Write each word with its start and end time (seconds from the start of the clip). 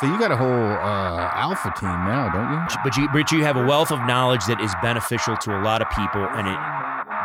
So 0.00 0.06
you 0.06 0.18
got 0.18 0.30
a 0.30 0.36
whole 0.36 0.48
uh, 0.48 1.30
alpha 1.34 1.72
team 1.76 1.90
now, 1.90 2.30
don't 2.30 2.52
you? 2.52 2.76
But 2.84 2.96
you, 2.96 3.08
but 3.12 3.32
you 3.32 3.44
have 3.44 3.56
a 3.56 3.66
wealth 3.66 3.90
of 3.90 3.98
knowledge 4.06 4.46
that 4.46 4.60
is 4.60 4.72
beneficial 4.80 5.36
to 5.38 5.58
a 5.58 5.60
lot 5.60 5.82
of 5.82 5.90
people, 5.90 6.22
and 6.38 6.46
it 6.46 6.58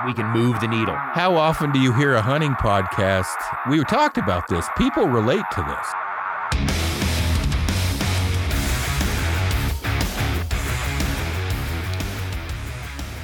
we 0.05 0.13
can 0.13 0.27
move 0.31 0.59
the 0.59 0.67
needle. 0.67 0.95
How 0.95 1.35
often 1.35 1.71
do 1.71 1.79
you 1.79 1.93
hear 1.93 2.15
a 2.15 2.21
hunting 2.21 2.53
podcast? 2.53 3.35
We 3.69 3.83
talked 3.85 4.17
about 4.17 4.47
this. 4.47 4.67
People 4.77 5.07
relate 5.07 5.45
to 5.53 5.61
this. 5.61 6.02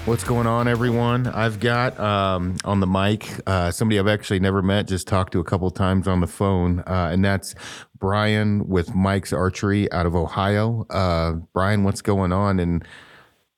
What's 0.10 0.23
going 0.23 0.48
on, 0.48 0.68
everyone? 0.68 1.28
I've 1.28 1.60
got 1.60 2.00
um, 2.00 2.55
on 2.66 2.80
the 2.80 2.88
mic 2.88 3.30
uh, 3.46 3.70
somebody 3.70 4.00
I've 4.00 4.07
actually 4.07 4.39
never 4.39 4.64
met, 4.64 4.88
just 4.88 5.07
talked 5.07 5.34
to 5.34 5.39
a 5.39 5.43
couple 5.43 5.70
times 5.70 6.07
on 6.07 6.20
the 6.20 6.25
phone, 6.25 6.80
uh, 6.80 7.12
and 7.14 7.24
that's 7.24 7.54
Bryan 8.00 8.68
with 8.68 8.96
Mike's 8.96 9.32
Archery 9.32 9.89
out 9.92 10.07
of 10.07 10.16
Ohio. 10.16 10.88
Uh, 10.89 11.33
Bryan, 11.54 11.83
what's 11.83 12.02
going 12.02 12.33
on? 12.33 12.60
And 12.60 12.83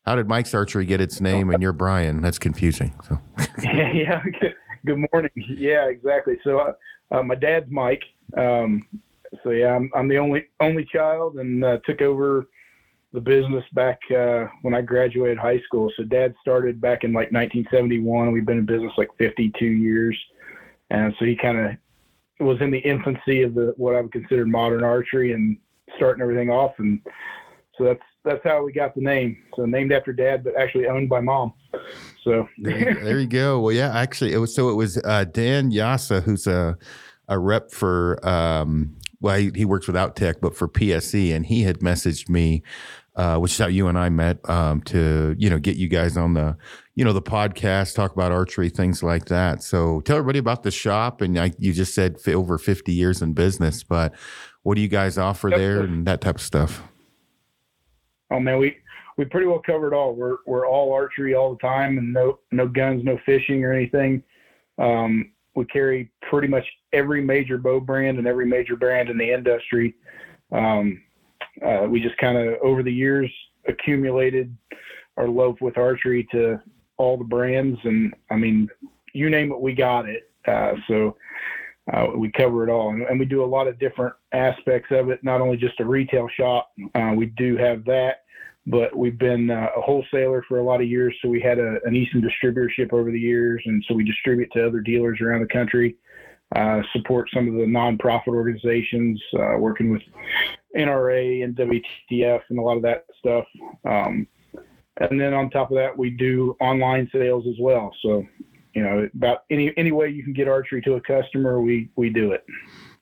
how 0.05 0.17
did 0.17 0.27
Mike's 0.27 0.53
Archery 0.53 0.85
get 0.85 0.99
its 0.99 1.21
name? 1.21 1.51
And 1.51 1.63
you're 1.63 1.71
Bryan. 1.71 2.21
That's 2.21 2.37
confusing. 2.37 2.93
So. 3.07 3.17
yeah, 3.63 3.91
yeah. 3.93 4.21
Good, 4.41 4.55
good 4.85 5.07
morning. 5.13 5.31
Yeah, 5.35 5.87
exactly. 5.87 6.37
So 6.43 6.59
uh, 6.59 6.73
uh, 7.15 7.23
my 7.23 7.35
dad's 7.35 7.71
Mike. 7.71 8.03
Um, 8.35 8.85
so 9.41 9.51
yeah, 9.51 9.73
I'm, 9.73 9.89
I'm 9.95 10.09
the 10.09 10.17
only 10.17 10.47
only 10.59 10.83
child, 10.83 11.35
and 11.37 11.63
uh, 11.63 11.77
took 11.85 12.01
over 12.01 12.49
the 13.13 13.21
business 13.21 13.63
back 13.73 13.99
uh, 14.15 14.45
when 14.61 14.73
I 14.73 14.81
graduated 14.81 15.37
high 15.37 15.59
school. 15.61 15.91
So 15.97 16.03
dad 16.03 16.33
started 16.41 16.79
back 16.79 17.03
in 17.03 17.11
like 17.11 17.31
1971. 17.31 18.31
We've 18.31 18.45
been 18.45 18.59
in 18.59 18.65
business 18.65 18.93
like 18.97 19.09
52 19.17 19.65
years, 19.65 20.17
and 20.89 21.13
so 21.19 21.25
he 21.25 21.35
kind 21.35 21.57
of 21.57 22.45
was 22.45 22.59
in 22.61 22.71
the 22.71 22.79
infancy 22.79 23.43
of 23.43 23.53
the 23.53 23.73
what 23.77 23.95
I 23.95 24.01
would 24.01 24.11
consider 24.11 24.45
modern 24.45 24.83
archery 24.83 25.33
and 25.33 25.57
starting 25.95 26.21
everything 26.21 26.49
off. 26.49 26.73
And 26.77 27.01
so 27.77 27.83
that's 27.83 28.01
that's 28.23 28.43
how 28.43 28.63
we 28.63 28.71
got 28.71 28.95
the 28.95 29.01
name. 29.01 29.37
So 29.55 29.65
named 29.65 29.91
after 29.91 30.13
dad, 30.13 30.43
but 30.43 30.55
actually 30.57 30.87
owned 30.87 31.09
by 31.09 31.21
mom. 31.21 31.53
So 32.23 32.47
there, 32.57 32.95
there 32.95 33.19
you 33.19 33.27
go. 33.27 33.59
Well, 33.59 33.73
yeah, 33.73 33.97
actually, 33.97 34.33
it 34.33 34.37
was 34.37 34.55
so 34.55 34.69
it 34.69 34.75
was 34.75 34.97
uh, 35.03 35.25
Dan 35.25 35.71
Yasa, 35.71 36.23
who's 36.23 36.47
a 36.47 36.77
a 37.27 37.37
rep 37.39 37.71
for. 37.71 38.25
Um, 38.27 38.97
well, 39.21 39.37
he, 39.37 39.51
he 39.55 39.65
works 39.65 39.85
with 39.85 39.95
Outtech, 39.95 40.41
but 40.41 40.57
for 40.57 40.67
PSE, 40.67 41.31
and 41.35 41.45
he 41.45 41.61
had 41.61 41.79
messaged 41.79 42.27
me 42.27 42.63
uh, 43.15 43.37
which 43.37 43.51
is 43.51 43.57
how 43.57 43.67
you 43.67 43.87
and 43.87 43.97
I 43.97 44.09
met 44.09 44.37
um, 44.49 44.81
to 44.83 45.35
you 45.37 45.49
know 45.49 45.59
get 45.59 45.77
you 45.77 45.87
guys 45.87 46.17
on 46.17 46.33
the 46.33 46.57
you 46.95 47.03
know 47.03 47.13
the 47.13 47.21
podcast, 47.21 47.95
talk 47.95 48.13
about 48.13 48.31
archery, 48.31 48.69
things 48.69 49.03
like 49.03 49.25
that. 49.25 49.63
So 49.63 50.01
tell 50.01 50.17
everybody 50.17 50.39
about 50.39 50.63
the 50.63 50.71
shop, 50.71 51.21
and 51.21 51.37
I, 51.37 51.51
you 51.57 51.73
just 51.73 51.93
said 51.93 52.17
over 52.27 52.57
fifty 52.57 52.93
years 52.93 53.21
in 53.21 53.33
business, 53.33 53.83
but 53.83 54.13
what 54.63 54.75
do 54.75 54.81
you 54.81 54.87
guys 54.87 55.17
offer 55.17 55.49
there 55.49 55.81
and 55.81 56.05
that 56.07 56.21
type 56.21 56.35
of 56.35 56.41
stuff? 56.41 56.83
Oh 58.29 58.39
man, 58.39 58.59
we 58.59 58.77
we 59.17 59.25
pretty 59.25 59.47
well 59.47 59.61
covered 59.65 59.93
all. 59.93 60.15
We're 60.15 60.37
we're 60.45 60.67
all 60.67 60.93
archery 60.93 61.35
all 61.35 61.53
the 61.53 61.59
time, 61.59 61.97
and 61.97 62.13
no 62.13 62.39
no 62.51 62.67
guns, 62.67 63.03
no 63.03 63.19
fishing 63.25 63.63
or 63.63 63.73
anything. 63.73 64.23
Um, 64.77 65.33
we 65.55 65.65
carry 65.65 66.11
pretty 66.29 66.47
much 66.47 66.65
every 66.93 67.21
major 67.21 67.57
bow 67.57 67.79
brand 67.81 68.17
and 68.17 68.27
every 68.27 68.45
major 68.45 68.75
brand 68.75 69.09
in 69.09 69.17
the 69.17 69.33
industry. 69.33 69.95
Um, 70.51 71.01
uh, 71.65 71.87
we 71.87 71.99
just 72.01 72.17
kind 72.17 72.37
of 72.37 72.55
over 72.61 72.83
the 72.83 72.93
years 72.93 73.31
accumulated 73.67 74.55
our 75.17 75.27
love 75.27 75.55
with 75.61 75.77
archery 75.77 76.27
to 76.31 76.59
all 76.97 77.17
the 77.17 77.23
brands, 77.23 77.79
and 77.83 78.13
I 78.29 78.35
mean, 78.35 78.69
you 79.13 79.29
name 79.29 79.51
it, 79.51 79.59
we 79.59 79.73
got 79.73 80.07
it. 80.07 80.31
Uh, 80.47 80.73
so 80.87 81.17
uh, 81.93 82.07
we 82.15 82.31
cover 82.31 82.67
it 82.67 82.71
all, 82.71 82.89
and, 82.89 83.03
and, 83.03 83.19
we 83.19 83.25
do 83.25 83.43
a 83.43 83.45
lot 83.45 83.67
of 83.67 83.79
different 83.79 84.13
aspects 84.31 84.89
of 84.91 85.09
it. 85.09 85.23
Not 85.23 85.41
only 85.41 85.57
just 85.57 85.79
a 85.79 85.85
retail 85.85 86.27
shop, 86.35 86.71
uh, 86.95 87.13
we 87.15 87.27
do 87.27 87.57
have 87.57 87.85
that, 87.85 88.23
but 88.67 88.95
we've 88.95 89.17
been 89.17 89.49
uh, 89.49 89.67
a 89.75 89.81
wholesaler 89.81 90.43
for 90.47 90.59
a 90.59 90.63
lot 90.63 90.81
of 90.81 90.87
years. 90.87 91.15
So 91.21 91.29
we 91.29 91.41
had 91.41 91.59
a, 91.59 91.77
an 91.85 91.95
Easton 91.95 92.21
distributorship 92.21 92.93
over 92.93 93.11
the 93.11 93.19
years, 93.19 93.61
and 93.65 93.83
so 93.87 93.95
we 93.95 94.03
distribute 94.03 94.51
to 94.53 94.65
other 94.65 94.79
dealers 94.79 95.19
around 95.21 95.41
the 95.41 95.47
country. 95.47 95.95
Uh, 96.55 96.81
support 96.93 97.29
some 97.33 97.47
of 97.47 97.53
the 97.53 97.61
nonprofit 97.61 98.27
organizations, 98.27 99.21
uh, 99.39 99.57
working 99.57 99.91
with 99.91 100.01
NRA 100.77 101.43
and 101.43 101.55
WTF 101.55 102.41
and 102.49 102.59
a 102.59 102.61
lot 102.61 102.77
of 102.77 102.83
that 102.83 103.05
stuff. 103.19 103.45
Um, 103.85 104.27
and 104.97 105.19
then 105.19 105.33
on 105.33 105.49
top 105.49 105.71
of 105.71 105.77
that, 105.77 105.97
we 105.97 106.09
do 106.09 106.55
online 106.61 107.09
sales 107.11 107.45
as 107.47 107.55
well. 107.59 107.93
So, 108.01 108.25
you 108.73 108.83
know, 108.83 109.09
about 109.15 109.43
any 109.49 109.73
any 109.77 109.91
way 109.91 110.09
you 110.09 110.23
can 110.23 110.33
get 110.33 110.47
archery 110.47 110.81
to 110.83 110.93
a 110.95 111.01
customer, 111.01 111.61
we 111.61 111.89
we 111.95 112.09
do 112.09 112.31
it. 112.31 112.45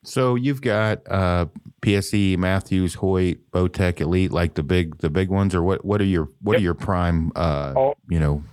So 0.04 0.36
you've 0.36 0.62
got 0.62 1.00
uh, 1.10 1.48
PSE, 1.82 2.38
Mathews, 2.38 2.96
Hoyt, 2.96 3.40
Bowtech, 3.52 4.00
Elite, 4.00 4.32
like 4.32 4.54
the 4.54 4.64
big 4.64 4.98
the 5.00 5.10
big 5.10 5.30
ones, 5.30 5.54
or 5.54 5.62
what? 5.62 5.84
What 5.84 6.02
are 6.02 6.06
your 6.06 6.30
what 6.42 6.54
yep. 6.54 6.60
are 6.60 6.64
your 6.64 6.74
prime? 6.74 7.32
Uh, 7.36 7.74
all, 7.76 7.98
you 8.10 8.20
know. 8.20 8.44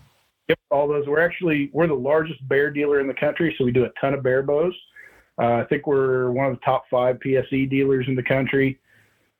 Yep, 0.48 0.58
all 0.70 0.88
those. 0.88 1.06
We're 1.06 1.20
actually 1.20 1.70
we're 1.72 1.86
the 1.86 1.94
largest 1.94 2.46
bear 2.48 2.70
dealer 2.70 3.00
in 3.00 3.06
the 3.06 3.14
country, 3.14 3.54
so 3.56 3.64
we 3.64 3.72
do 3.72 3.84
a 3.84 3.90
ton 4.00 4.14
of 4.14 4.22
bear 4.22 4.42
bows. 4.42 4.74
Uh, 5.38 5.56
I 5.56 5.64
think 5.68 5.86
we're 5.86 6.30
one 6.30 6.46
of 6.46 6.52
the 6.52 6.64
top 6.64 6.84
five 6.90 7.18
PSE 7.24 7.68
dealers 7.68 8.06
in 8.08 8.14
the 8.14 8.22
country. 8.22 8.78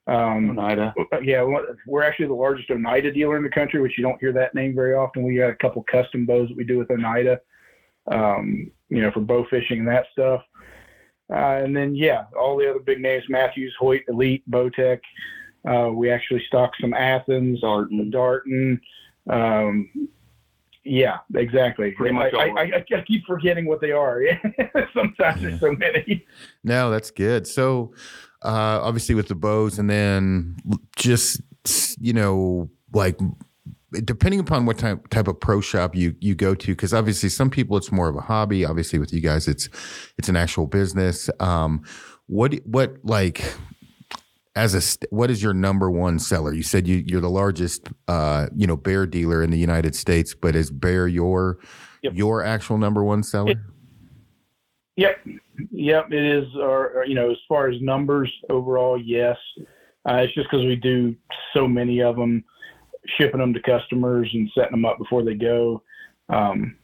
Um, 0.09 0.57
Oneida. 0.57 0.95
Yeah, 1.23 1.45
we're 1.87 2.05
actually 2.05 2.29
the 2.29 2.35
largest 2.35 2.71
Oneida 2.71 3.13
dealer 3.13 3.37
in 3.37 3.43
the 3.43 3.51
country, 3.51 3.81
which 3.81 3.99
you 3.99 4.05
don't 4.05 4.21
hear 4.21 4.33
that 4.33 4.55
name 4.55 4.75
very 4.75 4.95
often. 4.95 5.25
We 5.25 5.37
got 5.37 5.51
a 5.51 5.57
couple 5.57 5.85
custom 5.91 6.27
bows 6.27 6.49
that 6.49 6.57
we 6.57 6.65
do 6.65 6.79
with 6.79 6.91
Oneida, 6.91 7.41
um, 8.11 8.71
you 8.89 9.03
know, 9.03 9.11
for 9.11 9.21
bow 9.21 9.45
fishing 9.51 9.81
and 9.81 9.89
that 9.89 10.07
stuff. 10.13 10.43
Uh, 11.29 11.61
and 11.65 11.77
then, 11.77 11.97
yeah, 11.97 12.27
all 12.39 12.57
the 12.57 12.71
other 12.71 12.79
big 12.79 13.01
names 13.01 13.25
Mathews, 13.29 13.75
Hoyt, 13.81 14.03
Elite, 14.09 14.49
Bowtech. 14.49 15.01
Uh, 15.69 15.91
we 15.93 16.09
actually 16.09 16.43
stock 16.47 16.71
some 16.81 16.95
Athens, 16.95 17.61
Darton. 17.61 18.11
Darton. 18.11 18.81
Um, 19.29 20.09
yeah, 20.85 21.19
exactly. 21.35 21.91
Pretty 21.91 22.15
much 22.15 22.33
I, 22.33 22.49
I, 22.49 22.63
I, 22.63 22.85
I, 22.97 23.01
keep 23.01 23.27
forgetting 23.27 23.67
what 23.67 23.81
they 23.81 23.91
are. 23.91 24.23
Sometimes 24.95 25.43
yeah. 25.43 25.49
there's 25.49 25.61
so 25.61 25.73
many. 25.73 26.25
No, 26.63 26.91
that's 26.91 27.11
good. 27.11 27.49
So, 27.49 27.93
uh, 28.45 28.81
obviously 28.83 29.15
with 29.15 29.29
the 29.29 29.35
bows, 29.35 29.79
and 29.79 29.89
then 29.89 30.57
just 30.97 31.41
you 32.01 32.13
know 32.13 32.71
like 32.93 33.19
depending 34.05 34.41
upon 34.41 34.67
what 34.67 34.79
type 34.79 35.09
type 35.09 35.29
of 35.29 35.39
pro 35.39 35.61
shop 35.61 35.95
you 35.95 36.15
you 36.21 36.35
go 36.35 36.55
to 36.55 36.73
because 36.73 36.93
obviously 36.93 37.29
some 37.29 37.51
people 37.51 37.77
it's 37.77 37.93
more 37.93 38.09
of 38.09 38.17
a 38.17 38.21
hobby. 38.21 38.65
Obviously 38.65 38.99
with 38.99 39.13
you 39.13 39.21
guys 39.21 39.49
it's 39.49 39.69
it's 40.19 40.29
an 40.29 40.37
actual 40.37 40.67
business. 40.67 41.31
Um 41.41 41.83
what 42.27 42.55
what 42.65 42.97
like 43.05 43.43
as 44.55 44.75
a 44.75 45.07
what 45.11 45.31
is 45.31 45.43
your 45.43 45.55
number 45.55 45.91
one 45.91 46.19
seller? 46.19 46.53
You 46.53 46.63
said 46.63 46.87
you 46.89 47.05
you're 47.07 47.21
the 47.21 47.31
largest 47.31 47.89
uh 48.09 48.49
you 48.55 48.67
know 48.67 48.77
bear 48.77 49.07
dealer 49.07 49.43
in 49.43 49.51
the 49.51 49.59
united 49.59 49.95
states 49.95 50.35
but 50.35 50.57
is 50.57 50.71
bear 50.71 51.07
your 51.07 51.59
yep. 52.03 52.15
your 52.15 52.43
actual 52.43 52.79
number 52.79 53.05
one 53.05 53.23
seller? 53.23 53.55
Yep, 54.97 55.27
yep. 55.71 56.13
It 56.13 56.25
is. 56.25 56.45
Or, 56.57 57.05
you 57.07 57.15
know, 57.15 57.31
as 57.31 57.39
far 57.49 57.69
as 57.69 57.81
numbers 57.81 58.33
overall, 58.51 59.01
yes. 59.01 59.37
Uh, 60.09 60.19
it's 60.19 60.35
just 60.35 60.49
because 60.51 60.65
we 60.65 60.77
do 60.77 61.15
so 61.53 61.67
many 61.67 62.01
of 62.01 62.17
them, 62.17 62.45
shipping 63.19 63.41
them 63.41 63.53
to 63.53 63.61
customers 63.63 64.29
and 64.33 64.51
setting 64.55 64.73
them 64.73 64.85
up 64.85 64.99
before 64.99 65.25
they 65.25 65.35
go. 65.35 65.83
Um, 66.29 66.77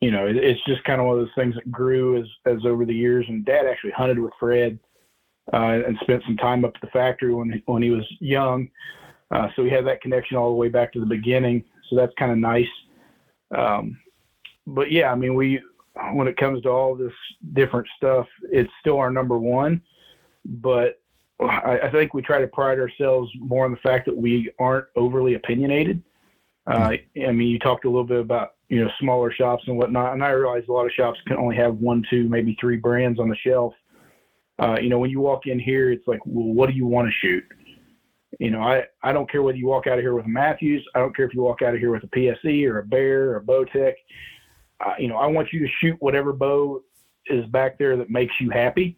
you 0.00 0.10
know, 0.10 0.26
it, 0.26 0.36
it's 0.36 0.60
just 0.66 0.84
kind 0.84 1.00
of 1.00 1.06
one 1.06 1.18
of 1.18 1.24
those 1.24 1.34
things 1.34 1.54
that 1.54 1.70
grew 1.70 2.20
as 2.20 2.26
as 2.44 2.58
over 2.66 2.84
the 2.84 2.94
years. 2.94 3.24
And 3.28 3.44
Dad 3.44 3.66
actually 3.66 3.92
hunted 3.92 4.18
with 4.18 4.32
Fred 4.38 4.78
uh, 5.52 5.80
and 5.86 5.96
spent 6.02 6.24
some 6.26 6.36
time 6.36 6.64
up 6.64 6.72
at 6.74 6.80
the 6.80 6.88
factory 6.88 7.34
when 7.34 7.62
when 7.66 7.82
he 7.82 7.90
was 7.90 8.04
young. 8.20 8.68
Uh, 9.30 9.48
so 9.54 9.62
we 9.62 9.70
had 9.70 9.86
that 9.86 10.02
connection 10.02 10.36
all 10.36 10.50
the 10.50 10.56
way 10.56 10.68
back 10.68 10.92
to 10.92 11.00
the 11.00 11.06
beginning. 11.06 11.64
So 11.88 11.96
that's 11.96 12.12
kind 12.18 12.32
of 12.32 12.38
nice. 12.38 12.66
Um, 13.56 13.98
but 14.66 14.90
yeah, 14.90 15.10
I 15.10 15.14
mean, 15.14 15.34
we 15.34 15.60
when 16.12 16.26
it 16.26 16.36
comes 16.36 16.62
to 16.62 16.70
all 16.70 16.94
this 16.94 17.12
different 17.52 17.86
stuff, 17.96 18.26
it's 18.50 18.70
still 18.80 18.98
our 18.98 19.10
number 19.10 19.38
one. 19.38 19.82
But 20.44 21.00
I, 21.40 21.80
I 21.84 21.90
think 21.90 22.14
we 22.14 22.22
try 22.22 22.40
to 22.40 22.46
pride 22.46 22.78
ourselves 22.78 23.30
more 23.38 23.64
on 23.64 23.70
the 23.70 23.76
fact 23.78 24.06
that 24.06 24.16
we 24.16 24.50
aren't 24.58 24.86
overly 24.96 25.34
opinionated. 25.34 26.02
Uh, 26.66 26.96
I 27.16 27.32
mean, 27.32 27.48
you 27.48 27.58
talked 27.58 27.84
a 27.84 27.88
little 27.88 28.04
bit 28.04 28.20
about 28.20 28.54
you 28.68 28.82
know 28.82 28.90
smaller 29.00 29.32
shops 29.32 29.64
and 29.66 29.76
whatnot, 29.76 30.12
and 30.12 30.22
I 30.22 30.30
realize 30.30 30.62
a 30.68 30.72
lot 30.72 30.86
of 30.86 30.92
shops 30.92 31.18
can 31.26 31.36
only 31.36 31.56
have 31.56 31.76
one, 31.76 32.04
two, 32.08 32.28
maybe 32.28 32.56
three 32.60 32.76
brands 32.76 33.18
on 33.18 33.28
the 33.28 33.36
shelf. 33.36 33.74
Uh, 34.58 34.76
you 34.80 34.88
know, 34.88 34.98
when 34.98 35.10
you 35.10 35.20
walk 35.20 35.46
in 35.46 35.58
here, 35.58 35.90
it's 35.90 36.06
like, 36.06 36.20
well, 36.24 36.54
what 36.54 36.68
do 36.68 36.76
you 36.76 36.86
want 36.86 37.08
to 37.08 37.12
shoot? 37.26 37.42
You 38.38 38.50
know, 38.50 38.62
I, 38.62 38.84
I 39.02 39.12
don't 39.12 39.30
care 39.30 39.42
whether 39.42 39.58
you 39.58 39.66
walk 39.66 39.86
out 39.86 39.98
of 39.98 40.02
here 40.02 40.14
with 40.14 40.24
a 40.24 40.28
Mathews. 40.28 40.86
I 40.94 41.00
don't 41.00 41.14
care 41.14 41.26
if 41.26 41.34
you 41.34 41.42
walk 41.42 41.62
out 41.62 41.74
of 41.74 41.80
here 41.80 41.90
with 41.90 42.04
a 42.04 42.08
PSE 42.08 42.66
or 42.68 42.78
a 42.78 42.84
Bear 42.84 43.30
or 43.30 43.36
a 43.38 43.42
Bowtech 43.42 43.94
you 44.98 45.08
know, 45.08 45.16
I 45.16 45.26
want 45.26 45.52
you 45.52 45.60
to 45.60 45.68
shoot 45.80 45.96
whatever 46.00 46.32
bow 46.32 46.82
is 47.26 47.46
back 47.46 47.78
there 47.78 47.96
that 47.96 48.10
makes 48.10 48.34
you 48.40 48.50
happy, 48.50 48.96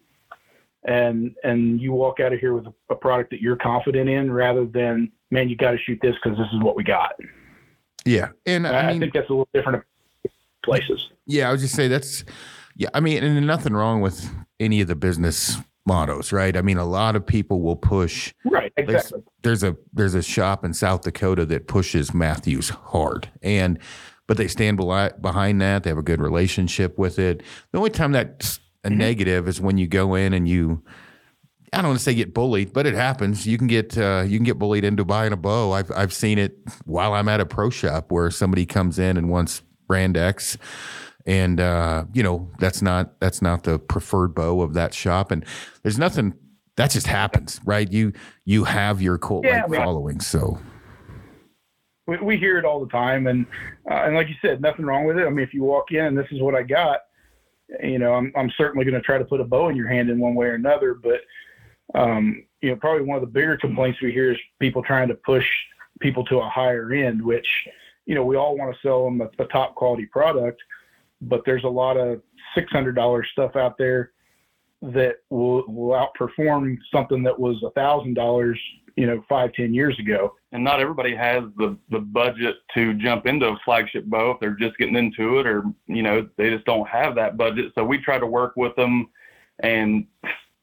and 0.83 1.35
and 1.43 1.79
you 1.79 1.93
walk 1.93 2.19
out 2.19 2.33
of 2.33 2.39
here 2.39 2.53
with 2.53 2.67
a, 2.67 2.73
a 2.89 2.95
product 2.95 3.29
that 3.31 3.41
you're 3.41 3.55
confident 3.55 4.09
in, 4.09 4.31
rather 4.31 4.65
than 4.65 5.11
man, 5.31 5.49
you 5.49 5.55
got 5.55 5.71
to 5.71 5.77
shoot 5.77 5.99
this 6.01 6.15
because 6.23 6.37
this 6.37 6.47
is 6.53 6.61
what 6.61 6.75
we 6.75 6.83
got. 6.83 7.13
Yeah, 8.05 8.29
and 8.45 8.67
I, 8.67 8.81
I, 8.81 8.91
mean, 8.91 9.01
think 9.01 9.13
that's 9.13 9.29
a 9.29 9.33
little 9.33 9.49
different 9.53 9.83
places. 10.63 11.09
Yeah, 11.25 11.47
I 11.47 11.51
would 11.51 11.59
just 11.59 11.75
say 11.75 11.87
that's 11.87 12.23
yeah. 12.75 12.89
I 12.93 12.99
mean, 12.99 13.23
and 13.23 13.47
nothing 13.47 13.73
wrong 13.73 14.01
with 14.01 14.29
any 14.59 14.81
of 14.81 14.87
the 14.87 14.95
business 14.95 15.57
mottos, 15.85 16.31
right? 16.31 16.55
I 16.57 16.61
mean, 16.61 16.77
a 16.77 16.85
lot 16.85 17.15
of 17.15 17.25
people 17.25 17.61
will 17.61 17.75
push. 17.75 18.33
Right, 18.43 18.73
exactly. 18.77 19.21
There's, 19.41 19.61
there's 19.61 19.63
a 19.63 19.77
there's 19.93 20.13
a 20.13 20.21
shop 20.21 20.63
in 20.63 20.73
South 20.73 21.01
Dakota 21.01 21.45
that 21.47 21.67
pushes 21.67 22.13
Mathews 22.13 22.69
hard, 22.69 23.29
and 23.41 23.79
but 24.27 24.37
they 24.37 24.47
stand 24.47 24.77
behind 24.77 25.61
that. 25.61 25.83
They 25.83 25.89
have 25.89 25.97
a 25.97 26.03
good 26.03 26.21
relationship 26.21 26.97
with 26.97 27.19
it. 27.19 27.43
The 27.71 27.77
only 27.77 27.89
time 27.89 28.11
that's 28.11 28.59
a 28.83 28.89
mm-hmm. 28.89 28.97
negative 28.97 29.47
is 29.47 29.61
when 29.61 29.77
you 29.77 29.87
go 29.87 30.15
in 30.15 30.33
and 30.33 30.47
you. 30.47 30.83
I 31.73 31.79
don't 31.79 31.89
want 31.89 31.99
to 31.99 32.03
say 32.05 32.13
get 32.13 32.33
bullied, 32.33 32.71
but 32.71 32.85
it 32.85 32.93
happens. 32.93 33.45
You 33.45 33.57
can 33.57 33.67
get 33.67 33.97
uh, 33.97 34.23
you 34.25 34.37
can 34.37 34.45
get 34.45 34.57
bullied 34.57 34.85
into 34.85 35.03
buying 35.03 35.33
a 35.33 35.37
bow. 35.37 35.73
I've 35.73 35.91
I've 35.91 36.13
seen 36.13 36.37
it 36.37 36.57
while 36.85 37.13
I'm 37.13 37.27
at 37.27 37.41
a 37.41 37.45
pro 37.45 37.69
shop 37.69 38.11
where 38.11 38.31
somebody 38.31 38.65
comes 38.65 38.97
in 38.97 39.17
and 39.17 39.29
wants 39.29 39.61
brand 39.85 40.15
X, 40.15 40.57
and 41.25 41.59
uh, 41.59 42.05
you 42.13 42.23
know 42.23 42.49
that's 42.59 42.81
not 42.81 43.19
that's 43.19 43.41
not 43.41 43.63
the 43.63 43.77
preferred 43.77 44.33
bow 44.33 44.61
of 44.61 44.73
that 44.75 44.93
shop. 44.93 45.31
And 45.31 45.43
there's 45.83 45.99
nothing 45.99 46.33
that 46.77 46.91
just 46.91 47.07
happens, 47.07 47.59
right? 47.65 47.91
You 47.91 48.13
you 48.45 48.63
have 48.63 49.01
your 49.01 49.17
cult 49.17 49.43
like 49.43 49.53
yeah, 49.69 49.83
following, 49.83 50.21
so 50.21 50.57
we, 52.07 52.17
we 52.17 52.37
hear 52.37 52.57
it 52.57 52.65
all 52.65 52.79
the 52.79 52.91
time, 52.91 53.27
and 53.27 53.45
uh, 53.89 54.03
and 54.05 54.15
like 54.15 54.27
you 54.27 54.35
said, 54.41 54.61
nothing 54.61 54.85
wrong 54.85 55.05
with 55.05 55.17
it. 55.17 55.25
I 55.25 55.29
mean, 55.29 55.45
if 55.45 55.53
you 55.53 55.63
walk 55.63 55.91
in 55.91 56.05
and 56.05 56.17
this 56.17 56.27
is 56.31 56.41
what 56.41 56.55
I 56.55 56.63
got, 56.63 57.01
you 57.83 57.99
know, 57.99 58.13
I'm 58.13 58.31
I'm 58.35 58.51
certainly 58.57 58.85
going 58.85 58.95
to 58.95 59.05
try 59.05 59.17
to 59.17 59.25
put 59.25 59.41
a 59.41 59.45
bow 59.45 59.69
in 59.69 59.75
your 59.75 59.87
hand 59.87 60.09
in 60.09 60.19
one 60.19 60.35
way 60.35 60.47
or 60.47 60.53
another. 60.53 60.93
But 60.93 61.21
um, 61.93 62.45
you 62.61 62.69
know, 62.69 62.75
probably 62.75 63.05
one 63.05 63.17
of 63.17 63.21
the 63.21 63.31
bigger 63.31 63.57
complaints 63.57 64.01
we 64.01 64.11
hear 64.11 64.31
is 64.31 64.37
people 64.59 64.83
trying 64.83 65.07
to 65.07 65.15
push 65.15 65.45
people 65.99 66.23
to 66.25 66.39
a 66.39 66.49
higher 66.49 66.91
end, 66.91 67.21
which 67.21 67.47
you 68.05 68.15
know 68.15 68.23
we 68.23 68.35
all 68.35 68.57
want 68.57 68.73
to 68.73 68.81
sell 68.81 69.05
them 69.05 69.21
a, 69.21 69.29
a 69.43 69.47
top 69.47 69.75
quality 69.75 70.05
product, 70.05 70.61
but 71.21 71.41
there's 71.45 71.63
a 71.63 71.69
lot 71.69 71.97
of 71.97 72.21
six 72.53 72.71
hundred 72.71 72.95
dollar 72.95 73.25
stuff 73.25 73.55
out 73.55 73.77
there 73.77 74.11
that 74.81 75.15
will 75.29 75.63
will 75.67 75.95
outperform 75.95 76.77
something 76.93 77.23
that 77.23 77.39
was 77.39 77.61
a 77.63 77.71
thousand 77.71 78.13
dollars 78.13 78.59
you 78.95 79.05
know 79.05 79.23
five 79.27 79.53
ten 79.53 79.73
years 79.73 79.97
ago. 79.99 80.33
And 80.51 80.63
not 80.63 80.79
everybody 80.79 81.15
has 81.15 81.43
the 81.57 81.77
the 81.89 81.99
budget 81.99 82.57
to 82.73 82.93
jump 82.95 83.25
into 83.25 83.47
a 83.47 83.59
flagship 83.65 84.05
bow 84.05 84.31
if 84.31 84.39
they're 84.39 84.51
just 84.51 84.77
getting 84.77 84.95
into 84.95 85.39
it 85.39 85.47
or 85.47 85.63
you 85.87 86.01
know 86.01 86.27
they 86.37 86.49
just 86.49 86.65
don't 86.65 86.87
have 86.87 87.15
that 87.15 87.37
budget. 87.37 87.73
So 87.75 87.83
we 87.83 87.97
try 87.97 88.17
to 88.19 88.27
work 88.27 88.53
with 88.55 88.75
them 88.75 89.09
and 89.59 90.05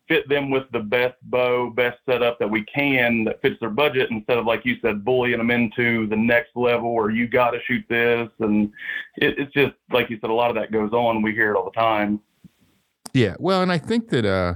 fit 0.08 0.28
them 0.28 0.50
with 0.50 0.64
the 0.72 0.80
best 0.80 1.14
bow 1.22 1.70
best 1.70 1.98
setup 2.08 2.38
that 2.38 2.48
we 2.48 2.64
can 2.64 3.24
that 3.24 3.40
fits 3.40 3.56
their 3.60 3.70
budget 3.70 4.10
instead 4.10 4.38
of 4.38 4.46
like 4.46 4.64
you 4.64 4.76
said 4.82 5.04
bullying 5.04 5.38
them 5.38 5.50
into 5.50 6.06
the 6.08 6.16
next 6.16 6.50
level 6.56 6.88
or 6.88 7.10
you 7.10 7.28
got 7.28 7.50
to 7.50 7.60
shoot 7.66 7.84
this. 7.88 8.28
And 8.40 8.72
it, 9.16 9.38
it's 9.38 9.52
just 9.52 9.74
like 9.90 10.10
you 10.10 10.18
said 10.20 10.30
a 10.30 10.34
lot 10.34 10.50
of 10.50 10.56
that 10.56 10.72
goes 10.72 10.92
on. 10.92 11.22
We 11.22 11.32
hear 11.32 11.52
it 11.52 11.56
all 11.56 11.64
the 11.64 11.70
time. 11.70 12.20
Yeah. 13.12 13.36
Well 13.38 13.62
and 13.62 13.70
i 13.70 13.76
think 13.76 14.08
that 14.08 14.24
uh 14.24 14.54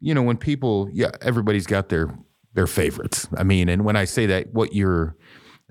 you 0.00 0.12
know 0.12 0.22
when 0.22 0.36
people 0.36 0.90
yeah 0.92 1.12
everybody's 1.20 1.66
got 1.66 1.88
their 1.88 2.12
their 2.54 2.66
favorites. 2.66 3.28
I 3.36 3.44
mean, 3.44 3.68
and 3.68 3.84
when 3.84 3.96
I 3.96 4.04
say 4.04 4.26
that, 4.26 4.52
what 4.52 4.74
you're 4.74 5.16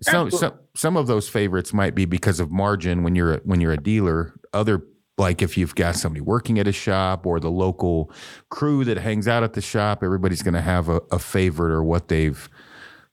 some 0.01 0.31
some 0.31 0.53
some 0.75 0.97
of 0.97 1.07
those 1.07 1.29
favorites 1.29 1.73
might 1.73 1.95
be 1.95 2.05
because 2.05 2.39
of 2.39 2.51
margin 2.51 3.03
when 3.03 3.15
you're 3.15 3.37
when 3.43 3.61
you're 3.61 3.73
a 3.73 3.77
dealer. 3.77 4.33
Other 4.53 4.83
like 5.17 5.41
if 5.41 5.57
you've 5.57 5.75
got 5.75 5.95
somebody 5.95 6.21
working 6.21 6.57
at 6.57 6.67
a 6.67 6.71
shop 6.71 7.25
or 7.25 7.39
the 7.39 7.51
local 7.51 8.11
crew 8.49 8.83
that 8.85 8.97
hangs 8.97 9.27
out 9.27 9.43
at 9.43 9.53
the 9.53 9.61
shop, 9.61 10.03
everybody's 10.03 10.41
going 10.41 10.55
to 10.55 10.61
have 10.61 10.89
a, 10.89 11.01
a 11.11 11.19
favorite 11.19 11.71
or 11.71 11.83
what 11.83 12.07
they've 12.07 12.49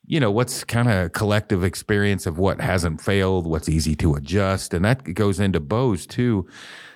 you 0.05 0.19
know 0.19 0.31
what's 0.31 0.63
kind 0.63 0.89
of 0.89 1.11
collective 1.13 1.63
experience 1.63 2.25
of 2.25 2.39
what 2.39 2.59
hasn't 2.59 2.99
failed, 2.99 3.45
what's 3.45 3.69
easy 3.69 3.95
to 3.97 4.15
adjust, 4.15 4.73
and 4.73 4.83
that 4.83 5.13
goes 5.13 5.39
into 5.39 5.59
bows 5.59 6.07
too. 6.07 6.47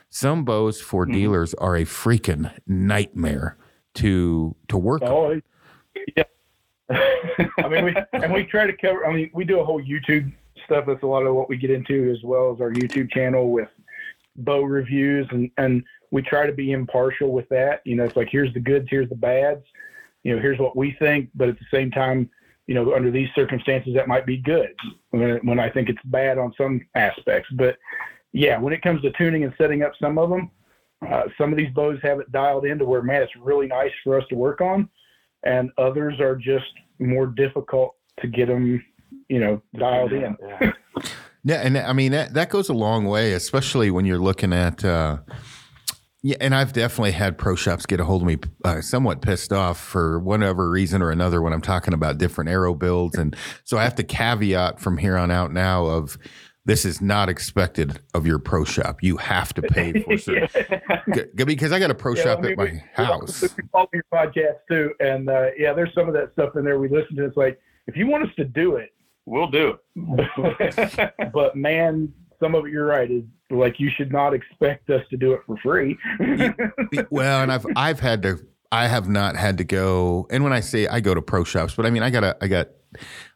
Some 0.09 0.43
bows 0.43 0.81
for 0.81 1.05
mm-hmm. 1.05 1.13
dealers 1.13 1.53
are 1.55 1.75
a 1.75 1.85
freaking 1.85 2.51
nightmare 2.65 3.57
to 3.95 4.55
to 4.67 4.77
work 4.77 5.03
oh, 5.05 5.31
on. 5.31 5.43
Yeah, 6.17 6.23
I 6.93 7.67
mean, 7.69 7.85
we, 7.85 7.95
and 8.13 8.33
we 8.33 8.43
try 8.43 8.67
to 8.67 8.75
cover. 8.75 9.05
I 9.05 9.13
mean, 9.13 9.29
we 9.33 9.43
do 9.43 9.59
a 9.59 9.65
whole 9.65 9.81
YouTube 9.81 10.31
stuff. 10.65 10.85
That's 10.87 11.03
a 11.03 11.07
lot 11.07 11.25
of 11.25 11.35
what 11.35 11.49
we 11.49 11.57
get 11.57 11.71
into, 11.71 12.11
as 12.11 12.23
well 12.23 12.53
as 12.53 12.61
our 12.61 12.71
YouTube 12.71 13.11
channel 13.11 13.51
with 13.51 13.69
bow 14.37 14.63
reviews, 14.63 15.27
and 15.31 15.49
and 15.57 15.83
we 16.11 16.21
try 16.21 16.45
to 16.45 16.53
be 16.53 16.71
impartial 16.71 17.31
with 17.31 17.47
that. 17.49 17.81
You 17.85 17.95
know, 17.95 18.03
it's 18.03 18.15
like 18.15 18.29
here's 18.31 18.53
the 18.53 18.59
goods, 18.59 18.87
here's 18.89 19.09
the 19.09 19.15
bads. 19.15 19.63
You 20.23 20.35
know, 20.35 20.41
here's 20.41 20.59
what 20.59 20.77
we 20.77 20.95
think, 20.99 21.29
but 21.35 21.49
at 21.49 21.59
the 21.59 21.65
same 21.71 21.91
time, 21.91 22.29
you 22.67 22.75
know, 22.75 22.95
under 22.95 23.11
these 23.11 23.27
circumstances, 23.35 23.93
that 23.93 24.07
might 24.07 24.25
be 24.25 24.37
good 24.37 24.73
when, 25.09 25.37
when 25.45 25.59
I 25.59 25.69
think 25.69 25.89
it's 25.89 25.99
bad 26.05 26.37
on 26.37 26.53
some 26.57 26.79
aspects. 26.95 27.49
But 27.53 27.77
yeah, 28.31 28.57
when 28.57 28.73
it 28.73 28.81
comes 28.81 29.01
to 29.01 29.11
tuning 29.11 29.43
and 29.43 29.53
setting 29.57 29.83
up 29.83 29.91
some 29.99 30.17
of 30.17 30.29
them, 30.29 30.49
uh, 31.05 31.23
some 31.37 31.51
of 31.51 31.57
these 31.57 31.73
bows 31.73 31.99
have 32.03 32.21
it 32.21 32.31
dialed 32.31 32.65
into 32.65 32.85
where 32.85 33.01
man, 33.01 33.21
it's 33.21 33.35
really 33.35 33.67
nice 33.67 33.91
for 34.03 34.17
us 34.17 34.25
to 34.29 34.35
work 34.35 34.61
on 34.61 34.87
and 35.43 35.71
others 35.77 36.19
are 36.19 36.35
just 36.35 36.71
more 36.99 37.27
difficult 37.27 37.95
to 38.21 38.27
get 38.27 38.47
them, 38.47 38.83
you 39.29 39.39
know, 39.39 39.61
dialed 39.77 40.13
in. 40.13 40.35
Yeah, 40.41 40.71
yeah 41.43 41.61
and 41.61 41.77
I 41.77 41.93
mean 41.93 42.11
that 42.11 42.33
that 42.33 42.49
goes 42.49 42.69
a 42.69 42.73
long 42.73 43.05
way, 43.05 43.33
especially 43.33 43.91
when 43.91 44.05
you're 44.05 44.19
looking 44.19 44.53
at. 44.53 44.83
Uh, 44.83 45.19
yeah, 46.25 46.37
and 46.39 46.55
I've 46.55 46.71
definitely 46.71 47.11
had 47.11 47.37
pro 47.37 47.55
shops 47.55 47.85
get 47.85 47.99
a 47.99 48.05
hold 48.05 48.21
of 48.21 48.27
me 48.27 48.37
uh, 48.63 48.79
somewhat 48.79 49.21
pissed 49.21 49.51
off 49.51 49.77
for 49.77 50.19
whatever 50.19 50.69
reason 50.69 51.01
or 51.01 51.11
another 51.11 51.41
when 51.41 51.51
I'm 51.51 51.61
talking 51.61 51.93
about 51.93 52.17
different 52.17 52.49
arrow 52.49 52.73
builds. 52.73 53.17
And 53.17 53.35
so 53.65 53.77
I 53.77 53.83
have 53.83 53.95
to 53.95 54.03
caveat 54.03 54.79
from 54.79 54.97
here 54.97 55.17
on 55.17 55.31
out 55.31 55.51
now 55.51 55.85
of 55.85 56.17
this 56.65 56.85
is 56.85 57.01
not 57.01 57.29
expected 57.29 57.99
of 58.13 58.25
your 58.25 58.39
pro 58.39 58.63
shop. 58.63 59.03
You 59.03 59.17
have 59.17 59.53
to 59.55 59.61
pay 59.61 60.01
for 60.01 60.17
certain 60.17 60.47
yeah. 61.13 61.43
because 61.45 61.71
I 61.71 61.79
got 61.79 61.91
a 61.91 61.95
pro 61.95 62.15
yeah, 62.15 62.23
shop 62.23 62.39
I 62.39 62.41
mean, 62.41 62.51
at 62.51 62.57
my 62.57 62.63
we, 62.63 62.81
house. 62.93 63.41
We 63.41 63.49
follow 63.71 63.89
your 63.93 64.03
podcast 64.13 64.59
too, 64.69 64.93
and 64.99 65.29
uh, 65.29 65.47
yeah, 65.57 65.73
there's 65.73 65.93
some 65.93 66.07
of 66.07 66.13
that 66.13 66.31
stuff 66.33 66.55
in 66.55 66.63
there 66.63 66.79
we 66.79 66.89
listen 66.89 67.15
to. 67.17 67.25
It's 67.25 67.37
like 67.37 67.59
if 67.87 67.97
you 67.97 68.07
want 68.07 68.23
us 68.23 68.35
to 68.37 68.45
do 68.45 68.77
it, 68.77 68.93
we'll 69.25 69.49
do 69.49 69.77
it. 69.95 71.31
but 71.33 71.55
man, 71.55 72.13
some 72.39 72.55
of 72.55 72.65
it 72.65 72.71
you're 72.71 72.85
right 72.85 73.09
is 73.11 73.23
like 73.49 73.79
you 73.79 73.89
should 73.89 74.11
not 74.11 74.33
expect 74.33 74.89
us 74.89 75.03
to 75.09 75.17
do 75.17 75.33
it 75.33 75.41
for 75.45 75.57
free. 75.57 75.97
well, 77.09 77.41
and 77.41 77.51
I've 77.51 77.65
I've 77.75 77.99
had 77.99 78.23
to 78.23 78.39
I 78.71 78.87
have 78.87 79.09
not 79.09 79.35
had 79.35 79.57
to 79.57 79.63
go, 79.63 80.27
and 80.29 80.43
when 80.43 80.53
I 80.53 80.61
say 80.61 80.87
I 80.87 81.01
go 81.01 81.13
to 81.13 81.21
pro 81.21 81.43
shops, 81.43 81.75
but 81.75 81.85
I 81.85 81.89
mean 81.89 82.03
I 82.03 82.09
got 82.09 82.23
a 82.23 82.37
I 82.41 82.47
got 82.47 82.69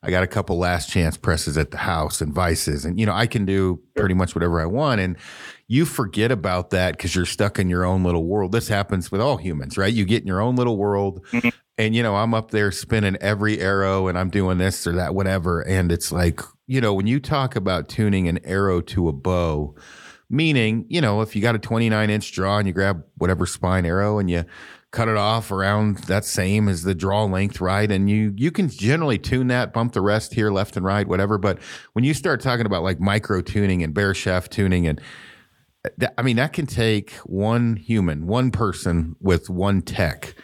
I 0.04 0.10
got 0.10 0.24
a 0.24 0.28
couple 0.28 0.58
last 0.58 0.90
chance 0.90 1.18
presses 1.18 1.58
at 1.58 1.72
the 1.72 1.78
house 1.78 2.22
and 2.22 2.34
vices, 2.34 2.86
and 2.86 3.00
you 3.00 3.06
know 3.06 3.14
I 3.14 3.28
can 3.28 3.46
do 3.46 3.82
pretty 3.96 4.14
much 4.14 4.36
whatever 4.36 4.62
I 4.62 4.66
want. 4.66 5.02
And 5.02 5.18
you 5.68 5.86
forget 5.86 6.32
about 6.32 6.70
that 6.72 6.94
because 6.94 7.16
you're 7.16 7.26
stuck 7.26 7.60
in 7.60 7.70
your 7.70 7.86
own 7.86 8.04
little 8.04 8.24
world. 8.24 8.52
This 8.52 8.68
happens 8.68 9.12
with 9.12 9.22
all 9.22 9.38
humans, 9.38 9.78
right? 9.78 9.94
You 9.94 10.06
get 10.06 10.22
in 10.22 10.28
your 10.28 10.42
own 10.42 10.56
little 10.56 10.78
world, 10.78 11.26
mm-hmm. 11.32 11.50
and 11.78 11.96
you 11.96 12.04
know 12.04 12.16
I'm 12.16 12.34
up 12.34 12.52
there 12.52 12.72
spinning 12.72 13.18
every 13.22 13.60
arrow, 13.60 14.08
and 14.08 14.18
I'm 14.18 14.30
doing 14.30 14.58
this 14.58 14.86
or 14.88 14.94
that, 14.94 15.16
whatever. 15.16 15.62
And 15.62 15.92
it's 15.92 16.12
like 16.12 16.42
you 16.68 16.82
know 16.82 16.94
when 16.94 17.08
you 17.08 17.20
talk 17.20 17.56
about 17.56 17.90
tuning 17.90 18.28
an 18.28 18.40
arrow 18.44 18.82
to 18.82 19.08
a 19.08 19.14
bow. 19.14 19.76
Meaning, 20.30 20.86
you 20.90 21.00
know, 21.00 21.22
if 21.22 21.38
you 21.38 21.42
got 21.42 21.56
a 21.56 21.58
29 21.58 22.10
inch 22.10 22.34
draw 22.34 22.58
and 22.58 22.68
you 22.68 22.74
grab 22.74 23.02
whatever 23.16 23.46
spine 23.46 23.86
arrow 23.86 24.20
and 24.20 24.30
you 24.30 24.44
cut 24.92 25.08
it 25.08 25.18
off 25.18 25.52
around 25.52 25.98
that 26.06 26.24
same 26.24 26.68
as 26.68 26.84
the 26.84 26.96
draw 26.96 27.26
length, 27.26 27.60
right? 27.60 27.92
And 27.92 28.10
you 28.10 28.34
you 28.38 28.52
can 28.52 28.70
generally 28.70 29.18
tune 29.18 29.48
that, 29.48 29.74
bump 29.74 29.94
the 29.94 30.02
rest 30.02 30.34
here, 30.34 30.52
left 30.52 30.78
and 30.78 30.86
right, 30.86 31.08
whatever. 31.08 31.38
But 31.38 31.60
when 31.94 32.06
you 32.06 32.14
start 32.14 32.42
talking 32.42 32.66
about 32.66 32.84
like 32.84 33.00
micro 33.00 33.42
tuning 33.42 33.84
and 33.84 33.94
bare 33.94 34.14
shaft 34.14 34.52
tuning, 34.52 34.88
and 34.88 35.02
uh, 35.86 35.90
that, 35.98 36.14
I 36.18 36.22
mean 36.22 36.38
that 36.38 36.54
can 36.54 36.66
take 36.66 37.12
one 37.26 37.76
human, 37.76 38.28
one 38.28 38.52
person 38.52 39.16
with 39.20 39.50
one 39.50 39.82
tech, 39.82 40.36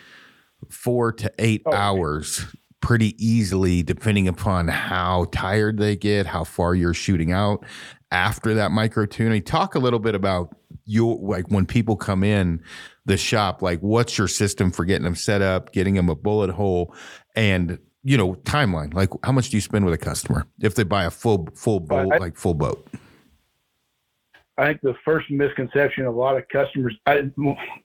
four 0.70 1.12
to 1.14 1.32
eight 1.40 1.64
oh, 1.66 1.74
hours. 1.74 2.46
Pretty 2.82 3.16
easily, 3.18 3.82
depending 3.82 4.28
upon 4.28 4.68
how 4.68 5.28
tired 5.32 5.78
they 5.78 5.96
get, 5.96 6.26
how 6.26 6.44
far 6.44 6.76
you're 6.76 6.94
shooting 6.94 7.32
out 7.32 7.64
after 8.12 8.54
that 8.56 8.72
micro 8.72 9.06
tuning. 9.06 9.42
Talk 9.42 9.76
a 9.76 9.80
little 9.80 10.00
bit 10.00 10.16
about 10.16 10.54
your 10.84 11.18
like 11.22 11.48
when 11.48 11.66
people 11.66 11.96
come 11.96 12.26
in 12.26 12.62
the 13.06 13.18
shop 13.18 13.62
like 13.62 13.80
what's 13.80 14.18
your 14.18 14.28
system 14.28 14.72
for 14.72 14.86
getting 14.86 15.04
them 15.04 15.16
set 15.16 15.42
up 15.42 15.74
getting 15.74 15.94
them 15.96 16.10
a 16.10 16.16
bullet 16.16 16.50
hole 16.50 16.96
and 17.36 17.80
you 18.04 18.18
know 18.18 18.34
timeline? 18.44 18.94
Like 18.94 19.10
how 19.24 19.32
much 19.32 19.50
do 19.50 19.58
you 19.58 19.62
spend 19.62 19.86
with 19.86 19.94
a 19.94 19.98
customer 19.98 20.46
if 20.62 20.76
they 20.76 20.84
buy 20.84 21.06
a 21.06 21.12
full 21.12 21.48
full 21.56 21.80
boat 21.80 22.14
I, 22.14 22.18
like 22.18 22.38
full 22.38 22.54
boat? 22.54 22.88
I 24.58 24.68
think 24.68 24.82
the 24.82 24.96
first 25.04 25.32
misconception 25.32 26.06
a 26.06 26.12
lot 26.12 26.38
of 26.38 26.48
customers 26.50 26.96
I, 27.08 27.32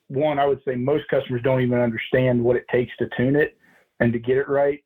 one 0.07 0.37
i 0.37 0.45
would 0.45 0.61
say 0.67 0.75
most 0.75 1.07
customers 1.09 1.41
don't 1.43 1.61
even 1.61 1.79
understand 1.79 2.43
what 2.43 2.55
it 2.55 2.65
takes 2.71 2.95
to 2.97 3.09
tune 3.17 3.35
it 3.35 3.57
and 3.99 4.13
to 4.13 4.19
get 4.19 4.37
it 4.37 4.47
right 4.47 4.83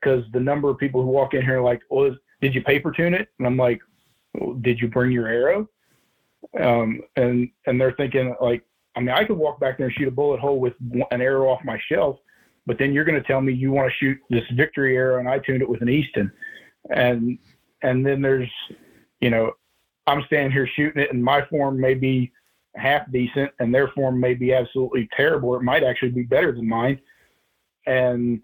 because 0.00 0.24
the 0.32 0.40
number 0.40 0.68
of 0.68 0.78
people 0.78 1.02
who 1.02 1.08
walk 1.08 1.34
in 1.34 1.42
here 1.42 1.60
like 1.60 1.82
well 1.88 2.16
did 2.40 2.54
you 2.54 2.62
paper 2.62 2.90
tune 2.90 3.14
it? 3.14 3.28
And 3.38 3.46
i'm 3.46 3.56
like 3.56 3.80
well, 4.34 4.54
did 4.54 4.80
you 4.80 4.88
bring 4.88 5.12
your 5.12 5.28
arrow? 5.28 5.68
Um, 6.60 7.02
and 7.16 7.48
and 7.66 7.80
they're 7.80 7.92
thinking 7.92 8.34
like 8.40 8.62
I 8.96 9.00
mean, 9.00 9.10
I 9.10 9.24
could 9.24 9.38
walk 9.38 9.60
back 9.60 9.78
there 9.78 9.86
and 9.86 9.94
shoot 9.94 10.08
a 10.08 10.10
bullet 10.10 10.40
hole 10.40 10.58
with 10.58 10.74
an 11.10 11.20
arrow 11.20 11.48
off 11.48 11.64
my 11.64 11.80
shelf, 11.88 12.18
but 12.66 12.78
then 12.78 12.92
you're 12.92 13.04
going 13.04 13.20
to 13.20 13.26
tell 13.26 13.40
me 13.40 13.52
you 13.52 13.72
want 13.72 13.90
to 13.90 13.96
shoot 13.96 14.18
this 14.30 14.44
victory 14.54 14.96
arrow 14.96 15.18
and 15.18 15.28
I 15.28 15.38
tuned 15.38 15.62
it 15.62 15.68
with 15.68 15.82
an 15.82 15.88
Easton. 15.88 16.32
And, 16.94 17.38
and 17.82 18.04
then 18.04 18.20
there's, 18.20 18.50
you 19.20 19.30
know, 19.30 19.52
I'm 20.06 20.22
standing 20.24 20.50
here 20.50 20.66
shooting 20.66 21.02
it 21.02 21.12
and 21.12 21.22
my 21.22 21.44
form 21.46 21.80
may 21.80 21.94
be 21.94 22.32
half 22.74 23.10
decent 23.12 23.52
and 23.60 23.74
their 23.74 23.88
form 23.88 24.18
may 24.18 24.34
be 24.34 24.52
absolutely 24.52 25.08
terrible. 25.16 25.54
It 25.54 25.62
might 25.62 25.84
actually 25.84 26.10
be 26.12 26.22
better 26.22 26.52
than 26.52 26.68
mine, 26.68 27.00
And 27.86 28.42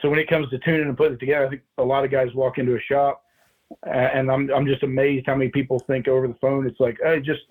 so 0.00 0.10
when 0.10 0.18
it 0.18 0.28
comes 0.28 0.48
to 0.50 0.58
tuning 0.58 0.88
and 0.88 0.96
putting 0.96 1.14
it 1.14 1.20
together, 1.20 1.46
I 1.46 1.48
think 1.50 1.62
a 1.78 1.84
lot 1.84 2.04
of 2.04 2.10
guys 2.10 2.34
walk 2.34 2.58
into 2.58 2.76
a 2.76 2.80
shop, 2.80 3.22
and 3.84 4.30
I'm 4.30 4.50
I'm 4.52 4.66
just 4.66 4.82
amazed 4.82 5.26
how 5.26 5.34
many 5.34 5.50
people 5.50 5.78
think 5.78 6.08
over 6.08 6.26
the 6.26 6.34
phone. 6.34 6.66
It's 6.66 6.80
like, 6.80 6.98
hey, 7.02 7.20
just 7.20 7.42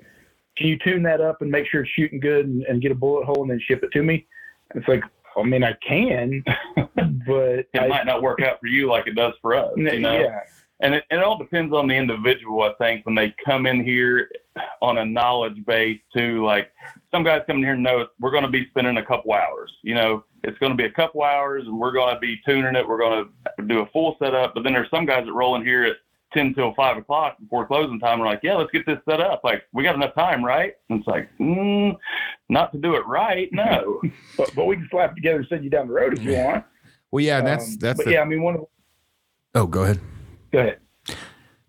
can 0.58 0.68
you 0.68 0.78
tune 0.80 1.04
that 1.04 1.22
up 1.22 1.42
and 1.42 1.50
make 1.50 1.68
sure 1.68 1.82
it's 1.82 1.92
shooting 1.92 2.20
good 2.20 2.46
and, 2.46 2.64
and 2.64 2.82
get 2.82 2.92
a 2.92 2.96
bullet 2.96 3.26
hole 3.26 3.42
and 3.42 3.52
then 3.52 3.60
ship 3.66 3.84
it 3.84 3.92
to 3.94 4.04
me? 4.04 4.28
And 4.72 4.82
it's 4.82 4.88
like, 4.88 5.04
I 5.38 5.44
mean, 5.44 5.64
I 5.64 5.74
can, 5.88 6.44
but 6.76 7.60
it 7.60 7.70
I, 7.80 7.88
might 7.88 8.06
not 8.06 8.22
work 8.22 8.42
out 8.42 8.60
for 8.60 8.68
you 8.68 8.88
like 8.90 9.08
it 9.08 9.16
does 9.16 9.34
for 9.42 9.56
us. 9.56 9.72
You 9.76 10.00
know? 10.00 10.20
yeah, 10.20 10.42
And 10.82 10.96
it, 10.96 11.06
it 11.10 11.24
all 11.24 11.38
depends 11.38 11.74
on 11.74 11.88
the 11.88 11.96
individual, 11.96 12.64
I 12.64 12.74
think, 12.74 13.06
when 13.06 13.16
they 13.16 13.34
come 13.46 13.66
in 13.66 13.84
here 13.84 14.30
on 14.82 14.98
a 14.98 15.06
knowledge 15.06 15.66
base 15.66 16.02
too. 16.16 16.44
Like 16.44 16.72
some 17.12 17.24
guys 17.24 17.44
come 17.48 17.58
in 17.58 17.64
here 17.64 17.74
and 17.74 17.84
know 17.84 18.08
we're 18.20 18.32
going 18.32 18.44
to 18.44 18.50
be 18.50 18.68
spending 18.70 18.98
a 18.98 19.06
couple 19.06 19.34
hours. 19.34 19.72
You 19.84 19.96
know, 19.96 20.26
it's 20.44 20.58
going 20.58 20.72
to 20.72 20.78
be 20.78 20.86
a 20.86 20.92
couple 20.92 21.24
hours 21.24 21.64
and 21.66 21.78
we're 21.80 21.94
going 21.94 22.14
to 22.14 22.20
be 22.20 22.42
tuning 22.46 22.76
it. 22.76 22.88
We're 22.88 23.00
going 23.00 23.30
to 23.58 23.66
do 23.66 23.80
a 23.80 23.86
full 23.88 24.18
setup. 24.20 24.54
But 24.54 24.64
then 24.64 24.74
there's 24.74 24.90
some 24.90 25.06
guys 25.06 25.26
that 25.26 25.34
roll 25.34 25.56
in 25.56 25.66
here 25.66 25.84
at 25.84 25.98
10 26.34 26.54
till 26.54 26.74
5 26.74 26.98
o'clock 26.98 27.38
before 27.40 27.66
closing 27.66 28.00
time. 28.00 28.20
We're 28.20 28.26
like, 28.26 28.42
yeah, 28.44 28.56
let's 28.56 28.72
get 28.72 28.86
this 28.86 29.00
set 29.10 29.20
up. 29.20 29.42
Like, 29.44 29.64
we 29.74 29.84
got 29.84 29.96
enough 29.96 30.16
time, 30.16 30.44
right? 30.44 30.74
And 30.90 31.00
it's 31.00 31.08
like, 31.08 31.30
mm, 31.40 31.96
not 32.50 32.72
to 32.72 32.78
do 32.78 32.96
it 32.96 33.06
right. 33.06 33.50
No. 33.52 34.02
but, 34.38 34.54
but 34.56 34.66
we 34.66 34.76
can 34.76 34.88
slap 34.92 35.16
together 35.16 35.40
and 35.40 35.48
send 35.50 35.64
you 35.64 35.70
down 35.70 35.88
the 35.88 35.94
road 35.94 36.18
if 36.18 36.24
you 36.24 36.34
want. 36.36 36.66
Well, 37.12 37.24
yeah, 37.24 37.42
that's 37.42 37.66
Um, 37.66 37.78
that's. 37.80 37.98
But 37.98 38.06
the- 38.06 38.14
yeah, 38.14 38.22
I 38.22 38.26
mean, 38.26 38.42
one 38.42 38.56
of 38.56 38.66
oh, 39.56 39.68
go 39.68 39.84
ahead. 39.84 40.00
go 40.52 40.60
ahead. 40.60 40.80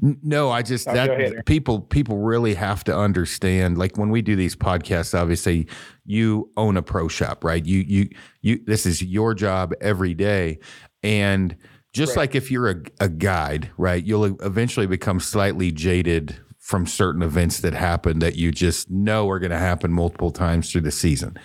No, 0.01 0.51
I 0.51 0.63
just 0.63 0.89
Oh, 0.89 0.95
that 0.95 1.47
people 1.47 1.81
people 1.81 2.19
really 2.19 2.55
have 2.55 2.83
to 2.85 2.97
understand. 2.97 3.79
Like 3.79 3.97
when 3.97 4.11
we 4.11 4.21
do 4.21 4.35
these 4.35 4.57
podcasts, 4.57 5.17
obviously 5.17 5.69
you 6.05 6.51
own 6.57 6.77
a 6.77 6.83
pro 6.83 7.07
shop, 7.07 7.45
right? 7.45 7.65
You 7.65 7.79
you 7.87 8.09
you. 8.41 8.61
This 8.67 8.85
is 8.85 9.01
your 9.01 9.33
job 9.33 9.73
every 9.81 10.13
day, 10.13 10.59
and 11.05 11.57
just 11.93 12.17
Right. 12.17 12.23
like 12.23 12.35
if 12.35 12.51
you're 12.51 12.71
a, 12.71 12.77
a 13.01 13.09
guide, 13.09 13.71
right? 13.77 14.03
You'll 14.05 14.25
eventually 14.43 14.87
become 14.87 15.21
slightly 15.21 15.71
jaded 15.71 16.37
from 16.59 16.87
certain 16.87 17.23
events 17.23 17.61
that 17.61 17.75
happen 17.75 18.21
that 18.21 18.37
you 18.37 18.53
just 18.53 18.91
know 18.91 19.29
are 19.29 19.39
going 19.39 19.51
to 19.51 19.59
happen 19.59 19.93
multiple 19.93 20.31
times 20.31 20.71
through 20.71 20.81
the 20.81 20.91
season. 20.91 21.37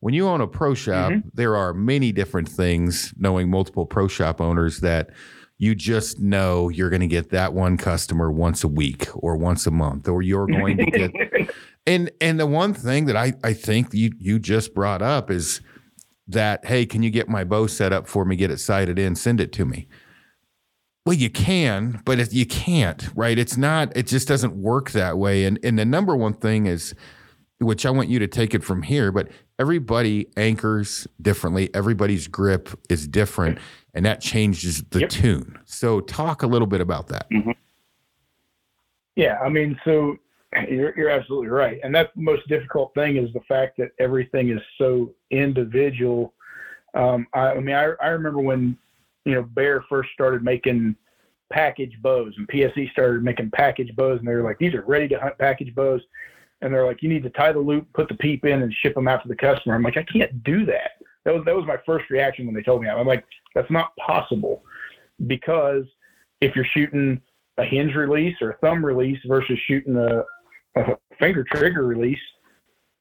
When 0.00 0.14
you 0.14 0.28
own 0.28 0.40
a 0.40 0.46
pro 0.46 0.74
shop, 0.74 1.12
mm-hmm. 1.12 1.28
there 1.34 1.56
are 1.56 1.74
many 1.74 2.12
different 2.12 2.48
things. 2.48 3.12
Knowing 3.18 3.50
multiple 3.50 3.84
pro 3.86 4.06
shop 4.06 4.40
owners 4.40 4.80
that 4.80 5.10
you 5.58 5.74
just 5.74 6.20
know 6.20 6.68
you're 6.68 6.88
going 6.88 7.00
to 7.00 7.06
get 7.06 7.30
that 7.30 7.52
one 7.52 7.76
customer 7.76 8.30
once 8.30 8.64
a 8.64 8.68
week 8.68 9.08
or 9.14 9.36
once 9.36 9.66
a 9.66 9.70
month, 9.70 10.08
or 10.08 10.22
you're 10.22 10.46
going 10.46 10.76
to 10.78 10.86
get. 10.86 11.12
And 11.86 12.10
and 12.20 12.38
the 12.38 12.46
one 12.46 12.74
thing 12.74 13.06
that 13.06 13.16
I 13.16 13.32
I 13.42 13.54
think 13.54 13.88
you 13.94 14.12
you 14.18 14.38
just 14.38 14.74
brought 14.74 15.00
up 15.00 15.30
is 15.30 15.62
that 16.32 16.64
hey, 16.66 16.86
can 16.86 17.02
you 17.02 17.10
get 17.10 17.28
my 17.28 17.44
bow 17.44 17.66
set 17.66 17.92
up 17.92 18.06
for 18.06 18.24
me? 18.24 18.36
Get 18.36 18.50
it 18.50 18.58
sighted 18.58 18.98
in, 18.98 19.14
send 19.14 19.40
it 19.40 19.52
to 19.52 19.64
me. 19.64 19.88
Well, 21.06 21.16
you 21.16 21.30
can, 21.30 22.02
but 22.04 22.18
it, 22.18 22.32
you 22.32 22.44
can't, 22.46 23.08
right? 23.14 23.38
It's 23.38 23.56
not. 23.56 23.96
It 23.96 24.06
just 24.06 24.28
doesn't 24.28 24.54
work 24.54 24.90
that 24.92 25.18
way. 25.18 25.44
And 25.44 25.58
and 25.64 25.78
the 25.78 25.84
number 25.84 26.14
one 26.14 26.34
thing 26.34 26.66
is, 26.66 26.94
which 27.58 27.84
I 27.86 27.90
want 27.90 28.08
you 28.08 28.18
to 28.18 28.26
take 28.26 28.54
it 28.54 28.62
from 28.62 28.82
here, 28.82 29.10
but 29.10 29.28
everybody 29.58 30.26
anchors 30.36 31.06
differently. 31.20 31.68
Everybody's 31.74 32.28
grip 32.28 32.68
is 32.88 33.08
different, 33.08 33.58
and 33.94 34.04
that 34.06 34.20
changes 34.20 34.82
the 34.90 35.00
Yep. 35.00 35.08
tune. 35.10 35.58
So, 35.64 36.00
talk 36.00 36.42
a 36.42 36.46
little 36.46 36.66
bit 36.66 36.80
about 36.80 37.08
that. 37.08 37.30
Mm-hmm. 37.30 37.50
Yeah, 39.16 39.38
I 39.40 39.48
mean, 39.48 39.78
so 39.84 40.16
you're, 40.68 40.96
you're 40.96 41.10
absolutely 41.10 41.48
right, 41.48 41.80
and 41.84 41.94
that's 41.94 42.12
the 42.16 42.22
most 42.22 42.46
difficult 42.48 42.92
thing 42.94 43.16
is 43.16 43.32
the 43.32 43.40
fact 43.48 43.76
that 43.78 43.90
everything 43.98 44.50
is 44.50 44.60
so 44.78 45.12
individual. 45.30 46.34
Um, 46.94 47.26
I, 47.34 47.52
I 47.52 47.60
mean, 47.60 47.76
I, 47.76 47.92
I 48.02 48.08
remember 48.08 48.40
when 48.40 48.76
you 49.24 49.34
know 49.34 49.42
Bear 49.42 49.84
first 49.88 50.10
started 50.12 50.42
making 50.42 50.96
package 51.52 51.96
bows, 52.02 52.34
and 52.36 52.48
PSE 52.48 52.90
started 52.90 53.22
making 53.22 53.50
package 53.50 53.94
bows, 53.94 54.18
and 54.18 54.28
they 54.28 54.32
were 54.32 54.42
like, 54.42 54.58
these 54.58 54.74
are 54.74 54.82
ready 54.82 55.08
to 55.08 55.18
hunt 55.18 55.38
package 55.38 55.74
bows, 55.74 56.00
and 56.62 56.72
they're 56.72 56.86
like, 56.86 57.02
you 57.02 57.08
need 57.08 57.22
to 57.22 57.30
tie 57.30 57.52
the 57.52 57.58
loop, 57.58 57.86
put 57.92 58.08
the 58.08 58.14
peep 58.14 58.44
in, 58.44 58.62
and 58.62 58.74
ship 58.74 58.94
them 58.94 59.08
out 59.08 59.22
to 59.22 59.28
the 59.28 59.36
customer. 59.36 59.74
I'm 59.74 59.82
like, 59.82 59.96
I 59.96 60.04
can't 60.04 60.42
do 60.42 60.64
that. 60.66 60.92
That 61.24 61.34
was 61.34 61.44
that 61.44 61.54
was 61.54 61.66
my 61.66 61.76
first 61.86 62.10
reaction 62.10 62.46
when 62.46 62.54
they 62.54 62.62
told 62.62 62.82
me 62.82 62.88
that. 62.88 62.96
I'm 62.96 63.06
like, 63.06 63.24
that's 63.54 63.70
not 63.70 63.94
possible, 63.96 64.64
because 65.28 65.84
if 66.40 66.56
you're 66.56 66.64
shooting 66.64 67.20
a 67.58 67.64
hinge 67.64 67.94
release 67.94 68.36
or 68.40 68.50
a 68.50 68.56
thumb 68.56 68.84
release 68.84 69.18
versus 69.26 69.58
shooting 69.66 69.96
a, 69.96 70.24
a 70.76 70.96
finger 71.18 71.44
trigger 71.44 71.86
release, 71.86 72.18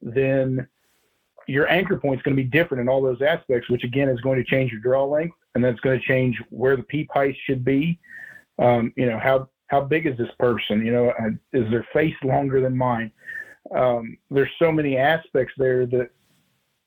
then 0.02 0.68
your 1.48 1.70
anchor 1.70 1.98
point 1.98 2.20
is 2.20 2.24
going 2.24 2.36
to 2.36 2.44
be 2.44 2.48
different 2.48 2.82
in 2.82 2.90
all 2.90 3.02
those 3.02 3.22
aspects, 3.22 3.70
which 3.70 3.84
again 3.84 4.10
is 4.10 4.22
going 4.22 4.38
to 4.38 4.50
change 4.50 4.72
your 4.72 4.82
draw 4.82 5.04
length, 5.04 5.36
and 5.56 5.64
then 5.64 5.72
it's 5.72 5.82
going 5.82 6.00
to 6.00 6.06
change 6.06 6.42
where 6.50 6.76
the 6.76 6.84
peep 6.84 7.10
height 7.12 7.36
should 7.46 7.66
be. 7.66 8.00
Um, 8.60 8.94
you 8.96 9.06
know 9.06 9.20
how 9.20 9.50
how 9.68 9.82
big 9.82 10.06
is 10.06 10.18
this 10.18 10.32
person? 10.40 10.86
You 10.86 10.92
know, 10.92 11.14
is 11.54 11.70
their 11.72 11.88
face 11.94 12.16
longer 12.24 12.62
than 12.62 12.78
mine? 12.78 13.12
Um, 13.76 14.18
there's 14.30 14.50
so 14.60 14.72
many 14.72 14.98
aspects 14.98 15.54
there 15.58 15.86
that 15.88 16.10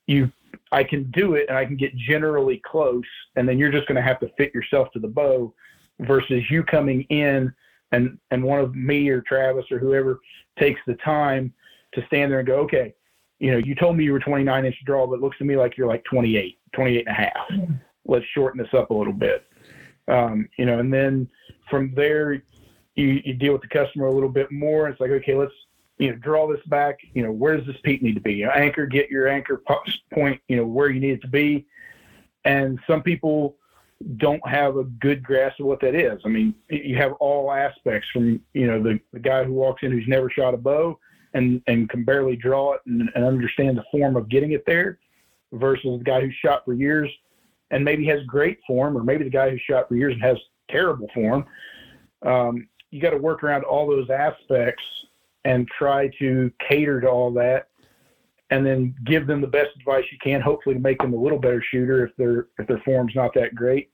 you 0.06 0.30
I 0.70 0.84
can 0.84 1.10
do 1.10 1.34
it 1.34 1.46
and 1.48 1.56
I 1.56 1.64
can 1.64 1.76
get 1.76 1.96
generally 1.96 2.60
close, 2.64 3.04
and 3.36 3.48
then 3.48 3.58
you're 3.58 3.72
just 3.72 3.86
going 3.86 3.96
to 3.96 4.02
have 4.02 4.20
to 4.20 4.30
fit 4.36 4.54
yourself 4.54 4.90
to 4.92 4.98
the 4.98 5.08
bow 5.08 5.54
versus 6.00 6.42
you 6.50 6.62
coming 6.62 7.02
in 7.02 7.52
and 7.92 8.18
and 8.30 8.42
one 8.42 8.58
of 8.58 8.74
me 8.74 9.08
or 9.08 9.20
Travis 9.22 9.70
or 9.70 9.78
whoever 9.78 10.20
takes 10.58 10.80
the 10.86 10.94
time 10.94 11.52
to 11.94 12.04
stand 12.06 12.32
there 12.32 12.40
and 12.40 12.48
go, 12.48 12.56
okay, 12.56 12.94
you 13.38 13.50
know, 13.50 13.58
you 13.58 13.74
told 13.74 13.96
me 13.96 14.04
you 14.04 14.12
were 14.12 14.20
29 14.20 14.64
inch 14.64 14.76
draw, 14.84 15.06
but 15.06 15.14
it 15.14 15.20
looks 15.20 15.38
to 15.38 15.44
me 15.44 15.56
like 15.56 15.76
you're 15.76 15.88
like 15.88 16.04
28, 16.04 16.58
28 16.72 16.98
and 16.98 17.08
a 17.08 17.12
half. 17.12 17.78
Let's 18.06 18.24
shorten 18.34 18.62
this 18.62 18.72
up 18.72 18.90
a 18.90 18.94
little 18.94 19.12
bit. 19.12 19.44
Um, 20.08 20.48
you 20.58 20.64
know, 20.64 20.78
and 20.78 20.92
then 20.92 21.28
from 21.68 21.92
there, 21.94 22.42
you, 22.94 23.20
you 23.24 23.34
deal 23.34 23.52
with 23.52 23.62
the 23.62 23.68
customer 23.68 24.06
a 24.06 24.12
little 24.12 24.28
bit 24.28 24.50
more. 24.50 24.88
It's 24.88 25.00
like, 25.00 25.10
okay, 25.10 25.34
let's, 25.34 25.52
you 25.98 26.10
know, 26.10 26.16
draw 26.16 26.50
this 26.50 26.64
back. 26.66 26.98
You 27.14 27.22
know, 27.22 27.32
where 27.32 27.56
does 27.56 27.66
this 27.66 27.76
peep 27.82 28.02
need 28.02 28.14
to 28.14 28.20
be? 28.20 28.34
You 28.34 28.46
know, 28.46 28.52
anchor, 28.52 28.86
get 28.86 29.10
your 29.10 29.28
anchor 29.28 29.62
point, 30.12 30.40
you 30.48 30.56
know, 30.56 30.64
where 30.64 30.90
you 30.90 31.00
need 31.00 31.12
it 31.12 31.22
to 31.22 31.28
be. 31.28 31.66
And 32.44 32.78
some 32.86 33.02
people 33.02 33.56
don't 34.16 34.46
have 34.48 34.76
a 34.76 34.84
good 34.84 35.22
grasp 35.22 35.60
of 35.60 35.66
what 35.66 35.80
that 35.80 35.94
is. 35.94 36.20
I 36.24 36.28
mean, 36.28 36.54
you 36.68 36.96
have 36.96 37.12
all 37.14 37.52
aspects 37.52 38.08
from, 38.12 38.40
you 38.54 38.66
know, 38.66 38.82
the, 38.82 38.98
the 39.12 39.18
guy 39.18 39.44
who 39.44 39.52
walks 39.52 39.82
in 39.82 39.92
who's 39.92 40.08
never 40.08 40.30
shot 40.30 40.54
a 40.54 40.56
bow 40.56 40.98
and, 41.34 41.62
and 41.66 41.88
can 41.88 42.04
barely 42.04 42.36
draw 42.36 42.74
it 42.74 42.80
and, 42.86 43.08
and 43.14 43.24
understand 43.24 43.78
the 43.78 43.84
form 43.90 44.16
of 44.16 44.28
getting 44.28 44.52
it 44.52 44.64
there 44.66 44.98
versus 45.52 45.98
the 45.98 46.04
guy 46.04 46.20
who's 46.20 46.34
shot 46.34 46.64
for 46.64 46.74
years 46.74 47.10
and 47.70 47.84
maybe 47.84 48.04
has 48.06 48.22
great 48.26 48.58
form, 48.66 48.96
or 48.96 49.02
maybe 49.02 49.24
the 49.24 49.30
guy 49.30 49.50
who's 49.50 49.62
shot 49.62 49.88
for 49.88 49.96
years 49.96 50.12
and 50.12 50.22
has 50.22 50.36
terrible 50.70 51.08
form. 51.14 51.44
Um, 52.22 52.68
you 52.90 53.00
got 53.00 53.10
to 53.10 53.16
work 53.16 53.42
around 53.42 53.64
all 53.64 53.88
those 53.88 54.10
aspects 54.10 54.82
and 55.44 55.66
try 55.68 56.08
to 56.18 56.52
cater 56.68 57.00
to 57.00 57.08
all 57.08 57.32
that 57.32 57.68
and 58.52 58.66
then 58.66 58.94
give 59.06 59.26
them 59.26 59.40
the 59.40 59.46
best 59.46 59.70
advice 59.78 60.04
you 60.12 60.18
can, 60.22 60.42
hopefully 60.42 60.74
to 60.74 60.80
make 60.80 60.98
them 60.98 61.14
a 61.14 61.16
little 61.16 61.38
better 61.38 61.64
shooter 61.70 62.04
if 62.04 62.14
their 62.16 62.48
if 62.58 62.66
their 62.66 62.82
form's 62.84 63.14
not 63.14 63.32
that 63.32 63.54
great. 63.54 63.90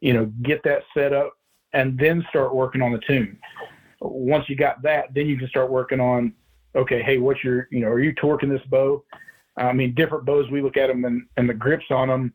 You 0.00 0.14
know, 0.14 0.24
get 0.40 0.62
that 0.64 0.82
set 0.94 1.12
up 1.12 1.34
and 1.74 1.98
then 1.98 2.24
start 2.30 2.54
working 2.54 2.80
on 2.80 2.92
the 2.92 3.00
tune. 3.06 3.38
Once 4.00 4.48
you 4.48 4.56
got 4.56 4.80
that, 4.82 5.12
then 5.14 5.26
you 5.26 5.36
can 5.36 5.46
start 5.46 5.70
working 5.70 6.00
on, 6.00 6.32
okay, 6.74 7.02
hey, 7.02 7.18
what's 7.18 7.44
your, 7.44 7.68
you 7.70 7.80
know, 7.80 7.88
are 7.88 8.00
you 8.00 8.14
torquing 8.14 8.48
this 8.48 8.66
bow? 8.68 9.04
I 9.58 9.74
mean, 9.74 9.94
different 9.94 10.24
bows, 10.24 10.50
we 10.50 10.62
look 10.62 10.78
at 10.78 10.86
them 10.86 11.04
and, 11.04 11.26
and 11.36 11.46
the 11.48 11.54
grips 11.54 11.90
on 11.90 12.08
them, 12.08 12.32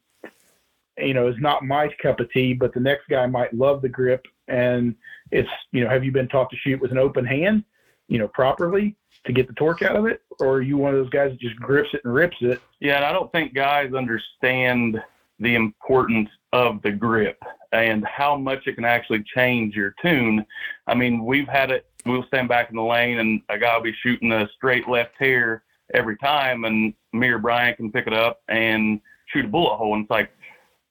you 1.00 1.16
know, 1.16 1.28
is 1.28 1.36
not 1.40 1.66
my 1.66 1.90
cup 2.02 2.20
of 2.20 2.32
tea, 2.32 2.54
but 2.54 2.72
the 2.74 2.80
next 2.80 3.08
guy 3.10 3.26
might 3.26 3.54
love 3.54 3.82
the 3.82 3.90
grip. 3.90 4.24
And 4.48 4.96
it's, 5.32 5.50
you 5.72 5.84
know, 5.84 5.90
have 5.90 6.06
you 6.06 6.12
been 6.12 6.28
taught 6.28 6.52
to 6.52 6.58
shoot 6.58 6.80
with 6.80 6.92
an 6.92 7.00
open 7.00 7.26
hand, 7.26 7.64
you 8.08 8.20
know, 8.20 8.28
properly 8.28 8.96
to 9.28 9.34
get 9.34 9.48
the 9.48 9.54
torque 9.54 9.84
out 9.84 9.96
of 9.96 10.06
it? 10.08 10.22
Or 10.40 10.56
are 10.56 10.62
you 10.62 10.78
one 10.78 10.96
of 10.96 11.00
those 11.00 11.10
guys 11.10 11.32
that 11.32 11.40
just 11.40 11.56
grips 11.58 11.90
it 11.94 12.02
and 12.04 12.14
rips 12.14 12.38
it? 12.42 12.60
Yeah, 12.80 12.98
and 12.98 13.06
I 13.06 13.12
don't 13.12 13.32
think 13.32 13.54
guys 13.54 13.94
understand 13.94 15.02
the 15.40 15.56
importance 15.56 16.30
of 16.54 16.82
the 16.82 16.92
grip 16.92 17.42
and 17.72 18.04
how 18.06 18.36
much 18.36 18.66
it 18.66 18.76
can 18.76 18.86
actually 18.86 19.24
change 19.36 19.76
your 19.76 19.94
tune. 20.02 20.46
I 20.88 20.96
mean, 20.96 21.24
we've 21.26 21.48
had 21.48 21.70
it, 21.70 21.86
we'll 22.06 22.26
stand 22.28 22.50
back 22.50 22.70
in 22.70 22.76
the 22.76 22.82
lane 22.82 23.20
and 23.20 23.42
a 23.50 23.60
guy 23.60 23.76
will 23.76 23.84
be 23.84 23.96
shooting 24.02 24.32
a 24.32 24.48
straight 24.56 24.88
left 24.88 25.14
here 25.20 25.64
every 25.94 26.18
time, 26.18 26.66
and 26.66 26.94
me 27.14 27.28
or 27.28 27.38
Bryan 27.38 27.76
can 27.76 27.92
pick 27.92 28.08
it 28.08 28.14
up 28.14 28.42
and 28.48 29.00
shoot 29.28 29.46
a 29.46 29.48
bullet 29.48 29.76
hole. 29.76 29.94
And 29.94 30.04
it's 30.04 30.12
like, 30.12 30.32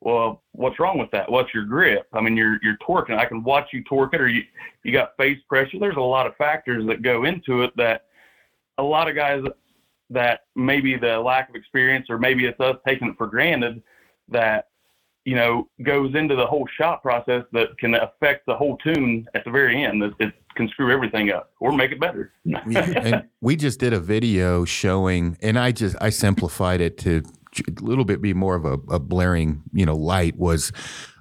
well, 0.01 0.43
what's 0.53 0.79
wrong 0.79 0.99
with 0.99 1.11
that? 1.11 1.31
What's 1.31 1.53
your 1.53 1.65
grip? 1.65 2.07
I 2.13 2.21
mean, 2.21 2.37
you're 2.37 2.59
you're 2.63 2.77
torquing. 2.87 3.19
I 3.19 3.25
can 3.25 3.43
watch 3.43 3.69
you 3.73 3.83
torque 3.85 4.15
it, 4.15 4.21
or 4.21 4.29
you 4.29 4.43
you 4.85 4.93
got 4.93 5.17
face 5.17 5.39
pressure. 5.49 5.79
There's 5.81 5.97
a 5.97 6.01
lot 6.01 6.27
of 6.27 6.37
factors 6.37 6.87
that 6.87 7.03
go 7.03 7.25
into 7.25 7.63
it 7.63 7.77
that 7.77 8.05
a 8.79 8.83
lot 8.83 9.09
of 9.09 9.15
guys 9.15 9.43
that 10.11 10.41
maybe 10.55 10.97
the 10.97 11.19
lack 11.19 11.49
of 11.49 11.55
experience 11.55 12.07
or 12.09 12.19
maybe 12.19 12.47
it's 12.47 12.61
us 12.61 12.77
taking 12.87 13.09
it 13.09 13.15
for 13.19 13.27
granted 13.27 13.83
that 14.29 14.69
you 15.25 15.35
know 15.35 15.69
goes 15.83 16.15
into 16.15 16.37
the 16.37 16.47
whole 16.47 16.67
shot 16.79 17.03
process 17.03 17.43
that 17.53 17.77
can 17.79 17.95
affect 17.95 18.47
the 18.47 18.55
whole 18.55 18.77
tune 18.79 19.27
at 19.35 19.45
the 19.45 19.51
very 19.51 19.83
end 19.83 20.03
it, 20.03 20.13
it 20.21 20.33
can 20.57 20.69
screw 20.69 20.91
everything 20.91 21.31
up 21.31 21.53
or 21.61 21.71
make 21.71 21.93
it 21.93 22.01
better. 22.01 22.33
Yeah, 22.45 22.63
and 22.97 23.29
we 23.41 23.55
just 23.55 23.79
did 23.79 23.93
a 23.93 24.01
video 24.01 24.65
showing, 24.65 25.37
and 25.41 25.59
I 25.59 25.71
just 25.71 25.97
I 26.01 26.11
simplified 26.11 26.81
it 26.81 26.99
to 26.99 27.23
a 27.67 27.83
little 27.83 28.05
bit 28.05 28.21
be 28.21 28.35
more 28.35 28.55
of 28.55 28.65
a, 28.65 28.75
a 28.93 28.99
blaring, 28.99 29.63
you 29.73 29.87
know, 29.87 29.97
light 29.97 30.37
was 30.37 30.73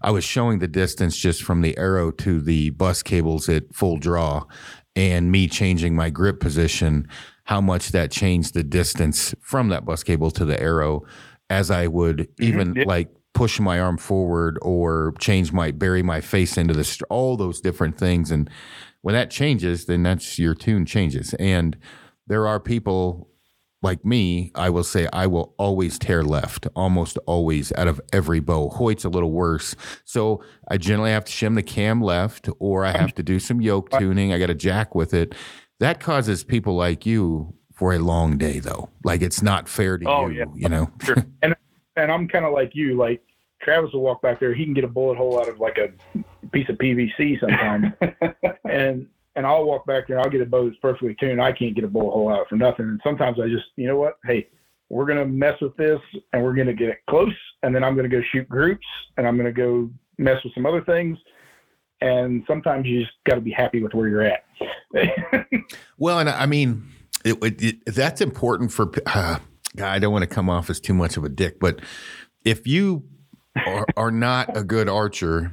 I 0.02 0.12
was 0.12 0.24
showing 0.24 0.60
the 0.60 0.68
distance 0.68 1.16
just 1.16 1.44
from 1.44 1.62
the 1.62 1.78
arrow 1.78 2.12
to 2.12 2.42
the 2.42 2.72
bus 2.72 3.04
cables 3.04 3.48
at 3.48 3.74
full 3.74 3.98
draw 3.98 4.46
and 4.96 5.32
me 5.32 5.48
changing 5.48 5.96
my 5.96 6.10
grip 6.10 6.40
position, 6.40 7.08
how 7.46 7.62
much 7.62 7.90
that 7.90 8.12
changed 8.12 8.54
the 8.54 8.64
distance 8.64 9.34
from 9.40 9.70
that 9.70 9.86
bus 9.86 10.04
cable 10.04 10.32
to 10.32 10.46
the 10.46 10.60
arrow 10.62 11.04
as 11.50 11.72
I 11.72 11.88
would 11.88 12.18
mm-hmm. 12.18 12.44
even 12.44 12.76
Yeah. 12.76 12.84
like 12.86 13.10
push 13.34 13.60
my 13.60 13.80
arm 13.80 13.98
forward 13.98 14.58
or 14.62 15.14
change 15.20 15.52
my 15.52 15.72
bury 15.72 16.02
my 16.02 16.22
face 16.22 16.58
into 16.58 16.74
the 16.74 17.02
all 17.10 17.38
those 17.38 17.62
different 17.62 17.98
things. 17.98 18.32
And 18.32 18.50
when 19.02 19.14
that 19.14 19.30
changes 19.30 19.86
then 19.86 20.04
that's 20.04 20.40
your 20.40 20.56
tune 20.56 20.86
changes. 20.86 21.34
And 21.36 21.78
there 22.28 22.48
are 22.48 22.60
people 22.60 23.30
like 23.82 24.04
me 24.04 24.52
i 24.56 24.68
will 24.68 24.86
say 24.86 25.08
i 25.14 25.28
will 25.28 25.54
always 25.60 26.00
tear 26.00 26.24
left 26.24 26.66
almost 26.76 27.20
always 27.28 27.72
out 27.74 27.88
of 27.88 28.02
every 28.12 28.40
bow. 28.40 28.70
Hoyt's 28.70 29.04
a 29.04 29.10
little 29.10 29.32
worse. 29.32 29.76
So 30.06 30.44
i 30.70 30.78
generally 30.78 31.12
have 31.12 31.26
to 31.26 31.32
shim 31.32 31.54
the 31.54 31.62
cam 31.62 32.02
left 32.02 32.50
or 32.58 32.86
i 32.86 32.92
um, 32.92 33.00
have 33.02 33.14
to 33.16 33.24
do 33.24 33.38
some 33.40 33.62
yoke 33.62 33.92
tuning. 33.92 34.34
I 34.34 34.40
got 34.40 34.50
a 34.50 34.56
jack 34.56 34.96
with 34.96 35.14
it 35.14 35.36
that 35.80 36.00
causes 36.00 36.44
people 36.44 36.76
like 36.76 37.06
you 37.06 37.54
for 37.74 37.94
a 37.94 38.00
long 38.00 38.38
day 38.38 38.60
though 38.60 38.90
like 39.04 39.22
it's 39.22 39.42
not 39.42 39.68
fair 39.68 39.98
to 39.98 40.06
Oh, 40.08 40.28
you 40.28 40.40
yeah. 40.40 40.46
you 40.56 40.70
know 40.70 40.90
sure. 41.04 41.18
and 41.42 41.56
I'm 42.12 42.28
kind 42.28 42.46
of 42.46 42.54
like 42.54 42.72
you. 42.76 42.96
Like 42.98 43.22
Travis 43.62 43.92
will 43.94 44.02
walk 44.02 44.22
back 44.22 44.40
there, 44.40 44.54
he 44.54 44.64
can 44.66 44.74
get 44.74 44.84
a 44.84 44.88
bullet 44.88 45.18
hole 45.18 45.40
out 45.40 45.48
of 45.50 45.60
like 45.60 45.78
a 45.78 45.90
piece 46.52 46.70
of 46.70 46.78
PVC 46.78 47.40
sometimes, 47.40 47.88
and 48.70 49.08
and 49.38 49.46
I'll 49.46 49.66
walk 49.66 49.86
back 49.86 50.08
there, 50.08 50.18
and 50.18 50.26
I'll 50.26 50.32
get 50.32 50.42
a 50.42 50.46
bow 50.46 50.66
that's 50.66 50.80
perfectly 50.80 51.16
tuned. 51.20 51.42
I 51.42 51.52
can't 51.52 51.76
get 51.76 51.84
a 51.84 51.88
bullet 51.90 52.12
hole 52.14 52.30
out 52.30 52.48
for 52.48 52.56
nothing. 52.56 52.86
And 52.86 53.02
sometimes 53.04 53.38
I 53.40 53.50
just, 53.50 53.66
you 53.76 53.86
know 53.88 53.98
what? 53.98 54.18
Hey, 54.24 54.48
we're 54.90 55.06
gonna 55.06 55.26
mess 55.26 55.60
with 55.62 55.76
this, 55.78 56.00
and 56.32 56.42
we're 56.44 56.54
gonna 56.54 56.74
get 56.74 56.90
it 56.90 57.00
close, 57.10 57.34
and 57.64 57.76
then 57.76 57.84
I'm 57.84 57.96
gonna 57.98 58.08
go 58.08 58.22
shoot 58.32 58.48
groups, 58.48 58.86
and 59.18 59.28
I'm 59.28 59.36
gonna 59.36 59.52
go 59.52 59.90
mess 60.18 60.42
with 60.44 60.54
some 60.54 60.66
other 60.66 60.82
things. 60.82 61.18
And 62.02 62.44
sometimes 62.48 62.86
you 62.86 63.02
just 63.02 63.14
got 63.26 63.36
to 63.36 63.42
be 63.42 63.52
happy 63.52 63.82
with 63.82 63.94
where 63.94 64.08
you're 64.08 64.22
at. 64.22 64.45
Well, 65.98 66.20
and 66.20 66.30
I 66.30 66.46
mean, 66.46 66.88
it, 67.24 67.38
it, 67.44 67.62
it- 67.64 67.86
that's 67.96 68.22
important 68.22 68.72
for. 68.72 68.92
Uh, 69.06 69.40
I 69.84 70.00
don't 70.00 70.14
want 70.14 70.24
to 70.24 70.28
come 70.28 70.50
off 70.50 70.70
as 70.70 70.80
too 70.80 70.94
much 70.94 71.18
of 71.18 71.24
a 71.24 71.30
dick, 71.30 71.60
but 71.60 71.82
if 72.46 72.66
you 72.66 73.04
are, 73.66 73.86
are 73.98 74.12
not 74.12 74.56
a 74.56 74.64
good 74.64 74.88
archer 74.88 75.52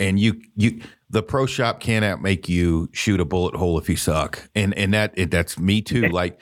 and 0.00 0.18
you 0.18 0.40
you 0.56 0.80
the 1.10 1.22
pro 1.22 1.46
shop 1.46 1.78
cannot 1.80 2.20
make 2.22 2.48
you 2.48 2.88
shoot 2.92 3.20
a 3.20 3.24
bullet 3.24 3.54
hole 3.54 3.78
if 3.78 3.88
you 3.88 3.96
suck, 3.96 4.48
and 4.54 4.74
and 4.74 4.94
that 4.94 5.12
it, 5.16 5.30
that's 5.30 5.58
me 5.58 5.82
too. 5.82 6.02
Like, 6.08 6.40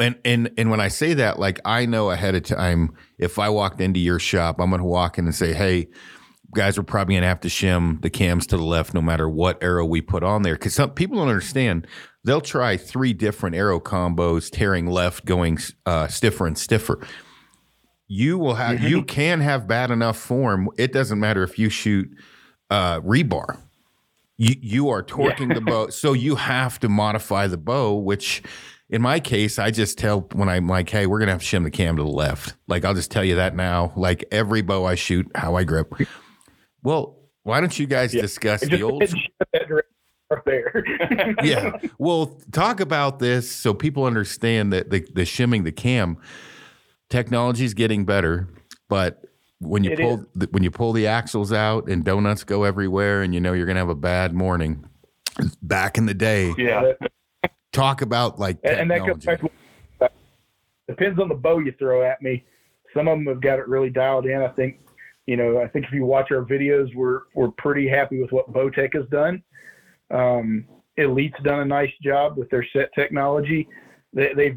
and 0.00 0.18
and 0.24 0.50
and 0.58 0.70
when 0.70 0.80
I 0.80 0.88
say 0.88 1.14
that, 1.14 1.38
like 1.38 1.60
I 1.64 1.86
know 1.86 2.10
ahead 2.10 2.34
of 2.34 2.42
time 2.42 2.94
if 3.18 3.38
I 3.38 3.48
walked 3.48 3.80
into 3.80 4.00
your 4.00 4.18
shop, 4.18 4.60
I'm 4.60 4.68
going 4.70 4.80
to 4.80 4.86
walk 4.86 5.18
in 5.18 5.24
and 5.26 5.34
say, 5.34 5.52
hey. 5.52 5.88
Guys, 6.54 6.78
we're 6.78 6.84
probably 6.84 7.14
gonna 7.14 7.26
have 7.26 7.40
to 7.40 7.48
shim 7.48 8.00
the 8.02 8.10
cams 8.10 8.46
to 8.46 8.56
the 8.56 8.64
left, 8.64 8.94
no 8.94 9.02
matter 9.02 9.28
what 9.28 9.62
arrow 9.62 9.84
we 9.84 10.00
put 10.00 10.22
on 10.22 10.42
there, 10.42 10.54
because 10.54 10.74
some 10.74 10.90
people 10.90 11.16
don't 11.18 11.28
understand 11.28 11.86
they'll 12.26 12.40
try 12.40 12.76
three 12.76 13.12
different 13.12 13.56
arrow 13.56 13.80
combos, 13.80 14.50
tearing 14.50 14.86
left, 14.86 15.24
going 15.24 15.58
uh, 15.86 16.08
stiffer 16.08 16.46
and 16.46 16.58
stiffer. 16.58 17.06
You 18.08 18.38
will 18.38 18.54
have 18.54 18.82
you 18.82 19.02
can 19.02 19.40
have 19.40 19.66
bad 19.66 19.90
enough 19.90 20.18
form. 20.18 20.68
It 20.76 20.92
doesn't 20.92 21.18
matter 21.18 21.42
if 21.42 21.58
you 21.58 21.68
shoot 21.68 22.08
uh, 22.70 23.00
rebar. 23.00 23.58
You 24.36 24.54
you 24.60 24.88
are 24.90 25.02
torquing 25.02 25.54
the 25.54 25.60
bow, 25.60 25.88
so 25.88 26.12
you 26.12 26.36
have 26.36 26.78
to 26.80 26.88
modify 26.88 27.46
the 27.46 27.56
bow. 27.56 27.94
Which, 27.94 28.42
in 28.90 29.02
my 29.02 29.18
case, 29.18 29.58
I 29.58 29.70
just 29.70 29.98
tell 29.98 30.20
when 30.34 30.48
I'm 30.48 30.68
like, 30.68 30.88
"Hey, 30.88 31.06
we're 31.06 31.18
gonna 31.18 31.32
have 31.32 31.42
to 31.42 31.46
shim 31.46 31.64
the 31.64 31.70
cam 31.70 31.96
to 31.96 32.02
the 32.02 32.08
left." 32.08 32.54
Like 32.68 32.84
I'll 32.84 32.94
just 32.94 33.10
tell 33.10 33.24
you 33.24 33.36
that 33.36 33.56
now. 33.56 33.92
Like 33.96 34.24
every 34.30 34.62
bow 34.62 34.84
I 34.84 34.94
shoot, 34.94 35.28
how 35.34 35.56
I 35.56 35.64
grip. 35.64 35.92
Well, 36.86 37.16
why 37.42 37.58
don't 37.58 37.76
you 37.76 37.88
guys 37.88 38.12
discuss 38.12 38.60
the 38.60 38.80
old? 38.84 39.00
depends 39.00 39.28
that 39.52 39.66
direction 39.66 39.90
there. 40.44 40.84
yeah. 41.42 41.78
Well, 41.98 42.40
talk 42.52 42.78
about 42.78 43.18
this 43.18 43.50
so 43.50 43.74
people 43.74 44.04
understand 44.04 44.72
that 44.72 44.90
the, 44.90 45.04
the 45.12 45.24
shimming 45.24 45.64
the 45.64 45.72
cam 45.72 46.16
technology 47.10 47.64
is 47.64 47.74
getting 47.74 48.04
better, 48.04 48.48
but 48.88 49.24
when 49.58 49.82
you 49.82 49.90
It 49.90 49.98
pull 49.98 50.26
the, 50.36 50.46
when 50.52 50.62
you 50.62 50.70
pull 50.70 50.92
the 50.92 51.08
axles 51.08 51.52
out 51.52 51.88
and 51.88 52.04
donuts 52.04 52.44
go 52.44 52.62
everywhere, 52.62 53.22
and 53.22 53.34
you 53.34 53.40
know 53.40 53.52
you're 53.52 53.66
gonna 53.66 53.80
have 53.80 53.88
a 53.88 53.96
bad 53.96 54.32
morning. 54.32 54.88
Back 55.62 55.98
in 55.98 56.06
the 56.06 56.14
day, 56.14 56.54
Yeah. 56.56 56.92
talk 57.72 58.00
about 58.00 58.38
like 58.38 58.58
And, 58.62 58.80
and 58.82 58.90
that 58.92 59.24
back 59.24 59.40
to 59.40 60.10
depends 60.86 61.18
on 61.18 61.28
the 61.28 61.34
bow 61.34 61.58
you 61.58 61.72
throw 61.80 62.08
at 62.08 62.22
me. 62.22 62.44
Some 62.94 63.08
of 63.08 63.18
them 63.18 63.26
have 63.26 63.40
got 63.40 63.58
it 63.58 63.66
really 63.66 63.90
dialed 63.90 64.26
in. 64.26 64.40
I 64.40 64.48
think, 64.48 64.78
you 65.26 65.36
know, 65.36 65.60
I 65.60 65.68
think 65.68 65.86
if 65.86 65.92
you 65.92 66.04
watch 66.04 66.30
our 66.30 66.44
videos, 66.44 66.94
we're 66.94 67.22
we're 67.34 67.50
pretty 67.50 67.88
happy 67.88 68.20
with 68.20 68.32
what 68.32 68.52
Bowtech 68.52 68.94
has 68.94 69.06
done. 69.10 69.42
Um, 70.10 70.64
Elite's 70.96 71.42
done 71.42 71.60
a 71.60 71.64
nice 71.64 71.92
job 72.02 72.36
with 72.36 72.48
their 72.50 72.66
set 72.72 72.90
technology. 72.94 73.68
They 74.12 74.32
they 74.34 74.56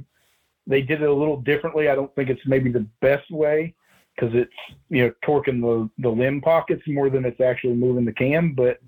they 0.68 0.82
did 0.82 1.02
it 1.02 1.10
a 1.10 1.14
little 1.14 1.42
differently. 1.42 1.90
I 1.90 1.96
don't 1.96 2.14
think 2.16 2.30
it's 2.30 2.42
maybe 2.46 2.72
the 2.72 2.88
best 3.02 3.30
way 3.32 3.74
because 4.16 4.36
it's 4.36 4.52
you 4.90 5.06
know 5.06 5.14
torquing 5.26 5.62
the 5.62 5.90
the 5.98 6.10
limb 6.10 6.40
pockets 6.42 6.84
more 6.88 7.10
than 7.10 7.26
it's 7.26 7.42
actually 7.42 7.74
moving 7.74 8.06
the 8.06 8.14
cam, 8.14 8.54
but 8.54 8.80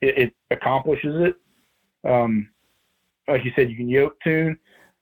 it, 0.00 0.18
it 0.18 0.34
accomplishes 0.50 1.14
it. 1.26 2.08
Um, 2.08 2.48
like 3.26 3.44
you 3.44 3.52
said, 3.56 3.68
you 3.68 3.76
can 3.76 3.88
yoke 3.88 4.16
tune. 4.22 4.56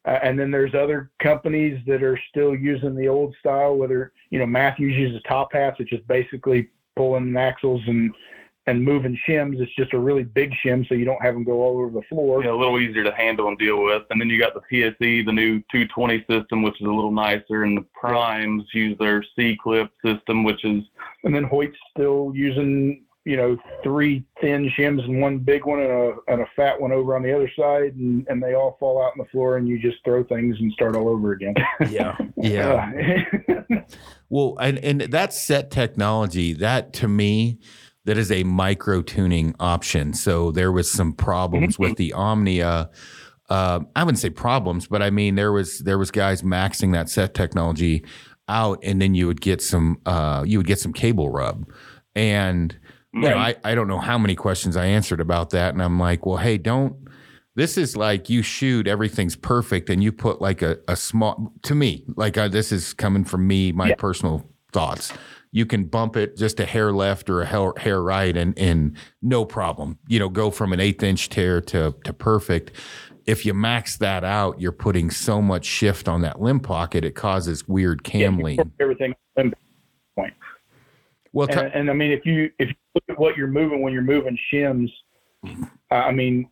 Uh, 0.07 0.19
and 0.23 0.39
then 0.39 0.51
there's 0.51 0.75
other 0.75 1.11
companies 1.23 1.81
that 1.87 2.03
are 2.03 2.19
still 2.29 2.55
using 2.55 2.95
the 2.95 3.09
old 3.09 3.35
style, 3.41 3.75
whether, 3.77 4.13
you 4.31 4.39
know, 4.39 4.47
Mathews 4.47 4.95
uses 4.95 5.23
top 5.27 5.53
hats, 5.53 5.79
which 5.79 5.93
is 5.93 6.01
basically 6.07 6.69
pulling 6.95 7.35
axles 7.37 7.81
and, 7.87 8.15
and 8.67 8.85
moving 8.85 9.19
shims. 9.27 9.61
It's 9.61 9.75
just 9.75 9.95
a 9.95 9.99
really 9.99 10.23
big 10.23 10.53
shim, 10.65 10.87
so 10.87 10.95
you 10.95 11.07
don't 11.07 11.23
have 11.23 11.35
them 11.35 11.45
go 11.45 11.63
all 11.63 11.79
over 11.79 11.91
the 11.91 12.03
floor. 12.09 12.41
you 12.41 12.49
know, 12.49 12.57
a 12.57 12.61
little 12.61 12.79
easier 12.79 13.03
to 13.05 13.13
handle 13.13 13.49
and 13.49 13.59
deal 13.59 13.83
with. 13.83 14.03
And 14.11 14.21
then 14.21 14.29
you 14.29 14.39
got 14.39 14.53
the 14.53 14.61
PSE, 14.71 15.25
the 15.25 15.33
new 15.33 15.61
220 15.73 16.25
system, 16.29 16.63
which 16.63 16.81
is 16.81 16.87
a 16.87 16.91
little 16.91 17.13
nicer, 17.13 17.65
and 17.65 17.77
the 17.77 17.87
primes 17.99 18.65
use 18.75 18.99
their 18.99 19.25
C 19.37 19.57
clip 19.63 19.91
system, 20.05 20.45
which 20.45 20.65
is 20.65 20.83
And 21.25 21.35
then 21.35 21.45
Hoyt's 21.45 21.79
still 21.97 22.33
using, 22.35 23.05
you 23.25 23.37
know, 23.37 23.57
three 23.83 24.25
thin 24.41 24.71
shims 24.79 25.03
and 25.05 25.21
one 25.21 25.39
big 25.39 25.65
one 25.65 25.81
and 25.81 25.91
a, 25.91 26.13
and 26.29 26.43
a 26.43 26.47
fat 26.55 26.79
one 26.79 26.93
over 26.93 27.17
on 27.17 27.23
the 27.23 27.35
other 27.35 27.51
side. 27.59 27.95
And, 27.97 28.27
and 28.29 28.43
they 28.43 28.55
all 28.55 28.77
fall 28.79 29.03
out 29.03 29.13
on 29.13 29.19
the 29.19 29.31
floor 29.31 29.57
and 29.57 29.67
you 29.67 29.79
just 29.79 29.97
throw 30.05 30.25
things 30.25 30.57
and 30.61 30.71
start 30.73 30.95
all 30.97 31.09
over 31.09 31.33
again. 31.33 31.55
Yeah. 31.89 32.17
Yeah. 32.37 32.93
Well, 34.31 34.57
and 34.61 34.79
and 34.79 35.03
that 35.03 35.33
set 35.33 35.71
technology, 35.71 36.55
that 36.55 36.93
to 36.95 37.07
me, 37.07 37.61
that 38.05 38.19
is 38.19 38.33
a 38.33 38.43
micro 38.43 39.03
tuning 39.03 39.55
option. 39.61 40.13
So 40.13 40.51
there 40.51 40.73
was 40.73 40.91
some 40.91 41.13
problems 41.13 41.79
with 41.79 41.97
the 41.99 42.13
Omnia. 42.13 42.91
Uh, 43.49 43.81
I 43.95 44.03
wouldn't 44.03 44.19
say 44.19 44.31
problems, 44.31 44.89
but 44.89 45.03
I 45.03 45.11
mean 45.11 45.37
there 45.37 45.53
was 45.53 45.81
there 45.81 45.99
was 45.99 46.11
guys 46.11 46.43
maxing 46.43 46.93
that 46.95 47.09
set 47.09 47.35
technology 47.35 48.05
out, 48.49 48.79
and 48.83 49.01
then 49.01 49.15
you 49.15 49.29
would 49.29 49.41
get 49.41 49.63
some 49.63 50.01
uh, 50.07 50.43
you 50.45 50.59
would 50.59 50.67
get 50.67 50.81
some 50.81 50.93
cable 50.93 51.29
rub, 51.29 51.67
and 52.17 52.77
you 53.15 53.21
know 53.21 53.37
I 53.39 53.55
I 53.65 53.75
don't 53.75 53.89
know 53.89 53.99
how 53.99 54.19
many 54.19 54.35
questions 54.35 54.77
I 54.77 54.87
answered 54.87 55.21
about 55.21 55.51
that, 55.51 55.73
and 55.75 55.83
I'm 55.83 55.99
like, 55.99 56.27
well, 56.27 56.37
hey, 56.39 56.59
don't. 56.59 56.97
This 57.57 57.79
is 57.79 57.97
like 57.97 58.29
you 58.29 58.43
shoot 58.43 58.89
everything's 58.89 59.37
perfect, 59.37 59.89
and 59.89 60.03
you 60.03 60.11
put 60.13 60.41
like 60.43 60.61
a, 60.63 60.79
a 60.89 60.97
small 60.97 61.53
to 61.63 61.75
me 61.75 62.05
like 62.17 62.37
uh, 62.37 62.49
this 62.49 62.73
is 62.73 62.93
coming 62.93 63.25
from 63.25 63.47
me, 63.47 63.71
my 63.73 63.91
Yeah. 63.91 63.95
personal 63.97 64.45
thoughts. 64.73 65.13
You 65.53 65.65
can 65.65 65.85
bump 65.85 66.17
it 66.17 66.37
just 66.37 66.59
a 66.59 66.65
hair 66.67 66.91
left 66.93 67.31
or 67.31 67.43
a 67.43 67.47
hair, 67.47 67.73
hair 67.77 68.03
right, 68.03 68.37
and 68.37 68.59
and 68.59 68.97
no 69.23 69.45
problem. 69.45 69.99
You 70.09 70.19
know, 70.19 70.29
go 70.29 70.51
from 70.51 70.73
an 70.73 70.81
eighth 70.81 71.05
inch 71.05 71.29
tear 71.29 71.61
to 71.61 71.95
to 72.05 72.13
perfect. 72.13 72.73
If 73.27 73.47
you 73.47 73.55
max 73.55 73.97
that 73.99 74.25
out, 74.25 74.61
you're 74.61 74.73
putting 74.73 75.11
so 75.11 75.41
much 75.41 75.65
shift 75.65 76.09
on 76.09 76.23
that 76.23 76.43
limb 76.43 76.61
pocket, 76.61 77.05
it 77.05 77.15
causes 77.15 77.67
weird 77.69 78.03
cam 78.05 78.39
you 78.39 78.45
lean. 78.45 78.73
everything. 78.81 79.15
Well, 81.33 81.49
t- 81.49 81.55
And, 81.59 81.73
and 81.73 81.91
I 81.91 81.93
mean, 81.95 82.11
if 82.13 82.27
you 82.27 82.51
if 82.59 82.69
you 82.69 82.75
look 82.95 83.05
at 83.09 83.19
what 83.19 83.37
you're 83.37 83.49
moving 83.49 83.83
when 83.83 83.93
you're 83.93 84.03
moving 84.03 84.39
shims, 84.53 84.91
I 85.91 86.13
mean, 86.13 86.49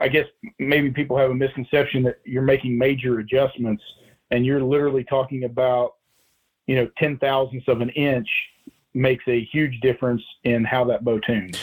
I 0.00 0.08
guess 0.08 0.26
maybe 0.58 0.90
people 0.90 1.16
have 1.18 1.30
a 1.30 1.34
misconception 1.34 2.02
that 2.04 2.20
you're 2.24 2.42
making 2.42 2.78
major 2.78 3.18
adjustments, 3.18 3.82
and 4.30 4.46
you're 4.46 4.62
literally 4.62 5.04
talking 5.04 5.44
about, 5.44 5.96
you 6.66 6.76
know, 6.76 6.88
ten 6.96 7.18
thousandths 7.18 7.68
of 7.68 7.80
an 7.80 7.90
inch 7.90 8.28
makes 8.94 9.24
a 9.28 9.44
huge 9.52 9.78
difference 9.80 10.22
in 10.44 10.64
how 10.64 10.84
that 10.84 11.04
bow 11.04 11.18
tunes 11.20 11.56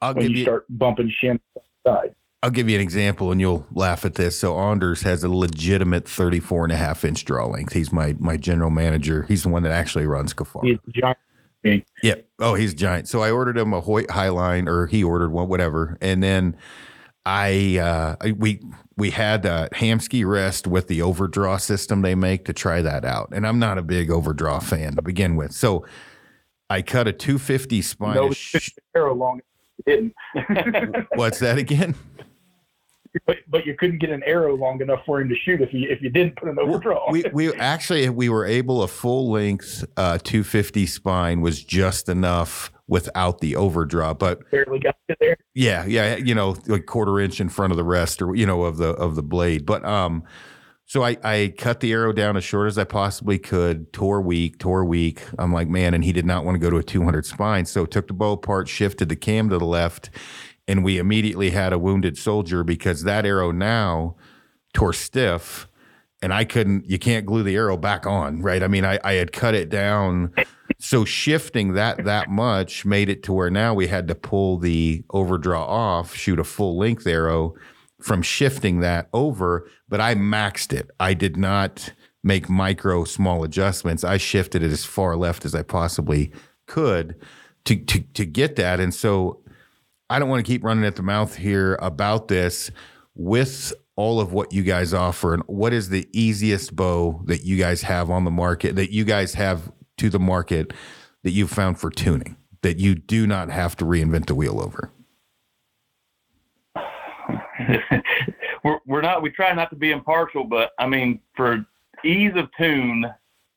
I'll 0.00 0.14
when 0.14 0.22
give 0.22 0.30
you 0.30 0.38
you 0.38 0.42
start 0.42 0.64
bumping 0.70 1.12
shims 1.22 1.40
side. 1.86 2.14
I'll 2.42 2.50
give 2.50 2.68
you 2.68 2.74
an 2.74 2.82
example 2.82 3.30
and 3.30 3.40
you'll 3.40 3.66
laugh 3.72 4.04
at 4.04 4.14
this. 4.14 4.38
So 4.38 4.58
Anders 4.58 5.02
has 5.02 5.22
a 5.22 5.28
legitimate 5.28 6.08
34 6.08 6.64
and 6.64 6.72
a 6.72 6.76
half 6.76 7.04
inch 7.04 7.24
draw 7.24 7.46
length. 7.46 7.72
He's 7.72 7.92
my 7.92 8.16
my 8.18 8.36
general 8.36 8.70
manager. 8.70 9.24
He's 9.24 9.44
the 9.44 9.48
one 9.48 9.62
that 9.62 9.72
actually 9.72 10.06
runs 10.06 10.34
Kifaru. 10.34 10.74
It's 10.74 10.82
giant. 10.88 11.18
Yeah. 12.02 12.14
Oh, 12.38 12.54
he's 12.54 12.74
giant. 12.74 13.08
So 13.08 13.22
I 13.22 13.30
ordered 13.30 13.56
him 13.56 13.72
a 13.72 13.80
Hoyt 13.80 14.08
Highline, 14.08 14.68
or 14.68 14.86
he 14.86 15.04
ordered 15.04 15.30
one, 15.30 15.48
whatever. 15.48 15.96
And 16.00 16.22
then 16.22 16.56
I 17.24 17.78
uh, 17.78 18.16
we 18.36 18.60
we 18.96 19.10
had 19.10 19.44
a 19.44 19.68
Hamskea 19.72 20.26
rest 20.28 20.66
with 20.66 20.88
the 20.88 21.02
overdraw 21.02 21.56
system 21.56 22.02
they 22.02 22.14
make 22.14 22.44
to 22.46 22.52
try 22.52 22.82
that 22.82 23.04
out, 23.04 23.30
and 23.32 23.46
I'm 23.46 23.58
not 23.58 23.78
a 23.78 23.82
big 23.82 24.10
overdraw 24.10 24.58
fan 24.58 24.96
to 24.96 25.02
begin 25.02 25.36
with. 25.36 25.52
So 25.52 25.86
I 26.68 26.82
cut 26.82 27.06
a 27.06 27.12
250 27.12 27.82
spine. 27.82 28.14
No, 28.14 28.28
of 28.28 28.36
sh- 28.36 28.54
it's 28.56 28.70
long. 28.94 29.40
Didn't. 29.86 30.14
What's 31.14 31.38
that 31.40 31.58
again? 31.58 31.94
but 33.26 33.36
but 33.48 33.66
you 33.66 33.74
couldn't 33.74 33.98
get 33.98 34.10
an 34.10 34.22
arrow 34.24 34.56
long 34.56 34.80
enough 34.80 35.00
for 35.04 35.20
him 35.20 35.28
to 35.28 35.36
shoot 35.36 35.60
if 35.60 35.72
you 35.72 35.88
if 35.88 36.00
you 36.00 36.10
didn't 36.10 36.36
put 36.36 36.48
an 36.48 36.58
overdraw. 36.58 37.10
we 37.10 37.24
we 37.32 37.52
actually 37.54 38.08
we 38.08 38.28
were 38.28 38.46
able 38.46 38.82
a 38.82 38.88
full 38.88 39.30
length 39.30 39.84
uh, 39.96 40.18
250 40.22 40.86
spine 40.86 41.40
was 41.40 41.62
just 41.62 42.08
enough 42.08 42.72
without 42.88 43.40
the 43.40 43.56
overdraw, 43.56 44.12
but 44.14 44.50
barely 44.50 44.78
got 44.78 44.94
it 45.08 45.16
there. 45.20 45.36
yeah, 45.54 45.84
yeah, 45.86 46.16
you 46.16 46.34
know, 46.34 46.56
like 46.66 46.86
quarter 46.86 47.18
inch 47.20 47.40
in 47.40 47.48
front 47.48 47.72
of 47.72 47.76
the 47.76 47.84
rest 47.84 48.20
or 48.20 48.34
you 48.34 48.46
know 48.46 48.64
of 48.64 48.76
the 48.76 48.90
of 48.90 49.16
the 49.16 49.22
blade. 49.22 49.64
But 49.66 49.84
um, 49.84 50.24
so 50.84 51.02
I 51.02 51.16
I 51.24 51.54
cut 51.56 51.80
the 51.80 51.92
arrow 51.92 52.12
down 52.12 52.36
as 52.36 52.44
short 52.44 52.68
as 52.68 52.76
I 52.76 52.84
possibly 52.84 53.38
could. 53.38 53.92
Tore 53.92 54.20
weak, 54.20 54.58
tore 54.58 54.84
weak. 54.84 55.22
I'm 55.38 55.52
like 55.52 55.68
man, 55.68 55.94
and 55.94 56.04
he 56.04 56.12
did 56.12 56.26
not 56.26 56.44
want 56.44 56.56
to 56.56 56.58
go 56.58 56.70
to 56.70 56.76
a 56.76 56.82
200 56.82 57.24
spine, 57.24 57.64
so 57.64 57.86
took 57.86 58.08
the 58.08 58.14
bow 58.14 58.32
apart, 58.32 58.68
shifted 58.68 59.08
the 59.08 59.16
cam 59.16 59.48
to 59.48 59.58
the 59.58 59.64
left, 59.64 60.10
and 60.68 60.84
we 60.84 60.98
immediately 60.98 61.50
had 61.50 61.72
a 61.72 61.78
wounded 61.78 62.16
soldier 62.16 62.64
because 62.64 63.02
that 63.02 63.26
arrow 63.26 63.50
now 63.50 64.16
tore 64.72 64.92
stiff 64.92 65.68
and 66.22 66.32
I 66.32 66.44
couldn't, 66.44 66.88
you 66.88 67.00
can't 67.00 67.26
glue 67.26 67.42
the 67.42 67.56
arrow 67.56 67.76
back 67.76 68.06
on, 68.06 68.42
right? 68.42 68.62
I 68.62 68.68
mean, 68.68 68.84
I, 68.84 69.00
I 69.02 69.14
had 69.14 69.32
cut 69.32 69.54
it 69.54 69.68
down. 69.68 70.32
So 70.78 71.04
shifting 71.04 71.74
that 71.74 72.04
that 72.04 72.30
much 72.30 72.84
made 72.84 73.08
it 73.08 73.24
to 73.24 73.32
where 73.32 73.50
now 73.50 73.74
we 73.74 73.88
had 73.88 74.06
to 74.08 74.14
pull 74.14 74.58
the 74.58 75.04
overdraw 75.10 75.64
off, 75.66 76.14
shoot 76.14 76.38
a 76.38 76.44
full 76.44 76.78
length 76.78 77.06
arrow 77.06 77.54
from 78.00 78.22
shifting 78.22 78.80
that 78.80 79.08
over, 79.12 79.68
but 79.88 80.00
I 80.00 80.14
maxed 80.14 80.72
it. 80.72 80.90
I 80.98 81.14
did 81.14 81.36
not 81.36 81.92
make 82.24 82.48
micro 82.48 83.04
small 83.04 83.42
adjustments. 83.44 84.04
I 84.04 84.16
shifted 84.16 84.62
it 84.62 84.70
as 84.70 84.84
far 84.84 85.16
left 85.16 85.44
as 85.44 85.54
I 85.54 85.62
possibly 85.62 86.32
could 86.66 87.16
to 87.64 87.76
to 87.76 88.00
to 88.00 88.24
get 88.24 88.56
that. 88.56 88.80
And 88.80 88.94
so 88.94 89.41
I 90.12 90.18
don't 90.18 90.28
want 90.28 90.44
to 90.44 90.52
keep 90.52 90.62
running 90.62 90.84
at 90.84 90.96
the 90.96 91.02
mouth 91.02 91.36
here 91.36 91.78
about 91.80 92.28
this 92.28 92.70
with 93.14 93.72
all 93.96 94.20
of 94.20 94.34
what 94.34 94.52
you 94.52 94.62
guys 94.62 94.92
offer 94.92 95.32
and 95.32 95.42
what 95.46 95.72
is 95.72 95.88
the 95.88 96.06
easiest 96.12 96.76
bow 96.76 97.22
that 97.24 97.44
you 97.46 97.56
guys 97.56 97.80
have 97.80 98.10
on 98.10 98.24
the 98.24 98.30
market 98.30 98.76
that 98.76 98.92
you 98.92 99.06
guys 99.06 99.32
have 99.32 99.72
to 99.96 100.10
the 100.10 100.18
market 100.18 100.74
that 101.22 101.30
you've 101.30 101.50
found 101.50 101.80
for 101.80 101.88
tuning 101.88 102.36
that 102.60 102.78
you 102.78 102.94
do 102.94 103.26
not 103.26 103.48
have 103.48 103.74
to 103.78 103.86
reinvent 103.86 104.26
the 104.26 104.34
wheel 104.34 104.60
over? 104.60 104.92
We're, 108.64 108.80
we're 108.86 109.00
not 109.00 109.22
we 109.22 109.30
try 109.30 109.54
not 109.54 109.70
to 109.70 109.76
be 109.76 109.90
impartial 109.90 110.44
but 110.44 110.70
i 110.78 110.86
mean 110.86 111.18
for 111.34 111.66
ease 112.04 112.30
of 112.36 112.48
tune 112.56 113.06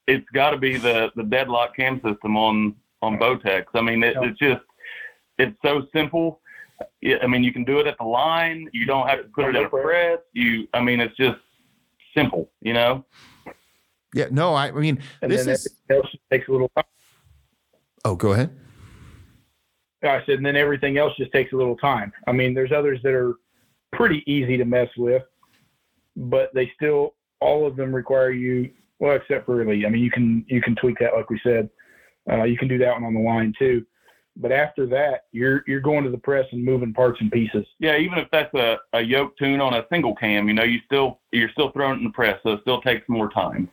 it's 0.08 0.28
got 0.34 0.50
to 0.50 0.58
be 0.58 0.78
the 0.78 1.12
the 1.16 1.22
deadlock 1.22 1.76
cam 1.76 2.02
system 2.04 2.36
on 2.36 2.76
on 3.04 3.20
Bowtechs. 3.20 3.68
i 3.76 3.82
mean 3.82 4.02
it, 4.04 4.16
it's 4.22 4.40
just 4.40 4.64
it's 5.38 5.56
so 5.64 5.86
simple 5.94 6.42
Yeah, 7.02 7.18
i 7.22 7.28
mean 7.28 7.44
you 7.44 7.54
can 7.54 7.64
do 7.64 7.80
it 7.80 7.88
at 7.88 7.98
the 7.98 8.06
line 8.06 8.70
you 8.74 8.86
don't 8.86 9.08
have 9.08 9.20
to 9.24 9.30
put 9.30 9.46
it 9.46 9.56
in 9.56 9.66
a 9.66 9.70
press 9.70 10.20
you 10.34 10.68
i 10.74 10.82
mean 10.82 11.00
it's 11.00 11.16
just 11.16 11.38
simple 12.16 12.52
you 12.62 12.74
know 12.74 13.06
yeah 14.14 14.28
no 14.32 14.54
i, 14.54 14.68
I 14.68 14.72
mean 14.72 15.00
And 15.22 15.32
this 15.32 15.46
then 15.46 15.54
is 15.54 15.68
else 15.90 16.08
takes 16.32 16.48
a 16.48 16.52
little 16.52 16.70
time. 16.76 16.86
oh 18.04 18.16
go 18.16 18.34
ahead 18.34 18.56
I 20.04 20.24
said, 20.26 20.36
and 20.36 20.46
then 20.46 20.56
everything 20.56 20.98
else 20.98 21.14
just 21.18 21.32
takes 21.32 21.52
a 21.54 21.56
little 21.56 21.78
time. 21.78 22.12
I 22.28 22.32
mean, 22.32 22.54
there's 22.54 22.72
others 22.72 23.00
that 23.04 23.14
are 23.14 23.34
pretty 23.92 24.24
easy 24.32 24.58
to 24.58 24.66
mess 24.66 24.90
with, 24.98 25.24
but 26.16 26.54
they 26.54 26.72
still 26.76 27.16
all 27.42 27.66
of 27.66 27.76
them 27.76 27.94
require 27.94 28.32
you. 28.32 28.72
Well, 29.00 29.16
except 29.16 29.46
for 29.46 29.56
really, 29.56 29.86
I 29.86 29.90
mean, 29.90 30.04
you 30.04 30.12
can 30.12 30.46
you 30.48 30.62
can 30.62 30.76
tweak 30.76 31.00
that 31.00 31.14
like 31.16 31.30
we 31.30 31.40
said. 31.44 31.70
Uh, 32.32 32.44
you 32.44 32.58
can 32.58 32.68
do 32.68 32.78
that 32.80 32.94
one 32.94 33.04
on 33.04 33.14
the 33.14 33.20
line 33.20 33.54
too. 33.58 33.86
But 34.38 34.52
after 34.52 34.86
that, 34.88 35.26
you're 35.32 35.64
you're 35.68 35.82
going 35.82 36.04
to 36.04 36.10
the 36.10 36.18
press 36.18 36.46
and 36.52 36.64
moving 36.64 36.94
parts 36.94 37.20
and 37.22 37.32
pieces. 37.32 37.66
yeah 37.80 37.98
even 37.98 38.18
if 38.18 38.28
that's 38.32 38.54
a, 38.54 38.78
a 38.94 39.02
yoke 39.02 39.38
tune 39.38 39.62
on 39.62 39.74
a 39.74 39.86
single 39.92 40.16
cam 40.16 40.48
you 40.48 40.54
know 40.54 40.64
you 40.64 40.80
still 40.86 41.20
you're 41.32 41.50
still 41.50 41.72
throwing 41.72 41.96
it 41.96 41.98
in 42.00 42.04
the 42.04 42.10
press 42.10 42.40
so 42.44 42.52
it 42.54 42.62
still 42.62 42.82
takes 42.82 43.08
more 43.08 43.30
time 43.30 43.70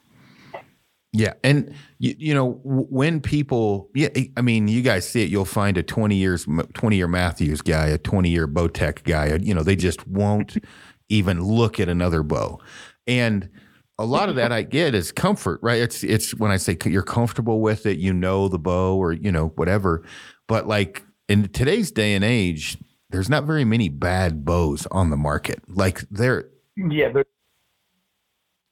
Yeah, 1.15 1.35
and 1.45 1.75
you, 1.99 2.15
you 2.19 2.35
know 2.35 2.61
when 2.65 3.21
people, 3.21 3.91
yeah, 3.95 4.09
I 4.37 4.41
mean, 4.41 4.67
you 4.67 4.81
guys 4.81 5.07
see 5.07 5.23
it. 5.23 5.29
You'll 5.29 5.45
find 5.45 5.77
a 5.77 5.83
twenty 5.83 6.17
years, 6.17 6.47
twenty 6.73 6.97
year 6.97 7.09
Mathews 7.09 7.61
guy, 7.61 7.89
a 7.89 7.99
twenty 7.99 8.31
year 8.31 8.49
Bowtech 8.49 9.05
guy. 9.05 9.33
Uh, 9.33 9.39
you 9.43 9.53
know, 9.53 9.63
they 9.63 9.77
just 9.77 10.07
won't 10.09 10.57
even 11.11 11.43
look 11.43 11.79
at 11.79 11.91
another 11.91 12.23
bow, 12.23 12.59
and 13.07 13.51
a 13.99 14.07
lot 14.07 14.31
of 14.31 14.37
that 14.37 14.53
I 14.53 14.63
get 14.63 14.95
is 14.95 15.13
comfort, 15.13 15.61
right? 15.63 15.83
It's 15.83 16.03
it's 16.03 16.35
when 16.35 16.51
I 16.51 16.57
say 16.57 16.79
you're 16.87 17.03
comfortable 17.03 17.61
with 17.61 17.85
it, 17.85 17.99
you 17.99 18.15
know 18.15 18.49
the 18.49 18.59
bow, 18.59 18.97
or 18.97 19.13
you 19.13 19.31
know 19.31 19.49
whatever. 19.57 20.03
But 20.49 20.67
like 20.67 21.03
in 21.29 21.49
today's 21.49 21.91
day 21.91 22.15
and 22.15 22.25
age, 22.25 22.79
there's 23.11 23.29
not 23.29 23.45
very 23.45 23.65
many 23.65 23.89
bad 23.89 24.45
bows 24.45 24.87
on 24.91 25.11
the 25.11 25.17
market. 25.17 25.61
Like 25.69 26.01
there, 26.11 26.49
Yeah, 26.77 27.13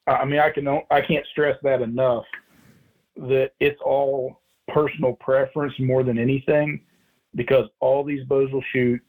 I 0.06 0.24
mean, 0.24 0.40
I 0.40 0.50
can 0.50 0.66
I 0.90 1.00
can't 1.00 1.26
stress 1.30 1.56
that 1.62 1.82
enough. 1.82 2.24
That 3.16 3.52
it's 3.60 3.80
all 3.84 4.40
personal 4.68 5.14
preference 5.14 5.74
more 5.78 6.02
than 6.02 6.18
anything, 6.18 6.80
because 7.34 7.66
all 7.80 8.02
these 8.04 8.24
bows 8.24 8.50
will 8.50 8.64
shoot. 8.72 9.00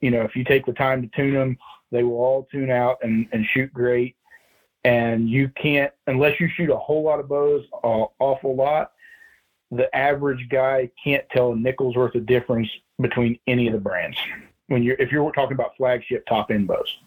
You 0.00 0.10
know, 0.10 0.22
if 0.22 0.34
you 0.34 0.44
take 0.44 0.66
the 0.66 0.72
time 0.72 1.02
to 1.02 1.08
tune 1.14 1.34
them, 1.34 1.56
they 1.90 2.02
will 2.02 2.16
all 2.16 2.48
tune 2.50 2.70
out 2.70 2.98
and, 3.02 3.28
and 3.32 3.46
shoot 3.46 3.72
great. 3.72 4.16
And 4.84 5.28
you 5.28 5.48
can't 5.50 5.92
unless 6.08 6.40
you 6.40 6.48
shoot 6.56 6.70
a 6.70 6.76
whole 6.76 7.04
lot 7.04 7.20
of 7.20 7.28
bows, 7.28 7.64
an 7.84 8.06
awful 8.18 8.56
lot. 8.56 8.92
The 9.72 9.94
average 9.96 10.48
guy 10.48 10.90
can't 11.02 11.24
tell 11.30 11.52
a 11.52 11.56
nickel's 11.56 11.96
worth 11.96 12.14
of 12.14 12.26
difference 12.26 12.68
between 13.00 13.38
any 13.46 13.66
of 13.66 13.72
the 13.72 13.80
brands 13.80 14.16
when 14.68 14.82
you're 14.82 14.96
if 14.96 15.10
you're 15.10 15.30
talking 15.32 15.54
about 15.54 15.76
flagship 15.76 16.24
top 16.26 16.50
end 16.50 16.68
bows. 16.68 16.98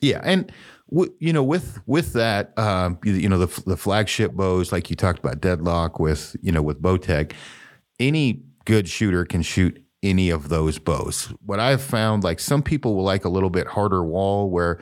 Yeah, 0.00 0.20
and 0.24 0.50
w- 0.90 1.12
you 1.20 1.32
know, 1.32 1.44
with 1.44 1.80
with 1.86 2.12
that, 2.14 2.58
um, 2.58 2.98
you, 3.04 3.12
you 3.12 3.28
know, 3.28 3.38
the 3.38 3.62
the 3.64 3.76
flagship 3.76 4.32
bows, 4.32 4.72
like 4.72 4.90
you 4.90 4.96
talked 4.96 5.20
about, 5.20 5.40
Deadlock 5.40 5.98
with 5.98 6.36
you 6.42 6.52
know 6.52 6.62
with 6.62 6.82
Bowtech, 6.82 7.32
any 7.98 8.42
good 8.64 8.88
shooter 8.88 9.24
can 9.24 9.42
shoot 9.42 9.82
any 10.02 10.30
of 10.30 10.48
those 10.48 10.78
bows. 10.78 11.32
What 11.46 11.60
I've 11.60 11.82
found, 11.82 12.24
like 12.24 12.40
some 12.40 12.62
people 12.62 12.96
will 12.96 13.04
like 13.04 13.24
a 13.24 13.28
little 13.28 13.50
bit 13.50 13.68
harder 13.68 14.02
wall, 14.02 14.50
where 14.50 14.80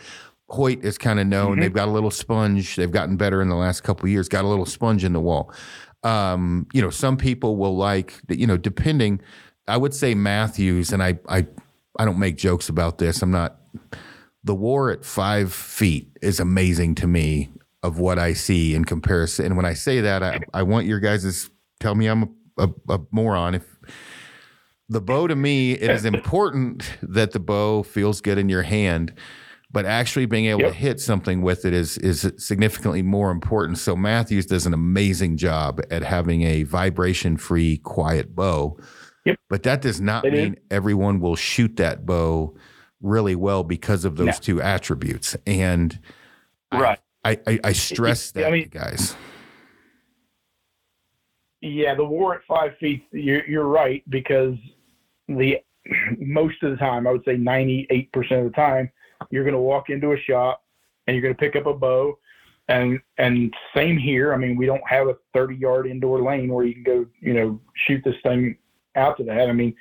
Hoyt 0.48 0.82
is 0.84 0.98
kind 0.98 1.20
of 1.20 1.26
known. 1.26 1.60
They've 1.60 1.72
got 1.72 1.88
a 1.88 1.92
little 1.92 2.10
sponge. 2.10 2.74
They've 2.76 2.90
gotten 2.90 3.16
better 3.16 3.40
in 3.40 3.48
the 3.48 3.56
last 3.56 3.82
couple 3.82 4.06
of 4.06 4.10
years. 4.10 4.28
Got 4.28 4.44
a 4.44 4.48
little 4.48 4.66
sponge 4.66 5.04
in 5.04 5.12
the 5.12 5.20
wall. 5.20 5.52
Um, 6.02 6.66
you 6.72 6.80
know, 6.80 6.90
some 6.90 7.16
people 7.16 7.56
will 7.56 7.76
like, 7.76 8.14
you 8.28 8.46
know, 8.46 8.56
depending. 8.56 9.20
I 9.68 9.76
would 9.76 9.94
say 9.94 10.14
Mathews, 10.14 10.92
and 10.92 11.02
I 11.02 11.18
I 11.28 11.46
I 11.98 12.04
don't 12.04 12.18
make 12.18 12.36
jokes 12.36 12.68
about 12.68 12.98
this. 12.98 13.22
I'm 13.22 13.30
not 13.30 13.60
the 14.42 14.54
war 14.54 14.90
at 14.90 15.04
five 15.04 15.52
feet 15.52 16.16
is 16.22 16.40
amazing 16.40 16.94
to 16.96 17.06
me 17.06 17.50
of 17.82 17.98
what 17.98 18.18
I 18.18 18.32
see 18.32 18.74
in 18.74 18.84
comparison. 18.84 19.46
And 19.46 19.56
when 19.56 19.66
I 19.66 19.74
say 19.74 20.00
that, 20.00 20.22
I, 20.22 20.40
I 20.52 20.62
want 20.62 20.86
your 20.86 21.00
guys 21.00 21.22
to 21.22 21.50
tell 21.78 21.94
me 21.94 22.06
I'm 22.06 22.22
a, 22.58 22.68
a, 22.68 22.94
a 22.94 23.00
moron. 23.10 23.54
If 23.54 23.66
the 24.88 25.00
bow 25.00 25.26
to 25.26 25.36
me, 25.36 25.72
it 25.72 25.90
is 25.90 26.04
important 26.04 26.98
that 27.02 27.32
the 27.32 27.38
bow 27.38 27.82
feels 27.82 28.20
good 28.20 28.38
in 28.38 28.48
your 28.48 28.62
hand, 28.62 29.14
but 29.72 29.86
actually 29.86 30.26
being 30.26 30.46
able 30.46 30.62
Yep. 30.62 30.72
to 30.72 30.78
hit 30.78 31.00
something 31.00 31.42
with 31.42 31.64
it 31.64 31.72
is 31.72 31.96
is 31.98 32.30
significantly 32.38 33.02
more 33.02 33.30
important. 33.30 33.78
So 33.78 33.94
Mathews 33.96 34.46
does 34.46 34.66
an 34.66 34.74
amazing 34.74 35.36
job 35.36 35.80
at 35.90 36.02
having 36.02 36.42
a 36.42 36.64
vibration 36.64 37.36
free, 37.36 37.76
quiet 37.78 38.34
bow. 38.34 38.78
Yep. 39.24 39.36
But 39.48 39.62
that 39.64 39.82
does 39.82 40.00
not 40.00 40.24
It 40.24 40.34
is. 40.34 40.40
mean 40.40 40.56
everyone 40.70 41.20
will 41.20 41.36
shoot 41.36 41.76
that 41.76 42.04
bow 42.06 42.56
really 43.00 43.34
well 43.36 43.62
because 43.62 44.04
of 44.04 44.16
those 44.16 44.26
No. 44.26 44.32
two 44.40 44.62
attributes. 44.62 45.36
And 45.46 45.98
I- 46.72 46.80
Right. 46.80 46.98
I, 47.24 47.38
I, 47.46 47.60
I 47.64 47.72
stress 47.72 48.32
I 48.34 48.40
that, 48.40 48.52
mean- 48.52 48.68
guys. 48.70 49.14
Yeah, 51.60 51.94
the 51.94 52.04
war 52.04 52.34
at 52.36 52.40
five 52.48 52.76
feet. 52.78 53.04
You're, 53.12 53.44
you're 53.46 53.66
right 53.66 54.02
because 54.08 54.54
the 55.28 55.58
most 56.18 56.62
of 56.62 56.70
the 56.70 56.76
time, 56.78 57.06
I 57.06 57.12
would 57.12 57.24
say 57.24 57.36
98% 57.36 58.16
of 58.38 58.44
the 58.44 58.52
time, 58.54 58.90
you're 59.30 59.44
going 59.44 59.54
to 59.54 59.60
walk 59.60 59.90
into 59.90 60.12
a 60.12 60.20
shop 60.20 60.62
and 61.06 61.14
you're 61.14 61.22
going 61.22 61.34
to 61.34 61.38
pick 61.38 61.56
up 61.56 61.66
a 61.66 61.74
bow, 61.74 62.18
and 62.68 63.00
and 63.18 63.52
same 63.74 63.98
here. 63.98 64.32
I 64.32 64.36
mean, 64.36 64.56
we 64.56 64.66
don't 64.66 64.86
have 64.88 65.08
a 65.08 65.16
30 65.34 65.56
yard 65.56 65.86
indoor 65.86 66.22
lane 66.22 66.52
where 66.52 66.64
you 66.64 66.74
can 66.74 66.82
go, 66.82 67.06
you 67.20 67.34
know, 67.34 67.60
shoot 67.86 68.02
this 68.04 68.16
thing 68.22 68.56
out 68.96 69.16
to 69.18 69.24
that. 69.24 69.48
I 69.48 69.52
mean, 69.52 69.74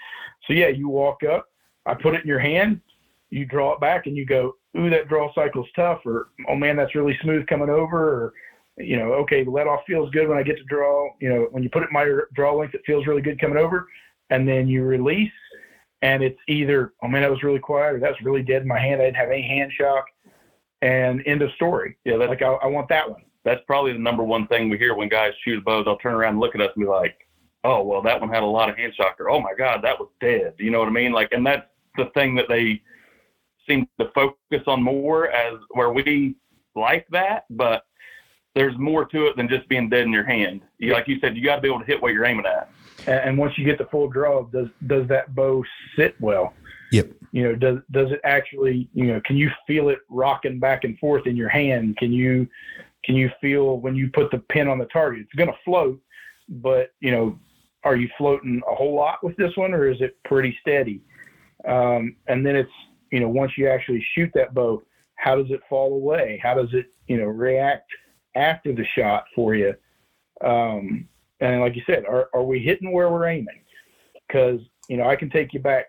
so 0.48 0.54
yeah, 0.54 0.68
you 0.68 0.90
walk 0.90 1.24
up, 1.24 1.48
I 1.86 1.94
put 1.94 2.16
it 2.16 2.22
in 2.22 2.28
your 2.28 2.40
hand, 2.40 2.82
you 3.30 3.46
draw 3.46 3.74
it 3.74 3.80
back, 3.80 4.08
and 4.08 4.18
you 4.18 4.26
go, 4.26 4.56
ooh, 4.78 4.90
that 4.90 5.08
draw 5.08 5.34
cycle's 5.34 5.68
tough, 5.76 6.02
or 6.06 6.30
oh 6.48 6.56
man, 6.56 6.76
that's 6.76 6.96
really 6.96 7.18
smooth 7.22 7.46
coming 7.48 7.70
over, 7.70 7.98
or 7.98 8.34
you 8.78 8.98
know, 8.98 9.14
okay, 9.14 9.44
the 9.44 9.52
let 9.52 9.68
off 9.68 9.82
feels 9.86 10.10
good 10.12 10.28
when 10.28 10.38
I 10.38 10.44
get 10.44 10.58
to 10.58 10.64
draw. 10.64 11.10
You 11.20 11.30
know, 11.30 11.48
when 11.52 11.64
you 11.64 11.70
put 11.70 11.84
it 11.84 11.90
in 11.90 11.94
my 11.94 12.10
draw 12.34 12.56
length, 12.56 12.76
it 12.76 12.82
feels 12.86 13.06
really 13.08 13.22
good 13.22 13.40
coming 13.40 13.58
over. 13.58 13.88
And 14.30 14.48
then 14.48 14.68
you 14.68 14.84
release, 14.84 15.32
and 16.02 16.24
it's 16.24 16.40
either, 16.48 16.94
oh 17.04 17.08
man, 17.08 17.22
that 17.24 17.32
was 17.32 17.44
really 17.44 17.60
quiet, 17.60 17.96
or 17.96 18.00
that's 18.00 18.22
really 18.22 18.42
dead 18.44 18.62
in 18.62 18.68
my 18.68 18.80
hand. 18.80 19.02
I 19.02 19.06
didn't 19.06 19.18
have 19.18 19.30
any 19.30 19.42
hand 19.42 19.72
shock, 19.78 20.06
and 20.82 21.22
end 21.26 21.42
of 21.42 21.52
story. 21.54 21.98
Yeah, 22.06 22.18
that's 22.18 22.30
Like 22.30 22.42
I, 22.42 22.54
I 22.54 22.68
want 22.68 22.88
that 22.90 23.10
one. 23.10 23.22
that's 23.44 23.62
probably 23.68 23.94
the 23.94 24.00
number 24.00 24.24
one 24.24 24.48
thing 24.48 24.70
we 24.70 24.78
hear 24.78 24.94
when 24.96 25.10
guys 25.10 25.34
shoot 25.44 25.64
bows. 25.64 25.86
They'll 25.86 25.98
turn 25.98 26.14
around 26.14 26.34
and 26.34 26.40
look 26.40 26.56
at 26.56 26.62
us 26.62 26.72
and 26.76 26.84
be 26.86 26.90
like, 26.90 27.28
"Oh, 27.64 27.84
well, 27.84 28.02
that 28.04 28.20
one 28.20 28.30
had 28.30 28.44
a 28.44 28.46
lot 28.46 28.70
of 28.70 28.78
hand 28.78 28.94
shock," 28.96 29.20
or 29.20 29.30
"Oh 29.30 29.40
my 29.42 29.54
God, 29.58 29.82
that 29.84 30.00
was 30.00 30.10
dead." 30.22 30.54
You 30.58 30.72
know 30.72 30.80
what 30.80 30.88
I 30.88 30.92
mean? 30.92 31.12
Like, 31.12 31.30
and 31.32 31.46
that's 31.46 31.68
the 31.98 32.06
thing 32.14 32.36
that 32.36 32.48
they 32.48 32.82
seem 33.68 33.88
to 34.00 34.10
focus 34.16 34.64
on 34.68 34.82
more 34.82 35.30
as 35.30 35.56
where 35.72 35.92
we 35.92 36.36
like 36.76 37.08
that, 37.10 37.46
but 37.50 37.84
there's 38.56 38.78
more 38.78 39.06
to 39.06 39.28
it 39.28 39.36
than 39.38 39.48
just 39.48 39.68
being 39.70 39.90
dead 39.90 40.04
in 40.04 40.12
your 40.14 40.24
hand. 40.26 40.62
You, 40.80 40.94
like 40.94 41.08
you 41.08 41.20
said, 41.20 41.36
you 41.38 41.44
got 41.44 41.58
to 41.58 41.62
be 41.62 41.68
able 41.68 41.80
to 41.80 41.86
hit 41.86 42.02
what 42.02 42.14
you're 42.14 42.26
aiming 42.26 42.46
at. 42.46 42.72
And, 43.10 43.38
once 43.38 43.58
you 43.58 43.66
get 43.66 43.78
the 43.78 43.86
full 43.86 44.08
draw, 44.08 44.44
does 44.44 44.68
does 44.88 45.08
that 45.08 45.34
bow 45.34 45.64
sit 45.96 46.16
well? 46.22 46.54
Yep. 46.92 47.12
You 47.32 47.44
know, 47.44 47.56
does 47.56 47.80
does 47.92 48.12
it 48.12 48.22
actually? 48.24 48.88
You 48.94 49.08
know, 49.08 49.22
can 49.26 49.36
you 49.36 49.50
feel 49.66 49.90
it 49.90 50.00
rocking 50.10 50.60
back 50.60 50.84
and 50.84 50.98
forth 51.00 51.26
in 51.26 51.36
your 51.36 51.50
hand? 51.50 51.98
Can 51.98 52.12
you 52.12 52.48
can 53.04 53.16
you 53.16 53.32
feel 53.42 53.80
when 53.80 53.96
you 53.96 54.10
put 54.10 54.30
the 54.32 54.38
pin 54.38 54.68
on 54.68 54.78
the 54.78 54.86
target? 54.86 55.22
It's 55.22 55.34
going 55.34 55.50
to 55.50 55.58
float, 55.66 56.00
but 56.48 56.92
you 57.00 57.12
know, 57.12 57.40
are 57.84 57.96
you 57.96 58.10
floating 58.18 58.62
a 58.70 58.76
whole 58.76 58.96
lot 58.96 59.24
with 59.24 59.36
this 59.38 59.56
one, 59.56 59.74
or 59.74 59.90
is 59.90 60.02
it 60.02 60.18
pretty 60.26 60.58
steady? 60.62 61.02
Um, 61.68 62.16
and 62.28 62.46
then 62.46 62.56
it's 62.56 62.72
you 63.12 63.20
know, 63.20 63.30
once 63.30 63.58
you 63.58 63.68
actually 63.68 64.06
shoot 64.14 64.30
that 64.36 64.54
bow, 64.54 64.84
how 65.16 65.36
does 65.36 65.50
it 65.50 65.62
fall 65.68 65.94
away? 65.96 66.40
How 66.44 66.54
does 66.54 66.74
it 66.74 66.94
you 67.08 67.18
know 67.18 67.26
react 67.26 67.90
after 68.36 68.74
the 68.74 68.86
shot 68.86 69.26
for 69.36 69.56
you? 69.56 69.74
Um, 70.44 71.08
and 71.40 71.62
like 71.62 71.76
you 71.76 71.82
said, 71.86 72.06
are, 72.06 72.30
are 72.34 72.44
we 72.44 72.60
hitting 72.60 72.92
where 72.92 73.10
we're 73.10 73.28
aiming? 73.28 73.62
Because, 74.28 74.60
you 74.88 74.98
know, 74.98 75.08
I 75.10 75.16
can 75.16 75.30
take 75.30 75.54
you 75.54 75.60
back 75.60 75.88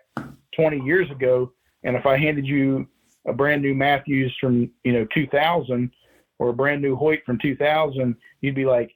20 0.55 0.79
years 0.81 1.09
ago, 1.11 1.51
and 1.83 1.95
if 1.95 2.05
I 2.05 2.17
handed 2.17 2.45
you 2.45 2.87
a 3.27 3.33
brand 3.33 3.61
new 3.61 3.73
Mathews 3.75 4.35
from, 4.39 4.71
you 4.83 4.93
know, 4.93 5.05
2000 5.13 5.91
or 6.39 6.49
a 6.49 6.53
brand 6.53 6.81
new 6.81 6.95
Hoyt 6.95 7.19
from 7.25 7.37
2000, 7.39 8.15
you'd 8.41 8.55
be 8.55 8.65
like, 8.65 8.91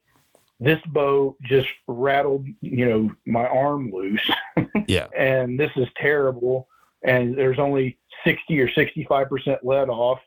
this 0.60 0.80
bow 0.88 1.36
just 1.44 1.68
rattled, 1.88 2.46
you 2.62 2.86
know, 2.88 3.12
my 3.26 3.46
arm 3.46 3.92
loose, 3.92 4.30
Yeah. 4.88 5.08
and 5.16 5.60
this 5.60 5.72
is 5.76 5.88
terrible. 5.98 6.68
And 7.04 7.38
there's 7.38 7.60
only 7.60 8.00
60 8.24 8.60
or 8.62 8.68
65% 8.70 9.58
lead 9.64 9.90
off. 9.90 10.20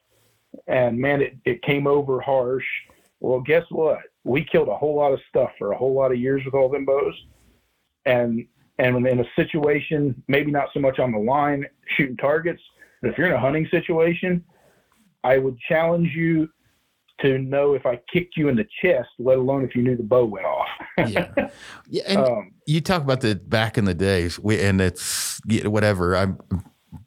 And 0.66 0.98
man, 0.98 1.22
it, 1.22 1.36
it 1.44 1.62
came 1.62 1.86
over 1.86 2.20
harsh. 2.20 2.64
Well, 3.20 3.40
guess 3.40 3.64
what? 3.70 4.00
We 4.24 4.44
killed 4.44 4.68
a 4.68 4.76
whole 4.76 4.96
lot 4.96 5.12
of 5.12 5.20
stuff 5.28 5.50
for 5.58 5.72
a 5.72 5.76
whole 5.76 5.94
lot 5.94 6.12
of 6.12 6.18
years 6.18 6.42
with 6.44 6.54
all 6.54 6.68
them 6.68 6.84
bows. 6.84 7.14
And 8.04 8.46
and 8.78 9.06
in 9.06 9.20
a 9.20 9.24
situation, 9.34 10.22
maybe 10.28 10.52
not 10.52 10.68
so 10.72 10.80
much 10.80 10.98
on 10.98 11.10
the 11.10 11.18
line 11.18 11.66
shooting 11.96 12.16
targets, 12.16 12.62
but 13.02 13.10
if 13.10 13.18
you're 13.18 13.26
in 13.26 13.32
a 13.32 13.40
hunting 13.40 13.66
situation, 13.70 14.44
I 15.24 15.38
would 15.38 15.58
challenge 15.68 16.10
you 16.14 16.48
to 17.20 17.38
know 17.38 17.74
if 17.74 17.84
I 17.84 18.00
kicked 18.12 18.36
you 18.36 18.48
in 18.48 18.56
the 18.56 18.66
chest, 18.80 19.08
let 19.18 19.38
alone 19.38 19.64
if 19.64 19.74
you 19.74 19.82
knew 19.82 19.96
the 19.96 20.04
bow 20.04 20.24
went 20.24 20.46
off. 20.46 20.68
Yeah. 20.98 21.48
Yeah. 21.90 22.02
And 22.06 22.18
um, 22.18 22.50
you 22.66 22.82
talk 22.82 23.02
about 23.02 23.22
the 23.22 23.34
back 23.34 23.78
in 23.78 23.86
the 23.86 23.94
days, 23.94 24.38
we, 24.38 24.60
and 24.60 24.78
it's 24.80 25.40
whatever. 25.64 26.14
I'm, 26.14 26.38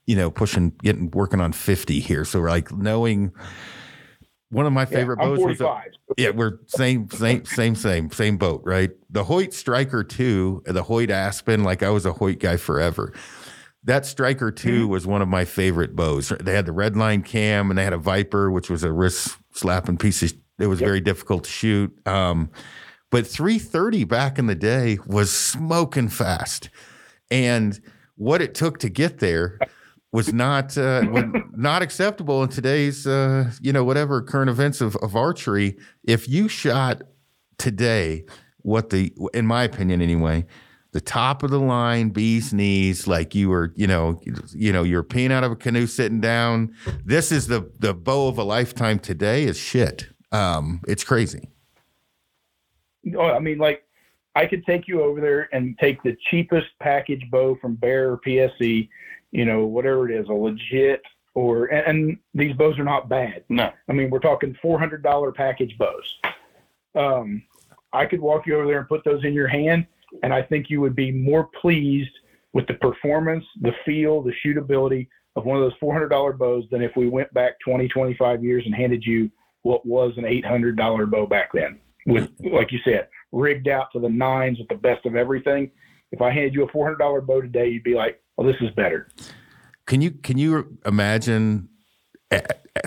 you 0.07 0.15
know, 0.15 0.31
pushing, 0.31 0.71
getting 0.81 1.11
working 1.11 1.39
on 1.39 1.53
fifty 1.53 1.99
here. 1.99 2.25
So 2.25 2.39
like 2.39 2.71
knowing 2.71 3.31
one 4.51 4.65
of 4.65 4.73
my 4.73 4.81
yeah, 4.81 4.85
favorite 4.85 5.19
I'm 5.21 5.29
bows 5.29 5.39
was 5.39 5.61
a, 5.61 5.63
45. 5.65 5.91
yeah, 6.17 6.29
we're 6.29 6.59
same, 6.67 7.09
same, 7.09 7.45
same, 7.45 7.75
same, 7.75 8.11
same 8.11 8.37
boat, 8.37 8.61
right? 8.63 8.91
The 9.09 9.23
Hoyt 9.23 9.53
Striker 9.53 10.03
two, 10.03 10.61
the 10.65 10.83
Hoyt 10.83 11.09
Aspen. 11.09 11.63
Like 11.63 11.81
I 11.83 11.89
was 11.89 12.05
a 12.05 12.13
Hoyt 12.13 12.39
guy 12.39 12.57
forever. 12.57 13.13
That 13.83 14.05
Striker 14.05 14.51
2 14.51 14.87
was 14.87 15.07
one 15.07 15.23
of 15.23 15.27
my 15.27 15.43
favorite 15.43 15.95
bows. 15.95 16.31
They 16.39 16.53
had 16.53 16.67
the 16.67 16.71
red 16.71 16.95
line 16.95 17.23
cam 17.23 17.71
and 17.71 17.79
they 17.79 17.83
had 17.83 17.93
a 17.93 17.97
Viper, 17.97 18.51
which 18.51 18.69
was 18.69 18.83
a 18.83 18.91
wrist 18.91 19.35
slapping 19.53 19.97
piece 19.97 20.21
of. 20.21 20.33
It 20.59 20.67
was 20.67 20.79
Yep. 20.79 20.87
very 20.87 21.01
difficult 21.01 21.45
to 21.45 21.49
shoot. 21.49 22.07
Um, 22.07 22.51
but 23.09 23.25
330 23.25 24.03
back 24.03 24.37
in 24.37 24.45
the 24.45 24.53
day 24.53 24.99
was 25.07 25.31
smoking 25.35 26.09
fast, 26.09 26.69
and 27.31 27.79
what 28.17 28.39
it 28.39 28.53
took 28.53 28.77
to 28.79 28.89
get 28.89 29.17
there 29.17 29.57
was 30.11 30.33
not 30.33 30.77
uh, 30.77 31.01
not 31.55 31.81
acceptable 31.81 32.43
in 32.43 32.49
today's 32.49 33.07
uh, 33.07 33.51
you 33.61 33.73
know 33.73 33.83
whatever 33.83 34.21
current 34.21 34.49
events 34.49 34.81
of, 34.81 34.95
of 34.97 35.15
archery. 35.15 35.77
If 36.03 36.27
you 36.27 36.47
shot 36.47 37.03
today, 37.57 38.25
what 38.59 38.89
the 38.89 39.13
in 39.33 39.45
my 39.45 39.63
opinion 39.63 40.01
anyway, 40.01 40.45
the 40.91 41.01
top 41.01 41.43
of 41.43 41.51
the 41.51 41.59
line, 41.59 42.09
bee's 42.09 42.53
knees, 42.53 43.07
like 43.07 43.33
you 43.33 43.49
were, 43.49 43.73
you 43.75 43.87
know, 43.87 44.19
you 44.53 44.73
know, 44.73 44.83
you're 44.83 45.03
peeing 45.03 45.31
out 45.31 45.43
of 45.43 45.51
a 45.51 45.55
canoe 45.55 45.87
sitting 45.87 46.19
down. 46.19 46.75
This 47.05 47.31
is 47.31 47.47
the 47.47 47.71
the 47.79 47.93
bow 47.93 48.27
of 48.27 48.37
a 48.37 48.43
lifetime 48.43 48.99
today 48.99 49.45
is 49.45 49.57
shit. 49.57 50.09
Um, 50.31 50.81
it's 50.87 51.03
crazy. 51.03 51.49
Oh, 53.15 53.31
I 53.31 53.39
mean, 53.39 53.57
like 53.57 53.83
I 54.35 54.45
could 54.45 54.65
take 54.65 54.87
you 54.87 55.01
over 55.01 55.21
there 55.21 55.49
and 55.53 55.77
take 55.79 56.03
the 56.03 56.15
cheapest 56.29 56.67
package 56.79 57.23
bow 57.31 57.57
from 57.61 57.75
Bear 57.75 58.11
or 58.11 58.19
PSE, 58.25 58.89
you 59.31 59.45
know, 59.45 59.65
whatever 59.65 60.09
it 60.09 60.15
is, 60.19 60.27
a 60.29 60.33
legit 60.33 61.01
or 61.33 61.65
and, 61.67 62.17
these 62.33 62.55
bows 62.55 62.77
are 62.77 62.83
not 62.83 63.09
bad. 63.09 63.43
No. 63.49 63.71
I 63.89 63.93
mean, 63.93 64.09
we're 64.09 64.19
talking 64.19 64.55
four 64.61 64.79
hundred 64.79 65.03
dollar 65.03 65.31
package 65.31 65.77
bows. 65.77 66.17
Um, 66.95 67.43
I 67.93 68.05
could 68.05 68.21
walk 68.21 68.45
you 68.45 68.55
over 68.55 68.65
there 68.65 68.79
and 68.79 68.87
put 68.87 69.03
those 69.03 69.23
in 69.23 69.33
your 69.33 69.47
hand, 69.47 69.85
and 70.23 70.33
I 70.33 70.41
think 70.41 70.69
you 70.69 70.81
would 70.81 70.95
be 70.95 71.11
more 71.11 71.49
pleased 71.61 72.11
with 72.53 72.67
the 72.67 72.73
performance, 72.75 73.45
the 73.61 73.73
feel, 73.85 74.21
the 74.21 74.33
shootability 74.45 75.07
of 75.35 75.45
one 75.45 75.57
of 75.57 75.63
those 75.63 75.77
four 75.79 75.93
hundred 75.93 76.09
dollar 76.09 76.33
bows 76.33 76.65
than 76.71 76.81
if 76.81 76.91
we 76.95 77.07
went 77.07 77.33
back 77.33 77.53
20, 77.63 77.87
25 77.87 78.43
years 78.43 78.63
and 78.65 78.75
handed 78.75 79.03
you 79.05 79.31
what 79.63 79.85
was 79.85 80.13
an 80.17 80.25
eight 80.25 80.45
hundred 80.45 80.75
dollar 80.75 81.05
bow 81.05 81.25
back 81.25 81.51
then. 81.53 81.79
With 82.05 82.29
like 82.39 82.71
you 82.71 82.79
said, 82.83 83.07
rigged 83.31 83.67
out 83.67 83.91
to 83.93 83.99
the 83.99 84.09
nines 84.09 84.59
with 84.59 84.67
the 84.67 84.75
best 84.75 85.05
of 85.05 85.15
everything. 85.15 85.71
If 86.11 86.21
I 86.21 86.31
handed 86.31 86.53
you 86.53 86.63
a 86.63 86.67
four 86.71 86.85
hundred 86.85 86.97
dollar 86.97 87.21
bow 87.21 87.41
today, 87.41 87.69
you'd 87.69 87.83
be 87.83 87.95
like, 87.95 88.20
"Well, 88.41 88.51
this 88.51 88.61
is 88.61 88.73
better." 88.75 89.07
Can 89.85 90.01
you 90.01 90.11
can 90.11 90.37
you 90.37 90.77
imagine 90.85 91.69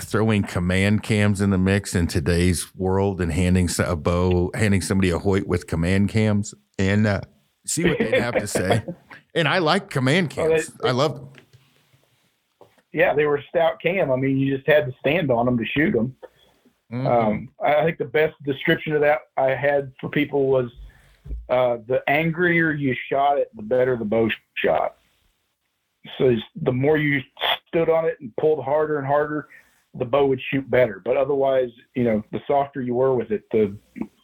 throwing 0.01 0.43
command 0.43 1.03
cams 1.03 1.39
in 1.39 1.51
the 1.51 1.57
mix 1.57 1.95
in 1.95 2.07
today's 2.07 2.75
world 2.75 3.21
and 3.21 3.31
handing 3.31 3.69
a 3.79 3.95
bow, 3.95 4.51
handing 4.55 4.81
somebody 4.81 5.11
a 5.11 5.19
Hoyt 5.19 5.47
with 5.47 5.67
command 5.67 6.09
cams 6.09 6.53
and 6.79 7.05
uh, 7.07 7.21
see 7.65 7.85
what 7.85 7.99
they'd 7.99 8.19
have 8.21 8.35
to 8.35 8.47
say? 8.47 8.83
And 9.37 9.49
I 9.49 9.57
like 9.57 9.89
command 9.89 10.29
they- 10.31 10.35
cams. 10.35 10.71
I 10.81 10.91
love 10.91 11.15
them. 11.15 11.29
Yeah, 12.93 13.13
they 13.13 13.25
were 13.25 13.43
stout 13.49 13.81
cam. 13.81 14.09
I 14.09 14.15
mean, 14.15 14.37
you 14.37 14.55
just 14.55 14.65
had 14.65 14.85
to 14.85 14.93
stand 14.99 15.29
on 15.29 15.45
them 15.45 15.57
to 15.57 15.65
shoot 15.65 15.91
them. 15.91 16.15
Mhm. 16.89 17.05
Um, 17.05 17.49
I 17.61 17.75
I 17.75 17.83
think 17.83 17.97
the 17.97 18.05
best 18.05 18.33
description 18.43 18.93
of 18.93 19.01
that 19.01 19.19
I 19.35 19.49
had 19.49 19.91
for 19.99 20.09
people 20.09 20.47
was 20.47 20.71
uh, 21.49 21.79
the 21.85 22.01
angrier 22.07 22.71
you 22.71 22.95
shot 23.11 23.37
it, 23.37 23.49
the 23.57 23.61
better 23.61 23.97
the 23.97 24.05
bow 24.05 24.29
shot. 24.55 24.95
So 26.17 26.35
the 26.61 26.71
more 26.71 26.97
you 26.97 27.21
stood 27.67 27.89
on 27.89 28.05
it 28.05 28.17
and 28.19 28.35
pulled 28.37 28.63
harder 28.63 28.97
and 28.99 29.07
harder, 29.07 29.47
the 29.93 30.05
bow 30.05 30.25
would 30.27 30.41
shoot 30.51 30.69
better. 30.69 31.01
But 31.03 31.17
otherwise, 31.17 31.69
you 31.95 32.03
know, 32.03 32.23
the 32.31 32.39
softer 32.47 32.81
you 32.81 32.93
were 32.95 33.15
with 33.15 33.31
it, 33.31 33.43
the 33.51 33.75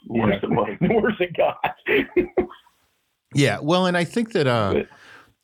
Worse 0.08 0.42
know, 0.42 0.50
it 0.50 0.52
was. 0.52 0.78
the 0.82 0.94
worse 0.96 1.16
it 1.20 1.36
got. 1.38 1.76
Yeah, 3.34 3.60
well, 3.62 3.86
and 3.86 3.96
I 3.96 4.04
think 4.04 4.34
that 4.34 4.46
uh, 4.48 4.74
But- 4.74 4.88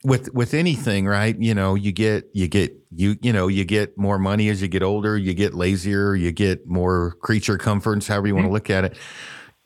with 0.03 0.33
with 0.33 0.53
anything, 0.53 1.07
right? 1.07 1.39
You 1.39 1.55
know, 1.55 1.75
you 1.75 1.91
get 1.93 2.29
you 2.33 2.47
get 2.49 2.73
you 2.93 3.15
you 3.21 3.31
know 3.31 3.47
you 3.47 3.63
get 3.65 3.97
more 3.97 4.19
money 4.19 4.49
as 4.49 4.61
you 4.61 4.67
get 4.67 4.83
older. 4.83 5.17
You 5.17 5.33
get 5.33 5.53
lazier. 5.53 6.13
You 6.13 6.31
get 6.33 6.67
more 6.67 7.15
creature 7.21 7.57
comforts, 7.57 8.07
however 8.07 8.27
you 8.27 8.35
want 8.35 8.45
to 8.47 8.51
look 8.51 8.69
at 8.69 8.83
it. 8.85 8.97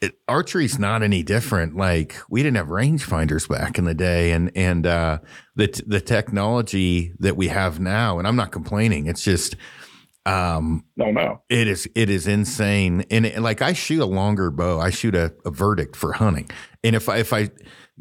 It. 0.01 0.15
Archery's 0.27 0.79
not 0.79 1.03
any 1.03 1.23
different. 1.23 1.75
Like 1.75 2.15
we 2.29 2.43
didn't 2.43 2.57
have 2.57 2.67
rangefinders 2.67 3.47
back 3.47 3.77
in 3.77 3.85
the 3.85 3.93
day, 3.93 4.31
and 4.31 4.51
and 4.55 4.85
uh, 4.85 5.19
the 5.55 5.67
t- 5.67 5.83
the 5.85 6.01
technology 6.01 7.13
that 7.19 7.37
we 7.37 7.47
have 7.47 7.79
now. 7.79 8.19
And 8.19 8.27
I'm 8.27 8.35
not 8.35 8.51
complaining. 8.51 9.07
It's 9.07 9.23
just 9.23 9.55
um, 10.25 10.85
no, 10.97 11.11
no. 11.11 11.41
it 11.49 11.67
is 11.67 11.89
it 11.95 12.09
is 12.09 12.27
insane, 12.27 13.05
and 13.09 13.25
it, 13.25 13.39
like 13.41 13.61
I 13.61 13.73
shoot 13.73 14.01
a 14.01 14.05
longer 14.05 14.51
bow. 14.51 14.79
I 14.79 14.89
shoot 14.89 15.15
a, 15.15 15.33
a 15.45 15.51
verdict 15.51 15.95
for 15.95 16.13
hunting, 16.13 16.49
and 16.83 16.95
if 16.95 17.07
I 17.07 17.17
if 17.17 17.33
I 17.33 17.49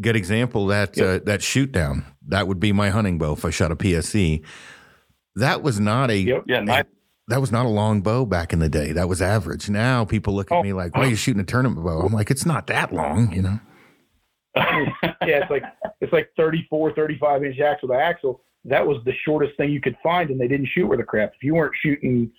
good 0.00 0.16
example 0.16 0.66
that 0.68 0.98
uh, 1.00 1.20
that 1.26 1.42
shoot 1.42 1.72
down 1.72 2.04
that 2.30 2.48
would 2.48 2.60
be 2.60 2.72
my 2.72 2.90
hunting 2.90 3.18
bow 3.18 3.32
if 3.32 3.44
I 3.44 3.50
shot 3.50 3.70
a 3.70 3.76
PSE. 3.76 4.42
That 5.36 5.62
was 5.62 5.78
not 5.78 6.10
a 6.10 6.18
Yep. 6.18 6.44
Yeah, 6.46 6.60
nice. 6.60 6.84
That 7.30 7.40
was 7.40 7.50
not 7.50 7.64
a 7.66 7.68
long 7.68 8.02
bow 8.02 8.24
back 8.26 8.52
in 8.52 8.58
the 8.58 8.68
day. 8.68 8.92
That 8.92 9.08
was 9.08 9.22
average. 9.22 9.68
Now 9.70 10.04
people 10.04 10.34
look 10.34 10.52
at 10.52 10.56
Oh. 10.58 10.62
me 10.62 10.72
like, 10.72 10.94
"Why 10.96 11.04
are 11.04 11.08
you 11.08 11.16
shooting 11.16 11.40
a 11.40 11.44
tournament 11.44 11.84
bow?" 11.84 12.00
I'm 12.00 12.12
like, 12.12 12.30
"It's 12.30 12.44
not 12.46 12.66
that 12.68 12.92
long, 12.92 13.32
you 13.32 13.42
know." 13.42 13.58
yeah, 14.56 14.94
it's 15.22 15.50
like 15.50 15.64
it's 16.00 16.12
like 16.12 16.30
34, 16.36 16.92
35 16.94 17.44
inch 17.44 17.60
axle 17.60 17.88
to 17.88 17.94
axle. 17.94 18.42
That 18.64 18.86
was 18.86 19.02
the 19.04 19.12
shortest 19.24 19.56
thing 19.56 19.70
you 19.70 19.80
could 19.80 19.96
find, 20.02 20.30
and 20.30 20.40
they 20.40 20.48
didn't 20.48 20.66
shoot 20.66 20.86
with 20.86 21.00
a 21.00 21.04
crap. 21.04 21.32
If 21.34 21.42
you 21.42 21.54
weren't 21.54 21.74
shooting 21.82 22.30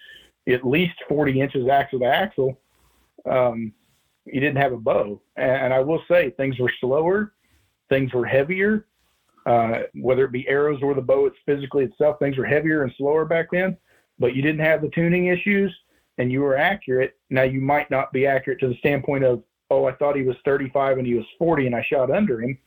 at 0.48 0.66
least 0.66 0.94
40 1.08 1.40
inches 1.42 1.68
axle 1.68 2.00
to 2.00 2.06
axle, 2.06 2.60
um, 3.30 3.72
you 4.26 4.40
didn't 4.40 4.58
have 4.58 4.74
a 4.74 4.78
bow. 4.78 5.22
And, 5.36 5.52
and 5.52 5.74
I 5.74 5.80
will 5.80 6.02
say, 6.08 6.32
things 6.32 6.60
were 6.60 6.72
slower, 6.80 7.34
things 7.90 8.14
were 8.14 8.26
heavier, 8.26 8.86
Uh, 9.48 9.84
whether 9.96 10.26
it 10.26 10.32
be 10.32 10.48
arrows 10.48 10.80
or 10.84 10.94
the 10.94 11.02
bow, 11.02 11.26
it's 11.26 11.38
physically 11.48 11.86
itself. 11.86 12.20
Things 12.20 12.38
were 12.38 12.46
heavier 12.46 12.84
and 12.84 12.94
slower 12.98 13.26
back 13.26 13.48
then, 13.52 13.76
but 14.22 14.36
you 14.36 14.42
didn't 14.42 14.64
have 14.64 14.82
the 14.82 14.90
tuning 14.90 15.26
issues, 15.26 15.76
and 16.18 16.32
you 16.32 16.42
were 16.42 16.56
accurate. 16.56 17.18
Now 17.30 17.44
you 17.44 17.60
might 17.60 17.90
not 17.90 18.14
be 18.14 18.28
accurate 18.28 18.60
to 18.60 18.68
the 18.68 18.76
standpoint 18.76 19.24
of, 19.24 19.44
oh, 19.70 19.86
I 19.86 19.94
thought 19.94 20.16
he 20.16 20.22
was 20.22 20.38
35 20.46 21.00
and 21.00 21.08
he 21.08 21.16
was 21.16 21.26
40, 21.40 21.66
and 21.66 21.76
I 21.76 21.84
shot 21.84 22.12
under 22.12 22.42
him. 22.42 22.58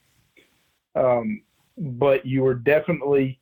Um, 0.97 1.43
but 1.79 2.27
you 2.27 2.43
were 2.43 2.55
definitely 2.55 3.39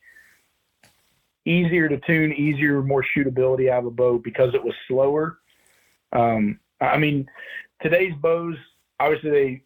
easier 1.45 1.89
to 1.89 1.99
tune, 2.01 2.33
easier, 2.33 2.83
more 2.83 3.05
shootability 3.17 3.71
out 3.71 3.81
of 3.81 3.87
a 3.87 3.91
bow 3.91 4.19
because 4.19 4.55
it 4.55 4.63
was 4.63 4.75
slower. 4.87 5.39
Um, 6.13 6.61
I 6.81 6.99
mean, 6.99 7.29
today's 7.81 8.15
bows, 8.21 8.57
obviously, 9.01 9.31
they, 9.31 9.63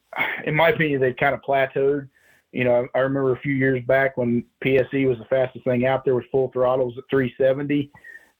in 0.47 0.55
my 0.55 0.71
opinion, 0.71 1.01
they've 1.01 1.17
kind 1.17 1.35
of 1.35 1.43
plateaued. 1.43 2.09
You 2.53 2.65
know, 2.65 2.87
I 2.95 3.01
remember 3.01 3.33
a 3.33 3.41
few 3.41 3.55
years 3.55 3.85
back 3.87 4.17
when 4.17 4.45
PSE 4.65 5.09
was 5.09 5.19
the 5.19 5.27
fastest 5.27 5.65
thing 5.65 5.87
out 5.87 6.05
there 6.05 6.15
with 6.15 6.31
full 6.31 6.51
throttles 6.53 6.97
at 6.97 7.05
370, 7.11 7.91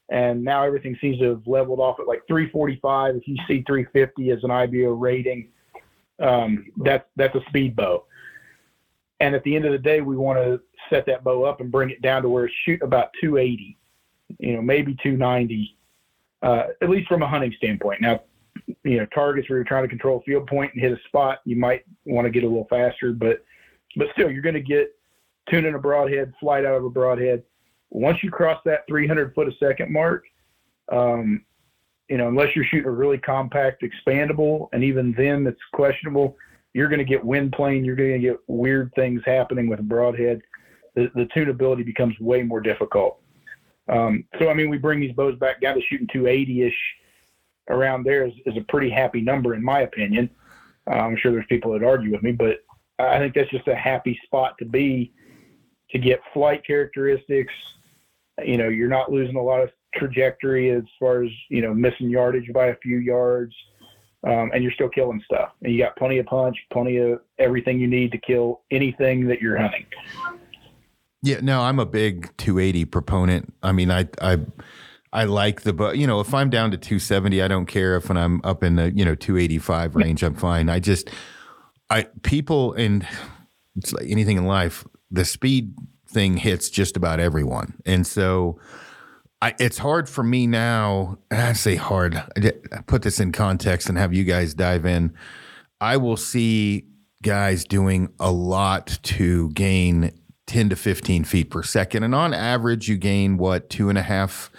and 0.09 0.43
now 0.43 0.63
everything 0.63 0.97
seems 1.01 1.19
to 1.19 1.25
have 1.25 1.47
leveled 1.47 1.79
off 1.79 1.99
at 1.99 2.07
like 2.07 2.21
345. 2.27 3.15
If 3.15 3.27
you 3.27 3.35
see 3.47 3.63
350 3.67 4.31
as 4.31 4.43
an 4.43 4.51
IBO 4.51 4.91
rating, 4.91 5.49
um, 6.19 6.71
that's 6.77 7.05
that's 7.15 7.35
a 7.35 7.41
speed 7.49 7.75
bow. 7.75 8.05
And 9.19 9.35
at 9.35 9.43
the 9.43 9.55
end 9.55 9.65
of 9.65 9.71
the 9.71 9.79
day, 9.79 10.01
we 10.01 10.15
want 10.15 10.37
to 10.39 10.61
set 10.89 11.05
that 11.07 11.23
bow 11.23 11.43
up 11.43 11.59
and 11.59 11.71
bring 11.71 11.89
it 11.89 12.01
down 12.01 12.21
to 12.21 12.29
where 12.29 12.45
it's 12.45 12.55
shoot 12.65 12.81
about 12.83 13.09
280, 13.19 13.77
you 14.37 14.55
know, 14.55 14.61
maybe 14.61 14.95
290, 15.01 15.75
uh, 16.43 16.63
at 16.81 16.89
least 16.89 17.07
from 17.07 17.23
a 17.23 17.27
hunting 17.27 17.53
standpoint. 17.57 17.99
Now, 17.99 18.21
you 18.83 18.97
know, 18.97 19.05
targets 19.07 19.49
where 19.49 19.57
you're 19.57 19.65
trying 19.65 19.83
to 19.83 19.89
control 19.89 20.21
field 20.25 20.47
point 20.47 20.73
and 20.73 20.81
hit 20.81 20.91
a 20.91 20.99
spot, 21.07 21.39
you 21.45 21.55
might 21.55 21.83
want 22.05 22.25
to 22.25 22.31
get 22.31 22.43
a 22.43 22.47
little 22.47 22.67
faster, 22.69 23.11
but 23.11 23.43
but 23.95 24.07
still, 24.13 24.29
you're 24.29 24.43
going 24.43 24.53
to 24.53 24.61
get 24.61 24.95
tuning 25.49 25.73
a 25.73 25.79
broadhead, 25.79 26.33
flight 26.39 26.65
out 26.65 26.75
of 26.75 26.85
a 26.85 26.89
broadhead. 26.89 27.41
Once 27.89 28.21
you 28.23 28.29
cross 28.29 28.61
that 28.65 28.85
300 28.87 29.33
foot 29.33 29.47
a 29.47 29.51
second 29.59 29.91
mark, 29.91 30.23
um, 30.91 31.43
you 32.09 32.17
know, 32.17 32.27
unless 32.27 32.55
you're 32.55 32.65
shooting 32.65 32.87
a 32.87 32.91
really 32.91 33.17
compact, 33.17 33.83
expandable, 33.83 34.69
and 34.73 34.83
even 34.83 35.13
then 35.13 35.45
it's 35.45 35.61
questionable, 35.73 36.37
you're 36.73 36.87
going 36.87 36.99
to 36.99 37.05
get 37.05 37.23
wind 37.23 37.53
plane. 37.53 37.83
You're 37.83 37.95
going 37.95 38.13
to 38.13 38.19
get 38.19 38.37
weird 38.47 38.91
things 38.95 39.21
happening 39.25 39.67
with 39.67 39.79
a 39.79 39.83
broadhead. 39.83 40.41
The, 40.95 41.11
the 41.15 41.25
tunability 41.25 41.85
becomes 41.85 42.19
way 42.19 42.43
more 42.43 42.61
difficult. 42.61 43.19
Um, 43.89 44.25
so, 44.39 44.49
I 44.49 44.53
mean, 44.53 44.69
we 44.69 44.77
bring 44.77 44.99
these 44.99 45.13
bows 45.13 45.37
back 45.39 45.61
down 45.61 45.75
to 45.75 45.81
shooting 45.81 46.07
280 46.11 46.63
ish 46.63 46.95
around 47.69 48.03
there 48.03 48.25
is, 48.25 48.33
is, 48.45 48.57
a 48.57 48.61
pretty 48.69 48.89
happy 48.89 49.21
number, 49.21 49.53
in 49.53 49.63
my 49.63 49.81
opinion. 49.81 50.29
Uh, 50.89 50.95
I'm 50.95 51.17
sure 51.17 51.31
there's 51.31 51.45
people 51.47 51.71
that 51.73 51.83
argue 51.83 52.11
with 52.11 52.23
me, 52.23 52.31
but 52.31 52.59
I 52.99 53.19
think 53.19 53.35
that's 53.35 53.49
just 53.49 53.67
a 53.67 53.75
happy 53.75 54.19
spot 54.25 54.55
to 54.59 54.65
be 54.65 55.13
to 55.91 55.99
get 55.99 56.21
flight 56.33 56.65
characteristics. 56.65 57.53
You 58.45 58.57
know, 58.57 58.69
you're 58.69 58.89
not 58.89 59.11
losing 59.11 59.35
a 59.35 59.41
lot 59.41 59.61
of 59.61 59.69
trajectory 59.95 60.71
as 60.71 60.83
far 60.99 61.23
as, 61.23 61.31
you 61.49 61.61
know, 61.61 61.73
missing 61.73 62.09
yardage 62.09 62.51
by 62.53 62.67
a 62.67 62.75
few 62.77 62.97
yards 62.97 63.53
um, 64.25 64.51
and 64.53 64.63
you're 64.63 64.71
still 64.73 64.89
killing 64.89 65.21
stuff. 65.25 65.51
And 65.63 65.73
you 65.73 65.79
got 65.79 65.95
plenty 65.95 66.17
of 66.17 66.25
punch, 66.25 66.57
plenty 66.71 66.97
of 66.97 67.21
everything 67.39 67.79
you 67.79 67.87
need 67.87 68.11
to 68.11 68.17
kill 68.17 68.61
anything 68.71 69.27
that 69.27 69.41
you're 69.41 69.57
hunting. 69.57 69.85
Yeah, 71.21 71.39
no, 71.41 71.61
I'm 71.61 71.79
a 71.79 71.85
big 71.85 72.35
280 72.37 72.85
proponent. 72.85 73.53
I 73.63 73.71
mean, 73.71 73.91
I 73.91 74.07
I 74.21 74.39
I 75.13 75.23
like 75.25 75.61
the 75.61 75.73
but 75.73 75.97
you 75.97 76.07
know, 76.07 76.19
if 76.19 76.33
I'm 76.33 76.49
down 76.49 76.71
to 76.71 76.77
270, 76.77 77.41
I 77.41 77.47
don't 77.47 77.65
care 77.65 77.95
if 77.95 78.09
when 78.09 78.17
I'm 78.17 78.41
up 78.43 78.63
in 78.63 78.75
the, 78.75 78.91
you 78.91 79.03
know, 79.05 79.15
285 79.15 79.95
range, 79.95 80.23
I'm 80.23 80.35
fine. 80.35 80.69
I 80.69 80.79
just 80.79 81.09
I 81.89 82.07
people 82.23 82.73
and 82.73 83.07
it's 83.75 83.93
like 83.93 84.09
anything 84.09 84.37
in 84.37 84.45
life, 84.45 84.85
the 85.09 85.25
speed 85.25 85.73
thing 86.07 86.37
hits 86.37 86.69
just 86.69 86.97
about 86.97 87.19
everyone. 87.19 87.75
And 87.85 88.05
so 88.05 88.59
I, 89.41 89.53
it's 89.59 89.77
hard 89.77 90.09
for 90.09 90.23
me 90.23 90.47
now. 90.47 91.17
I 91.31 91.53
say 91.53 91.75
hard. 91.75 92.15
I 92.15 92.51
put 92.87 93.03
this 93.03 93.19
in 93.19 93.31
context 93.31 93.89
and 93.89 93.97
have 93.97 94.13
you 94.13 94.23
guys 94.23 94.53
dive 94.53 94.85
in. 94.85 95.13
I 95.79 95.97
will 95.97 96.17
see 96.17 96.87
guys 97.21 97.63
doing 97.65 98.09
a 98.19 98.31
lot 98.31 98.99
to 99.03 99.49
gain 99.51 100.11
10 100.47 100.69
to 100.69 100.75
15 100.75 101.23
feet 101.23 101.49
per 101.51 101.61
second. 101.61 102.03
And 102.03 102.15
on 102.15 102.33
average, 102.33 102.87
you 102.87 102.97
gain 102.97 103.37
what, 103.37 103.69
two 103.69 103.89
and 103.89 103.97
a 103.97 104.01
half 104.01 104.49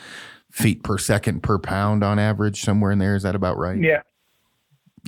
feet 0.52 0.82
per 0.82 0.98
second 0.98 1.42
per 1.42 1.58
pound 1.58 2.04
on 2.04 2.18
average, 2.18 2.62
somewhere 2.62 2.92
in 2.92 2.98
there. 2.98 3.16
Is 3.16 3.22
that 3.22 3.34
about 3.34 3.56
right? 3.56 3.78
Yeah. 3.78 4.02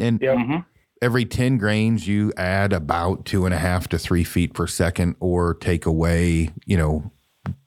And 0.01 0.21
yeah. 0.21 0.35
Mm-hmm. 0.35 0.59
Every 1.03 1.25
10 1.25 1.59
grains, 1.59 2.07
you 2.07 2.33
add 2.37 2.73
about 2.73 3.25
two 3.25 3.45
and 3.45 3.55
a 3.55 3.59
half 3.59 3.89
to 3.89 3.99
three 3.99 4.25
feet 4.25 4.55
per 4.55 4.67
second 4.67 5.17
or 5.21 5.55
take 5.55 5.87
away, 5.87 6.51
you 6.67 6.77
know, 6.77 7.11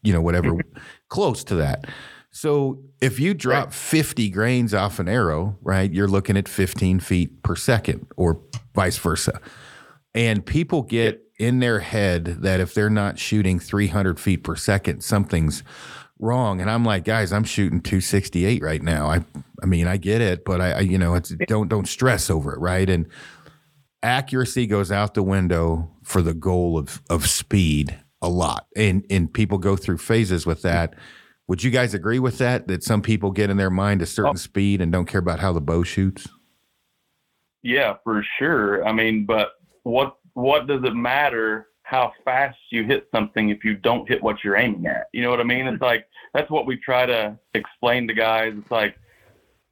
you 0.04 0.13
know, 0.13 0.22
whatever 0.22 0.52
mm-hmm 0.52 0.80
close 1.13 1.43
to 1.43 1.56
that. 1.56 1.86
So 2.32 2.82
if 3.00 3.19
you 3.19 3.36
drop 3.36 3.65
right. 3.65 3.74
50 3.74 4.30
grains 4.32 4.74
off 4.74 4.98
an 4.98 5.08
arrow, 5.08 5.60
right, 5.62 5.91
you're 5.93 6.08
looking 6.08 6.36
at 6.36 6.50
15 6.50 7.00
feet 7.02 7.43
per 7.43 7.56
second 7.56 8.08
or 8.17 8.41
vice 8.74 8.98
versa. 8.98 9.39
And 10.15 10.43
people 10.43 10.82
get 10.82 11.22
in 11.38 11.60
their 11.60 11.80
head 11.80 12.26
that 12.41 12.60
if 12.60 12.74
they're 12.74 12.89
not 12.89 13.19
shooting 13.19 13.60
300 13.60 14.19
feet 14.19 14.43
per 14.43 14.56
second, 14.56 15.04
something's 15.04 15.62
wrong. 16.24 16.62
And 16.62 16.70
I'm 16.70 16.84
like, 16.84 17.04
guys, 17.04 17.32
I'm 17.32 17.44
shooting 17.44 17.82
268 17.82 18.62
right 18.64 18.82
now. 18.82 19.08
I, 19.08 19.24
I 19.62 19.66
mean, 19.66 19.88
I 19.88 19.98
get 19.98 20.22
it, 20.22 20.46
but 20.46 20.62
I, 20.62 20.72
I 20.72 20.80
you 20.80 20.98
know, 20.98 21.16
it's 21.16 21.30
don't 21.48 21.68
don't 21.68 21.88
stress 21.88 22.30
over 22.30 22.54
it, 22.54 22.60
right? 22.60 22.90
And 22.90 23.08
accuracy 24.02 24.66
goes 24.68 24.92
out 24.92 25.14
the 25.14 25.24
window 25.24 25.92
for 26.04 26.22
the 26.22 26.34
goal 26.34 26.78
of 26.78 27.02
of 27.10 27.28
speed 27.28 27.98
a 28.22 28.30
lot, 28.30 28.68
and 28.76 29.06
and 29.10 29.32
people 29.32 29.58
go 29.58 29.76
through 29.76 29.98
phases 29.98 30.46
with 30.46 30.62
that. 30.64 30.96
Would 31.48 31.64
you 31.64 31.72
guys 31.72 31.94
agree 31.94 32.20
with 32.20 32.38
that? 32.38 32.68
That 32.68 32.84
some 32.84 33.02
people 33.02 33.32
get 33.32 33.50
in 33.50 33.58
their 33.58 33.70
mind 33.70 34.02
a 34.02 34.06
certain 34.06 34.32
oh. 34.32 34.36
speed 34.36 34.82
and 34.82 34.92
don't 34.92 35.06
care 35.06 35.20
about 35.20 35.40
how 35.40 35.54
the 35.54 35.62
bow 35.62 35.84
shoots. 35.84 36.28
Yeah, 37.64 37.96
for 38.04 38.26
sure. 38.38 38.86
I 38.86 38.92
mean, 38.92 39.26
but 39.26 39.52
what 39.84 40.18
what 40.34 40.68
does 40.68 40.84
it 40.84 40.96
matter 40.96 41.68
how 41.84 42.12
fast 42.26 42.58
you 42.72 42.84
hit 42.84 43.08
something 43.14 43.50
if 43.50 43.64
you 43.64 43.76
don't 43.76 44.08
hit 44.08 44.24
what 44.24 44.44
you're 44.44 44.56
aiming 44.56 44.86
at? 44.88 45.08
You 45.14 45.22
know 45.22 45.30
what 45.30 45.40
I 45.40 45.44
mean? 45.44 45.68
It's 45.68 45.82
like 45.82 46.08
that's 46.34 46.50
what 46.50 46.65
we 46.65 46.78
try 46.78 47.06
to 47.06 47.38
explain 47.54 48.08
to 48.08 48.13
guys. 48.13 48.54
It's 48.56 48.72
like, 48.72 48.98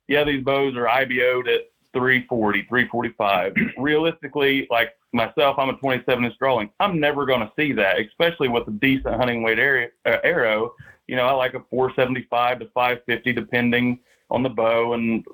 yeah, 0.07 0.23
these 0.23 0.43
bows 0.43 0.75
are 0.75 0.85
IBO'd 0.85 1.47
at 1.47 1.61
340, 1.93 2.65
345. 2.69 3.53
Realistically, 3.77 4.67
like 4.69 4.93
myself, 5.13 5.57
I'm 5.57 5.69
a 5.69 5.77
27 5.77 6.23
inch 6.23 6.35
drawing. 6.37 6.69
I'm 6.79 6.99
never 6.99 7.25
going 7.25 7.41
to 7.41 7.51
see 7.57 7.71
that, 7.73 7.99
especially 7.99 8.47
with 8.47 8.67
a 8.67 8.71
decent 8.71 9.15
hunting 9.15 9.43
weight 9.43 9.59
area, 9.59 9.89
uh, 10.05 10.17
arrow. 10.23 10.73
You 11.07 11.15
know, 11.15 11.25
I 11.25 11.31
like 11.31 11.53
a 11.53 11.63
475 11.69 12.59
to 12.59 12.65
550, 12.73 13.33
depending 13.33 13.99
on 14.29 14.43
the 14.43 14.49
bow 14.49 14.93
and 14.93 15.25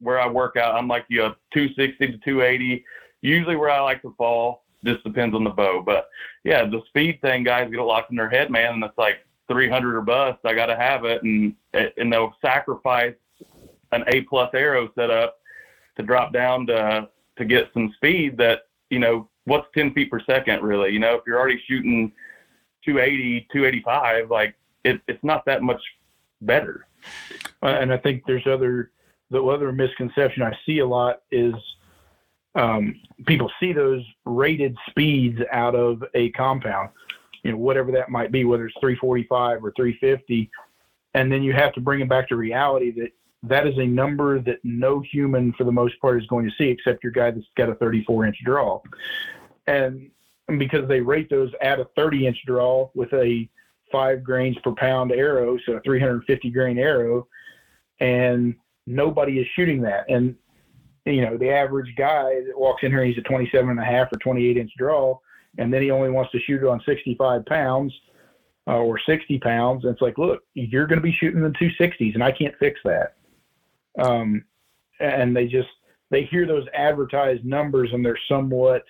where 0.00 0.20
I 0.20 0.28
work 0.28 0.56
out. 0.56 0.74
I'm 0.74 0.88
like 0.88 1.06
you, 1.08 1.24
a 1.24 1.36
260 1.54 2.06
to 2.06 2.18
280. 2.18 2.84
Usually, 3.20 3.56
where 3.56 3.70
I 3.70 3.80
like 3.80 4.02
to 4.02 4.14
fall 4.18 4.64
just 4.84 5.04
depends 5.04 5.34
on 5.34 5.44
the 5.44 5.50
bow. 5.50 5.82
But 5.84 6.08
yeah, 6.44 6.64
the 6.64 6.82
speed 6.88 7.20
thing, 7.20 7.44
guys 7.44 7.70
get 7.70 7.80
locked 7.80 8.10
in 8.10 8.16
their 8.16 8.30
head, 8.30 8.50
man, 8.50 8.74
and 8.74 8.84
it's 8.84 8.98
like 8.98 9.18
300 9.52 9.96
or 9.96 10.00
bust. 10.00 10.38
I 10.44 10.54
got 10.54 10.66
to 10.66 10.76
have 10.76 11.04
it, 11.04 11.22
and 11.22 11.54
and 11.74 12.12
they'll 12.12 12.34
sacrifice 12.40 13.14
an 13.92 14.04
A 14.08 14.22
plus 14.22 14.50
arrow 14.54 14.90
setup 14.94 15.38
to 15.96 16.02
drop 16.02 16.32
down 16.32 16.66
to 16.66 17.08
to 17.36 17.44
get 17.44 17.70
some 17.74 17.92
speed 17.96 18.38
that 18.38 18.62
you 18.90 18.98
know 18.98 19.28
what's 19.44 19.66
10 19.74 19.92
feet 19.92 20.10
per 20.10 20.20
second 20.20 20.62
really? 20.62 20.90
You 20.90 21.00
know 21.00 21.14
if 21.14 21.22
you're 21.26 21.38
already 21.38 21.62
shooting 21.66 22.12
280 22.84 23.48
285 23.52 24.30
like 24.30 24.54
it, 24.84 25.00
it's 25.06 25.22
not 25.22 25.44
that 25.44 25.62
much 25.62 25.80
better. 26.40 26.86
And 27.62 27.92
i 27.92 27.96
think 27.96 28.22
there's 28.26 28.46
other 28.46 28.90
the 29.30 29.42
other 29.42 29.72
misconception 29.72 30.42
i 30.42 30.56
see 30.64 30.78
a 30.78 30.86
lot 30.86 31.22
is 31.30 31.54
um, 32.54 33.00
people 33.26 33.50
see 33.58 33.72
those 33.72 34.04
rated 34.24 34.76
speeds 34.90 35.40
out 35.52 35.74
of 35.74 36.04
a 36.14 36.30
compound 36.30 36.90
you 37.42 37.52
know 37.52 37.58
whatever 37.58 37.90
that 37.92 38.08
might 38.08 38.30
be 38.32 38.44
whether 38.44 38.66
it's 38.66 38.76
345 38.80 39.64
or 39.64 39.72
350 39.76 40.50
and 41.14 41.30
then 41.30 41.42
you 41.42 41.52
have 41.52 41.72
to 41.72 41.80
bring 41.80 42.00
it 42.00 42.08
back 42.08 42.28
to 42.28 42.36
reality 42.36 42.90
that 42.90 43.12
that 43.44 43.66
is 43.66 43.76
a 43.78 43.86
number 43.86 44.38
that 44.40 44.58
no 44.62 45.00
human, 45.00 45.52
for 45.54 45.64
the 45.64 45.72
most 45.72 46.00
part, 46.00 46.20
is 46.20 46.28
going 46.28 46.48
to 46.48 46.54
see, 46.56 46.68
except 46.70 47.02
your 47.02 47.12
guy 47.12 47.30
that's 47.30 47.46
got 47.56 47.68
a 47.68 47.74
34 47.74 48.26
inch 48.26 48.38
draw. 48.44 48.80
And 49.66 50.10
because 50.58 50.88
they 50.88 51.00
rate 51.00 51.28
those 51.28 51.50
at 51.60 51.80
a 51.80 51.86
30 51.96 52.26
inch 52.26 52.38
draw 52.46 52.88
with 52.94 53.12
a 53.12 53.48
five 53.90 54.22
grains 54.22 54.56
per 54.62 54.72
pound 54.72 55.12
arrow, 55.12 55.58
so 55.66 55.72
a 55.72 55.80
350 55.80 56.50
grain 56.50 56.78
arrow, 56.78 57.26
and 58.00 58.54
nobody 58.86 59.40
is 59.40 59.46
shooting 59.54 59.82
that. 59.82 60.08
And 60.08 60.36
you 61.04 61.22
know, 61.22 61.36
the 61.36 61.50
average 61.50 61.94
guy 61.96 62.42
that 62.46 62.56
walks 62.56 62.84
in 62.84 62.92
here, 62.92 63.04
he's 63.04 63.18
a 63.18 63.22
27 63.22 63.70
and 63.70 63.80
a 63.80 63.84
half 63.84 64.12
or 64.12 64.18
28 64.18 64.56
inch 64.56 64.70
draw, 64.78 65.18
and 65.58 65.72
then 65.72 65.82
he 65.82 65.90
only 65.90 66.10
wants 66.10 66.32
to 66.32 66.40
shoot 66.40 66.62
it 66.62 66.68
on 66.68 66.80
65 66.86 67.44
pounds 67.46 67.92
uh, 68.66 68.78
or 68.78 68.98
60 68.98 69.38
pounds. 69.38 69.84
And 69.84 69.92
it's 69.92 70.02
like, 70.02 70.18
look, 70.18 70.42
you're 70.54 70.86
going 70.86 70.98
to 70.98 71.02
be 71.02 71.12
shooting 71.12 71.42
the 71.42 71.50
260s, 71.50 72.14
and 72.14 72.24
I 72.24 72.32
can't 72.32 72.54
fix 72.58 72.80
that 72.84 73.16
um, 73.98 74.44
and 75.00 75.36
they 75.36 75.46
just 75.46 75.68
they 76.10 76.24
hear 76.24 76.46
those 76.46 76.66
advertised 76.74 77.44
numbers 77.44 77.90
and 77.92 78.04
they're 78.04 78.18
somewhat 78.28 78.84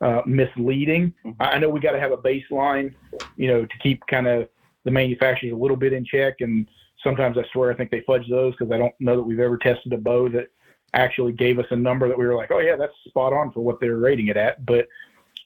uh, 0.00 0.22
misleading. 0.26 1.12
Mm-hmm. 1.24 1.42
I 1.42 1.52
I 1.52 1.58
know 1.58 1.68
we 1.68 1.80
got 1.80 1.92
to 1.92 2.00
have 2.00 2.12
a 2.12 2.16
baseline, 2.16 2.94
you 3.36 3.48
know, 3.48 3.64
to 3.64 3.78
keep 3.82 4.06
kind 4.06 4.26
of 4.26 4.48
the 4.84 4.90
manufacturers 4.90 5.52
a 5.52 5.56
little 5.56 5.76
bit 5.76 5.92
in 5.92 6.04
check. 6.04 6.36
And 6.40 6.68
sometimes 7.02 7.36
I 7.36 7.44
swear 7.52 7.72
I 7.72 7.74
think 7.74 7.90
they 7.90 8.02
fudge 8.06 8.28
those 8.28 8.54
because 8.56 8.72
I 8.72 8.78
don't 8.78 8.94
know 9.00 9.16
that 9.16 9.22
we've 9.22 9.40
ever 9.40 9.58
tested 9.58 9.92
a 9.92 9.98
bow 9.98 10.28
that 10.30 10.48
actually 10.94 11.32
gave 11.32 11.58
us 11.58 11.66
a 11.70 11.76
number 11.76 12.08
that 12.08 12.18
we 12.18 12.26
were 12.26 12.36
like, 12.36 12.50
oh 12.50 12.60
yeah, 12.60 12.76
that's 12.76 12.92
spot 13.08 13.32
on 13.32 13.52
for 13.52 13.60
what 13.60 13.80
they're 13.80 13.96
rating 13.96 14.28
it 14.28 14.36
at. 14.36 14.64
But 14.64 14.86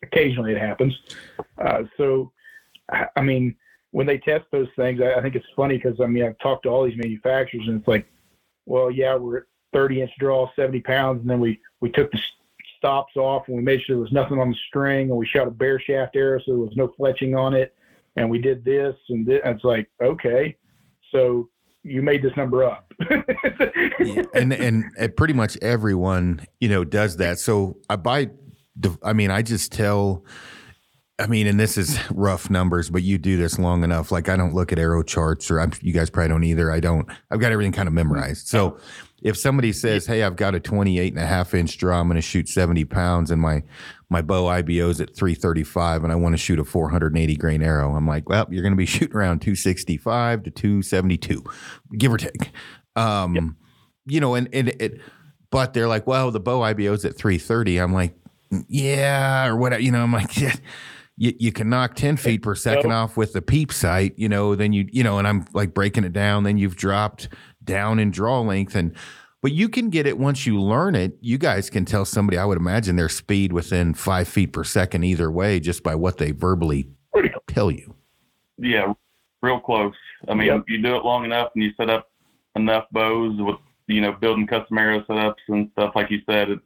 occasionally 0.02 0.52
it 0.52 0.58
happens. 0.58 0.94
Uh, 1.58 1.82
so, 1.96 2.32
I 3.16 3.22
mean, 3.22 3.54
when 3.92 4.06
they 4.06 4.18
test 4.18 4.44
those 4.50 4.68
things, 4.76 5.00
I, 5.00 5.14
I 5.14 5.22
think 5.22 5.34
it's 5.34 5.46
funny 5.54 5.76
because 5.76 6.00
I 6.00 6.06
mean 6.06 6.24
I've 6.24 6.38
talked 6.38 6.64
to 6.64 6.68
all 6.68 6.84
these 6.84 6.96
manufacturers 6.96 7.64
and 7.68 7.78
it's 7.78 7.88
like, 7.88 8.06
well, 8.66 8.90
yeah, 8.90 9.14
we're 9.14 9.38
at 9.38 9.42
30 9.72 10.02
inch 10.02 10.10
draw, 10.18 10.50
70 10.56 10.80
pounds, 10.80 11.20
and 11.20 11.30
then 11.30 11.40
we 11.40 11.60
we 11.80 11.90
took 11.90 12.10
the 12.10 12.20
stops 12.78 13.16
off 13.16 13.44
and 13.46 13.56
we 13.56 13.62
made 13.62 13.80
sure 13.82 13.96
there 13.96 14.02
was 14.02 14.12
nothing 14.12 14.38
on 14.38 14.50
the 14.50 14.56
string, 14.68 15.10
and 15.10 15.16
we 15.16 15.26
shot 15.26 15.46
a 15.46 15.50
bare 15.50 15.80
shaft 15.80 16.16
arrow 16.16 16.40
so 16.40 16.52
there 16.52 16.58
was 16.58 16.76
no 16.76 16.88
fletching 16.98 17.38
on 17.38 17.54
it, 17.54 17.74
and 18.16 18.28
we 18.28 18.38
did 18.38 18.64
this 18.64 18.96
and 19.08 19.26
this. 19.26 19.40
And 19.44 19.54
it's 19.54 19.64
like, 19.64 19.88
okay, 20.02 20.56
so 21.10 21.48
you 21.84 22.02
made 22.02 22.22
this 22.22 22.36
number 22.36 22.64
up. 22.64 22.92
Yeah, 24.00 24.22
and 24.34 24.52
and 24.52 24.84
uh, 25.00 25.08
pretty 25.16 25.34
much 25.34 25.56
everyone 25.62 26.44
you 26.60 26.68
know 26.68 26.82
does 26.82 27.18
that. 27.18 27.38
So 27.38 27.76
I 27.88 27.96
buy, 27.96 28.30
I 29.02 29.12
mean, 29.12 29.30
I 29.30 29.42
just 29.42 29.72
tell. 29.72 30.24
I 31.18 31.26
mean, 31.26 31.46
and 31.46 31.60
this 31.60 31.76
is 31.76 31.98
rough 32.10 32.50
numbers, 32.50 32.90
but 32.90 33.02
you 33.02 33.18
do 33.18 33.36
this 33.36 33.58
long 33.58 33.84
enough. 33.84 34.10
Like 34.10 34.28
I 34.28 34.36
don't 34.36 34.54
look 34.54 34.72
at 34.72 34.78
arrow 34.78 35.02
charts, 35.02 35.50
or 35.50 35.60
I'm, 35.60 35.72
you 35.80 35.92
guys 35.92 36.10
probably 36.10 36.28
don't 36.28 36.44
either. 36.44 36.70
I 36.70 36.80
don't. 36.80 37.08
I've 37.30 37.38
got 37.38 37.52
everything 37.52 37.72
kind 37.72 37.86
of 37.86 37.92
memorized. 37.92 38.48
So 38.48 38.78
if 39.22 39.36
somebody 39.36 39.72
says, 39.72 40.06
"Hey, 40.06 40.22
I've 40.22 40.36
got 40.36 40.54
a 40.54 40.60
28 40.60 41.12
and 41.12 41.22
a 41.22 41.26
half 41.26 41.54
inch 41.54 41.78
draw, 41.78 42.00
I'm 42.00 42.08
going 42.08 42.16
to 42.16 42.22
shoot 42.22 42.48
70 42.48 42.84
pounds, 42.86 43.30
and 43.30 43.40
my 43.40 43.62
my 44.08 44.22
bow 44.22 44.46
IBO's 44.46 45.00
at 45.00 45.14
335, 45.14 46.02
and 46.02 46.12
I 46.12 46.16
want 46.16 46.32
to 46.32 46.38
shoot 46.38 46.58
a 46.58 46.64
480 46.64 47.36
grain 47.36 47.62
arrow," 47.62 47.94
I'm 47.94 48.06
like, 48.06 48.28
"Well, 48.28 48.46
you're 48.50 48.62
going 48.62 48.72
to 48.72 48.76
be 48.76 48.86
shooting 48.86 49.16
around 49.16 49.42
265 49.42 50.44
to 50.44 50.50
272, 50.50 51.44
give 51.98 52.12
or 52.12 52.18
take." 52.18 52.50
Um, 52.96 53.56
you 54.06 54.20
know, 54.20 54.34
and, 54.34 54.48
and 54.52 54.68
it, 54.68 55.00
but 55.50 55.74
they're 55.74 55.88
like, 55.88 56.06
well, 56.06 56.30
the 56.30 56.40
bow 56.40 56.60
IBO's 56.60 57.04
at 57.04 57.16
330. 57.16 57.78
I'm 57.78 57.92
like, 57.92 58.16
yeah, 58.68 59.46
or 59.46 59.56
whatever. 59.56 59.82
You 59.82 59.92
know, 59.92 60.02
I'm 60.02 60.12
like, 60.12 60.36
yeah, 60.40 60.54
you, 61.16 61.32
you 61.38 61.52
can 61.52 61.68
knock 61.68 61.94
10 61.94 62.16
feet 62.16 62.42
per 62.42 62.54
second 62.54 62.92
off 62.92 63.16
with 63.16 63.32
the 63.32 63.42
peep 63.42 63.72
sight, 63.72 64.14
you 64.16 64.28
know, 64.28 64.54
then 64.54 64.72
you, 64.72 64.86
you 64.90 65.02
know, 65.02 65.18
and 65.18 65.26
I'm 65.28 65.44
like 65.52 65.74
breaking 65.74 66.04
it 66.04 66.12
down. 66.12 66.44
Then 66.44 66.58
you've 66.58 66.76
dropped 66.76 67.28
down 67.64 67.98
in 67.98 68.10
draw 68.10 68.40
length. 68.40 68.74
And, 68.74 68.94
but 69.40 69.52
you 69.52 69.68
can 69.68 69.90
get 69.90 70.06
it 70.06 70.18
once 70.18 70.46
you 70.46 70.60
learn 70.60 70.94
it. 70.94 71.16
You 71.20 71.38
guys 71.38 71.70
can 71.70 71.84
tell 71.84 72.04
somebody, 72.04 72.38
I 72.38 72.44
would 72.44 72.58
imagine 72.58 72.96
their 72.96 73.08
speed 73.08 73.52
within 73.52 73.94
five 73.94 74.28
feet 74.28 74.52
per 74.52 74.64
second 74.64 75.04
either 75.04 75.30
way, 75.30 75.60
just 75.60 75.82
by 75.82 75.94
what 75.94 76.18
they 76.18 76.30
verbally 76.32 76.88
tell 77.48 77.70
you. 77.70 77.94
Yeah, 78.58 78.92
real 79.42 79.60
close. 79.60 79.94
I 80.28 80.34
mean, 80.34 80.46
Yep. 80.46 80.64
you 80.68 80.82
do 80.82 80.96
it 80.96 81.04
long 81.04 81.24
enough 81.24 81.50
and 81.54 81.64
you 81.64 81.72
set 81.76 81.90
up 81.90 82.10
enough 82.54 82.84
bows 82.92 83.34
with, 83.40 83.56
you 83.86 84.00
know, 84.00 84.12
building 84.12 84.46
custom 84.46 84.78
arrow 84.78 85.00
setups 85.02 85.34
and 85.48 85.68
stuff 85.72 85.92
like 85.96 86.10
you 86.10 86.20
said. 86.26 86.50
It's, 86.50 86.62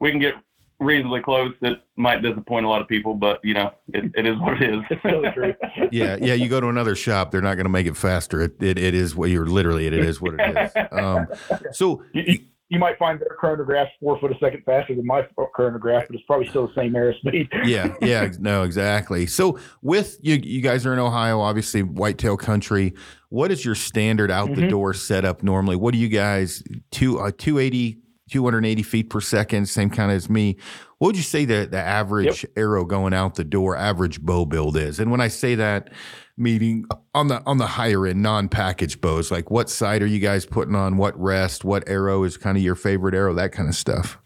we 0.00 0.10
can 0.10 0.20
get 0.20 0.34
reasonably 0.80 1.20
close. 1.20 1.52
It 1.62 1.80
might 1.96 2.22
disappoint 2.22 2.66
a 2.66 2.68
lot 2.68 2.82
of 2.82 2.88
people, 2.88 3.14
but 3.14 3.40
you 3.44 3.54
know, 3.54 3.72
it, 3.92 4.10
it 4.16 4.26
is 4.26 4.38
what 4.38 4.60
it 4.60 4.74
is. 4.74 4.80
it's 4.90 5.04
really 5.04 5.30
true. 5.32 5.54
yeah, 5.92 6.16
yeah. 6.20 6.34
You 6.34 6.48
go 6.48 6.60
to 6.60 6.68
another 6.68 6.94
shop, 6.94 7.30
they're 7.30 7.40
not 7.42 7.54
going 7.54 7.66
to 7.66 7.70
make 7.70 7.86
it 7.86 7.96
faster. 7.96 8.40
It, 8.40 8.62
it 8.62 8.78
it 8.78 8.94
is 8.94 9.14
what 9.14 9.30
you're 9.30 9.46
literally. 9.46 9.86
It 9.86 9.94
is 9.94 10.20
what 10.20 10.34
it 10.38 10.56
is. 10.56 10.72
Um, 10.92 11.26
so 11.72 12.02
You, 12.12 12.22
you, 12.26 12.38
you 12.70 12.78
might 12.78 12.98
find 12.98 13.20
their 13.20 13.28
chronograph 13.38 13.88
four 14.00 14.18
foot 14.18 14.32
a 14.32 14.38
second 14.38 14.62
faster 14.64 14.94
than 14.94 15.06
my 15.06 15.22
chronograph, 15.52 16.06
but 16.08 16.16
it's 16.16 16.24
probably 16.26 16.48
still 16.48 16.66
the 16.66 16.74
same 16.74 16.96
arrow 16.96 17.12
speed. 17.14 17.48
yeah, 17.64 17.94
yeah, 18.00 18.30
no, 18.40 18.62
exactly. 18.62 19.26
So 19.26 19.58
with 19.82 20.18
you, 20.22 20.40
you 20.42 20.60
guys 20.60 20.84
are 20.86 20.92
in 20.92 20.98
Ohio, 20.98 21.40
obviously 21.40 21.82
whitetail 21.82 22.36
country. 22.36 22.94
What 23.28 23.52
is 23.52 23.64
your 23.64 23.74
standard 23.74 24.30
out 24.30 24.54
the 24.54 24.62
Mhm. 24.62 24.70
door 24.70 24.94
setup 24.94 25.42
normally? 25.42 25.76
What 25.76 25.92
do 25.92 25.98
you 25.98 26.08
guys 26.08 26.64
two 26.90 27.18
uh, 27.20 27.30
280, 27.36 27.98
280 28.34 28.82
feet 28.82 29.10
per 29.10 29.20
second, 29.20 29.68
same 29.68 29.90
kind 29.90 30.10
of 30.10 30.16
as 30.16 30.28
me? 30.28 30.56
What 30.98 31.08
would 31.08 31.16
you 31.16 31.22
say 31.22 31.44
the 31.44 31.68
the 31.70 31.78
average 31.78 32.44
arrow 32.56 32.84
going 32.84 33.14
out 33.14 33.36
the 33.36 33.44
door, 33.44 33.76
average 33.76 34.20
bow 34.20 34.44
build 34.44 34.76
is? 34.76 34.98
And 34.98 35.10
when 35.10 35.20
I 35.20 35.28
say 35.28 35.54
that, 35.54 35.90
meaning 36.36 36.84
on 37.14 37.28
the 37.28 37.42
on 37.46 37.58
the 37.58 37.66
higher 37.66 38.06
end 38.06 38.22
non-packaged 38.22 39.00
bows, 39.00 39.30
like 39.30 39.50
what 39.50 39.70
sight 39.70 40.02
are 40.02 40.06
you 40.06 40.18
guys 40.18 40.44
putting 40.44 40.74
on? 40.74 40.96
What 40.96 41.18
rest? 41.20 41.64
What 41.64 41.88
arrow 41.88 42.24
is 42.24 42.36
kind 42.36 42.56
of 42.56 42.62
your 42.62 42.74
favorite 42.74 43.14
arrow? 43.14 43.34
That 43.34 43.52
kind 43.52 43.68
of 43.68 43.76
stuff. 43.76 44.18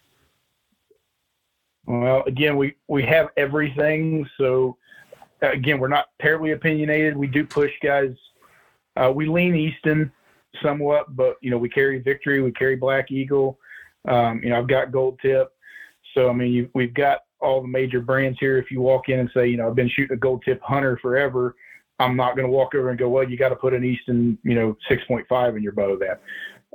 Well, 1.88 2.22
again, 2.26 2.58
we, 2.58 2.76
we 2.86 3.02
have 3.04 3.28
everything. 3.38 4.28
So, 4.36 4.76
uh, 5.42 5.52
again, 5.52 5.78
we're 5.78 5.88
not 5.88 6.08
terribly 6.20 6.50
opinionated. 6.50 7.16
We 7.16 7.26
do 7.26 7.46
push 7.46 7.72
guys. 7.82 8.14
Uh, 8.94 9.10
we 9.10 9.26
lean 9.26 9.56
Easton 9.56 10.12
somewhat, 10.62 11.16
but, 11.16 11.36
you 11.40 11.50
know, 11.50 11.56
we 11.56 11.70
carry 11.70 11.98
Victory, 11.98 12.42
we 12.42 12.52
carry 12.52 12.76
Black 12.76 13.10
Eagle. 13.10 13.58
Um, 14.06 14.40
you 14.42 14.50
know, 14.50 14.58
I've 14.58 14.68
got 14.68 14.92
Gold 14.92 15.18
Tip. 15.20 15.52
So, 16.14 16.28
I 16.28 16.32
mean, 16.32 16.52
you, 16.52 16.70
we've 16.74 16.94
got 16.94 17.20
all 17.40 17.60
the 17.60 17.68
major 17.68 18.00
brands 18.00 18.38
here. 18.40 18.58
If 18.58 18.70
you 18.70 18.80
walk 18.80 19.08
in 19.08 19.20
and 19.20 19.30
say, 19.34 19.48
you 19.48 19.56
know, 19.56 19.68
I've 19.68 19.74
been 19.74 19.88
shooting 19.88 20.16
a 20.16 20.20
Gold 20.20 20.42
Tip 20.44 20.60
Hunter 20.62 20.98
forever, 21.00 21.54
I'm 21.98 22.16
not 22.16 22.36
going 22.36 22.46
to 22.46 22.52
walk 22.52 22.74
over 22.74 22.90
and 22.90 22.98
go, 22.98 23.08
well, 23.08 23.28
you 23.28 23.36
got 23.36 23.48
to 23.50 23.56
put 23.56 23.74
an 23.74 23.84
Easton, 23.84 24.38
you 24.44 24.54
know, 24.54 24.76
6.5 24.90 25.56
in 25.56 25.62
your 25.62 25.72
bow 25.72 25.98
then. 25.98 26.16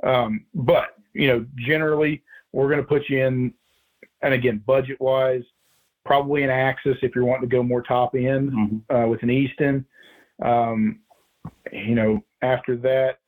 Um, 0.08 0.44
but, 0.54 0.96
you 1.14 1.28
know, 1.28 1.46
generally, 1.56 2.22
we're 2.52 2.68
going 2.68 2.80
to 2.80 2.86
put 2.86 3.08
you 3.08 3.24
in 3.24 3.54
and 4.24 4.34
again, 4.34 4.62
budget 4.66 5.00
wise, 5.00 5.42
probably 6.04 6.42
an 6.42 6.50
Axis 6.50 6.96
if 7.02 7.14
you're 7.14 7.24
wanting 7.24 7.48
to 7.48 7.54
go 7.54 7.62
more 7.62 7.82
top 7.82 8.14
end 8.14 8.50
Mhm. 8.52 8.80
uh, 8.90 9.06
with 9.08 9.22
an 9.22 9.30
Easton. 9.30 9.84
Um, 10.42 11.00
you 11.70 11.94
know, 11.94 12.24
after 12.42 12.76
that, 12.76 13.18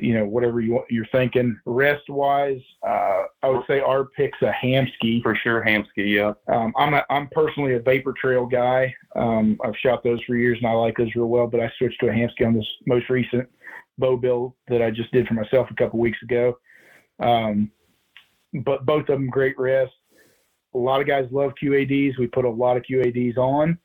you 0.00 0.14
know, 0.14 0.24
whatever 0.24 0.60
you 0.60 0.74
want, 0.74 0.86
you're 0.90 1.06
thinking. 1.06 1.58
Rest 1.64 2.08
wise, 2.08 2.60
uh, 2.86 3.24
I 3.42 3.48
would 3.48 3.64
say 3.66 3.80
our 3.80 4.04
pick's 4.04 4.40
a 4.42 4.52
Hamskea. 4.62 5.22
For 5.22 5.34
sure, 5.34 5.64
Hamskea. 5.64 5.86
Yeah. 5.96 6.32
Um, 6.54 6.72
I'm 6.76 6.94
a, 6.94 7.04
I'm 7.10 7.28
personally 7.28 7.74
a 7.74 7.80
Vapor 7.80 8.14
Trail 8.20 8.46
guy. 8.46 8.94
Um, 9.16 9.58
I've 9.64 9.76
shot 9.76 10.04
those 10.04 10.22
for 10.24 10.36
years 10.36 10.58
and 10.60 10.70
I 10.70 10.72
like 10.72 10.96
those 10.96 11.14
real 11.14 11.26
well. 11.26 11.46
But 11.46 11.60
I 11.60 11.72
switched 11.78 12.00
to 12.00 12.08
a 12.08 12.12
Hamskea 12.12 12.46
on 12.46 12.54
this 12.54 12.66
most 12.86 13.08
recent 13.10 13.48
bow 13.98 14.16
build 14.16 14.52
that 14.68 14.82
I 14.82 14.90
just 14.90 15.12
did 15.12 15.26
for 15.26 15.34
myself 15.34 15.68
a 15.70 15.74
couple 15.74 15.98
weeks 15.98 16.22
ago. 16.22 16.58
Um, 17.18 17.70
but 18.64 18.86
both 18.86 19.02
of 19.02 19.18
them 19.18 19.28
great 19.28 19.58
rest. 19.58 19.92
A 20.74 20.78
lot 20.78 21.00
of 21.00 21.06
guys 21.06 21.26
love 21.30 21.52
QADs. 21.62 22.18
We 22.18 22.26
put 22.26 22.44
a 22.44 22.50
lot 22.50 22.76
of 22.76 22.82
QADs 22.82 23.36
on. 23.38 23.78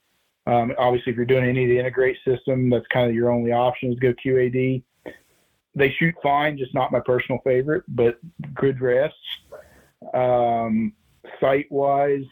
Um, 0.47 0.73
obviously, 0.77 1.11
if 1.11 1.15
you're 1.15 1.25
doing 1.25 1.45
any 1.45 1.63
of 1.63 1.69
the 1.69 1.79
integrate 1.79 2.17
system, 2.25 2.69
that's 2.69 2.85
kind 2.91 3.09
of 3.09 3.15
your 3.15 3.31
only 3.31 3.51
option 3.51 3.91
is 3.93 3.99
go 3.99 4.13
QAD. 4.25 4.83
They 5.75 5.91
shoot 5.91 6.15
fine, 6.21 6.57
just 6.57 6.73
not 6.73 6.91
my 6.91 6.99
personal 6.99 7.39
favorite, 7.43 7.83
but 7.87 8.19
good 8.55 8.81
rests. 8.81 9.17
Um, 10.13 10.93
sight 11.39 11.71
wise, 11.71 12.25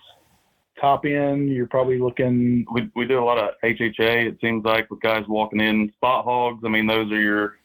top 0.79 1.05
end, 1.05 1.49
you're 1.49 1.67
probably 1.67 1.99
looking. 1.99 2.65
we 2.71 2.89
we 2.95 3.05
do 3.05 3.19
a 3.19 3.23
lot 3.23 3.37
of 3.37 3.51
HHA. 3.63 4.27
It 4.27 4.37
seems 4.41 4.65
like 4.65 4.89
with 4.89 5.01
guys 5.01 5.25
walking 5.27 5.61
in 5.61 5.91
Spot 5.93 6.25
Hoggs. 6.25 6.63
I 6.65 6.69
mean, 6.69 6.87
those 6.87 7.11
are 7.11 7.21
your. 7.21 7.57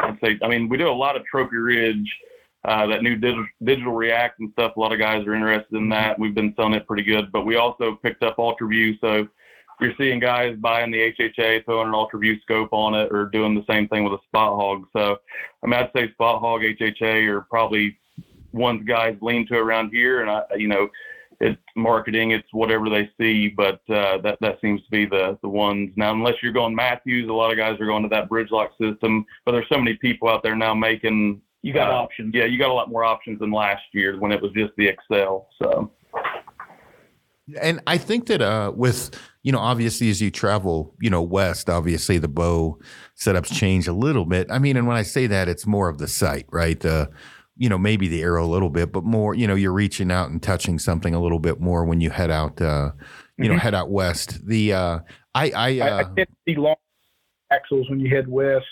I'd 0.00 0.18
say. 0.22 0.38
I 0.42 0.48
mean, 0.48 0.68
we 0.68 0.76
do 0.76 0.88
a 0.88 0.90
lot 0.90 1.16
of 1.16 1.24
Trophy 1.24 1.56
Ridge, 1.56 2.18
uh, 2.64 2.86
that 2.86 3.02
new 3.02 3.16
digital, 3.16 3.46
digital 3.62 3.92
React 3.92 4.40
and 4.40 4.52
stuff. 4.52 4.76
A 4.76 4.80
lot 4.80 4.92
of 4.92 4.98
guys 4.98 5.26
are 5.26 5.34
interested 5.34 5.76
in 5.76 5.88
that. 5.90 6.18
We've 6.18 6.34
been 6.34 6.54
selling 6.56 6.74
it 6.74 6.86
pretty 6.86 7.04
good, 7.04 7.30
but 7.30 7.46
we 7.46 7.56
also 7.56 7.94
picked 8.02 8.22
up 8.22 8.38
UltraView. 8.38 8.98
So 9.00 9.28
you're 9.82 9.94
seeing 9.98 10.20
guys 10.20 10.56
buying 10.58 10.90
the 10.90 11.12
HHA, 11.18 11.64
throwing 11.64 11.88
an 11.88 11.94
UltraView 11.94 12.40
scope 12.42 12.72
on 12.72 12.94
it, 12.94 13.12
or 13.12 13.26
doing 13.26 13.54
the 13.54 13.64
same 13.68 13.88
thing 13.88 14.04
with 14.04 14.14
a 14.14 14.22
Spot 14.26 14.58
Hogg. 14.58 14.86
So 14.92 15.18
I 15.62 15.66
mean, 15.66 15.74
I'd 15.74 15.90
say 15.94 16.12
Spot 16.12 16.40
Hogg, 16.40 16.62
HHA 16.62 17.28
are 17.28 17.42
probably 17.42 17.98
ones 18.52 18.84
guys 18.86 19.16
lean 19.20 19.46
to 19.48 19.56
around 19.56 19.90
here, 19.90 20.20
and 20.20 20.30
I, 20.30 20.42
you 20.56 20.68
know 20.68 20.88
it's 21.42 21.60
marketing, 21.74 22.30
it's 22.30 22.46
whatever 22.52 22.88
they 22.88 23.10
see, 23.18 23.48
but 23.48 23.80
uh, 23.90 24.18
that 24.18 24.38
that 24.40 24.60
seems 24.60 24.80
to 24.84 24.90
be 24.90 25.04
the 25.06 25.36
the 25.42 25.48
ones 25.48 25.92
now. 25.96 26.12
Unless 26.12 26.36
you're 26.40 26.52
going 26.52 26.74
Mathews, 26.74 27.28
a 27.28 27.32
lot 27.32 27.50
of 27.50 27.58
guys 27.58 27.80
are 27.80 27.86
going 27.86 28.04
to 28.04 28.08
that 28.10 28.28
bridge 28.28 28.50
lock 28.52 28.70
system. 28.80 29.26
But 29.44 29.52
there's 29.52 29.68
so 29.68 29.78
many 29.78 29.96
people 29.96 30.28
out 30.28 30.42
there 30.44 30.54
now 30.54 30.72
making. 30.72 31.42
You 31.62 31.72
got 31.72 31.90
uh, 31.90 31.94
options. 31.94 32.32
Yeah, 32.32 32.44
you 32.44 32.58
got 32.58 32.70
a 32.70 32.72
lot 32.72 32.90
more 32.90 33.04
options 33.04 33.40
than 33.40 33.50
last 33.50 33.82
year 33.92 34.18
when 34.18 34.30
it 34.30 34.40
was 34.40 34.52
just 34.52 34.72
the 34.76 34.88
Axcel. 34.92 35.46
So 35.60 35.90
And 37.60 37.80
I 37.86 37.98
think 37.98 38.26
that 38.26 38.40
uh, 38.40 38.72
with 38.74 39.10
you 39.42 39.50
know, 39.52 39.58
obviously 39.58 40.08
as 40.10 40.20
you 40.20 40.30
travel, 40.30 40.94
you 41.00 41.10
know, 41.10 41.22
west, 41.22 41.68
obviously 41.68 42.18
the 42.18 42.28
bow 42.28 42.78
setups 43.18 43.52
change 43.52 43.88
a 43.88 43.92
little 43.92 44.24
bit. 44.24 44.46
I 44.50 44.58
mean, 44.58 44.76
and 44.76 44.86
when 44.86 44.96
I 44.96 45.02
say 45.02 45.26
that, 45.26 45.48
it's 45.48 45.66
more 45.66 45.88
of 45.88 45.98
the 45.98 46.06
sight, 46.06 46.46
right? 46.52 46.82
Uh, 46.84 47.08
you 47.56 47.68
know, 47.68 47.76
maybe 47.78 48.08
the 48.08 48.22
arrow 48.22 48.44
a 48.44 48.46
little 48.46 48.70
bit, 48.70 48.92
but 48.92 49.04
more, 49.04 49.34
you 49.34 49.46
know, 49.46 49.54
you're 49.54 49.72
reaching 49.72 50.10
out 50.10 50.30
and 50.30 50.42
touching 50.42 50.78
something 50.78 51.14
a 51.14 51.20
little 51.20 51.38
bit 51.40 51.60
more 51.60 51.84
when 51.84 52.00
you 52.00 52.10
head 52.10 52.30
out, 52.30 52.60
uh, 52.62 52.92
you 53.36 53.48
know, 53.48 53.56
Mhm. 53.56 53.58
head 53.58 53.74
out 53.74 53.90
west. 53.90 54.46
The 54.46 54.72
uh, 54.72 54.98
I 55.34 55.50
I, 55.50 55.68
I, 55.80 55.88
I 55.88 55.90
uh, 55.90 56.04
tend 56.14 56.28
to 56.28 56.36
see 56.48 56.54
long 56.56 56.76
axles 57.50 57.90
when 57.90 57.98
you 58.00 58.08
head 58.08 58.28
west. 58.28 58.66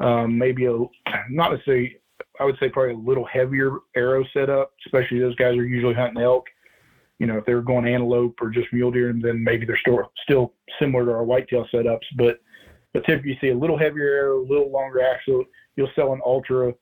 Um, 0.00 0.38
maybe 0.38 0.64
a 0.66 0.72
not 1.30 1.52
necessarily. 1.52 1.98
I 2.40 2.44
would 2.44 2.56
say 2.58 2.70
probably 2.70 2.94
a 2.94 2.96
little 2.96 3.26
heavier 3.26 3.76
arrow 3.94 4.24
setup, 4.32 4.72
especially 4.86 5.20
those 5.20 5.34
guys 5.36 5.56
are 5.58 5.66
usually 5.66 5.94
hunting 5.94 6.22
elk. 6.22 6.46
You 7.18 7.26
know, 7.26 7.38
if 7.38 7.44
they're 7.46 7.62
going 7.62 7.86
antelope 7.86 8.38
or 8.40 8.50
just 8.50 8.72
mule 8.72 8.90
deer, 8.90 9.12
then 9.12 9.42
maybe 9.44 9.66
they're 9.66 9.78
still 9.78 10.10
still 10.22 10.54
similar 10.80 11.04
to 11.04 11.12
our 11.12 11.24
whitetail 11.24 11.66
setups. 11.72 12.06
But 12.16 12.40
but 12.92 13.04
typically 13.04 13.32
you 13.32 13.36
see 13.40 13.48
a 13.48 13.56
little 13.56 13.78
heavier 13.78 14.08
arrow, 14.08 14.40
a 14.40 14.48
little 14.48 14.70
longer 14.70 15.02
axle. 15.02 15.44
You'll 15.76 15.90
sell 15.94 16.12
an 16.12 16.20
ultra, 16.24 16.74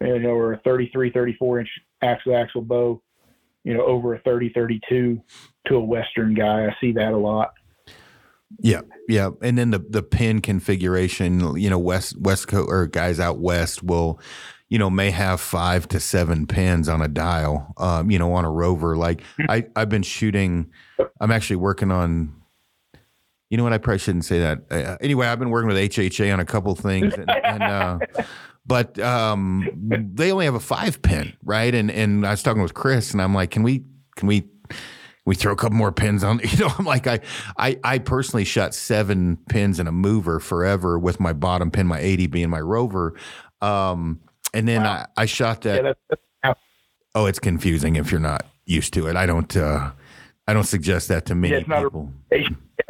you 0.00 0.18
know, 0.18 0.30
or 0.30 0.54
a 0.54 0.58
33, 0.58 1.10
34 1.10 1.60
inch 1.60 1.68
axle 2.00 2.36
axle 2.36 2.62
bow, 2.62 3.02
you 3.64 3.74
know, 3.74 3.84
over 3.84 4.14
a 4.14 4.18
30, 4.20 4.50
32 4.54 5.20
to 5.66 5.74
a 5.74 5.80
Western 5.80 6.34
guy. 6.34 6.66
I 6.66 6.76
see 6.80 6.92
that 6.92 7.12
a 7.12 7.18
lot. 7.18 7.52
Yeah, 8.60 8.82
yeah, 9.08 9.30
and 9.40 9.56
then 9.56 9.70
the 9.70 9.78
the 9.78 10.02
pin 10.02 10.40
configuration, 10.40 11.56
you 11.56 11.70
know, 11.70 11.78
west 11.78 12.20
west 12.20 12.48
coast 12.48 12.68
or 12.70 12.86
guys 12.86 13.18
out 13.18 13.38
west 13.38 13.82
will, 13.82 14.20
you 14.72 14.78
know, 14.78 14.88
may 14.88 15.10
have 15.10 15.38
five 15.38 15.86
to 15.86 16.00
seven 16.00 16.46
pins 16.46 16.88
on 16.88 17.02
a 17.02 17.06
dial, 17.06 17.74
um, 17.76 18.10
you 18.10 18.18
know, 18.18 18.32
on 18.32 18.46
a 18.46 18.50
rover. 18.50 18.96
Like 18.96 19.22
I 19.46 19.66
I've 19.76 19.90
been 19.90 20.02
shooting, 20.02 20.70
I'm 21.20 21.30
actually 21.30 21.56
working 21.56 21.90
on. 21.90 22.34
You 23.50 23.58
know 23.58 23.64
what? 23.64 23.74
I 23.74 23.76
probably 23.76 23.98
shouldn't 23.98 24.24
say 24.24 24.38
that. 24.38 24.60
Uh, 24.70 24.96
anyway, 25.02 25.26
I've 25.26 25.38
been 25.38 25.50
working 25.50 25.68
with 25.68 25.76
HHA 25.76 26.32
on 26.32 26.40
a 26.40 26.46
couple 26.46 26.74
things, 26.74 27.12
and, 27.12 27.30
and 27.30 27.62
uh, 27.62 27.98
but 28.66 28.98
um, 28.98 29.68
they 30.14 30.32
only 30.32 30.46
have 30.46 30.54
a 30.54 30.60
five 30.60 31.02
pin, 31.02 31.34
right? 31.44 31.74
And 31.74 31.90
and 31.90 32.26
I 32.26 32.30
was 32.30 32.42
talking 32.42 32.62
with 32.62 32.72
Chris, 32.72 33.12
and 33.12 33.20
I'm 33.20 33.34
like, 33.34 33.50
can 33.50 33.62
we 33.62 33.84
can 34.16 34.26
we 34.26 34.48
we 35.26 35.34
throw 35.34 35.52
a 35.52 35.56
couple 35.56 35.76
more 35.76 35.92
pins 35.92 36.24
on 36.24 36.40
you 36.44 36.58
know 36.58 36.72
i'm 36.78 36.84
like 36.84 37.06
I, 37.06 37.20
I 37.56 37.78
i 37.84 37.98
personally 38.00 38.42
shot 38.42 38.74
seven 38.74 39.36
pins 39.48 39.78
in 39.78 39.86
a 39.86 39.92
mover 39.92 40.40
forever 40.40 40.98
with 40.98 41.20
my 41.20 41.32
bottom 41.32 41.70
pin 41.70 41.86
my 41.86 42.00
80 42.00 42.26
being 42.26 42.50
my 42.50 42.60
rover 42.60 43.14
um 43.60 44.18
and 44.54 44.66
then 44.68 44.82
wow. 44.82 45.06
I, 45.16 45.22
I 45.22 45.26
shot 45.26 45.62
that 45.62 45.76
yeah, 45.76 45.94
that's, 46.08 46.20
that's, 46.42 46.60
oh 47.14 47.26
it's 47.26 47.38
confusing 47.38 47.96
if 47.96 48.10
you're 48.10 48.20
not 48.20 48.46
used 48.66 48.92
to 48.94 49.06
it 49.06 49.16
i 49.16 49.26
don't 49.26 49.56
uh 49.56 49.90
i 50.46 50.52
don't 50.52 50.64
suggest 50.64 51.08
that 51.08 51.26
to 51.26 51.34
many 51.34 51.54
yeah, 51.54 51.60
it's 51.60 51.68
not 51.68 51.82
people 51.82 52.12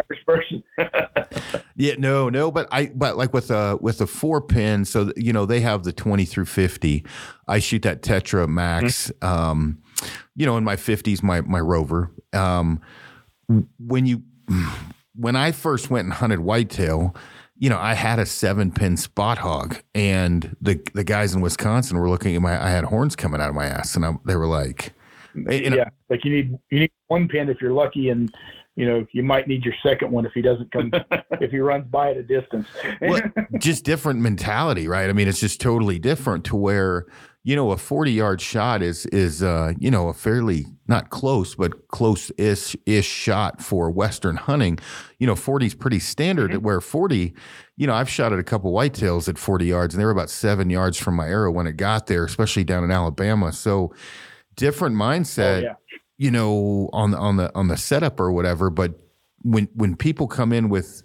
average 0.00 0.24
person 0.26 0.62
yeah 1.76 1.94
no 1.98 2.28
no 2.28 2.50
but 2.50 2.66
i 2.72 2.86
but 2.94 3.16
like 3.16 3.32
with 3.32 3.50
a 3.50 3.76
with 3.80 4.00
a 4.00 4.06
four 4.06 4.40
pin 4.40 4.84
so 4.84 5.12
you 5.16 5.32
know 5.32 5.44
they 5.44 5.60
have 5.60 5.82
the 5.82 5.92
20 5.92 6.24
through 6.24 6.44
50 6.44 7.04
i 7.48 7.58
shoot 7.58 7.82
that 7.82 8.02
tetra 8.02 8.48
max 8.48 9.10
mm-hmm. 9.20 9.26
um 9.26 9.82
you 10.34 10.46
know, 10.46 10.56
in 10.56 10.64
my 10.64 10.76
fifties, 10.76 11.22
my 11.22 11.40
my 11.42 11.60
rover. 11.60 12.10
Um, 12.32 12.80
when 13.78 14.06
you 14.06 14.22
when 15.14 15.36
I 15.36 15.52
first 15.52 15.90
went 15.90 16.06
and 16.06 16.14
hunted 16.14 16.40
whitetail, 16.40 17.14
you 17.58 17.68
know, 17.68 17.78
I 17.78 17.94
had 17.94 18.18
a 18.18 18.26
seven 18.26 18.72
pin 18.72 18.96
Spot 18.96 19.38
Hogg, 19.38 19.76
and 19.94 20.56
the 20.60 20.80
the 20.94 21.04
guys 21.04 21.34
in 21.34 21.40
Wisconsin 21.40 21.98
were 21.98 22.08
looking 22.08 22.34
at 22.34 22.42
my. 22.42 22.62
I 22.62 22.70
had 22.70 22.84
horns 22.84 23.16
coming 23.16 23.40
out 23.40 23.48
of 23.48 23.54
my 23.54 23.66
ass, 23.66 23.94
and 23.94 24.04
I, 24.04 24.14
they 24.24 24.36
were 24.36 24.46
like, 24.46 24.92
you 25.34 25.70
know, 25.70 25.76
"Yeah, 25.76 25.90
like 26.08 26.24
you 26.24 26.32
need 26.32 26.58
you 26.70 26.80
need 26.80 26.92
one 27.08 27.28
pin 27.28 27.48
if 27.48 27.60
you're 27.60 27.72
lucky, 27.72 28.08
and 28.08 28.34
you 28.74 28.86
know 28.86 29.06
you 29.12 29.22
might 29.22 29.48
need 29.48 29.64
your 29.64 29.74
second 29.82 30.10
one 30.10 30.24
if 30.24 30.32
he 30.32 30.42
doesn't 30.42 30.72
come 30.72 30.90
if 31.40 31.50
he 31.50 31.58
runs 31.58 31.86
by 31.86 32.10
at 32.10 32.16
a 32.16 32.22
distance." 32.22 32.66
well, 33.00 33.20
just 33.58 33.84
different 33.84 34.20
mentality, 34.20 34.88
right? 34.88 35.08
I 35.08 35.12
mean, 35.12 35.28
it's 35.28 35.40
just 35.40 35.60
totally 35.60 35.98
different 35.98 36.44
to 36.46 36.56
where 36.56 37.06
you 37.44 37.56
know, 37.56 37.72
a 37.72 37.76
40 37.76 38.12
yard 38.12 38.40
shot 38.40 38.82
is, 38.82 39.06
is, 39.06 39.42
uh, 39.42 39.72
you 39.78 39.90
know, 39.90 40.08
a 40.08 40.14
fairly 40.14 40.66
not 40.86 41.10
close, 41.10 41.56
but 41.56 41.88
close 41.88 42.30
ish, 42.38 42.76
ish 42.86 43.06
shot 43.06 43.60
for 43.60 43.90
Western 43.90 44.36
hunting. 44.36 44.78
You 45.18 45.26
know, 45.26 45.34
40 45.34 45.66
is 45.66 45.74
pretty 45.74 45.98
standard 45.98 46.52
mm-hmm. 46.52 46.62
where 46.62 46.80
40, 46.80 47.34
you 47.76 47.86
know, 47.86 47.94
I've 47.94 48.08
shot 48.08 48.32
at 48.32 48.38
a 48.38 48.44
couple 48.44 48.72
whitetails 48.72 49.28
at 49.28 49.38
40 49.38 49.66
yards 49.66 49.94
and 49.94 50.00
they 50.00 50.04
were 50.04 50.12
about 50.12 50.30
seven 50.30 50.70
yards 50.70 50.98
from 50.98 51.16
my 51.16 51.26
arrow 51.26 51.50
when 51.50 51.66
it 51.66 51.76
got 51.76 52.06
there, 52.06 52.24
especially 52.24 52.62
down 52.62 52.84
in 52.84 52.92
Alabama. 52.92 53.52
So 53.52 53.92
different 54.54 54.94
mindset, 54.94 55.62
oh, 55.62 55.64
yeah. 55.64 55.74
you 56.18 56.30
know, 56.30 56.90
on 56.92 57.10
the, 57.10 57.18
on 57.18 57.38
the, 57.38 57.52
on 57.56 57.66
the 57.66 57.76
setup 57.76 58.20
or 58.20 58.30
whatever. 58.30 58.70
But 58.70 58.94
when, 59.40 59.68
when 59.74 59.96
people 59.96 60.28
come 60.28 60.52
in 60.52 60.68
with, 60.68 61.02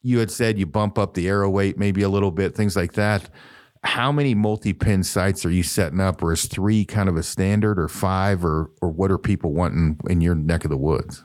you 0.00 0.18
had 0.18 0.30
said 0.30 0.58
you 0.58 0.64
bump 0.64 0.98
up 0.98 1.12
the 1.12 1.28
arrow 1.28 1.50
weight 1.50 1.78
maybe 1.78 2.02
a 2.02 2.08
little 2.08 2.30
bit, 2.30 2.54
things 2.54 2.74
like 2.74 2.94
that 2.94 3.28
how 3.84 4.10
many 4.10 4.34
multi-pin 4.34 5.04
sights 5.04 5.44
are 5.44 5.50
you 5.50 5.62
setting 5.62 6.00
up 6.00 6.22
or 6.22 6.32
is 6.32 6.46
three 6.46 6.84
kind 6.84 7.08
of 7.08 7.16
a 7.16 7.22
standard 7.22 7.78
or 7.78 7.86
five 7.86 8.44
or 8.44 8.70
or 8.80 8.88
what 8.88 9.10
are 9.10 9.18
people 9.18 9.52
wanting 9.52 9.98
in 10.08 10.20
your 10.20 10.34
neck 10.34 10.64
of 10.64 10.70
the 10.70 10.76
woods? 10.76 11.24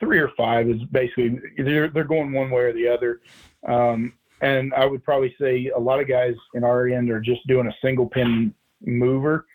Three 0.00 0.18
or 0.18 0.30
five 0.36 0.68
is 0.68 0.82
basically 0.90 1.38
they're, 1.58 1.88
they're 1.88 2.04
going 2.04 2.32
one 2.32 2.50
way 2.50 2.62
or 2.62 2.72
the 2.72 2.88
other. 2.88 3.20
Um, 3.66 4.14
and 4.40 4.72
i 4.74 4.86
would 4.86 5.02
probably 5.02 5.34
say 5.40 5.68
a 5.74 5.78
lot 5.78 5.98
of 5.98 6.06
guys 6.06 6.34
in 6.54 6.62
our 6.62 6.86
end 6.86 7.10
are 7.10 7.20
just 7.20 7.44
doing 7.48 7.66
a 7.66 7.74
single 7.82 8.06
pin 8.06 8.54
mover 8.82 9.46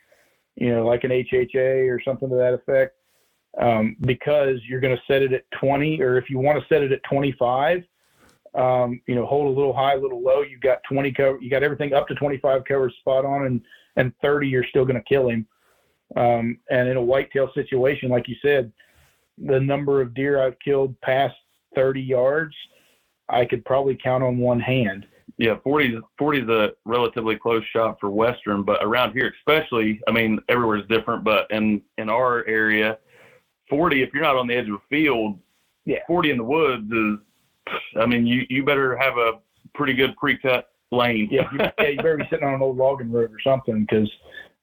you 0.55 0.75
know 0.75 0.85
like 0.85 1.05
an 1.05 1.11
hha 1.11 1.89
or 1.89 2.01
something 2.03 2.29
to 2.29 2.35
that 2.35 2.53
effect. 2.53 2.95
Um, 3.59 3.95
because 4.01 4.59
you're 4.67 4.81
going 4.81 4.95
to 4.95 5.03
set 5.07 5.21
it 5.21 5.31
at 5.31 5.43
20 5.59 6.01
or 6.01 6.17
if 6.17 6.27
you 6.27 6.39
want 6.39 6.59
to 6.59 6.67
set 6.67 6.81
it 6.81 6.91
at 6.91 7.03
25 7.03 7.83
um, 8.55 9.01
you 9.07 9.15
know, 9.15 9.25
hold 9.25 9.47
a 9.47 9.57
little 9.57 9.73
high, 9.73 9.93
a 9.93 9.99
little 9.99 10.21
low. 10.21 10.41
You 10.41 10.59
got 10.59 10.79
20 10.89 11.11
cover, 11.11 11.37
you 11.41 11.49
got 11.49 11.63
everything 11.63 11.93
up 11.93 12.07
to 12.07 12.15
25 12.15 12.63
covered 12.65 12.93
spot 12.99 13.25
on, 13.25 13.45
and 13.45 13.61
and 13.95 14.13
30 14.21 14.47
you're 14.47 14.65
still 14.65 14.85
going 14.85 14.95
to 14.95 15.03
kill 15.03 15.29
him. 15.29 15.47
Um, 16.15 16.59
and 16.69 16.87
in 16.87 16.97
a 16.97 17.01
whitetail 17.01 17.49
situation, 17.53 18.09
like 18.09 18.27
you 18.27 18.35
said, 18.41 18.71
the 19.37 19.59
number 19.59 20.01
of 20.01 20.13
deer 20.13 20.41
I've 20.41 20.59
killed 20.59 20.99
past 21.01 21.35
30 21.75 22.01
yards, 22.01 22.55
I 23.29 23.45
could 23.45 23.65
probably 23.65 23.97
count 24.01 24.23
on 24.23 24.37
one 24.37 24.59
hand. 24.59 25.07
Yeah, 25.37 25.55
40 25.63 25.99
40 26.19 26.39
is 26.41 26.49
a 26.49 26.73
relatively 26.85 27.35
close 27.35 27.63
shot 27.71 27.97
for 27.99 28.11
Western, 28.11 28.61
but 28.63 28.83
around 28.83 29.13
here, 29.13 29.33
especially, 29.39 29.99
I 30.07 30.11
mean, 30.11 30.39
everywhere 30.49 30.77
is 30.77 30.87
different, 30.87 31.23
but 31.23 31.49
in 31.49 31.81
in 31.97 32.09
our 32.09 32.45
area, 32.45 32.99
40 33.69 34.03
if 34.03 34.13
you're 34.13 34.21
not 34.21 34.35
on 34.35 34.47
the 34.47 34.55
edge 34.55 34.67
of 34.67 34.75
a 34.75 34.81
field, 34.89 35.39
yeah, 35.85 35.99
40 36.05 36.31
in 36.31 36.37
the 36.37 36.43
woods 36.43 36.91
is 36.91 37.17
I 37.99 38.05
mean, 38.05 38.25
you 38.25 38.45
you 38.49 38.63
better 38.63 38.97
have 38.97 39.17
a 39.17 39.33
pretty 39.73 39.93
good 39.93 40.15
pre-cut 40.17 40.69
lane. 40.91 41.27
yeah, 41.31 41.49
you, 41.51 41.59
yeah, 41.79 41.87
you 41.87 41.97
better 41.97 42.17
be 42.17 42.27
sitting 42.29 42.45
on 42.45 42.53
an 42.53 42.61
old 42.61 42.77
logging 42.77 43.11
road 43.11 43.31
or 43.31 43.39
something 43.43 43.81
because, 43.81 44.09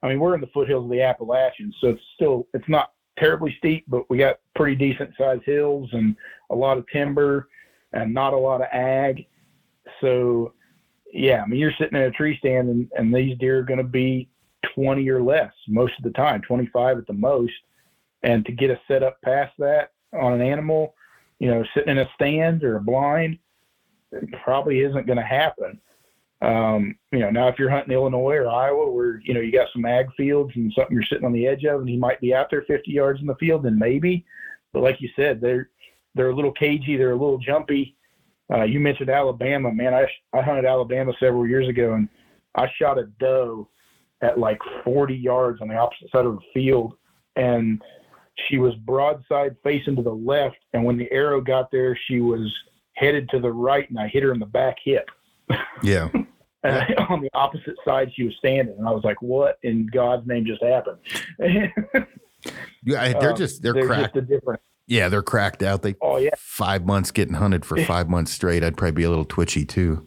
I 0.03 0.09
mean, 0.09 0.21
we're 0.21 0.35
in 0.35 0.41
the 0.41 0.47
foothills 0.49 0.85
of 0.85 0.91
the 0.91 1.03
Appalachians, 1.03 1.75
so 1.81 1.89
it's 1.89 2.03
still 2.15 2.47
it's 2.55 2.69
not 2.69 2.93
terribly 3.19 3.55
steep, 3.59 3.85
but 3.89 4.09
we 4.09 4.19
got 4.19 4.41
pretty 4.55 4.75
decent 4.75 5.11
sized 5.19 5.45
hills 5.45 5.89
and 5.93 6.17
a 6.51 6.55
lot 6.55 6.79
of 6.79 6.87
timber 6.93 7.49
and 7.93 8.15
not 8.15 8.33
a 8.33 8.39
lot 8.39 8.63
of 8.63 8.69
ag. 8.73 9.27
So, 10.01 10.55
yeah, 11.13 11.43
I 11.43 11.47
mean, 11.47 11.61
you're 11.61 11.75
sitting 11.79 11.99
in 11.99 12.05
a 12.05 12.11
tree 12.11 12.39
stand 12.39 12.69
and, 12.69 12.89
and 12.97 13.15
these 13.15 13.37
deer 13.39 13.59
are 13.59 13.65
going 13.65 13.79
to 13.79 13.85
be 13.85 14.29
20 14.75 15.09
or 15.11 15.23
less 15.23 15.53
most 15.69 15.95
of 15.99 16.05
the 16.05 16.11
time, 16.11 16.41
25 16.43 16.99
at 16.99 17.07
the 17.07 17.13
most. 17.13 17.53
And 18.23 18.45
to 18.47 18.53
get 18.53 18.71
a 18.71 18.81
setup 18.87 19.21
past 19.23 19.53
that 19.59 19.93
on 20.13 20.33
an 20.35 20.43
animal, 20.43 20.95
you 21.41 21.51
know, 21.51 21.65
sitting 21.75 21.91
in 21.91 21.99
a 21.99 22.11
stand 22.15 22.63
or 22.63 22.77
a 22.77 22.81
blind, 22.81 23.39
probably 24.45 24.81
isn't 24.81 25.07
going 25.07 25.19
to 25.19 25.25
happen. 25.25 25.81
Um, 26.43 26.97
you 27.13 27.19
know, 27.19 27.31
now 27.31 27.49
if 27.49 27.59
you're 27.59 27.71
hunting 27.71 27.93
Illinois 27.93 28.37
or 28.37 28.49
Iowa, 28.49 28.91
where 28.91 29.21
you 29.25 29.35
know 29.35 29.41
you 29.41 29.53
got 29.53 29.69
some 29.73 29.85
ag 29.85 30.07
fields 30.17 30.53
and 30.55 30.73
something 30.75 30.95
you're 30.95 31.05
sitting 31.05 31.25
on 31.25 31.33
the 31.33 31.47
edge 31.47 31.65
of, 31.65 31.81
and 31.81 31.89
he 31.89 31.97
might 31.97 32.21
be 32.21 32.35
out 32.35 32.49
there 32.51 32.63
50 32.63 32.91
yards 32.91 33.21
in 33.21 33.27
the 33.27 33.35
field, 33.35 33.65
then 33.65 33.79
maybe. 33.79 34.25
But 34.73 34.83
like 34.83 35.01
you 35.01 35.09
said, 35.17 35.41
they're 35.41 35.69
they're 36.15 36.31
a 36.31 36.35
little 36.35 36.53
cagey, 36.53 36.97
they're 36.97 37.13
a 37.13 37.17
little 37.17 37.39
jumpy. 37.39 37.97
Uh, 38.53 38.63
you 38.63 38.81
mentioned 38.81 39.11
Alabama, 39.11 39.73
man. 39.73 39.95
I 39.95 40.07
I 40.33 40.43
hunted 40.43 40.65
Alabama 40.65 41.13
several 41.21 41.47
years 41.47 41.69
ago, 41.69 41.95
and 41.95 42.09
I 42.55 42.71
shot 42.79 42.99
a 42.99 43.05
doe 43.19 43.69
at 44.23 44.39
like 44.39 44.59
40 44.85 45.15
yards 45.15 45.61
on 45.61 45.69
the 45.69 45.77
opposite 45.77 46.11
side 46.11 46.27
of 46.27 46.37
the 46.37 46.47
field, 46.55 46.95
and 47.37 47.83
she 48.49 48.59
was 48.59 48.75
broadside 48.77 49.57
facing 49.63 49.97
to 49.97 50.03
the 50.03 50.15
left, 50.15 50.57
and 50.73 50.85
when 50.85 50.97
the 50.97 51.11
arrow 51.13 51.41
got 51.41 51.71
there, 51.71 51.99
she 52.07 52.21
was 52.21 52.53
headed 52.95 53.29
to 53.31 53.41
the 53.41 53.51
right, 53.51 53.89
and 53.89 53.99
I 53.99 54.09
hit 54.09 54.23
her 54.23 54.33
in 54.33 54.39
the 54.39 54.47
back 54.47 54.77
hip. 54.85 55.09
Yeah. 55.83 56.09
and 56.63 56.99
on 57.09 57.21
the 57.21 57.31
opposite 57.35 57.77
side, 57.85 58.13
she 58.15 58.25
was 58.25 58.35
standing, 58.39 58.75
and 58.79 58.87
I 58.87 58.91
was 58.91 59.05
like, 59.05 59.21
"What 59.23 59.59
in 59.63 59.89
God's 59.93 60.27
name 60.27 60.45
just 60.45 60.63
happened?" 60.63 60.99
yeah, 62.85 63.13
they're 63.19 63.31
um, 63.31 63.37
just 63.37 63.63
they're, 63.63 63.73
they're 63.73 63.87
cracked. 63.87 64.15
Just 64.15 64.29
different. 64.29 64.61
Yeah, 64.87 65.09
they're 65.09 65.23
cracked 65.23 65.63
out. 65.63 65.83
They 65.83 65.95
oh 66.01 66.19
yeah, 66.19 66.31
five 66.37 66.85
months 66.85 67.11
getting 67.11 67.35
hunted 67.35 67.65
for 67.65 67.83
five 67.85 68.09
months 68.11 68.33
straight. 68.33 68.63
I'd 68.63 68.77
probably 68.77 68.93
be 68.93 69.05
a 69.05 69.09
little 69.09 69.25
twitchy 69.25 69.65
too. 69.65 70.07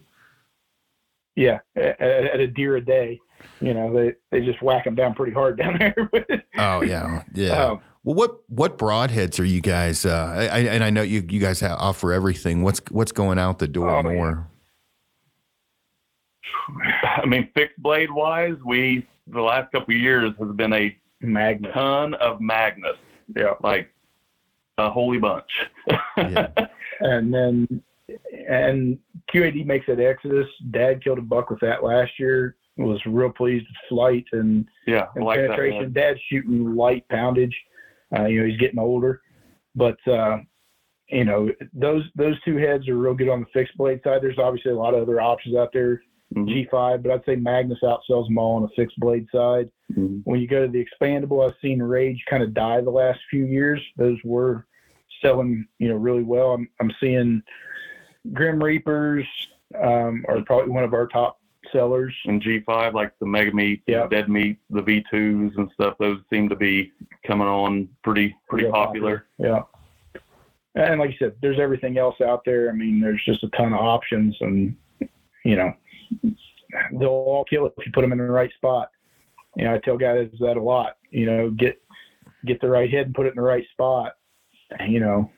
Yeah, 1.35 1.59
at, 1.75 1.99
at 1.99 2.39
a 2.39 2.47
deer 2.47 2.75
a 2.75 2.81
day 2.81 3.19
you 3.61 3.73
know 3.73 3.93
they 3.93 4.13
they 4.31 4.45
just 4.45 4.61
whack 4.61 4.85
them 4.85 4.95
down 4.95 5.13
pretty 5.13 5.31
hard 5.31 5.57
down 5.57 5.77
there. 5.77 6.09
oh 6.57 6.81
yeah, 6.81 7.23
yeah. 7.33 7.65
Um, 7.65 7.81
well, 8.03 8.15
what 8.15 8.49
what 8.49 8.77
broadheads 8.77 9.39
are 9.39 9.45
you 9.45 9.61
guys? 9.61 10.05
Uh, 10.05 10.49
I, 10.51 10.59
and 10.59 10.83
I 10.83 10.89
know 10.89 11.01
you 11.01 11.25
you 11.29 11.39
guys 11.39 11.59
have, 11.61 11.77
offer 11.79 12.11
everything. 12.13 12.63
What's 12.63 12.81
what's 12.91 13.11
going 13.11 13.39
out 13.39 13.59
the 13.59 13.67
door 13.67 13.89
oh, 13.89 14.03
more? 14.03 14.49
I 17.03 17.25
mean, 17.25 17.49
fixed 17.55 17.81
blade 17.81 18.11
wise, 18.11 18.55
we 18.65 19.07
the 19.27 19.41
last 19.41 19.71
couple 19.71 19.93
years 19.93 20.33
has 20.39 20.55
been 20.55 20.73
a 20.73 20.95
Magnus. 21.21 21.73
ton 21.73 22.13
of 22.15 22.41
Magnus. 22.41 22.97
Yeah, 23.35 23.53
like 23.61 23.89
a 24.77 24.89
holy 24.89 25.19
bunch. 25.19 25.51
yeah. 26.17 26.47
And 26.99 27.33
then 27.33 27.83
and 28.47 28.97
QAD 29.33 29.65
makes 29.65 29.85
it 29.89 29.99
Exodus. 29.99 30.47
Dad 30.71 31.03
killed 31.03 31.17
a 31.17 31.21
buck 31.21 31.49
with 31.49 31.59
that 31.59 31.83
last 31.83 32.11
year 32.17 32.55
was 32.77 32.99
real 33.05 33.29
pleased 33.29 33.65
with 33.67 33.89
flight 33.89 34.25
and, 34.31 34.65
yeah, 34.87 35.07
and 35.15 35.25
like 35.25 35.39
penetration. 35.39 35.83
That, 35.85 35.93
Dad's 35.93 36.19
shooting 36.29 36.75
light 36.75 37.07
poundage. 37.09 37.55
Uh, 38.15 38.25
you 38.25 38.41
know, 38.41 38.47
he's 38.47 38.59
getting 38.59 38.79
older, 38.79 39.21
but 39.75 39.97
uh, 40.07 40.37
you 41.09 41.25
know 41.25 41.49
those 41.73 42.03
those 42.15 42.39
two 42.43 42.57
heads 42.57 42.87
are 42.87 42.97
real 42.97 43.13
good 43.13 43.29
on 43.29 43.41
the 43.41 43.45
fixed 43.53 43.77
blade 43.77 44.01
side. 44.03 44.21
There's 44.21 44.39
obviously 44.39 44.71
a 44.71 44.75
lot 44.75 44.93
of 44.93 45.01
other 45.01 45.19
options 45.21 45.55
out 45.55 45.71
there, 45.73 46.01
Mhm. 46.35 46.47
G5, 46.71 47.03
but 47.03 47.11
I'd 47.11 47.25
say 47.25 47.35
Magnus 47.35 47.79
outsells 47.83 48.27
them 48.27 48.37
all 48.37 48.55
on 48.55 48.63
the 48.63 48.69
fixed 48.75 48.99
blade 48.99 49.27
side. 49.31 49.69
Mhm. 49.91 50.21
When 50.23 50.39
you 50.39 50.47
go 50.47 50.65
to 50.65 50.71
the 50.71 50.83
expandable, 50.83 51.47
I've 51.47 51.57
seen 51.61 51.81
Rage 51.81 52.23
kind 52.29 52.41
of 52.41 52.53
die 52.53 52.81
the 52.81 52.89
last 52.89 53.19
few 53.29 53.45
years. 53.45 53.81
Those 53.97 54.17
were 54.23 54.65
selling, 55.21 55.67
you 55.79 55.89
know, 55.89 55.95
really 55.95 56.23
well. 56.23 56.53
I'm, 56.53 56.67
I'm 56.79 56.91
seeing 56.99 57.43
Grim 58.31 58.63
Reapers 58.63 59.27
um, 59.79 60.25
are 60.27 60.41
probably 60.41 60.71
one 60.71 60.83
of 60.83 60.93
our 60.93 61.07
top 61.07 61.39
sellers. 61.73 62.15
And 62.25 62.41
G5, 62.41 62.93
like 62.93 63.11
the 63.19 63.25
Mega 63.25 63.53
Meat, 63.53 63.83
Yeah. 63.87 64.07
Dead 64.07 64.29
Meat, 64.29 64.57
the 64.69 64.81
V2s 64.81 65.57
and 65.57 65.69
stuff, 65.73 65.95
those 65.99 66.19
seem 66.29 66.47
to 66.49 66.55
be 66.55 66.91
coming 67.27 67.47
on 67.47 67.89
pretty 68.03 68.35
pretty 68.47 68.65
Real 68.65 68.73
popular. 68.73 69.25
Yeah. 69.37 69.63
And 70.75 70.99
like 70.99 71.11
you 71.11 71.17
said, 71.19 71.35
there's 71.41 71.59
everything 71.59 71.97
else 71.97 72.19
out 72.21 72.43
there. 72.45 72.69
I 72.69 72.73
mean, 72.73 72.99
there's 72.99 73.23
just 73.25 73.43
a 73.43 73.49
ton 73.49 73.73
of 73.73 73.79
options, 73.79 74.35
and 74.41 74.75
you 75.45 75.55
know, 75.55 75.73
they'll 76.93 77.09
all 77.09 77.45
kill 77.45 77.65
it 77.67 77.73
if 77.77 77.85
you 77.85 77.91
put 77.91 78.01
them 78.01 78.11
in 78.11 78.17
the 78.17 78.23
right 78.23 78.51
spot. 78.53 78.89
You 79.55 79.65
know, 79.65 79.75
I 79.75 79.77
tell 79.79 79.97
guys 79.97 80.29
that 80.39 80.57
a 80.57 80.61
lot. 80.61 80.97
You 81.11 81.27
know, 81.27 81.49
get 81.51 81.79
get 82.45 82.59
the 82.59 82.69
right 82.69 82.89
head 82.89 83.05
and 83.05 83.15
put 83.15 83.27
it 83.27 83.29
in 83.29 83.35
the 83.35 83.41
right 83.41 83.65
spot. 83.71 84.13
You 84.87 84.99
know, 84.99 85.31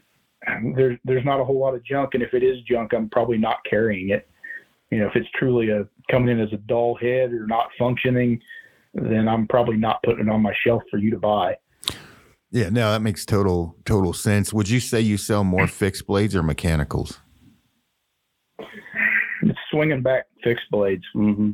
there's 0.75 0.97
there's 1.03 1.25
not 1.25 1.41
a 1.41 1.45
whole 1.45 1.59
lot 1.59 1.75
of 1.75 1.83
junk, 1.83 2.13
and 2.13 2.23
if 2.23 2.33
it 2.33 2.43
is 2.43 2.61
junk, 2.61 2.93
I'm 2.93 3.09
probably 3.09 3.38
not 3.38 3.57
carrying 3.69 4.09
it. 4.09 4.29
You 4.91 4.99
know, 4.99 5.07
if 5.07 5.15
it's 5.15 5.29
truly 5.36 5.69
a 5.69 5.88
coming 6.09 6.29
in 6.29 6.39
as 6.39 6.53
a 6.53 6.57
dull 6.57 6.95
head 6.95 7.33
or 7.33 7.47
not 7.47 7.69
functioning, 7.77 8.39
then 8.93 9.27
I'm 9.27 9.47
probably 9.47 9.77
not 9.77 10.01
putting 10.03 10.27
it 10.27 10.29
on 10.29 10.41
my 10.41 10.53
shelf 10.65 10.83
for 10.89 10.97
you 10.97 11.11
to 11.11 11.17
buy. 11.17 11.55
Yeah, 12.51 12.69
no, 12.69 12.91
that 12.91 13.01
makes 13.01 13.25
total 13.25 13.75
total 13.83 14.13
sense. 14.13 14.53
Would 14.53 14.69
you 14.69 14.79
say 14.79 15.01
you 15.01 15.17
sell 15.17 15.43
more 15.43 15.67
fixed 15.67 16.07
blades 16.07 16.36
or 16.36 16.43
mechanicals? 16.43 17.19
It's 19.41 19.59
swinging 19.71 20.01
back 20.01 20.25
fixed 20.43 20.69
blades. 20.71 21.03
hmm 21.13 21.51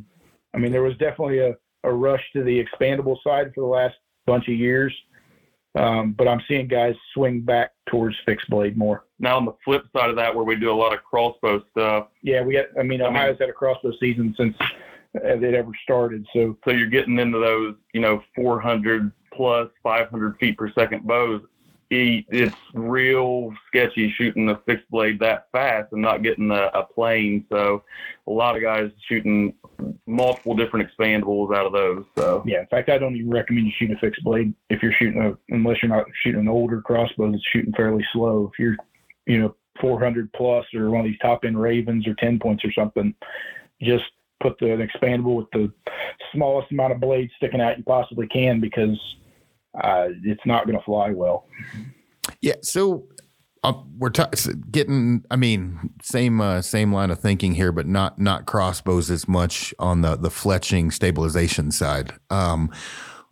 I 0.54 0.58
mean, 0.58 0.70
there 0.70 0.82
was 0.82 0.96
definitely 0.98 1.38
a, 1.38 1.54
a 1.82 1.92
rush 1.92 2.22
to 2.34 2.44
the 2.44 2.62
expandable 2.62 3.16
side 3.24 3.52
for 3.54 3.62
the 3.62 3.66
last 3.66 3.94
bunch 4.26 4.48
of 4.48 4.54
years, 4.54 4.94
um, 5.74 6.12
but 6.12 6.28
I'm 6.28 6.40
seeing 6.46 6.68
guys 6.68 6.94
swing 7.14 7.40
back 7.40 7.70
towards 7.88 8.16
fixed 8.26 8.48
blade 8.50 8.76
more. 8.76 9.04
Now 9.18 9.36
on 9.36 9.44
the 9.44 9.54
flip 9.64 9.84
side 9.96 10.10
of 10.10 10.16
that, 10.16 10.34
where 10.34 10.44
we 10.44 10.56
do 10.56 10.70
a 10.70 10.74
lot 10.74 10.92
of 10.92 11.02
crossbow 11.04 11.62
stuff, 11.70 12.08
Yeah, 12.22 12.42
we 12.42 12.54
got. 12.54 12.66
I 12.78 12.82
mean, 12.82 13.00
I 13.00 13.06
mean- 13.06 13.16
Ohio's 13.16 13.38
had 13.40 13.48
a 13.48 13.52
crossbow 13.52 13.92
season 13.98 14.34
since 14.36 14.56
uh, 14.60 14.68
it 15.38 15.54
ever 15.54 15.72
started. 15.82 16.26
So 16.32 16.56
so 16.64 16.72
you're 16.72 16.88
getting 16.88 17.18
into 17.18 17.38
those, 17.38 17.74
you 17.94 18.00
know, 18.00 18.22
400 18.34 19.10
plus 19.32 19.68
500 19.82 20.38
feet 20.38 20.58
per 20.58 20.70
second 20.72 21.06
bows. 21.06 21.42
It- 21.92 22.24
It's 22.30 22.56
real 22.72 23.52
sketchy 23.68 24.10
shooting 24.12 24.48
a 24.48 24.56
fixed 24.64 24.88
blade 24.90 25.18
that 25.20 25.50
fast 25.52 25.92
and 25.92 26.00
not 26.00 26.22
getting 26.22 26.50
a, 26.50 26.70
a 26.72 26.84
plane. 26.84 27.44
So 27.50 27.82
a 28.26 28.30
lot 28.30 28.56
of 28.56 28.62
guys 28.62 28.90
shooting 29.08 29.54
multiple 30.06 30.54
different 30.54 30.88
expandables 30.88 31.54
out 31.54 31.66
of 31.66 31.72
those. 31.72 32.04
So 32.16 32.42
yeah, 32.46 32.60
in 32.60 32.66
fact, 32.66 32.88
I 32.88 32.96
don't 32.96 33.14
even 33.14 33.30
recommend 33.30 33.66
you 33.66 33.72
shoot 33.76 33.90
a 33.90 33.96
fixed 33.98 34.24
blade 34.24 34.54
if 34.70 34.82
you're 34.82 34.92
shooting 34.92 35.20
a 35.22 35.36
unless 35.54 35.82
you're 35.82 35.90
not 35.90 36.06
shooting 36.22 36.40
an 36.40 36.48
older 36.48 36.80
crossbow 36.80 37.30
that's 37.30 37.44
shooting 37.52 37.74
fairly 37.74 38.04
slow. 38.12 38.50
If 38.52 38.58
you're, 38.58 38.76
you 39.26 39.38
know, 39.38 39.54
400 39.80 40.32
plus 40.32 40.64
or 40.74 40.90
one 40.90 41.00
of 41.00 41.06
these 41.06 41.18
top 41.20 41.44
end 41.44 41.60
Ravens 41.60 42.06
or 42.06 42.14
10 42.14 42.38
points 42.38 42.64
or 42.64 42.72
something, 42.72 43.14
just 43.82 44.04
put 44.40 44.58
the 44.58 44.72
an 44.72 44.86
expandable 44.86 45.36
with 45.36 45.50
the 45.52 45.70
smallest 46.32 46.70
amount 46.72 46.92
of 46.92 47.00
blade 47.00 47.30
sticking 47.36 47.60
out 47.60 47.76
you 47.76 47.84
possibly 47.84 48.26
can 48.28 48.60
because 48.60 48.98
uh, 49.74 50.06
it's 50.24 50.44
not 50.46 50.66
going 50.66 50.78
to 50.78 50.84
fly 50.84 51.10
well. 51.10 51.46
Yeah, 52.40 52.54
so 52.62 53.06
uh, 53.64 53.74
we're 53.98 54.10
s- 54.16 54.46
getting. 54.70 55.24
I 55.30 55.36
mean, 55.36 55.90
same 56.02 56.40
uh, 56.40 56.62
same 56.62 56.92
line 56.92 57.10
of 57.10 57.18
thinking 57.20 57.54
here, 57.54 57.72
but 57.72 57.86
not 57.86 58.18
not 58.18 58.46
crossbows 58.46 59.10
as 59.10 59.26
much 59.28 59.72
on 59.78 60.00
the 60.02 60.16
the 60.16 60.28
fletching 60.30 60.92
stabilization 60.92 61.70
side. 61.70 62.12
Um, 62.30 62.70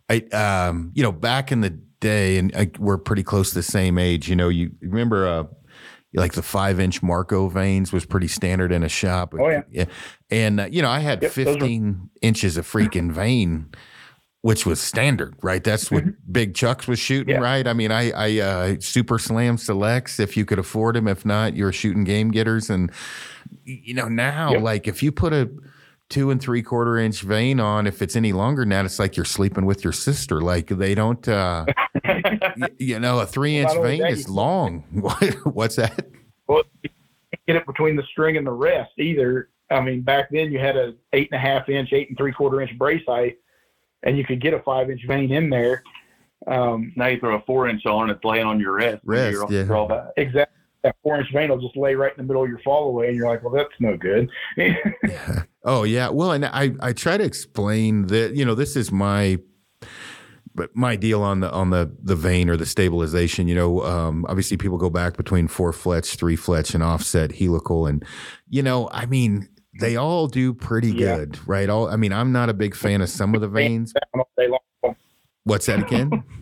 I 0.09 0.19
um, 0.33 0.91
you 0.93 1.03
know, 1.03 1.11
back 1.11 1.51
in 1.51 1.61
the 1.61 1.69
day, 1.69 2.37
and 2.37 2.55
I, 2.55 2.71
we're 2.79 2.97
pretty 2.97 3.23
close 3.23 3.49
to 3.49 3.55
the 3.55 3.63
same 3.63 3.97
age. 3.97 4.29
You 4.29 4.35
know, 4.35 4.49
you 4.49 4.71
remember 4.81 5.27
uh, 5.27 5.43
like 6.13 6.33
the 6.33 6.41
five 6.41 6.79
inch 6.79 7.01
Marco 7.03 7.47
vanes 7.47 7.93
was 7.93 8.05
pretty 8.05 8.27
standard 8.27 8.71
in 8.71 8.83
a 8.83 8.89
shop. 8.89 9.33
Oh, 9.39 9.49
yeah. 9.49 9.61
yeah, 9.69 9.85
and 10.29 10.59
uh, 10.61 10.67
you 10.71 10.81
know, 10.81 10.89
I 10.89 10.99
had 10.99 11.21
Yep, 11.21 11.33
those 11.33 11.45
were- 11.45 11.53
fifteen 11.53 12.09
inches 12.21 12.57
of 12.57 12.65
freaking 12.69 13.11
vane. 13.11 13.69
Which 14.43 14.65
was 14.65 14.81
standard, 14.81 15.35
right? 15.43 15.63
That's 15.63 15.91
what 15.91 16.03
Big 16.31 16.55
Chucks 16.55 16.87
was 16.87 16.97
shooting, 16.97 17.35
Mm-hmm. 17.35 17.43
Yeah. 17.43 17.49
right? 17.49 17.67
I 17.67 17.73
mean, 17.73 17.91
I, 17.91 18.11
I 18.11 18.39
uh, 18.39 18.75
super 18.79 19.19
slam 19.19 19.57
selects 19.57 20.19
if 20.19 20.35
you 20.35 20.45
could 20.45 20.57
afford 20.57 20.95
them. 20.95 21.07
If 21.07 21.25
not, 21.25 21.55
you're 21.55 21.71
shooting 21.71 22.03
game 22.03 22.31
getters, 22.31 22.69
and 22.71 22.91
you 23.65 23.93
know 23.93 24.07
now, 24.07 24.53
Yep. 24.53 24.61
like 24.63 24.87
if 24.87 25.03
you 25.03 25.11
put 25.11 25.31
a 25.31 25.47
two 26.09 26.31
and 26.31 26.41
three 26.41 26.63
quarter 26.63 26.97
inch 26.97 27.21
vane 27.21 27.59
on, 27.59 27.85
if 27.85 28.01
it's 28.01 28.15
any 28.15 28.33
longer 28.33 28.65
that, 28.65 28.83
it's 28.83 28.97
like 28.97 29.15
you're 29.15 29.25
sleeping 29.25 29.65
with 29.65 29.83
your 29.83 29.93
sister. 29.93 30.41
Like 30.41 30.67
they 30.67 30.95
don't, 30.95 31.25
uh, 31.27 31.65
y- 32.03 32.69
you 32.79 32.99
know, 32.99 33.19
a 33.19 33.27
three 33.27 33.57
inch 33.57 33.69
only 33.69 33.99
vane 33.99 34.07
is 34.11 34.27
long. 34.27 34.79
What's 35.43 35.75
that? 35.75 36.07
Well, 36.47 36.63
get 37.47 37.55
it 37.57 37.65
between 37.67 37.95
the 37.95 38.03
string 38.11 38.37
and 38.37 38.47
the 38.47 38.51
rest 38.51 38.91
either. 38.97 39.49
I 39.69 39.81
mean, 39.81 40.01
back 40.01 40.29
then 40.31 40.51
you 40.51 40.57
had 40.57 40.75
a 40.77 40.95
eight 41.13 41.29
and 41.31 41.37
a 41.37 41.41
half 41.41 41.69
inch, 41.69 41.93
eight 41.93 42.09
and 42.09 42.17
three 42.17 42.33
quarter 42.33 42.59
inch 42.59 42.75
brace 42.77 43.03
height, 43.07 43.37
and 44.03 44.17
you 44.17 44.25
could 44.25 44.41
get 44.41 44.53
a 44.53 44.59
five 44.59 44.89
inch 44.89 45.01
vane 45.07 45.31
in 45.31 45.49
there. 45.49 45.83
Um, 46.47 46.91
now 46.95 47.07
you 47.07 47.19
throw 47.19 47.35
a 47.35 47.41
four 47.41 47.67
inch 47.67 47.85
on, 47.85 48.09
it's 48.09 48.23
laying 48.23 48.45
on 48.45 48.59
your 48.59 48.73
wrist. 48.73 49.01
Wrist, 49.03 49.31
you're 49.31 49.51
yeah. 49.51 49.63
draw 49.63 49.87
back. 49.87 50.07
exactly. 50.17 50.57
That 50.83 50.95
four 51.03 51.19
inch 51.19 51.31
vane 51.31 51.49
will 51.49 51.61
just 51.61 51.77
lay 51.77 51.93
right 51.93 52.11
in 52.11 52.17
the 52.17 52.27
middle 52.27 52.41
of 52.41 52.49
your 52.49 52.57
fall 52.59 52.87
away, 52.87 53.09
and 53.09 53.15
you're 53.15 53.27
like, 53.27 53.43
well, 53.43 53.53
that's 53.53 53.69
no 53.79 53.95
good. 53.97 54.29
Oh 55.63 55.83
yeah. 55.83 56.09
Well, 56.09 56.31
and 56.31 56.45
I 56.45 56.71
I 56.79 56.93
try 56.93 57.17
to 57.17 57.23
explain 57.23 58.07
that 58.07 58.35
you 58.35 58.43
know 58.45 58.55
this 58.55 58.75
is 58.75 58.91
my 58.91 59.37
but 60.53 60.75
my 60.75 60.95
deal 60.95 61.21
on 61.21 61.39
the 61.41 61.51
on 61.51 61.69
the 61.69 61.95
the 62.01 62.15
vane 62.15 62.49
or 62.49 62.57
the 62.57 62.65
stabilization. 62.65 63.47
You 63.47 63.55
know, 63.55 63.83
um, 63.83 64.25
obviously 64.27 64.57
people 64.57 64.77
go 64.77 64.89
back 64.89 65.17
between 65.17 65.47
four 65.47 65.71
fletch, 65.71 66.15
three 66.15 66.35
fletch, 66.35 66.73
and 66.73 66.83
offset 66.83 67.33
helical, 67.33 67.85
and 67.85 68.03
you 68.49 68.63
know, 68.63 68.89
I 68.91 69.05
mean. 69.05 69.49
They 69.79 69.95
all 69.95 70.27
do 70.27 70.53
pretty 70.53 70.91
Yeah. 70.91 71.17
good, 71.17 71.39
right? 71.47 71.69
All 71.69 71.87
I 71.87 71.95
mean, 71.95 72.11
I'm 72.13 72.31
not 72.31 72.49
a 72.49 72.53
big 72.53 72.75
fan 72.75 73.01
of 73.01 73.09
some 73.09 73.33
of 73.35 73.41
the 73.41 73.47
vanes. 73.47 73.93
that 73.93 74.03
one 74.11 74.21
all 74.21 74.31
day 74.37 74.47
long. 74.47 74.95
What's 75.43 75.65
that 75.67 75.79
again? 75.83 76.23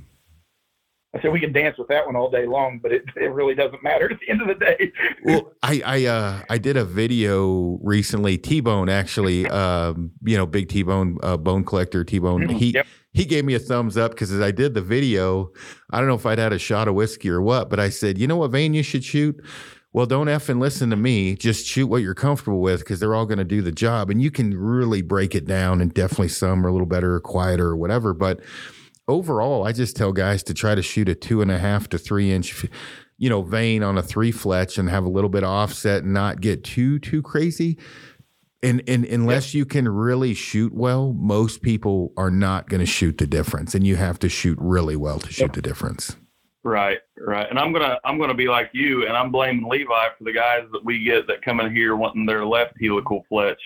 I 1.16 1.20
said 1.24 1.32
we 1.32 1.40
can 1.40 1.52
dance 1.52 1.76
with 1.80 1.88
that 1.88 2.06
one 2.06 2.16
all 2.16 2.30
day 2.30 2.46
long, 2.46 2.80
but 2.84 2.92
it, 2.92 3.04
it 3.16 3.32
really 3.32 3.56
doesn't 3.56 3.82
matter 3.84 4.12
at 4.12 4.20
the 4.20 4.30
end 4.30 4.42
of 4.44 4.48
the 4.48 4.54
day. 4.54 4.92
well, 5.26 5.54
I 5.64 5.82
I 5.84 6.06
uh 6.06 6.42
I 6.52 6.58
did 6.60 6.78
a 6.78 6.86
video 6.86 7.80
recently. 7.82 8.38
T 8.38 8.60
Bone 8.62 8.90
actually, 8.90 9.48
um, 9.48 10.12
you 10.24 10.38
know, 10.38 10.46
big 10.46 10.70
T 10.70 10.84
Bone 10.84 11.18
uh, 11.24 11.36
bone 11.38 11.64
collector. 11.64 12.04
T 12.04 12.20
Bone. 12.20 12.48
Mhm. 12.48 12.58
He 12.58 12.72
Yep. 12.74 12.86
he 13.14 13.26
gave 13.26 13.44
me 13.44 13.56
a 13.56 13.60
thumbs 13.60 13.98
up 13.98 14.12
because 14.12 14.32
as 14.32 14.40
I 14.40 14.52
did 14.52 14.76
the 14.76 14.82
video, 14.84 15.52
I 15.90 15.98
don't 15.98 16.08
know 16.08 16.14
if 16.14 16.28
I'd 16.28 16.38
had 16.38 16.54
a 16.54 16.60
shot 16.60 16.88
of 16.88 16.94
whiskey 16.94 17.30
or 17.32 17.42
what, 17.42 17.72
but 17.72 17.80
I 17.80 17.90
said, 17.90 18.20
you 18.20 18.28
know 18.28 18.38
what 18.38 18.52
vane 18.52 18.76
you 18.76 18.84
should 18.84 19.04
shoot. 19.04 19.36
Well, 19.92 20.06
don't 20.06 20.30
F 20.30 20.50
and 20.50 20.60
listen 20.60 20.92
to 20.92 20.96
me. 20.96 21.36
Just 21.36 21.66
shoot 21.66 21.88
what 21.88 22.04
you're 22.04 22.14
comfortable 22.14 22.62
with 22.62 22.82
because 22.82 23.00
they're 23.00 23.16
all 23.16 23.26
going 23.26 23.40
to 23.40 23.44
do 23.44 23.62
the 23.62 23.72
job. 23.72 24.12
And 24.12 24.22
you 24.22 24.30
can 24.30 24.56
really 24.56 25.02
break 25.02 25.34
it 25.34 25.46
down, 25.46 25.82
and 25.82 25.94
definitely 25.94 26.28
some 26.28 26.64
are 26.66 26.70
a 26.70 26.72
little 26.72 26.88
better 26.88 27.16
or 27.16 27.20
quieter 27.20 27.68
or 27.68 27.76
whatever. 27.76 28.14
But 28.14 28.40
overall, 29.08 29.66
I 29.66 29.72
just 29.72 29.96
tell 29.96 30.14
guys 30.14 30.44
to 30.44 30.54
try 30.54 30.76
to 30.76 30.84
shoot 30.84 31.10
a 31.10 31.16
two 31.16 31.42
and 31.42 31.50
a 31.50 31.58
half 31.58 31.90
to 31.90 31.98
three 31.98 32.32
inch, 32.32 32.66
you 33.18 33.30
know, 33.30 33.42
vane 33.42 33.82
on 33.82 33.98
a 33.98 34.04
three 34.04 34.32
fletch 34.32 34.78
and 34.78 34.90
have 34.90 35.06
a 35.06 35.10
little 35.10 35.30
bit 35.30 35.44
of 35.44 35.50
offset 35.50 36.04
and 36.04 36.14
not 36.14 36.40
get 36.40 36.64
too 36.64 37.00
too 37.00 37.24
crazy. 37.24 37.80
And 38.62 38.84
and 38.88 39.06
unless 39.06 39.56
you 39.56 39.66
can 39.66 39.88
really 39.88 40.36
shoot 40.36 40.72
well, 40.72 41.14
most 41.14 41.64
people 41.64 42.14
are 42.16 42.30
not 42.30 42.70
going 42.70 42.82
to 42.82 42.86
shoot 42.86 43.18
the 43.18 43.26
difference, 43.26 43.74
and 43.74 43.88
you 43.88 43.96
have 43.96 44.20
to 44.20 44.30
shoot 44.30 44.58
really 44.62 44.96
well 44.96 45.18
to 45.20 45.32
shoot 45.32 45.54
the 45.54 45.62
difference. 45.62 46.16
Right, 46.64 47.00
right. 47.18 47.50
And 47.50 47.58
I'm 47.58 47.72
gonna 47.72 47.98
I'm 48.04 48.20
gonna 48.20 48.34
be 48.34 48.48
like 48.48 48.70
you, 48.74 49.08
and 49.08 49.16
I'm 49.16 49.32
blaming 49.32 49.70
Levi 49.70 50.10
for 50.18 50.24
the 50.26 50.34
guys 50.34 50.64
that 50.74 50.84
we 50.84 51.04
get 51.04 51.26
that 51.28 51.42
come 51.42 51.62
in 51.62 51.74
here 51.74 51.96
wanting 51.96 52.26
their 52.26 52.46
left 52.46 52.74
helical 52.82 53.26
fletch. 53.30 53.62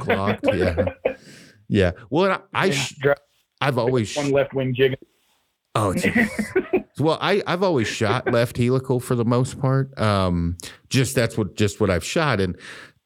Clocked, 0.00 0.46
yeah, 0.52 0.84
yeah. 1.68 1.92
Well, 2.10 2.24
and 2.24 2.42
I, 2.52 2.66
I 2.66 2.70
sh- 2.70 2.94
I've 3.60 3.78
always 3.78 4.16
one 4.16 4.32
left 4.32 4.54
wing 4.54 4.74
jig. 4.74 4.96
Oh, 5.76 5.94
geez. 5.94 6.28
well, 6.98 7.16
I 7.20 7.44
I've 7.46 7.62
always 7.62 7.86
shot 7.86 8.30
left 8.32 8.56
helical 8.56 8.98
for 8.98 9.14
the 9.14 9.24
most 9.24 9.60
part. 9.60 9.96
Um, 9.98 10.56
just 10.88 11.14
that's 11.14 11.38
what 11.38 11.54
just 11.54 11.80
what 11.80 11.90
I've 11.90 12.04
shot, 12.04 12.40
and 12.40 12.58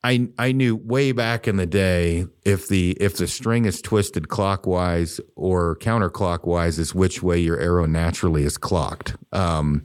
I 0.07 0.29
I 0.39 0.53
knew 0.53 0.77
way 0.77 1.11
back 1.11 1.49
in 1.49 1.57
the 1.57 1.67
day 1.67 2.27
if 2.45 2.69
the 2.69 2.93
if 3.01 3.17
the 3.17 3.27
string 3.27 3.65
is 3.65 3.83
twisted 3.83 4.29
clockwise 4.29 5.21
or 5.35 5.77
counterclockwise 5.79 6.79
is 6.79 6.95
which 6.95 7.25
way 7.25 7.41
your 7.41 7.59
arrow 7.59 7.87
naturally 7.87 8.45
is 8.45 8.57
clocked. 8.57 9.17
Um, 9.33 9.85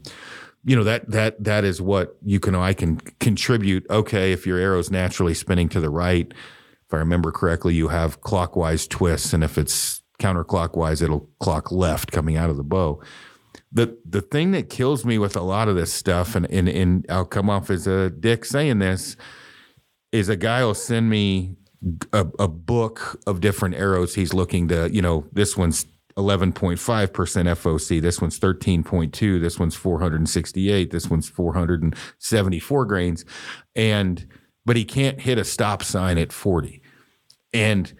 you 0.63 0.75
know 0.75 0.83
that 0.83 1.09
that 1.09 1.43
that 1.43 1.63
is 1.63 1.81
what 1.81 2.17
you 2.23 2.39
can 2.39 2.53
I 2.53 2.73
can 2.73 2.97
contribute. 3.19 3.83
Okay, 3.89 4.31
if 4.31 4.45
your 4.45 4.59
arrow 4.59 4.77
is 4.77 4.91
naturally 4.91 5.33
spinning 5.33 5.69
to 5.69 5.79
the 5.79 5.89
right, 5.89 6.31
if 6.31 6.93
I 6.93 6.97
remember 6.97 7.31
correctly, 7.31 7.73
you 7.73 7.87
have 7.87 8.21
clockwise 8.21 8.85
twists, 8.85 9.33
and 9.33 9.43
if 9.43 9.57
it's 9.57 10.03
counterclockwise, 10.19 11.01
it'll 11.01 11.27
clock 11.39 11.71
left 11.71 12.11
coming 12.11 12.37
out 12.37 12.51
of 12.51 12.57
the 12.57 12.63
bow. 12.63 13.01
the 13.71 13.97
the 14.05 14.21
thing 14.21 14.51
that 14.51 14.69
kills 14.69 15.03
me 15.03 15.17
with 15.17 15.35
a 15.35 15.41
lot 15.41 15.67
of 15.67 15.75
this 15.75 15.91
stuff, 15.91 16.35
and 16.35 16.45
and, 16.51 16.69
and 16.69 17.07
I'll 17.09 17.25
come 17.25 17.49
off 17.49 17.71
as 17.71 17.87
a 17.87 18.11
dick 18.11 18.45
saying 18.45 18.77
this, 18.77 19.17
is 20.11 20.29
a 20.29 20.35
guy 20.35 20.63
will 20.63 20.73
send 20.73 21.09
me 21.09 21.55
a, 22.13 22.27
a 22.39 22.47
book 22.47 23.19
of 23.25 23.41
different 23.41 23.75
arrows 23.75 24.15
he's 24.15 24.33
looking 24.33 24.67
to, 24.67 24.89
you 24.93 25.01
know, 25.01 25.25
this 25.31 25.57
one's 25.57 25.85
11.5% 26.17 26.77
FOC, 26.77 28.01
this 28.01 28.21
one's 28.21 28.39
13.2, 28.39 29.41
this 29.41 29.57
one's 29.57 29.75
468, 29.75 30.91
this 30.91 31.09
one's 31.09 31.29
474 31.29 32.85
grains. 32.85 33.25
And, 33.75 34.27
but 34.65 34.75
he 34.75 34.85
can't 34.85 35.19
hit 35.19 35.37
a 35.37 35.43
stop 35.43 35.83
sign 35.83 36.17
at 36.17 36.31
40. 36.33 36.81
And 37.53 37.93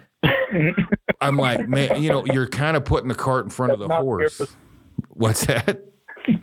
I'm 1.22 1.38
like, 1.38 1.68
man, 1.68 2.02
you 2.04 2.10
know, 2.10 2.26
you're 2.26 2.48
kind 2.48 2.78
of 2.78 2.86
putting 2.86 3.08
the 3.08 3.16
cart 3.16 3.46
in 3.46 3.50
front 3.50 3.72
of 3.74 3.80
the 3.80 3.88
horse. 3.88 4.42
What's 5.10 5.46
that? 5.46 5.86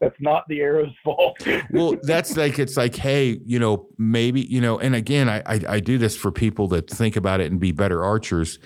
that's 0.00 0.16
not 0.20 0.44
the 0.48 0.60
arrow's 0.60 0.92
fault. 1.04 1.36
well, 1.70 1.96
that's 2.02 2.36
like 2.36 2.58
it's 2.58 2.76
like, 2.76 2.96
hey, 2.96 3.40
you 3.44 3.58
know, 3.58 3.88
maybe 3.98 4.42
you 4.42 4.60
know, 4.60 4.78
and 4.78 4.94
again, 4.94 5.28
I, 5.28 5.42
I 5.46 5.60
I 5.68 5.80
do 5.80 5.98
this 5.98 6.16
for 6.16 6.30
people 6.30 6.68
that 6.68 6.90
think 6.90 7.16
about 7.16 7.40
it 7.40 7.50
and 7.50 7.60
be 7.60 7.72
better 7.72 8.02
archers. 8.02 8.58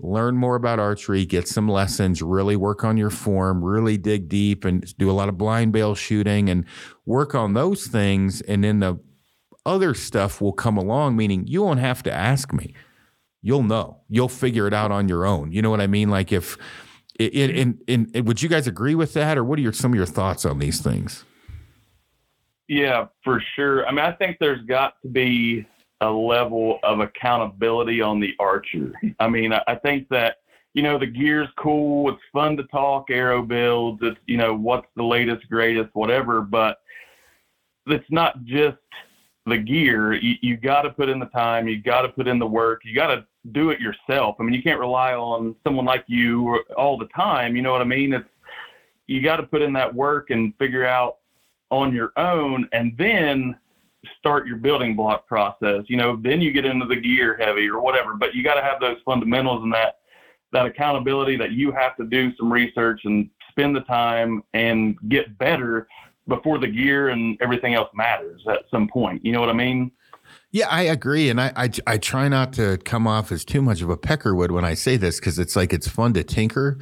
Learn 0.00 0.36
more 0.36 0.54
about 0.54 0.78
archery, 0.78 1.26
get 1.26 1.48
some 1.48 1.68
lessons, 1.68 2.22
really 2.22 2.54
work 2.54 2.84
on 2.84 2.96
your 2.96 3.10
form, 3.10 3.64
really 3.64 3.96
dig 3.96 4.28
deep, 4.28 4.64
and 4.64 4.96
do 4.96 5.10
a 5.10 5.12
lot 5.12 5.28
of 5.28 5.36
blind 5.36 5.72
bale 5.72 5.96
shooting, 5.96 6.48
and 6.48 6.64
work 7.04 7.34
on 7.34 7.54
those 7.54 7.88
things, 7.88 8.40
and 8.42 8.62
then 8.62 8.78
the 8.78 9.00
other 9.66 9.94
stuff 9.94 10.40
will 10.40 10.52
come 10.52 10.76
along. 10.76 11.16
Meaning, 11.16 11.48
you 11.48 11.62
won't 11.62 11.80
have 11.80 12.04
to 12.04 12.12
ask 12.12 12.52
me. 12.52 12.74
You'll 13.42 13.64
know. 13.64 14.02
You'll 14.08 14.28
figure 14.28 14.66
it 14.66 14.74
out 14.74 14.92
on 14.92 15.08
your 15.08 15.24
own. 15.26 15.50
You 15.52 15.62
know 15.62 15.70
what 15.70 15.80
I 15.80 15.86
mean? 15.88 16.10
Like 16.10 16.32
if 16.32 16.56
in, 17.18 17.78
in, 17.86 18.10
in, 18.14 18.24
would 18.24 18.42
you 18.42 18.48
guys 18.48 18.66
agree 18.66 18.94
with 18.94 19.12
that, 19.14 19.36
or 19.36 19.44
what 19.44 19.58
are 19.58 19.62
your 19.62 19.72
some 19.72 19.92
of 19.92 19.96
your 19.96 20.06
thoughts 20.06 20.44
on 20.44 20.58
these 20.58 20.80
things? 20.80 21.24
Yeah, 22.68 23.06
for 23.24 23.42
sure. 23.56 23.86
I 23.86 23.90
mean, 23.90 24.04
I 24.04 24.12
think 24.12 24.36
there's 24.38 24.64
got 24.66 25.00
to 25.02 25.08
be 25.08 25.66
a 26.00 26.10
level 26.10 26.78
of 26.82 27.00
accountability 27.00 28.00
on 28.00 28.20
the 28.20 28.34
archer. 28.38 28.92
I 29.18 29.28
mean, 29.28 29.52
I 29.52 29.74
think 29.74 30.08
that 30.10 30.36
you 30.74 30.82
know 30.82 30.98
the 30.98 31.06
gear's 31.06 31.48
cool. 31.58 32.10
It's 32.10 32.22
fun 32.32 32.56
to 32.58 32.64
talk 32.64 33.10
arrow 33.10 33.42
builds. 33.42 34.00
It's 34.02 34.18
you 34.26 34.36
know 34.36 34.54
what's 34.54 34.86
the 34.96 35.02
latest, 35.02 35.48
greatest, 35.48 35.90
whatever. 35.94 36.42
But 36.42 36.78
it's 37.86 38.10
not 38.10 38.44
just 38.44 38.76
the 39.46 39.58
gear. 39.58 40.12
You, 40.12 40.34
you 40.40 40.56
got 40.56 40.82
to 40.82 40.90
put 40.90 41.08
in 41.08 41.18
the 41.18 41.26
time. 41.26 41.66
You 41.66 41.82
got 41.82 42.02
to 42.02 42.10
put 42.10 42.28
in 42.28 42.38
the 42.38 42.46
work. 42.46 42.82
You 42.84 42.94
got 42.94 43.08
to 43.08 43.26
do 43.52 43.70
it 43.70 43.80
yourself. 43.80 44.36
I 44.38 44.42
mean, 44.42 44.54
you 44.54 44.62
can't 44.62 44.80
rely 44.80 45.14
on 45.14 45.54
someone 45.64 45.84
like 45.84 46.04
you 46.06 46.62
all 46.76 46.98
the 46.98 47.06
time. 47.06 47.56
You 47.56 47.62
know 47.62 47.72
what 47.72 47.80
I 47.80 47.84
mean? 47.84 48.12
It's 48.12 48.28
you 49.06 49.22
got 49.22 49.36
to 49.36 49.42
put 49.42 49.62
in 49.62 49.72
that 49.72 49.94
work 49.94 50.30
and 50.30 50.54
figure 50.58 50.86
out 50.86 51.18
on 51.70 51.94
your 51.94 52.12
own, 52.16 52.68
and 52.72 52.96
then 52.96 53.56
start 54.18 54.46
your 54.46 54.56
building 54.56 54.96
block 54.96 55.26
process. 55.26 55.84
You 55.86 55.96
know, 55.96 56.16
then 56.16 56.40
you 56.40 56.52
get 56.52 56.64
into 56.64 56.86
the 56.86 56.96
gear 56.96 57.36
heavy 57.36 57.68
or 57.68 57.80
whatever. 57.80 58.14
But 58.14 58.34
you 58.34 58.42
got 58.42 58.54
to 58.54 58.62
have 58.62 58.80
those 58.80 58.98
fundamentals 59.04 59.62
and 59.62 59.72
that 59.74 59.98
that 60.52 60.66
accountability 60.66 61.36
that 61.36 61.52
you 61.52 61.70
have 61.72 61.96
to 61.96 62.04
do 62.04 62.34
some 62.36 62.50
research 62.50 63.02
and 63.04 63.28
spend 63.50 63.76
the 63.76 63.80
time 63.82 64.42
and 64.54 64.96
get 65.08 65.36
better 65.36 65.86
before 66.26 66.58
the 66.58 66.66
gear 66.66 67.08
and 67.08 67.36
everything 67.40 67.74
else 67.74 67.90
matters 67.94 68.42
at 68.48 68.62
some 68.70 68.88
point. 68.88 69.24
You 69.24 69.32
know 69.32 69.40
what 69.40 69.50
I 69.50 69.54
mean? 69.54 69.90
Yeah, 70.50 70.68
I 70.68 70.82
agree, 70.82 71.28
and 71.28 71.38
I, 71.40 71.52
I, 71.54 71.70
I 71.86 71.98
try 71.98 72.26
not 72.28 72.54
to 72.54 72.78
come 72.78 73.06
off 73.06 73.30
as 73.30 73.44
too 73.44 73.60
much 73.60 73.82
of 73.82 73.90
a 73.90 73.98
peckerwood 73.98 74.50
when 74.50 74.64
I 74.64 74.74
say 74.74 74.96
this 74.96 75.20
because 75.20 75.38
it's 75.38 75.54
like 75.54 75.74
it's 75.74 75.86
fun 75.88 76.14
to 76.14 76.24
tinker, 76.24 76.78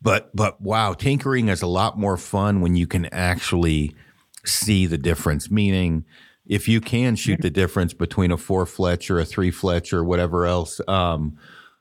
but 0.00 0.34
but 0.34 0.60
wow, 0.60 0.92
tinkering 0.92 1.48
is 1.48 1.60
a 1.60 1.66
lot 1.66 1.98
more 1.98 2.16
fun 2.16 2.60
when 2.60 2.76
you 2.76 2.86
can 2.86 3.06
actually 3.06 3.96
see 4.44 4.86
the 4.86 4.98
difference. 4.98 5.50
Meaning, 5.50 6.04
if 6.46 6.68
you 6.68 6.80
can 6.80 7.16
shoot 7.16 7.40
the 7.42 7.50
difference 7.50 7.94
between 7.94 8.30
a 8.30 8.36
four 8.36 8.64
fletch 8.64 9.10
or 9.10 9.18
a 9.18 9.24
three 9.24 9.50
fletch 9.50 9.92
or 9.92 10.04
whatever 10.04 10.46
else, 10.46 10.80
um, 10.86 11.36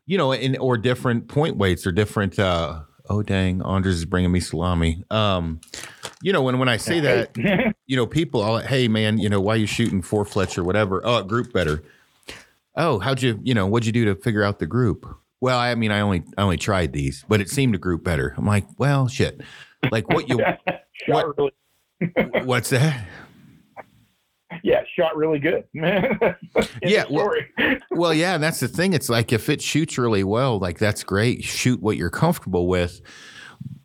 you 0.08 0.18
know, 0.18 0.32
in, 0.32 0.58
or 0.58 0.78
different 0.78 1.28
point 1.28 1.58
weights 1.58 1.86
or 1.86 1.92
different. 1.92 2.40
Uh, 2.40 2.82
oh 3.10 3.24
dang, 3.24 3.62
Andres 3.62 3.96
is 3.96 4.06
bringing 4.06 4.32
me 4.32 4.40
salami. 4.40 5.04
Um, 5.10 5.60
you 6.22 6.32
know, 6.32 6.42
when 6.42 6.60
when 6.60 6.70
I 6.70 6.78
say 6.78 7.00
that, 7.02 7.36
you 7.88 7.96
know, 7.96 8.08
people, 8.08 8.42
all, 8.42 8.60
hey 8.60 8.88
man, 8.88 9.18
you 9.18 9.30
know, 9.30 9.42
why 9.42 9.56
you 9.56 9.66
shooting 9.66 10.02
four 10.02 10.26
fletch 10.26 10.58
or 10.58 10.64
whatever? 10.64 11.02
Oh, 11.04 11.24
group 11.24 11.52
better. 11.52 11.84
Oh, 12.76 13.00
how'd 13.00 13.22
you, 13.22 13.40
you 13.44 13.54
know, 13.54 13.68
what'd 13.68 13.86
you 13.86 13.92
do 13.92 14.06
to 14.06 14.16
figure 14.16 14.44
out 14.44 14.60
the 14.60 14.68
group? 14.68 15.06
Well, 15.42 15.58
I 15.58 15.74
mean, 15.76 15.92
I 15.92 16.02
only 16.02 16.24
I 16.38 16.44
only 16.44 16.58
tried 16.58 16.94
these, 16.94 17.26
but 17.28 17.42
it 17.42 17.50
seemed 17.50 17.74
to 17.74 17.80
group 17.80 18.04
better. 18.04 18.34
I'm 18.38 18.46
like, 18.46 18.66
well, 18.78 19.08
shit. 19.08 19.42
Like 19.92 20.08
what 20.10 20.30
you 20.30 20.40
what, 21.08 21.36
what's 22.46 22.70
that? 22.70 23.08
Yeah, 24.64 24.82
shot 24.96 25.16
really 25.16 25.40
good. 25.40 25.64
yeah, 25.74 27.06
well, 27.10 27.32
well, 27.92 28.14
yeah, 28.14 28.36
and 28.36 28.44
that's 28.44 28.60
the 28.60 28.68
thing. 28.68 28.94
It's 28.94 29.10
like 29.10 29.32
if 29.32 29.50
it 29.50 29.62
shoots 29.62 29.98
really 29.98 30.24
well, 30.24 30.60
like 30.60 30.80
that's 30.80 31.04
great. 31.04 31.44
Shoot 31.44 31.82
what 31.82 31.98
you're 31.98 32.10
comfortable 32.10 32.68
with. 32.68 33.02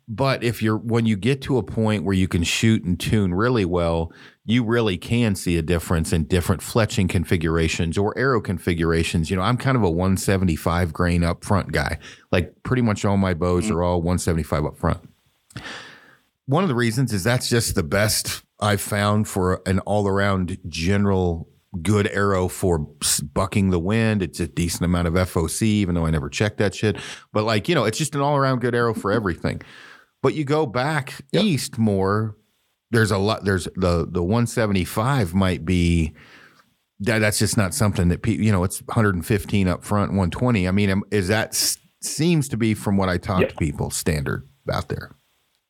But 0.07 0.43
if 0.43 0.61
you're 0.61 0.77
when 0.77 1.05
you 1.05 1.17
get 1.17 1.41
to 1.43 1.57
a 1.57 1.63
point 1.63 2.03
where 2.03 2.13
you 2.13 2.27
can 2.27 2.43
shoot 2.43 2.83
and 2.83 2.99
tune 2.99 3.33
really 3.33 3.65
well, 3.65 4.11
you 4.45 4.63
really 4.63 4.97
can 4.97 5.33
see 5.33 5.57
a 5.57 5.63
difference 5.63 6.13
in 6.13 6.25
different 6.25 6.61
fletching 6.61 7.09
configurations 7.09 7.97
or 7.97 8.15
arrow 8.15 8.39
configurations. 8.39 9.31
You 9.31 9.37
know, 9.37 9.41
I'm 9.41 9.57
kind 9.57 9.75
of 9.75 9.81
a 9.81 9.89
175 9.89 10.93
grain 10.93 11.23
up 11.23 11.43
front 11.43 11.71
guy. 11.71 11.97
Like 12.31 12.53
pretty 12.61 12.83
much 12.83 13.03
all 13.03 13.17
my 13.17 13.33
bows 13.33 13.65
mm-hmm. 13.65 13.77
are 13.77 13.83
all 13.83 13.97
175 13.97 14.65
up 14.65 14.77
front. 14.77 15.09
One 16.45 16.63
of 16.63 16.67
the 16.69 16.75
reasons 16.75 17.11
is 17.11 17.23
that's 17.23 17.49
just 17.49 17.73
the 17.73 17.81
best 17.81 18.44
I've 18.65 18.81
found 18.81 19.27
for 19.27 19.61
an 19.65 19.79
all 19.79 20.07
around 20.07 20.57
general 20.67 21.49
good 21.81 22.07
arrow 22.07 22.47
for 22.47 22.79
bucking 23.33 23.69
the 23.69 23.79
wind. 23.79 24.21
It's 24.21 24.39
a 24.39 24.47
decent 24.47 24.83
amount 24.83 25.07
of 25.07 25.13
FOC, 25.13 25.61
even 25.63 25.95
though 25.95 26.05
I 26.05 26.09
never 26.09 26.29
checked 26.29 26.57
that 26.57 26.75
shit. 26.75 26.97
But 27.33 27.43
like, 27.43 27.67
you 27.67 27.75
know, 27.75 27.85
it's 27.85 27.97
just 27.97 28.15
an 28.15 28.21
all 28.21 28.35
around 28.35 28.61
good 28.61 28.75
arrow 28.75 28.93
for 28.93 29.11
everything. 29.11 29.61
But 30.21 30.33
you 30.33 30.43
go 30.43 30.65
back 30.65 31.21
yep. 31.31 31.43
east 31.43 31.77
more, 31.77 32.37
there's 32.91 33.11
a 33.11 33.17
lot, 33.17 33.45
there's 33.45 33.65
the, 33.75 34.07
the 34.09 34.23
175 34.23 35.33
might 35.33 35.65
be, 35.65 36.13
that, 37.01 37.19
that's 37.19 37.39
just 37.39 37.57
not 37.57 37.73
something 37.73 38.07
that 38.07 38.21
people, 38.21 38.43
you 38.43 38.51
know, 38.51 38.63
it's 38.63 38.81
115 38.83 39.67
up 39.67 39.83
front, 39.83 40.11
120. 40.11 40.67
I 40.67 40.71
mean, 40.71 41.01
is 41.11 41.27
that 41.27 41.53
seems 42.01 42.47
to 42.49 42.57
be 42.57 42.73
from 42.73 42.97
what 42.97 43.09
I 43.09 43.17
talk 43.17 43.41
yep. 43.41 43.49
to 43.49 43.55
people 43.55 43.91
standard 43.91 44.47
out 44.71 44.87
there. 44.87 45.11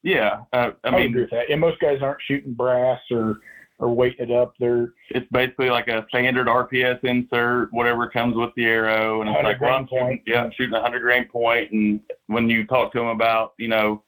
Yeah, 0.05 0.41
uh, 0.53 0.71
I, 0.83 0.87
I 0.87 0.91
mean, 0.91 1.07
agree 1.07 1.21
with 1.21 1.31
that. 1.31 1.49
And 1.49 1.59
most 1.59 1.79
guys 1.79 1.97
aren't 2.01 2.21
shooting 2.21 2.53
brass 2.53 3.01
or 3.09 3.39
or 3.79 3.93
weighting 3.93 4.29
it 4.29 4.31
up. 4.31 4.53
They're 4.59 4.93
it's 5.09 5.27
basically 5.31 5.71
like 5.71 5.87
a 5.87 6.05
standard 6.09 6.45
RPS 6.45 7.03
insert, 7.03 7.73
whatever 7.73 8.07
comes 8.07 8.35
with 8.35 8.51
the 8.55 8.65
arrow, 8.65 9.21
and 9.21 9.29
it's 9.31 9.43
like, 9.43 9.59
well, 9.59 9.75
I'm 9.75 9.87
shooting, 9.87 10.21
yeah, 10.27 10.43
I'm 10.43 10.51
shooting 10.51 10.75
a 10.75 10.81
hundred 10.81 11.01
grain 11.01 11.27
point. 11.27 11.71
And 11.71 12.01
when 12.27 12.47
you 12.47 12.67
talk 12.67 12.93
to 12.93 12.99
them 12.99 13.07
about, 13.07 13.53
you 13.57 13.67
know, 13.67 14.03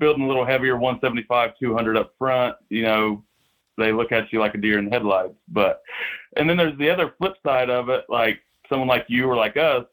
building 0.00 0.24
a 0.24 0.26
little 0.26 0.44
heavier, 0.44 0.76
175, 0.76 1.52
200 1.56 1.96
up 1.96 2.14
front, 2.18 2.56
you 2.68 2.82
know, 2.82 3.22
they 3.78 3.92
look 3.92 4.10
at 4.10 4.32
you 4.32 4.40
like 4.40 4.56
a 4.56 4.58
deer 4.58 4.80
in 4.80 4.86
the 4.86 4.90
headlights. 4.90 5.34
But 5.46 5.82
and 6.36 6.50
then 6.50 6.56
there's 6.56 6.76
the 6.78 6.90
other 6.90 7.14
flip 7.16 7.34
side 7.46 7.70
of 7.70 7.90
it, 7.90 8.06
like 8.08 8.40
someone 8.68 8.88
like 8.88 9.06
you 9.06 9.26
or 9.26 9.36
like 9.36 9.56
us 9.56 9.84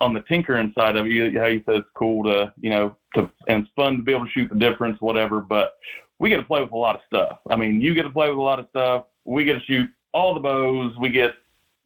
on 0.00 0.12
the 0.12 0.20
tinkering 0.22 0.72
side 0.76 0.96
of 0.96 1.06
it, 1.06 1.34
how 1.34 1.46
you 1.46 1.62
said 1.64 1.76
it's 1.76 1.88
cool 1.94 2.24
to, 2.24 2.52
you 2.60 2.70
know, 2.70 2.96
to, 3.14 3.30
and 3.48 3.62
it's 3.62 3.72
fun 3.74 3.96
to 3.96 4.02
be 4.02 4.12
able 4.12 4.26
to 4.26 4.30
shoot 4.30 4.48
the 4.48 4.58
difference, 4.58 5.00
whatever. 5.00 5.40
But 5.40 5.74
we 6.18 6.28
get 6.28 6.36
to 6.36 6.44
play 6.44 6.60
with 6.60 6.72
a 6.72 6.76
lot 6.76 6.96
of 6.96 7.02
stuff. 7.06 7.38
I 7.48 7.56
mean, 7.56 7.80
you 7.80 7.94
get 7.94 8.02
to 8.02 8.10
play 8.10 8.28
with 8.28 8.38
a 8.38 8.42
lot 8.42 8.58
of 8.58 8.66
stuff. 8.70 9.06
We 9.24 9.44
get 9.44 9.54
to 9.54 9.64
shoot 9.64 9.90
all 10.12 10.34
the 10.34 10.40
bows. 10.40 10.94
We 10.98 11.08
get 11.10 11.34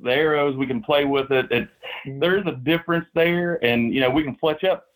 the 0.01 0.13
arrows. 0.13 0.57
We 0.57 0.67
can 0.67 0.83
play 0.83 1.05
with 1.05 1.31
it. 1.31 1.47
It's 1.51 1.71
mm-hmm. 2.07 2.21
there's 2.21 2.47
a 2.47 2.53
difference 2.53 3.07
there, 3.15 3.65
and 3.65 3.95
you 3.95 4.01
know, 4.01 4.11
we 4.11 4.23
can 4.23 4.37
fletch 4.37 4.65
up 4.65 4.87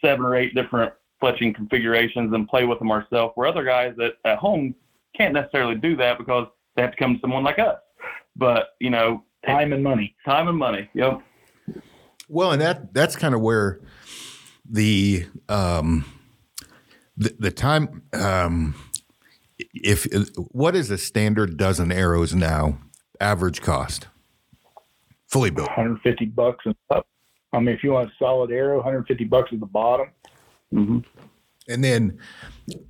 seven 0.00 0.24
or 0.24 0.36
eight 0.36 0.54
different 0.54 0.92
fletching 1.22 1.54
configurations 1.54 2.32
and 2.32 2.48
play 2.48 2.64
with 2.64 2.78
them 2.78 2.90
ourselves. 2.90 3.32
Where 3.34 3.48
other 3.48 3.64
guys 3.64 3.94
at, 4.02 4.14
at 4.24 4.38
home 4.38 4.74
can't 5.16 5.34
necessarily 5.34 5.74
do 5.74 5.96
that 5.96 6.18
because 6.18 6.46
they 6.76 6.82
have 6.82 6.92
to 6.92 6.96
come 6.96 7.14
to 7.14 7.20
someone 7.20 7.44
like 7.44 7.58
us. 7.58 7.78
But 8.36 8.70
you 8.80 8.90
know, 8.90 9.24
time 9.46 9.72
and 9.72 9.82
money. 9.82 10.14
Time 10.24 10.48
and 10.48 10.58
money. 10.58 10.88
Yep. 10.94 11.22
Well, 12.28 12.52
and 12.52 12.60
that 12.60 12.92
that's 12.92 13.16
kind 13.16 13.34
of 13.34 13.40
where 13.40 13.80
the 14.68 15.26
um, 15.48 16.04
the, 17.16 17.34
the 17.38 17.50
time 17.50 18.02
um, 18.12 18.74
if 19.58 20.06
what 20.36 20.76
is 20.76 20.90
a 20.90 20.98
standard 20.98 21.56
dozen 21.56 21.90
arrows 21.90 22.34
now? 22.34 22.78
Average 23.20 23.62
cost. 23.62 24.06
Fully 25.26 25.50
built. 25.50 25.68
150 25.68 26.26
bucks 26.26 26.64
and 26.64 26.76
up. 26.90 27.06
I 27.52 27.58
mean 27.58 27.74
if 27.74 27.82
you 27.82 27.92
want 27.92 28.10
a 28.10 28.12
solid 28.18 28.52
arrow 28.52 28.76
150 28.76 29.24
bucks 29.24 29.50
at 29.52 29.60
the 29.60 29.66
bottom. 29.66 30.08
Mm-hmm. 30.72 30.98
and 31.66 31.82
then 31.82 32.18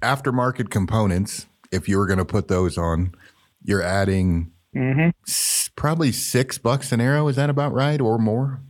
aftermarket 0.00 0.68
components 0.68 1.46
if 1.70 1.88
you 1.88 1.96
were 1.96 2.06
going 2.06 2.18
to 2.18 2.24
put 2.24 2.48
those 2.48 2.76
on 2.76 3.14
you're 3.62 3.84
adding 3.84 4.50
mm-hmm. 4.74 5.10
s- 5.28 5.70
probably 5.76 6.10
six 6.10 6.58
bucks 6.58 6.90
an 6.90 7.00
arrow. 7.00 7.28
Is 7.28 7.36
that 7.36 7.50
about 7.50 7.72
right 7.72 8.00
or 8.00 8.18
more 8.18 8.60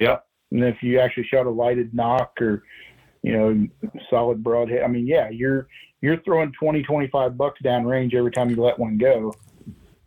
yeah. 0.00 0.18
And 0.50 0.64
if 0.64 0.82
you 0.82 0.98
actually 0.98 1.24
shot 1.24 1.46
a 1.46 1.50
lighted 1.50 1.94
nock 1.94 2.40
or 2.40 2.64
you 3.22 3.32
know, 3.32 3.68
solid 4.08 4.42
broadhead. 4.42 4.82
I 4.82 4.88
mean, 4.88 5.06
yeah, 5.06 5.28
you're 5.28 5.68
you're 6.00 6.22
throwing 6.22 6.52
20, 6.52 6.82
25 6.82 7.36
bucks 7.36 7.60
down 7.62 7.84
range 7.84 8.14
every 8.14 8.30
time 8.30 8.48
you 8.48 8.56
let 8.56 8.78
one 8.78 8.96
go. 8.96 9.34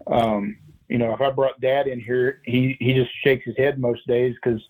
Um, 0.08 0.58
you 0.90 0.98
know, 0.98 1.14
if 1.14 1.22
I 1.22 1.30
brought 1.30 1.62
Dad 1.62 1.88
in 1.88 2.00
here, 2.00 2.42
he 2.46 2.76
he 2.80 2.94
just 2.94 3.12
shakes 3.24 3.46
his 3.46 3.56
head 3.58 3.80
most 3.80 4.06
days 4.08 4.36
because, 4.44 4.62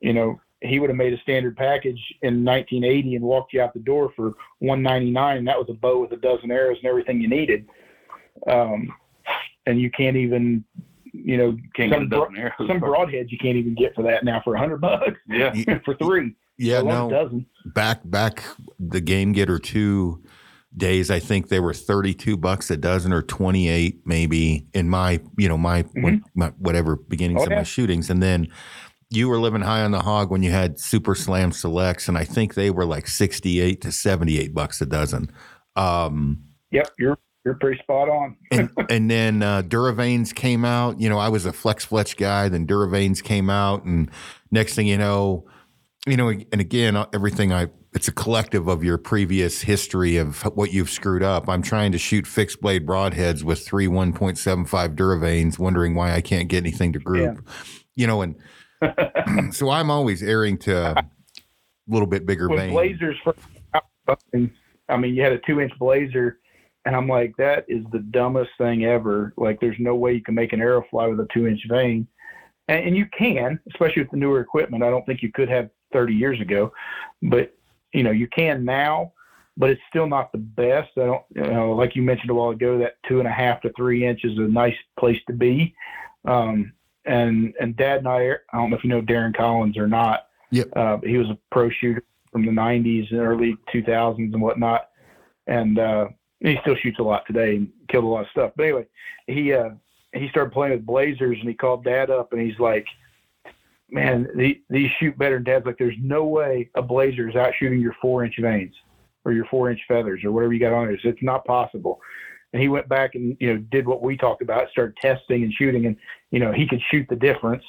you 0.00 0.12
know, 0.12 0.40
he 0.60 0.78
would 0.78 0.90
have 0.90 0.96
made 0.96 1.12
a 1.12 1.20
standard 1.20 1.56
package 1.56 2.00
in 2.22 2.44
1980 2.44 3.16
and 3.16 3.24
walked 3.24 3.52
you 3.52 3.62
out 3.62 3.72
the 3.72 3.80
door 3.80 4.12
for 4.14 4.34
199. 4.58 5.38
And 5.38 5.48
that 5.48 5.58
was 5.58 5.68
a 5.70 5.74
bow 5.74 6.00
with 6.00 6.12
a 6.12 6.16
dozen 6.16 6.50
arrows 6.50 6.78
and 6.78 6.86
everything 6.88 7.20
you 7.20 7.28
needed. 7.28 7.66
Um, 8.46 8.92
and 9.66 9.80
you 9.80 9.90
can't 9.90 10.16
even, 10.16 10.64
you 11.12 11.36
know, 11.36 11.56
Can't 11.74 11.92
some, 11.92 12.08
get 12.08 12.18
a 12.18 12.20
dozen 12.20 12.36
arrows. 12.36 12.52
some 12.68 12.80
broadheads 12.80 13.30
you 13.30 13.38
can't 13.38 13.56
even 13.56 13.74
get 13.74 13.94
for 13.94 14.02
that 14.04 14.24
now 14.24 14.40
for 14.44 14.54
a 14.54 14.58
hundred 14.58 14.80
bucks 14.80 15.18
Yeah. 15.28 15.52
for 15.84 15.94
three. 15.94 16.34
Yeah, 16.56 16.78
I 16.78 16.80
a 16.80 16.84
no. 16.84 17.10
dozen. 17.10 17.46
Back 17.66 18.00
back 18.04 18.42
the 18.80 19.00
game 19.00 19.32
getter 19.32 19.58
two 19.58 20.22
days, 20.76 21.10
I 21.10 21.18
think 21.20 21.48
they 21.48 21.60
were 21.60 21.72
thirty 21.74 22.14
two 22.14 22.36
bucks 22.36 22.70
a 22.70 22.76
dozen 22.76 23.12
or 23.12 23.22
twenty 23.22 23.68
eight 23.68 24.00
maybe 24.04 24.66
in 24.74 24.88
my 24.88 25.20
you 25.36 25.48
know 25.48 25.56
my, 25.58 25.82
when, 25.94 26.22
my 26.34 26.48
whatever 26.58 26.96
beginnings 26.96 27.40
Oh, 27.42 27.44
of 27.44 27.50
my 27.50 27.62
shootings, 27.62 28.10
and 28.10 28.22
then 28.22 28.48
you 29.10 29.28
were 29.28 29.38
living 29.38 29.62
high 29.62 29.82
on 29.82 29.92
the 29.92 30.00
hog 30.02 30.30
when 30.30 30.42
you 30.42 30.50
had 30.50 30.78
Super 30.80 31.14
Slam 31.14 31.52
selects, 31.52 32.08
and 32.08 32.18
I 32.18 32.24
think 32.24 32.54
they 32.54 32.70
were 32.70 32.84
like 32.84 33.06
sixty 33.06 33.60
eight 33.60 33.80
to 33.82 33.92
seventy 33.92 34.38
eight 34.38 34.52
bucks 34.52 34.80
a 34.80 34.86
dozen. 34.86 35.30
Um, 35.76 36.42
Yep, 36.70 36.90
you're 36.98 37.18
you're 37.48 37.54
pretty 37.54 37.80
spot 37.80 38.10
on. 38.10 38.36
and 38.50 38.70
and 38.90 39.10
then 39.10 39.42
uh, 39.42 39.62
Duravanes 39.62 40.34
came 40.34 40.64
out. 40.66 41.00
You 41.00 41.08
know, 41.08 41.18
I 41.18 41.30
was 41.30 41.46
a 41.46 41.52
Flex 41.52 41.86
Fletch 41.86 42.16
guy. 42.18 42.50
Then 42.50 42.66
Duravanes 42.66 43.22
came 43.22 43.48
out, 43.48 43.84
and 43.84 44.10
next 44.50 44.74
thing 44.74 44.86
you 44.86 44.98
know, 44.98 45.46
you 46.06 46.16
know, 46.16 46.28
and 46.28 46.60
again, 46.60 46.94
uh, 46.94 47.06
everything 47.14 47.52
I 47.52 47.68
it's 47.94 48.06
a 48.06 48.12
collective 48.12 48.68
of 48.68 48.84
your 48.84 48.98
previous 48.98 49.62
history 49.62 50.18
of 50.18 50.42
what 50.54 50.72
you've 50.72 50.90
screwed 50.90 51.22
up. 51.22 51.48
I'm 51.48 51.62
trying 51.62 51.90
to 51.92 51.98
shoot 51.98 52.26
fixed 52.26 52.60
blade 52.60 52.86
broadheads 52.86 53.42
with 53.42 53.64
three 53.64 53.86
1.75 53.86 54.94
Duravanes, 54.94 55.58
wondering 55.58 55.94
why 55.94 56.12
I 56.12 56.20
can't 56.20 56.48
get 56.48 56.58
anything 56.58 56.92
to 56.92 56.98
group. 56.98 57.48
You 57.96 58.06
know, 58.06 58.20
and 58.20 58.36
so 59.54 59.70
I'm 59.70 59.90
always 59.90 60.22
erring 60.22 60.58
to 60.58 60.98
a 60.98 61.04
little 61.88 62.06
bit 62.06 62.26
bigger 62.26 62.48
vane. 62.48 62.72
Blazers 62.72 63.16
and, 64.34 64.50
I 64.90 64.96
mean, 64.98 65.14
you 65.14 65.22
had 65.22 65.32
a 65.32 65.38
two 65.38 65.60
inch 65.60 65.72
blazer, 65.78 66.40
and 66.88 66.96
I'm 66.96 67.06
like, 67.06 67.36
that 67.36 67.66
is 67.68 67.84
the 67.92 67.98
dumbest 67.98 68.48
thing 68.56 68.86
ever. 68.86 69.34
Like, 69.36 69.60
there's 69.60 69.76
no 69.78 69.94
way 69.94 70.14
you 70.14 70.22
can 70.22 70.34
make 70.34 70.54
an 70.54 70.62
arrow 70.62 70.82
fly 70.90 71.06
with 71.06 71.20
a 71.20 71.28
two 71.34 71.46
inch 71.46 71.60
vane, 71.68 72.08
and, 72.66 72.86
and 72.86 72.96
you 72.96 73.04
can, 73.06 73.60
especially 73.70 74.00
with 74.00 74.10
the 74.10 74.16
newer 74.16 74.40
equipment. 74.40 74.82
I 74.82 74.88
don't 74.88 75.04
think 75.04 75.20
you 75.20 75.30
could 75.30 75.50
have 75.50 75.68
30 75.92 76.14
years 76.14 76.40
ago, 76.40 76.72
but 77.20 77.54
you 77.92 78.02
know, 78.02 78.10
you 78.10 78.26
can 78.26 78.64
now. 78.64 79.12
But 79.58 79.68
it's 79.68 79.82
still 79.90 80.06
not 80.06 80.32
the 80.32 80.38
best. 80.38 80.88
I 80.96 81.00
don't, 81.00 81.24
you 81.34 81.42
know, 81.42 81.72
like 81.72 81.94
you 81.94 82.00
mentioned 82.00 82.30
a 82.30 82.34
while 82.34 82.50
ago, 82.50 82.78
that 82.78 82.94
two 83.06 83.18
and 83.18 83.28
a 83.28 83.32
half 83.32 83.60
to 83.62 83.72
three 83.76 84.06
inch 84.06 84.24
is 84.24 84.38
a 84.38 84.42
nice 84.42 84.76
place 84.98 85.20
to 85.26 85.34
be. 85.34 85.74
Um, 86.24 86.72
and 87.04 87.52
and 87.60 87.76
Dad 87.76 87.98
and 87.98 88.08
I, 88.08 88.30
I 88.30 88.56
don't 88.56 88.70
know 88.70 88.76
if 88.78 88.84
you 88.84 88.88
know 88.88 89.02
Darren 89.02 89.36
Collins 89.36 89.76
or 89.76 89.88
not. 89.88 90.28
Yep. 90.52 90.68
Uh, 90.74 90.98
he 91.04 91.18
was 91.18 91.28
a 91.28 91.36
pro 91.50 91.68
shooter 91.68 92.02
from 92.32 92.46
the 92.46 92.52
90s 92.52 93.10
and 93.10 93.20
early 93.20 93.58
2000s 93.74 94.32
and 94.32 94.40
whatnot. 94.40 94.88
And 95.46 95.78
uh, 95.78 96.08
he 96.40 96.58
still 96.62 96.76
shoots 96.76 96.98
a 96.98 97.02
lot 97.02 97.26
today 97.26 97.56
and 97.56 97.68
killed 97.88 98.04
a 98.04 98.08
lot 98.08 98.22
of 98.22 98.30
stuff. 98.30 98.52
But 98.56 98.64
anyway, 98.64 98.86
he 99.26 99.52
uh, 99.52 99.70
he 100.12 100.28
started 100.28 100.52
playing 100.52 100.74
with 100.74 100.86
Blazers 100.86 101.38
and 101.40 101.48
he 101.48 101.54
called 101.54 101.84
Dad 101.84 102.10
up 102.10 102.32
and 102.32 102.40
he's 102.40 102.58
like, 102.58 102.86
"Man, 103.90 104.28
the, 104.36 104.60
these 104.70 104.90
shoot 104.98 105.18
better." 105.18 105.36
And 105.36 105.44
Dad's 105.44 105.66
like, 105.66 105.78
"There's 105.78 105.96
no 106.00 106.24
way 106.24 106.70
a 106.74 106.82
Blazer 106.82 107.28
is 107.28 107.36
out 107.36 107.54
shooting 107.58 107.80
your 107.80 107.96
four 108.00 108.24
inch 108.24 108.36
vanes 108.38 108.74
or 109.24 109.32
your 109.32 109.46
four 109.46 109.70
inch 109.70 109.80
feathers 109.88 110.24
or 110.24 110.32
whatever 110.32 110.52
you 110.52 110.60
got 110.60 110.72
on 110.72 110.86
there. 110.86 110.98
It's 111.02 111.22
not 111.22 111.44
possible." 111.44 112.00
And 112.52 112.62
he 112.62 112.68
went 112.68 112.88
back 112.88 113.14
and 113.14 113.36
you 113.40 113.52
know 113.52 113.58
did 113.70 113.86
what 113.86 114.02
we 114.02 114.16
talked 114.16 114.42
about, 114.42 114.70
started 114.70 114.96
testing 114.96 115.42
and 115.42 115.52
shooting, 115.52 115.86
and 115.86 115.96
you 116.30 116.38
know 116.38 116.52
he 116.52 116.66
could 116.66 116.80
shoot 116.90 117.06
the 117.08 117.16
difference. 117.16 117.64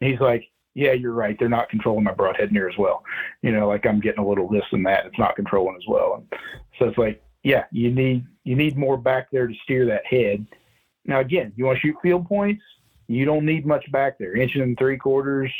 And 0.00 0.10
he's 0.10 0.20
like, 0.20 0.44
yeah, 0.78 0.92
you're 0.92 1.12
right. 1.12 1.36
They're 1.36 1.48
not 1.48 1.68
controlling 1.68 2.04
my 2.04 2.12
broadhead 2.14 2.52
near 2.52 2.68
as 2.68 2.78
well. 2.78 3.02
You 3.42 3.50
know, 3.50 3.66
like 3.66 3.84
I'm 3.84 3.98
getting 3.98 4.24
a 4.24 4.28
little 4.28 4.48
this 4.48 4.62
and 4.70 4.86
that. 4.86 5.06
It's 5.06 5.18
not 5.18 5.34
controlling 5.34 5.74
as 5.74 5.82
well. 5.88 6.14
And 6.14 6.40
so 6.78 6.88
it's 6.88 6.98
like, 6.98 7.20
yeah, 7.42 7.64
you 7.70 7.90
need 7.90 8.26
you 8.44 8.56
need 8.56 8.76
more 8.76 8.96
back 8.96 9.28
there 9.30 9.46
to 9.46 9.54
steer 9.64 9.86
that 9.86 10.06
head. 10.06 10.46
Now 11.04 11.20
again, 11.20 11.52
you 11.56 11.64
want 11.64 11.78
to 11.78 11.80
shoot 11.80 11.96
field 12.02 12.26
points, 12.26 12.62
you 13.08 13.24
don't 13.24 13.44
need 13.44 13.66
much 13.66 13.90
back 13.90 14.18
there. 14.18 14.36
Inch 14.36 14.54
and 14.54 14.76
three 14.78 14.98
quarters, 14.98 15.50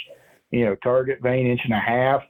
you 0.51 0.65
know, 0.65 0.77
target 0.77 1.21
vane 1.23 1.47
inch 1.47 1.63
and 1.65 1.73
a 1.73 1.79
half. 1.79 2.23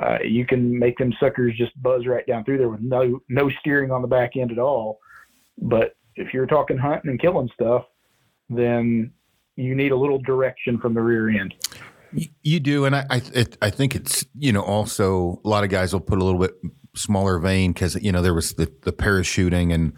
Uh, 0.00 0.18
you 0.22 0.44
can 0.44 0.76
make 0.78 0.98
them 0.98 1.12
suckers 1.18 1.56
just 1.56 1.70
buzz 1.82 2.06
right 2.06 2.26
down 2.26 2.44
through 2.44 2.58
there 2.58 2.68
with 2.68 2.80
no 2.80 3.20
no 3.28 3.48
steering 3.60 3.90
on 3.90 4.02
the 4.02 4.08
back 4.08 4.36
end 4.36 4.52
at 4.52 4.58
all. 4.58 4.98
But 5.58 5.94
if 6.16 6.34
you're 6.34 6.46
talking 6.46 6.76
hunting 6.76 7.10
and 7.10 7.20
killing 7.20 7.48
stuff, 7.54 7.84
then 8.50 9.12
you 9.56 9.74
need 9.74 9.92
a 9.92 9.96
little 9.96 10.18
direction 10.18 10.78
from 10.78 10.94
the 10.94 11.00
rear 11.00 11.28
end. 11.30 11.54
You 12.42 12.60
do, 12.60 12.84
and 12.84 12.94
I 12.94 13.06
I, 13.08 13.22
it, 13.32 13.56
I 13.62 13.70
think 13.70 13.94
it's 13.94 14.24
you 14.36 14.52
know 14.52 14.62
also 14.62 15.40
a 15.44 15.48
lot 15.48 15.64
of 15.64 15.70
guys 15.70 15.92
will 15.92 16.00
put 16.00 16.18
a 16.18 16.24
little 16.24 16.40
bit 16.40 16.52
smaller 16.94 17.38
vane 17.38 17.72
because 17.72 17.94
you 17.96 18.12
know 18.12 18.22
there 18.22 18.34
was 18.34 18.54
the 18.54 18.72
the 18.82 18.92
parachuting 18.92 19.72
and 19.72 19.92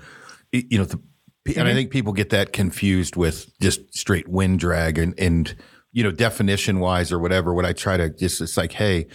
you 0.53 0.79
know 0.79 0.85
the, 0.85 1.01
and 1.47 1.59
I 1.59 1.63
mm-hmm. 1.63 1.75
think 1.77 1.91
people 1.91 2.13
get 2.13 2.31
that 2.31 2.53
confused 2.53 3.17
with 3.17 3.51
just 3.61 3.95
straight 3.95 4.29
wind 4.29 4.59
drag 4.59 4.99
and 4.99 5.19
and 5.19 5.55
you 5.93 6.03
know 6.03 6.11
definition 6.11 6.81
wise 6.81 7.13
or 7.13 7.19
whatever. 7.19 7.55
What 7.55 7.65
I 7.65 7.73
try 7.73 7.97
to 7.97 8.11
just 8.11 8.41
it's 8.41 8.57
like 8.57 8.73
hey, 8.73 9.07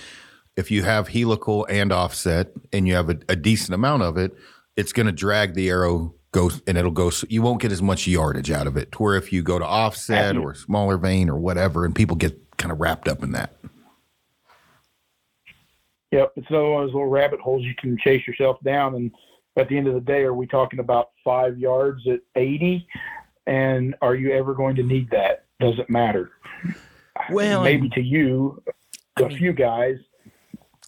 if 0.55 0.71
you 0.71 0.83
have 0.83 1.09
helical 1.09 1.65
and 1.65 1.91
offset 1.91 2.51
and 2.71 2.87
you 2.87 2.95
have 2.95 3.09
a, 3.09 3.17
a 3.29 3.35
decent 3.35 3.73
amount 3.73 4.03
of 4.03 4.17
it, 4.17 4.33
it's 4.75 4.93
going 4.93 5.07
to 5.07 5.11
drag 5.11 5.53
the 5.53 5.69
arrow 5.69 6.15
go 6.31 6.49
and 6.65 6.77
it'll 6.77 6.91
go. 6.91 7.09
So 7.09 7.27
you 7.29 7.41
won't 7.41 7.61
get 7.61 7.71
as 7.71 7.81
much 7.81 8.07
yardage 8.07 8.51
out 8.51 8.67
of 8.67 8.77
it. 8.77 8.91
To 8.93 9.03
where 9.03 9.15
if 9.15 9.31
you 9.31 9.43
go 9.43 9.59
to 9.59 9.65
offset 9.65 10.37
or 10.37 10.53
smaller 10.55 10.97
vane 10.97 11.29
or 11.29 11.37
whatever, 11.37 11.85
and 11.85 11.93
people 11.93 12.15
get 12.15 12.57
kind 12.57 12.71
of 12.71 12.79
wrapped 12.79 13.07
up 13.07 13.23
in 13.23 13.31
that. 13.33 13.55
Yep, 16.11 16.33
it's 16.35 16.49
another 16.49 16.69
one 16.69 16.83
of 16.83 16.87
those 16.87 16.93
little 16.93 17.09
rabbit 17.09 17.39
holes 17.39 17.63
you 17.63 17.75
can 17.79 17.97
chase 17.97 18.25
yourself 18.27 18.57
down. 18.63 18.95
And 18.95 19.11
at 19.57 19.69
the 19.69 19.77
end 19.77 19.87
of 19.87 19.93
the 19.93 20.01
day, 20.01 20.21
are 20.21 20.33
we 20.33 20.47
talking 20.47 20.79
about 20.79 21.11
five 21.23 21.57
yards 21.57 22.01
at 22.07 22.19
80? 22.35 22.85
And 23.47 23.95
are 24.01 24.15
you 24.15 24.31
ever 24.31 24.53
going 24.53 24.75
to 24.75 24.83
need 24.83 25.09
that? 25.11 25.45
Doesn't 25.59 25.89
matter. 25.89 26.31
Well, 27.29 27.63
maybe 27.63 27.89
to 27.89 28.01
you, 28.01 28.61
to 29.17 29.25
a 29.25 29.29
few 29.29 29.53
guys. 29.53 29.97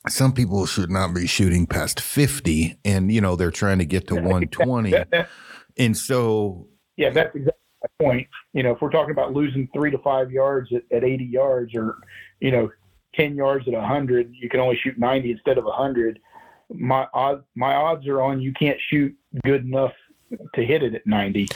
some 0.09 0.33
people 0.33 0.65
should 0.65 0.89
not 0.89 1.13
be 1.13 1.27
shooting 1.27 1.67
past 1.67 2.01
50 2.01 2.77
and 2.83 3.11
you 3.11 3.21
know 3.21 3.35
they're 3.35 3.51
trying 3.51 3.77
to 3.77 3.85
get 3.85 4.07
to 4.07 4.15
120 4.15 4.91
That, 4.91 5.09
that, 5.11 5.29
and 5.77 5.95
so 5.95 6.67
yeah, 6.97 7.09
that's 7.09 7.35
exactly 7.35 7.61
my 7.81 8.05
point. 8.05 8.27
You 8.53 8.63
know, 8.63 8.71
if 8.73 8.81
we're 8.81 8.91
talking 8.91 9.11
about 9.11 9.33
losing 9.33 9.67
three 9.73 9.91
to 9.91 9.97
five 9.99 10.31
yards 10.31 10.71
at, 10.73 10.83
at 10.95 11.03
80 11.03 11.25
yards 11.25 11.75
or, 11.75 11.97
you 12.39 12.51
know, 12.51 12.71
10 13.15 13.35
yards 13.35 13.67
at 13.67 13.73
100, 13.73 14.33
you 14.33 14.49
can 14.49 14.59
only 14.59 14.77
shoot 14.81 14.97
90 14.97 15.31
instead 15.31 15.57
of 15.57 15.65
100. 15.65 16.19
My 16.69 17.07
odds, 17.13 17.43
my 17.55 17.73
odds 17.75 18.07
are 18.07 18.21
on 18.21 18.41
you 18.41 18.53
can't 18.53 18.79
shoot 18.89 19.15
good 19.43 19.63
enough 19.63 19.93
to 20.55 20.65
hit 20.65 20.83
it 20.83 20.95
at 20.95 21.05
90 21.05 21.47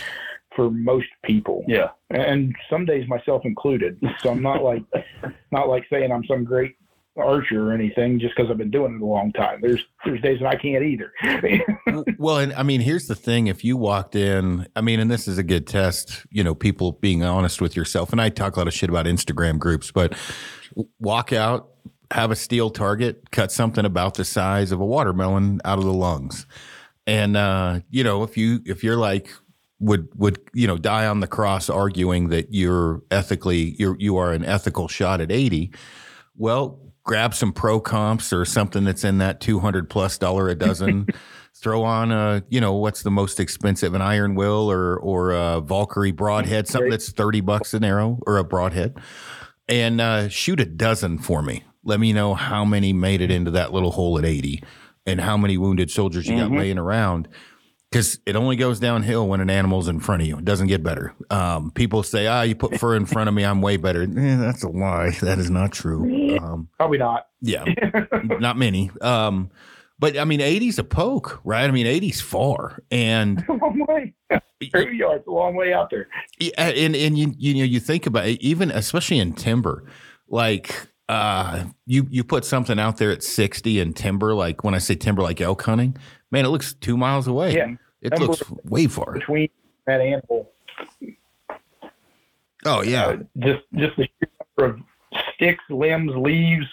for 0.55 0.69
most 0.69 1.07
people. 1.23 1.63
Yeah. 1.67 1.89
And 2.09 2.55
some 2.69 2.85
days 2.85 3.07
myself 3.07 3.45
included. 3.45 4.01
So 4.19 4.31
I'm 4.31 4.41
not 4.41 4.63
like, 4.63 4.83
not 5.51 5.69
like 5.69 5.85
saying 5.89 6.11
I'm 6.11 6.25
some 6.25 6.43
great 6.43 6.75
archer 7.17 7.69
or 7.69 7.73
anything 7.73 8.19
just 8.19 8.35
because 8.35 8.51
I've 8.51 8.57
been 8.57 8.71
doing 8.71 8.95
it 8.95 9.01
a 9.01 9.05
long 9.05 9.31
time. 9.33 9.59
There's, 9.61 9.83
there's 10.05 10.21
days 10.21 10.39
that 10.39 10.47
I 10.47 10.55
can't 10.55 10.83
either. 10.83 11.11
well 12.17 12.37
and 12.37 12.53
i 12.53 12.63
mean 12.63 12.81
here's 12.81 13.07
the 13.07 13.15
thing 13.15 13.47
if 13.47 13.63
you 13.63 13.77
walked 13.77 14.15
in 14.15 14.67
i 14.75 14.81
mean 14.81 14.99
and 14.99 15.09
this 15.09 15.27
is 15.27 15.37
a 15.37 15.43
good 15.43 15.67
test 15.67 16.25
you 16.29 16.43
know 16.43 16.55
people 16.55 16.93
being 16.93 17.23
honest 17.23 17.61
with 17.61 17.75
yourself 17.75 18.11
and 18.11 18.21
i 18.21 18.29
talk 18.29 18.55
a 18.55 18.59
lot 18.59 18.67
of 18.67 18.73
shit 18.73 18.89
about 18.89 19.05
instagram 19.05 19.57
groups 19.57 19.91
but 19.91 20.13
walk 20.99 21.33
out 21.33 21.69
have 22.11 22.31
a 22.31 22.35
steel 22.35 22.69
target 22.69 23.31
cut 23.31 23.51
something 23.51 23.85
about 23.85 24.15
the 24.15 24.25
size 24.25 24.71
of 24.71 24.79
a 24.79 24.85
watermelon 24.85 25.59
out 25.65 25.77
of 25.77 25.83
the 25.83 25.93
lungs 25.93 26.45
and 27.05 27.35
uh 27.35 27.79
you 27.89 28.03
know 28.03 28.23
if 28.23 28.37
you 28.37 28.59
if 28.65 28.83
you're 28.83 28.97
like 28.97 29.29
would 29.79 30.07
would 30.15 30.39
you 30.53 30.67
know 30.67 30.77
die 30.77 31.05
on 31.05 31.19
the 31.19 31.27
cross 31.27 31.69
arguing 31.69 32.29
that 32.29 32.53
you're 32.53 33.01
ethically 33.11 33.75
you're 33.77 33.95
you 33.99 34.17
are 34.17 34.33
an 34.33 34.43
ethical 34.43 34.87
shot 34.87 35.21
at 35.21 35.31
80 35.31 35.71
well 36.35 36.79
grab 37.07 37.33
some 37.33 37.53
pro 37.53 37.79
comps 37.79 38.31
or 38.31 38.45
something 38.45 38.83
that's 38.83 39.03
in 39.03 39.17
that 39.17 39.39
200 39.39 39.89
plus 39.89 40.19
dollar 40.19 40.49
a 40.49 40.55
dozen. 40.55 41.07
Throw 41.55 41.83
on 41.83 42.11
a 42.11 42.43
you 42.49 42.61
know 42.61 42.73
what's 42.73 43.01
the 43.01 43.09
most 43.09 43.39
expensive 43.39 43.95
an 43.95 44.01
iron 44.01 44.35
will 44.35 44.71
or 44.71 44.95
or 44.97 45.31
a 45.31 45.59
valkyrie 45.59 46.11
broadhead 46.11 46.67
something 46.67 46.91
that's 46.91 47.11
30 47.11 47.41
bucks 47.41 47.73
an 47.73 47.83
arrow 47.83 48.19
or 48.27 48.37
a 48.37 48.43
broadhead. 48.43 48.95
And 49.67 49.99
uh, 49.99 50.29
shoot 50.29 50.59
a 50.59 50.65
dozen 50.65 51.17
for 51.17 51.41
me. 51.41 51.63
Let 51.83 51.99
me 51.99 52.13
know 52.13 52.35
how 52.35 52.63
many 52.63 52.93
made 52.93 53.21
it 53.21 53.31
into 53.31 53.49
that 53.51 53.73
little 53.73 53.91
hole 53.91 54.19
at 54.19 54.25
80 54.25 54.63
and 55.07 55.19
how 55.19 55.35
many 55.35 55.57
wounded 55.57 55.89
soldiers 55.89 56.27
you 56.27 56.37
got 56.37 56.51
laying 56.51 56.77
around 56.77 57.27
because 57.91 58.19
it 58.25 58.35
only 58.35 58.55
goes 58.55 58.79
downhill 58.79 59.27
when 59.27 59.39
an 59.41 59.49
animal's 59.49 59.87
in 59.87 59.99
front 59.99 60.21
of 60.21 60.27
you. 60.27 60.37
It 60.37 60.45
doesn't 60.45 60.67
get 60.67 60.83
better. 60.83 61.13
Um, 61.29 61.71
people 61.71 62.03
say, 62.03 62.27
"Ah, 62.27 62.41
you 62.43 62.55
put 62.55 62.77
fur 62.79 62.95
in 62.95 63.05
front 63.05 63.27
of 63.29 63.33
me, 63.35 63.43
I'm 63.43 63.61
way 63.61 63.77
better." 63.77 64.03
Eh, 64.17 64.35
that's 64.37 64.63
a 64.63 64.69
lie. 64.69 65.11
That 65.21 65.39
is 65.39 65.49
not 65.49 65.71
true. 65.71 66.37
Um, 66.39 66.69
Probably 66.77 66.97
not. 66.97 67.27
yeah, 67.41 67.63
not 68.39 68.57
many. 68.57 68.91
Um, 69.01 69.49
but 69.99 70.17
I 70.17 70.25
mean, 70.25 70.39
80's 70.41 70.77
a 70.79 70.83
poke, 70.83 71.39
right? 71.43 71.63
I 71.67 71.71
mean, 71.71 71.87
80's 71.87 72.21
far, 72.21 72.79
and 72.91 73.43
a 73.47 73.53
long 73.61 73.85
way. 73.87 74.13
Two 74.73 74.89
yards, 74.93 75.25
a 75.27 75.31
long 75.31 75.55
way 75.55 75.71
out 75.73 75.89
there. 75.89 76.07
Yeah, 76.39 76.51
and 76.57 76.95
and 76.95 77.17
you 77.17 77.33
you 77.37 77.53
know 77.55 77.63
you 77.63 77.79
think 77.79 78.05
about 78.05 78.27
it, 78.27 78.41
even 78.41 78.69
especially 78.71 79.19
in 79.19 79.33
timber, 79.33 79.83
like 80.27 80.87
uh 81.09 81.65
you 81.85 82.05
you 82.09 82.23
put 82.23 82.43
something 82.45 82.79
out 82.79 82.97
there 82.97 83.11
at 83.11 83.23
sixty 83.23 83.79
in 83.79 83.93
timber, 83.93 84.33
like 84.33 84.63
when 84.63 84.73
I 84.73 84.79
say 84.79 84.95
timber, 84.95 85.21
like 85.21 85.39
elk 85.41 85.61
hunting, 85.61 85.95
man, 86.31 86.45
it 86.45 86.49
looks 86.49 86.73
two 86.73 86.97
miles 86.97 87.27
away. 87.27 87.55
Yeah. 87.55 87.75
it 88.01 88.09
Timber- 88.11 88.25
looks 88.27 88.43
way 88.65 88.87
far. 88.87 89.13
Between 89.13 89.49
that 89.85 90.01
animal, 90.01 90.51
Oh 92.65 92.81
yeah, 92.81 93.05
uh, 93.07 93.17
just 93.39 93.61
just 93.75 93.95
the 93.97 94.03
sheer 94.03 94.29
number 94.57 94.73
of 94.75 94.81
sticks, 95.35 95.63
limbs, 95.69 96.11
leaves, 96.15 96.65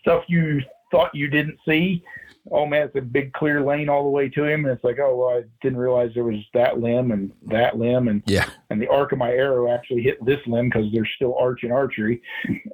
stuff 0.00 0.22
you 0.28 0.60
thought 0.90 1.12
you 1.14 1.28
didn't 1.28 1.58
see. 1.66 2.04
Oh 2.50 2.64
man, 2.66 2.86
it's 2.86 2.96
a 2.96 3.00
big 3.00 3.32
clear 3.34 3.60
lane 3.62 3.88
all 3.88 4.02
the 4.04 4.08
way 4.10 4.28
to 4.30 4.44
him, 4.44 4.64
and 4.64 4.74
it's 4.74 4.84
like, 4.84 4.98
oh 4.98 5.14
well, 5.16 5.38
I 5.38 5.42
didn't 5.62 5.78
realize 5.78 6.10
there 6.14 6.24
was 6.24 6.40
that 6.54 6.78
limb 6.80 7.10
and 7.10 7.32
that 7.46 7.78
limb, 7.78 8.08
and 8.08 8.22
yeah, 8.26 8.48
and 8.70 8.80
the 8.80 8.88
arc 8.88 9.12
of 9.12 9.18
my 9.18 9.30
arrow 9.30 9.70
actually 9.72 10.02
hit 10.02 10.24
this 10.24 10.40
limb 10.46 10.68
because 10.70 10.86
there's 10.92 11.10
still 11.16 11.36
arch 11.38 11.62
in 11.64 11.72
archery. 11.72 12.22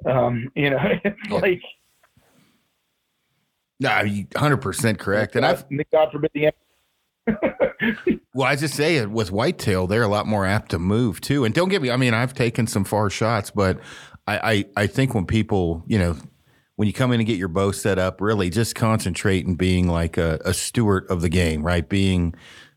Um, 0.05 0.49
you 0.55 0.69
know, 0.69 0.79
it's 1.03 1.17
Yeah. 1.29 1.35
like 1.39 1.61
nah, 3.79 4.01
you 4.03 4.27
hundred 4.35 4.57
percent 4.57 4.99
correct. 4.99 5.35
And 5.35 5.45
I've 5.45 5.65
God 5.91 6.11
forbid 6.11 6.31
the 6.33 6.45
end. 6.47 6.55
well, 8.33 8.47
I 8.47 8.55
just 8.55 8.75
say 8.75 8.97
it 8.97 9.09
with 9.09 9.31
whitetail, 9.31 9.87
they're 9.87 10.03
a 10.03 10.07
lot 10.07 10.27
more 10.27 10.45
apt 10.45 10.71
to 10.71 10.79
move 10.79 11.19
too. 11.21 11.43
And 11.43 11.53
don't 11.53 11.69
get 11.69 11.81
me, 11.81 11.89
I 11.89 11.97
mean, 11.97 12.13
I've 12.13 12.33
taken 12.33 12.67
some 12.67 12.83
far 12.85 13.09
shots, 13.09 13.51
but 13.51 13.79
I 14.27 14.37
I, 14.77 14.83
I 14.83 14.87
think 14.87 15.13
when 15.15 15.25
people, 15.25 15.83
you 15.87 15.99
know. 15.99 16.15
When 16.77 16.87
you 16.87 16.93
come 16.93 17.13
in 17.13 17.19
and 17.19 17.27
get 17.27 17.37
your 17.37 17.47
bow 17.47 17.71
set 17.71 17.97
up, 17.97 18.19
really 18.19 18.49
just 18.49 18.75
concentrate 18.75 19.45
and 19.45 19.57
being 19.57 19.87
like 19.87 20.17
a, 20.17 20.39
a 20.43 20.53
steward 20.53 21.05
of 21.09 21.21
the 21.21 21.29
game, 21.29 21.63
right? 21.63 21.87
Being 21.87 22.35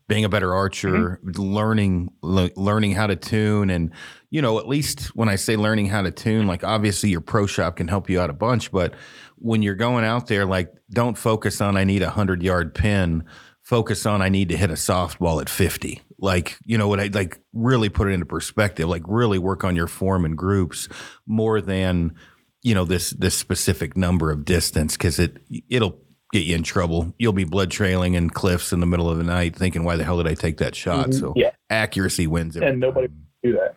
being 0.09 0.25
a 0.25 0.29
better 0.29 0.53
archer, 0.53 1.19
mm-hmm. 1.23 1.41
learning 1.41 2.11
le- 2.21 2.49
learning 2.55 2.93
how 2.93 3.07
to 3.07 3.15
tune, 3.15 3.69
and 3.69 3.91
you 4.31 4.41
know, 4.41 4.59
at 4.59 4.67
least 4.67 5.15
when 5.15 5.29
I 5.29 5.35
say 5.35 5.55
learning 5.55 5.87
how 5.87 6.01
to 6.01 6.11
tune, 6.11 6.47
like 6.47 6.63
obviously 6.63 7.09
your 7.09 7.21
pro 7.21 7.45
shop 7.45 7.77
can 7.77 7.87
help 7.87 8.09
you 8.09 8.19
out 8.19 8.29
a 8.29 8.33
bunch, 8.33 8.71
but 8.71 8.95
when 9.37 9.61
you're 9.61 9.75
going 9.75 10.03
out 10.03 10.27
there, 10.27 10.45
like 10.45 10.73
don't 10.89 11.17
focus 11.17 11.61
on 11.61 11.77
I 11.77 11.83
need 11.85 12.01
a 12.01 12.09
hundred 12.09 12.43
yard 12.43 12.73
pin. 12.73 13.23
Focus 13.61 14.05
on 14.07 14.21
I 14.21 14.29
need 14.29 14.49
to 14.49 14.57
hit 14.57 14.71
a 14.71 14.73
softball 14.73 15.41
at 15.41 15.49
fifty. 15.49 16.01
Like 16.17 16.57
you 16.65 16.77
know 16.77 16.87
what 16.87 16.99
I 16.99 17.07
like 17.13 17.39
really 17.53 17.89
put 17.89 18.07
it 18.07 18.11
into 18.11 18.25
perspective. 18.25 18.89
Like 18.89 19.03
really 19.05 19.37
work 19.37 19.63
on 19.63 19.75
your 19.75 19.87
form 19.87 20.25
and 20.25 20.35
groups 20.35 20.89
more 21.27 21.61
than 21.61 22.15
you 22.61 22.75
know 22.75 22.85
this 22.85 23.11
this 23.11 23.35
specific 23.35 23.95
number 23.95 24.31
of 24.31 24.45
distance 24.45 24.97
because 24.97 25.19
it 25.19 25.37
it'll 25.69 25.99
get 26.31 26.43
you 26.43 26.55
in 26.55 26.63
trouble. 26.63 27.13
You'll 27.17 27.33
be 27.33 27.43
blood 27.45 27.71
trailing 27.71 28.13
in 28.13 28.29
cliffs 28.29 28.71
in 28.71 28.79
the 28.81 28.85
middle 28.85 29.09
of 29.09 29.17
the 29.17 29.23
night, 29.23 29.55
thinking, 29.55 29.83
"Why 29.83 29.95
the 29.95 30.03
hell 30.03 30.17
did 30.17 30.27
I 30.27 30.33
take 30.35 30.57
that 30.57 30.75
shot?" 30.75 31.13
So 31.13 31.33
Yeah. 31.35 31.51
accuracy 31.69 32.27
wins. 32.27 32.55
every 32.55 32.69
And 32.69 32.79
nobody- 32.79 33.07
time. 33.07 33.25
do 33.43 33.53
that. 33.53 33.75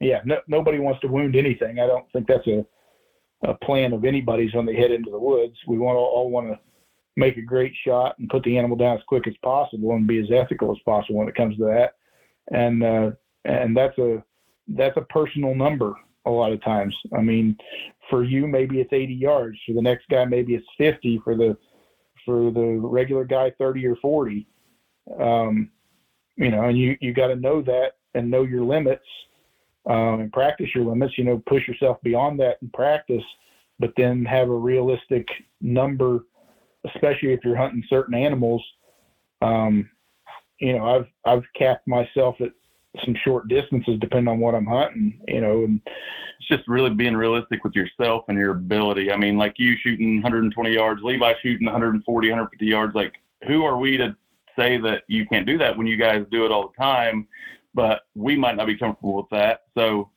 Yeah, 0.00 0.20
no, 0.24 0.38
nobody 0.48 0.78
wants 0.80 1.00
to 1.02 1.06
wound 1.08 1.36
anything. 1.36 1.78
I 1.78 1.86
don't 1.86 2.10
think 2.12 2.26
that's 2.26 2.46
a, 2.48 2.66
a 3.42 3.54
plan 3.54 3.92
of 3.92 4.04
anybody's 4.04 4.52
when 4.54 4.66
they 4.66 4.74
head 4.74 4.90
into 4.90 5.10
the 5.12 5.18
woods. 5.18 5.56
We 5.68 5.78
want 5.78 5.94
to 5.96 6.00
all 6.00 6.30
want 6.30 6.48
to 6.48 6.58
make 7.16 7.36
a 7.36 7.42
great 7.42 7.72
shot 7.84 8.18
and 8.18 8.28
put 8.28 8.42
the 8.42 8.56
animal 8.58 8.76
down 8.76 8.96
as 8.96 9.02
quick 9.06 9.28
as 9.28 9.34
possible 9.44 9.92
and 9.92 10.06
be 10.06 10.18
as 10.18 10.30
ethical 10.32 10.72
as 10.72 10.78
possible 10.84 11.18
when 11.18 11.28
it 11.28 11.34
comes 11.36 11.56
to 11.58 11.64
that. 11.66 11.92
And 12.50 12.82
uh, 12.82 13.10
and 13.44 13.76
that's 13.76 13.96
a 13.98 14.24
that's 14.68 14.96
a 14.96 15.02
personal 15.02 15.54
number 15.54 15.94
a 16.26 16.30
lot 16.30 16.52
of 16.52 16.62
times. 16.62 16.96
I 17.16 17.20
mean, 17.20 17.56
for 18.10 18.24
you 18.24 18.46
maybe 18.46 18.80
it's 18.80 18.92
80 18.92 19.14
yards. 19.14 19.58
For 19.66 19.72
the 19.72 19.82
next 19.82 20.08
guy 20.08 20.24
maybe 20.24 20.54
it's 20.54 20.66
50. 20.78 21.20
For 21.24 21.36
the 21.36 21.56
for 22.24 22.50
the 22.50 22.78
regular 22.80 23.24
guy 23.24 23.52
30 23.58 23.86
or 23.86 23.96
40. 23.96 24.46
Um, 25.18 25.70
you 26.36 26.50
know, 26.50 26.64
and 26.64 26.78
you 26.78 26.96
you 27.00 27.12
got 27.12 27.28
to 27.28 27.36
know 27.36 27.62
that 27.62 27.92
and 28.14 28.30
know 28.30 28.42
your 28.42 28.64
limits 28.64 29.04
um, 29.86 30.20
and 30.20 30.32
practice 30.32 30.68
your 30.74 30.84
limits. 30.84 31.18
You 31.18 31.24
know, 31.24 31.42
push 31.46 31.66
yourself 31.68 31.98
beyond 32.02 32.40
that 32.40 32.58
in 32.62 32.70
practice, 32.70 33.24
but 33.78 33.92
then 33.96 34.24
have 34.24 34.48
a 34.48 34.54
realistic 34.54 35.28
number, 35.60 36.20
especially 36.94 37.32
if 37.32 37.40
you're 37.44 37.56
hunting 37.56 37.84
certain 37.88 38.14
animals. 38.14 38.64
Um, 39.40 39.90
you 40.60 40.78
know, 40.78 40.86
I've 40.86 41.06
I've 41.24 41.44
capped 41.56 41.86
myself 41.88 42.36
at 42.40 42.52
some 43.04 43.16
short 43.24 43.48
distances 43.48 43.98
depending 44.00 44.28
on 44.28 44.40
what 44.40 44.54
I'm 44.54 44.66
hunting. 44.66 45.20
You 45.28 45.40
know, 45.40 45.64
and 45.64 45.80
it's 46.38 46.48
just 46.48 46.66
really 46.68 46.90
being 46.90 47.16
realistic 47.16 47.64
with 47.64 47.74
yourself 47.74 48.24
and 48.28 48.38
your 48.38 48.52
ability. 48.52 49.12
I 49.12 49.16
mean, 49.16 49.36
like 49.36 49.58
you 49.58 49.76
shooting 49.82 50.16
120 50.16 50.72
yards, 50.72 51.02
Levi 51.02 51.34
shooting 51.42 51.66
140, 51.66 52.28
150 52.28 52.66
yards. 52.66 52.94
Like, 52.94 53.14
who 53.46 53.64
are 53.64 53.78
we 53.78 53.96
to 53.96 54.16
say 54.58 54.76
that 54.78 55.04
you 55.08 55.26
can't 55.26 55.46
do 55.46 55.58
that 55.58 55.76
when 55.76 55.86
you 55.86 55.96
guys 55.96 56.24
do 56.30 56.44
it 56.44 56.52
all 56.52 56.68
the 56.68 56.82
time? 56.82 57.26
But 57.74 58.02
we 58.14 58.36
might 58.36 58.56
not 58.56 58.66
be 58.66 58.76
comfortable 58.76 59.16
with 59.16 59.30
that. 59.30 59.62
So 59.76 60.10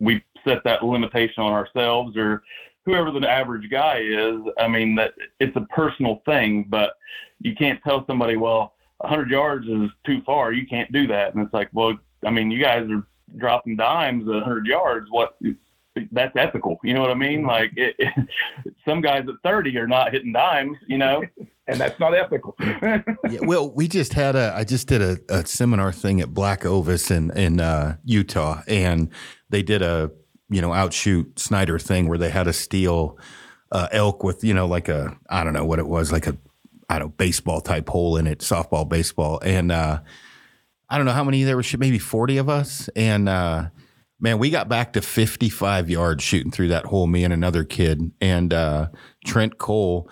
we 0.00 0.24
set 0.46 0.64
that 0.64 0.82
limitation 0.82 1.42
on 1.42 1.52
ourselves 1.52 2.16
or 2.16 2.42
whoever 2.86 3.10
the 3.10 3.28
average 3.28 3.70
guy 3.70 3.98
is. 3.98 4.36
I 4.58 4.68
mean, 4.68 4.94
that 4.96 5.14
it's 5.40 5.56
a 5.56 5.66
personal 5.74 6.22
thing, 6.24 6.66
but 6.68 6.94
you 7.40 7.54
can't 7.54 7.82
tell 7.82 8.06
somebody, 8.06 8.36
well, 8.36 8.74
100 8.98 9.30
yards 9.30 9.66
is 9.68 9.90
too 10.06 10.22
far. 10.24 10.52
You 10.52 10.66
can't 10.66 10.90
do 10.92 11.06
that. 11.08 11.34
And 11.34 11.44
it's 11.44 11.52
like, 11.52 11.68
well, 11.72 11.94
I 12.24 12.30
mean, 12.30 12.50
you 12.50 12.60
guys 12.60 12.88
are 12.90 13.06
dropping 13.36 13.76
dimes 13.76 14.28
at 14.28 14.34
100 14.34 14.66
yards. 14.66 15.06
What? 15.10 15.36
That's 16.10 16.34
ethical. 16.36 16.78
You 16.82 16.94
know 16.94 17.00
what 17.00 17.10
I 17.10 17.14
mean? 17.14 17.46
Like, 17.46 17.72
it, 17.76 17.94
it, 17.98 18.12
some 18.84 19.00
guys 19.00 19.24
at 19.28 19.34
30 19.44 19.76
are 19.78 19.86
not 19.86 20.12
hitting 20.12 20.32
dimes. 20.32 20.76
You 20.88 20.98
know? 20.98 21.22
and 21.66 21.80
that's 21.80 21.98
not 21.98 22.14
ethical. 22.14 22.54
yeah, 22.60 23.00
well, 23.42 23.70
we 23.70 23.88
just 23.88 24.12
had 24.12 24.36
a. 24.36 24.52
I 24.56 24.64
just 24.64 24.88
did 24.88 25.00
a, 25.02 25.18
a 25.28 25.46
seminar 25.46 25.92
thing 25.92 26.20
at 26.20 26.34
Black 26.34 26.66
Ovis 26.66 27.10
in 27.10 27.30
in 27.36 27.60
uh, 27.60 27.96
Utah, 28.04 28.62
and 28.66 29.10
they 29.50 29.62
did 29.62 29.82
a 29.82 30.10
you 30.50 30.60
know 30.60 30.72
outshoot 30.72 31.38
Snyder 31.38 31.78
thing 31.78 32.08
where 32.08 32.18
they 32.18 32.30
had 32.30 32.46
a 32.46 32.52
steel 32.52 33.18
uh, 33.72 33.88
elk 33.92 34.22
with 34.22 34.44
you 34.44 34.54
know 34.54 34.66
like 34.66 34.88
a 34.88 35.16
I 35.28 35.44
don't 35.44 35.54
know 35.54 35.64
what 35.64 35.78
it 35.78 35.86
was 35.86 36.12
like 36.12 36.26
a 36.26 36.36
I 36.88 36.98
don't 36.98 37.08
know 37.08 37.14
baseball 37.16 37.60
type 37.60 37.88
hole 37.88 38.16
in 38.16 38.26
it, 38.26 38.40
softball, 38.40 38.88
baseball, 38.88 39.40
and 39.42 39.72
uh, 39.72 40.00
I 40.94 40.96
don't 40.96 41.06
know 41.06 41.12
how 41.12 41.24
many 41.24 41.42
there 41.42 41.56
were, 41.56 41.64
maybe 41.76 41.98
forty 41.98 42.36
of 42.36 42.48
us, 42.48 42.88
and 42.94 43.28
uh, 43.28 43.64
man, 44.20 44.38
we 44.38 44.48
got 44.48 44.68
back 44.68 44.92
to 44.92 45.02
fifty 45.02 45.48
five 45.48 45.90
yards 45.90 46.22
shooting 46.22 46.52
through 46.52 46.68
that 46.68 46.86
hole. 46.86 47.08
Me 47.08 47.24
and 47.24 47.32
another 47.32 47.64
kid, 47.64 48.12
and 48.20 48.54
uh, 48.54 48.90
Trent 49.26 49.58
Cole. 49.58 50.08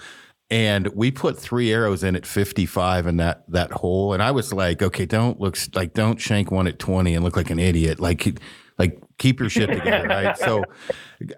And 0.50 0.88
we 0.88 1.12
put 1.12 1.38
three 1.38 1.72
arrows 1.72 2.02
in 2.02 2.16
at 2.16 2.26
55 2.26 3.06
in 3.06 3.16
that 3.18 3.44
that 3.48 3.70
hole. 3.70 4.12
And 4.12 4.22
i 4.22 4.30
was 4.32 4.52
like 4.52 4.82
okay 4.82 5.06
don't 5.06 5.40
look 5.40 5.56
like 5.74 5.94
don't 5.94 6.20
shank 6.20 6.50
one 6.50 6.66
at 6.66 6.78
20 6.78 7.14
and 7.14 7.24
look 7.24 7.36
like 7.36 7.48
an 7.48 7.58
idiot. 7.58 8.00
Like 8.00 8.38
like 8.76 8.98
keep 9.18 9.40
your 9.40 9.48
shit 9.48 9.70
together 9.70 10.08
right? 10.08 10.36
So 10.44 10.64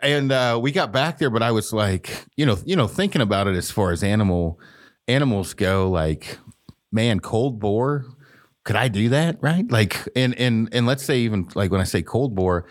and 0.03 0.33
uh, 0.33 0.59
we 0.61 0.73
got 0.73 0.91
back 0.91 1.19
there 1.19 1.31
but 1.31 1.43
i 1.43 1.53
was 1.53 1.73
like 1.73 2.25
you 2.37 2.45
know 2.45 2.57
you 2.65 2.75
know 2.75 2.89
thinking 2.89 3.21
about 3.21 3.47
it 3.47 3.55
as 3.55 3.71
far 3.71 3.93
as 3.93 4.03
animal 4.03 4.59
animals 5.07 5.55
go 5.55 5.91
like 5.91 6.39
man 6.91 7.21
cold 7.21 7.61
bore 7.61 8.07
could 8.65 8.77
i 8.77 8.89
do 8.89 9.09
that 9.09 9.37
right 9.41 9.71
like 9.71 10.09
and 10.17 10.35
and 10.39 10.69
and 10.73 10.87
let's 10.87 11.05
say 11.05 11.19
even 11.21 11.49
like 11.55 11.71
when 11.71 11.81
i 11.81 11.85
say 11.85 12.03
cold 12.03 12.35
bore 12.35 12.67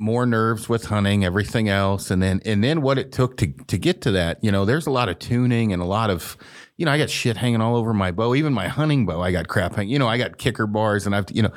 more 0.00 0.24
nerves 0.24 0.66
with 0.66 0.86
hunting, 0.86 1.26
everything 1.26 1.68
else, 1.68 2.10
and 2.10 2.22
then 2.22 2.40
and 2.46 2.64
then 2.64 2.80
what 2.80 2.98
it 2.98 3.12
took 3.12 3.36
to 3.36 3.46
to 3.66 3.78
get 3.78 4.00
to 4.00 4.10
that. 4.12 4.42
You 4.42 4.50
know, 4.50 4.64
there's 4.64 4.86
a 4.86 4.90
lot 4.90 5.10
of 5.10 5.18
tuning 5.18 5.72
and 5.72 5.82
a 5.82 5.84
lot 5.84 6.08
of, 6.08 6.38
you 6.78 6.86
know, 6.86 6.90
I 6.90 6.98
got 6.98 7.10
shit 7.10 7.36
hanging 7.36 7.60
all 7.60 7.76
over 7.76 7.92
my 7.92 8.10
bow, 8.10 8.34
even 8.34 8.54
my 8.54 8.66
hunting 8.66 9.04
bow. 9.04 9.20
I 9.20 9.30
got 9.30 9.46
crap 9.48 9.76
hanging. 9.76 9.92
You 9.92 9.98
know, 9.98 10.08
I 10.08 10.16
got 10.16 10.38
kicker 10.38 10.66
bars, 10.66 11.04
and 11.04 11.14
I've 11.14 11.26
you 11.30 11.42
know, 11.42 11.52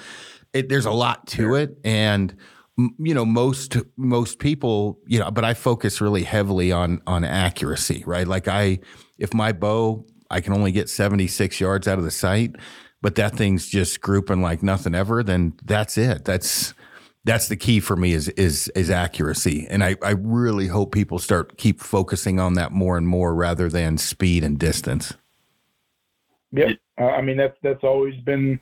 it, 0.51 0.67
there's 0.67 0.85
a 0.85 0.91
lot 0.91 1.25
to 1.27 1.55
it, 1.55 1.77
and 1.85 2.35
you 2.77 3.13
know, 3.13 3.25
most 3.25 3.77
most 3.95 4.39
people, 4.39 4.99
you 5.07 5.19
know, 5.19 5.31
but 5.31 5.45
I 5.45 5.53
focus 5.53 6.01
really 6.01 6.23
heavily 6.23 6.71
on 6.71 7.01
on 7.07 7.23
accuracy, 7.23 8.03
right? 8.05 8.27
Like 8.27 8.49
I, 8.49 8.79
if 9.17 9.33
my 9.33 9.53
bow, 9.53 10.05
I 10.29 10.41
can 10.41 10.51
only 10.51 10.73
get 10.73 10.89
76 10.89 11.61
yards 11.61 11.87
out 11.87 11.97
of 11.97 12.03
the 12.03 12.11
sight, 12.11 12.57
but 13.03 13.13
that 13.15 13.35
thing's 13.35 13.67
just 13.67 14.01
grouping 14.01 14.41
like 14.41 14.63
nothing 14.63 14.95
ever, 14.95 15.21
then 15.21 15.53
that's 15.63 15.95
it. 15.99 16.25
That's 16.25 16.73
that's 17.23 17.47
the 17.47 17.55
key 17.55 17.79
for 17.79 17.95
me 17.95 18.13
is 18.13 18.29
is 18.29 18.67
is 18.69 18.89
accuracy 18.89 19.67
and 19.69 19.81
I, 19.81 19.95
I 20.01 20.11
really 20.11 20.67
hope 20.67 20.91
people 20.91 21.19
start 21.19 21.57
keep 21.57 21.79
focusing 21.79 22.37
on 22.37 22.55
that 22.55 22.73
more 22.73 22.97
and 22.97 23.07
more 23.07 23.33
rather 23.33 23.69
than 23.69 23.97
speed 23.97 24.43
and 24.43 24.59
distance 24.59 25.13
Yep. 26.53 26.77
I 26.99 27.21
mean, 27.21 27.37
that's 27.37 27.57
that's 27.63 27.83
always 27.83 28.15
been 28.21 28.59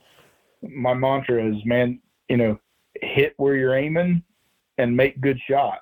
my 0.62 0.94
mantra 0.94 1.46
is, 1.46 1.58
man, 1.66 2.00
you 2.30 2.38
know, 2.38 2.58
hit 3.02 3.34
where 3.38 3.56
you're 3.56 3.76
aiming 3.76 4.24
and 4.78 4.96
make 4.96 5.20
good 5.20 5.39
shots. 5.50 5.82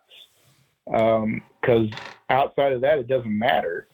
Um, 0.93 1.41
because 1.61 1.89
outside 2.29 2.73
of 2.73 2.81
that, 2.81 2.97
it 2.97 3.07
doesn't 3.07 3.37
matter. 3.37 3.87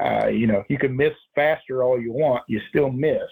Uh, 0.00 0.26
you 0.26 0.46
know, 0.46 0.64
you 0.68 0.78
can 0.78 0.96
miss 0.96 1.12
faster 1.34 1.82
all 1.82 2.00
you 2.00 2.12
want, 2.12 2.42
you 2.48 2.60
still 2.70 2.90
miss, 2.90 3.28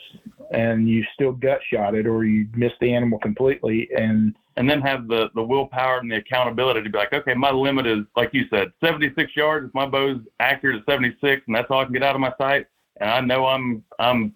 and 0.50 0.88
you 0.88 1.02
still 1.14 1.32
gut 1.32 1.60
shot 1.72 1.94
it, 1.94 2.06
or 2.06 2.24
you 2.24 2.48
miss 2.54 2.72
the 2.80 2.92
animal 2.92 3.18
completely, 3.18 3.88
and 3.96 4.34
and 4.56 4.68
then 4.68 4.80
have 4.82 5.08
the 5.08 5.30
the 5.34 5.42
willpower 5.42 5.98
and 5.98 6.10
the 6.10 6.16
accountability 6.16 6.82
to 6.82 6.90
be 6.90 6.98
like, 6.98 7.14
okay, 7.14 7.32
my 7.32 7.50
limit 7.50 7.86
is 7.86 8.04
like 8.14 8.30
you 8.34 8.44
said, 8.50 8.72
76 8.84 9.34
yards. 9.34 9.68
If 9.68 9.74
my 9.74 9.86
bow's 9.86 10.20
accurate 10.38 10.80
at 10.80 10.86
76, 10.86 11.42
and 11.46 11.56
that's 11.56 11.70
all 11.70 11.80
I 11.80 11.84
can 11.84 11.94
get 11.94 12.02
out 12.02 12.14
of 12.14 12.20
my 12.20 12.34
sight, 12.38 12.66
and 13.00 13.10
I 13.10 13.20
know 13.20 13.46
I'm 13.46 13.82
I'm 13.98 14.34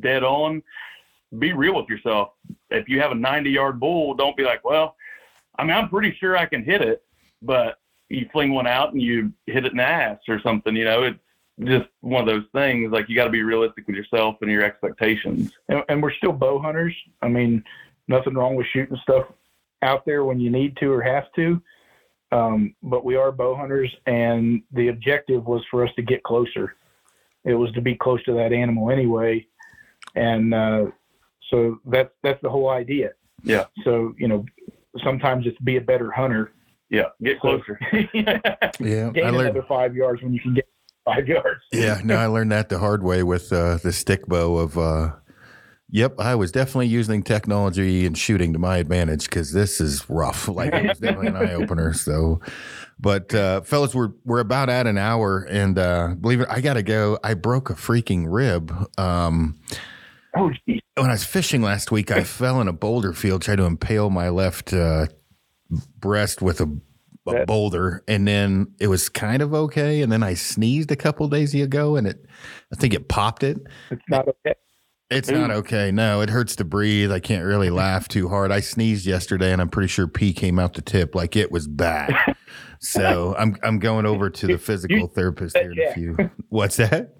dead 0.00 0.24
on. 0.24 0.62
Be 1.38 1.52
real 1.52 1.76
with 1.76 1.88
yourself. 1.88 2.30
If 2.70 2.88
you 2.88 3.00
have 3.00 3.12
a 3.12 3.14
90 3.14 3.50
yard 3.50 3.78
bull, 3.78 4.14
don't 4.14 4.36
be 4.36 4.44
like, 4.44 4.64
well, 4.64 4.96
I 5.58 5.64
mean, 5.64 5.76
I'm 5.76 5.90
pretty 5.90 6.16
sure 6.18 6.36
I 6.36 6.46
can 6.46 6.64
hit 6.64 6.80
it, 6.80 7.04
but 7.42 7.78
you 8.08 8.28
fling 8.32 8.52
one 8.52 8.66
out 8.66 8.92
and 8.92 9.02
you 9.02 9.32
hit 9.46 9.66
it 9.66 9.72
in 9.72 9.78
the 9.78 9.84
ass 9.84 10.18
or 10.26 10.40
something. 10.40 10.74
You 10.74 10.84
know, 10.84 11.02
it's 11.04 11.18
just 11.64 11.88
one 12.00 12.22
of 12.22 12.26
those 12.26 12.44
things. 12.54 12.92
Like 12.92 13.08
you 13.08 13.16
got 13.16 13.24
to 13.24 13.30
be 13.30 13.42
realistic 13.42 13.86
with 13.86 13.96
yourself 13.96 14.36
and 14.40 14.50
your 14.50 14.62
expectations. 14.62 15.52
And, 15.68 15.82
and 15.88 16.02
we're 16.02 16.14
still 16.14 16.32
bow 16.32 16.60
hunters. 16.60 16.94
I 17.22 17.28
mean, 17.28 17.62
nothing 18.08 18.34
wrong 18.34 18.56
with 18.56 18.66
shooting 18.72 18.98
stuff 19.02 19.26
out 19.82 20.04
there 20.04 20.24
when 20.24 20.40
you 20.40 20.50
need 20.50 20.76
to 20.78 20.92
or 20.92 21.02
have 21.02 21.32
to. 21.36 21.60
Um, 22.32 22.74
but 22.82 23.04
we 23.04 23.16
are 23.16 23.32
bow 23.32 23.56
hunters, 23.56 23.92
and 24.06 24.62
the 24.72 24.88
objective 24.88 25.46
was 25.46 25.62
for 25.70 25.84
us 25.84 25.92
to 25.96 26.02
get 26.02 26.22
closer. 26.22 26.76
It 27.44 27.54
was 27.54 27.72
to 27.72 27.80
be 27.80 27.96
close 27.96 28.22
to 28.24 28.34
that 28.34 28.52
animal 28.52 28.90
anyway, 28.90 29.46
and 30.14 30.54
uh, 30.54 30.86
so 31.50 31.80
that's 31.86 32.12
that's 32.22 32.40
the 32.42 32.48
whole 32.50 32.68
idea. 32.68 33.10
Yeah. 33.42 33.64
So 33.82 34.14
you 34.16 34.28
know, 34.28 34.44
sometimes 35.02 35.46
it's 35.46 35.58
be 35.58 35.76
a 35.76 35.80
better 35.80 36.12
hunter. 36.12 36.52
Yeah, 36.88 37.06
get 37.22 37.40
closer. 37.40 37.80
Yeah, 38.14 39.10
Gain 39.10 39.24
I 39.24 39.30
learned. 39.30 39.40
another 39.40 39.64
five 39.68 39.96
yards 39.96 40.22
when 40.22 40.32
you 40.32 40.40
can 40.40 40.54
get 40.54 40.68
five 41.14 41.26
yards. 41.28 41.60
Yeah, 41.72 42.00
no, 42.04 42.16
I 42.16 42.26
learned 42.26 42.52
that 42.52 42.68
the 42.68 42.78
hard 42.78 43.02
way 43.02 43.22
with 43.22 43.52
uh, 43.52 43.76
the 43.82 43.92
stick 43.92 44.26
bow. 44.26 44.56
Of 44.56 44.78
uh, 44.78 45.12
yep, 45.88 46.14
I 46.18 46.34
was 46.34 46.52
definitely 46.52 46.88
using 46.88 47.22
technology 47.22 48.06
and 48.06 48.16
shooting 48.16 48.52
to 48.52 48.58
my 48.58 48.78
advantage 48.78 49.24
because 49.24 49.52
this 49.52 49.80
is 49.80 50.08
rough. 50.08 50.48
Like 50.60 50.72
it 50.74 50.88
was 50.88 50.98
definitely 50.98 51.28
an 51.28 51.36
eye 51.36 51.54
opener. 51.54 51.92
So, 51.92 52.40
but 52.98 53.34
uh, 53.34 53.62
fellas, 53.62 53.94
we're 53.94 54.10
we're 54.24 54.40
about 54.40 54.68
at 54.68 54.86
an 54.86 54.98
hour, 54.98 55.46
and 55.50 55.78
uh, 55.78 56.14
believe 56.20 56.40
it, 56.40 56.48
I 56.50 56.60
gotta 56.60 56.82
go. 56.82 57.18
I 57.24 57.34
broke 57.34 57.70
a 57.70 57.74
freaking 57.74 58.26
rib. 58.28 58.72
Um, 58.98 59.58
Oh, 60.36 60.48
geez. 60.68 60.78
when 60.94 61.08
I 61.10 61.14
was 61.14 61.24
fishing 61.24 61.60
last 61.60 61.90
week, 61.90 62.12
I 62.12 62.22
fell 62.38 62.60
in 62.60 62.68
a 62.68 62.72
boulder 62.72 63.12
field, 63.12 63.42
tried 63.42 63.56
to 63.56 63.64
impale 63.64 64.10
my 64.10 64.28
left 64.28 64.72
uh, 64.72 65.06
breast 65.98 66.40
with 66.40 66.60
a, 66.60 66.78
a 67.26 67.44
boulder, 67.46 68.02
and 68.08 68.26
then 68.26 68.68
it 68.80 68.88
was 68.88 69.08
kind 69.08 69.42
of 69.42 69.54
okay. 69.54 70.02
And 70.02 70.10
then 70.10 70.22
I 70.22 70.34
sneezed 70.34 70.90
a 70.90 70.96
couple 70.96 71.28
days 71.28 71.54
ago, 71.54 71.96
and 71.96 72.06
it, 72.06 72.24
I 72.72 72.76
think 72.76 72.94
it 72.94 73.08
popped 73.08 73.42
it. 73.42 73.58
it's 73.90 74.02
not 74.08 74.28
okay. 74.28 74.54
It's 75.10 75.28
not 75.28 75.50
okay. 75.50 75.90
No, 75.90 76.20
it 76.20 76.30
hurts 76.30 76.54
to 76.56 76.64
breathe. 76.64 77.10
I 77.10 77.18
can't 77.18 77.44
really 77.44 77.70
laugh 77.70 78.06
too 78.06 78.28
hard. 78.28 78.52
I 78.52 78.60
sneezed 78.60 79.06
yesterday, 79.06 79.52
and 79.52 79.60
I'm 79.60 79.68
pretty 79.68 79.88
sure 79.88 80.06
pee 80.06 80.32
came 80.32 80.58
out 80.58 80.74
the 80.74 80.82
tip. 80.82 81.16
Like 81.16 81.34
it 81.34 81.50
was 81.50 81.66
bad. 81.66 82.14
so 82.78 83.34
I'm 83.36 83.56
I'm 83.64 83.80
going 83.80 84.06
over 84.06 84.30
to 84.30 84.46
the 84.46 84.58
physical 84.58 85.08
therapist 85.08 85.56
here 85.56 85.72
in 85.72 85.80
a 85.80 85.92
few. 85.94 86.30
What's 86.48 86.76
that? 86.76 87.19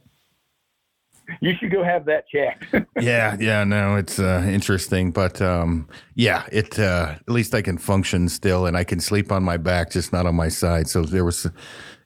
You 1.40 1.54
should 1.54 1.70
go 1.70 1.82
have 1.82 2.04
that 2.06 2.28
checked. 2.28 2.64
yeah, 3.00 3.36
yeah, 3.40 3.64
no, 3.64 3.96
it's 3.96 4.18
uh, 4.18 4.44
interesting, 4.48 5.10
but 5.12 5.40
um, 5.40 5.88
yeah, 6.14 6.44
it 6.52 6.78
uh, 6.78 7.14
at 7.16 7.28
least 7.28 7.54
I 7.54 7.62
can 7.62 7.78
function 7.78 8.28
still, 8.28 8.66
and 8.66 8.76
I 8.76 8.84
can 8.84 9.00
sleep 9.00 9.30
on 9.32 9.42
my 9.42 9.56
back, 9.56 9.90
just 9.90 10.12
not 10.12 10.26
on 10.26 10.34
my 10.34 10.48
side. 10.48 10.88
So 10.88 11.02
there 11.02 11.24
was 11.24 11.46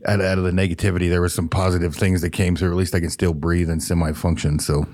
out, 0.07 0.21
out 0.21 0.39
of 0.39 0.45
the 0.45 0.51
negativity, 0.51 1.09
there 1.09 1.21
were 1.21 1.29
some 1.29 1.49
positive 1.49 1.95
things 1.95 2.21
that 2.23 2.31
came 2.31 2.57
through. 2.57 2.71
At 2.71 2.77
least 2.77 2.95
I 2.95 3.01
can 3.01 3.11
still 3.11 3.35
breathe 3.35 3.71
and 3.71 3.83
semi-function. 3.83 4.59
So 4.59 4.87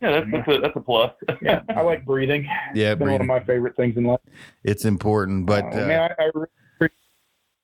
Yeah, 0.00 0.20
that's, 0.20 0.26
that's 0.32 0.48
a 0.48 0.60
that's 0.60 0.76
a 0.76 0.80
plus. 0.80 1.12
yeah, 1.42 1.62
I 1.68 1.80
like 1.82 2.04
breathing. 2.04 2.46
yeah, 2.74 2.92
It's 2.92 2.98
been 2.98 3.10
one 3.10 3.20
of 3.20 3.26
my 3.26 3.40
favorite 3.40 3.76
things 3.76 3.96
in 3.96 4.04
life. 4.04 4.20
it's 4.64 4.84
important, 4.84 5.46
but 5.46 5.64
Uh, 5.64 5.68
uh, 5.82 5.86
man, 5.86 6.00
I, 6.18 6.22
I 6.22 6.30
really 6.34 6.46
appreciate 6.76 6.96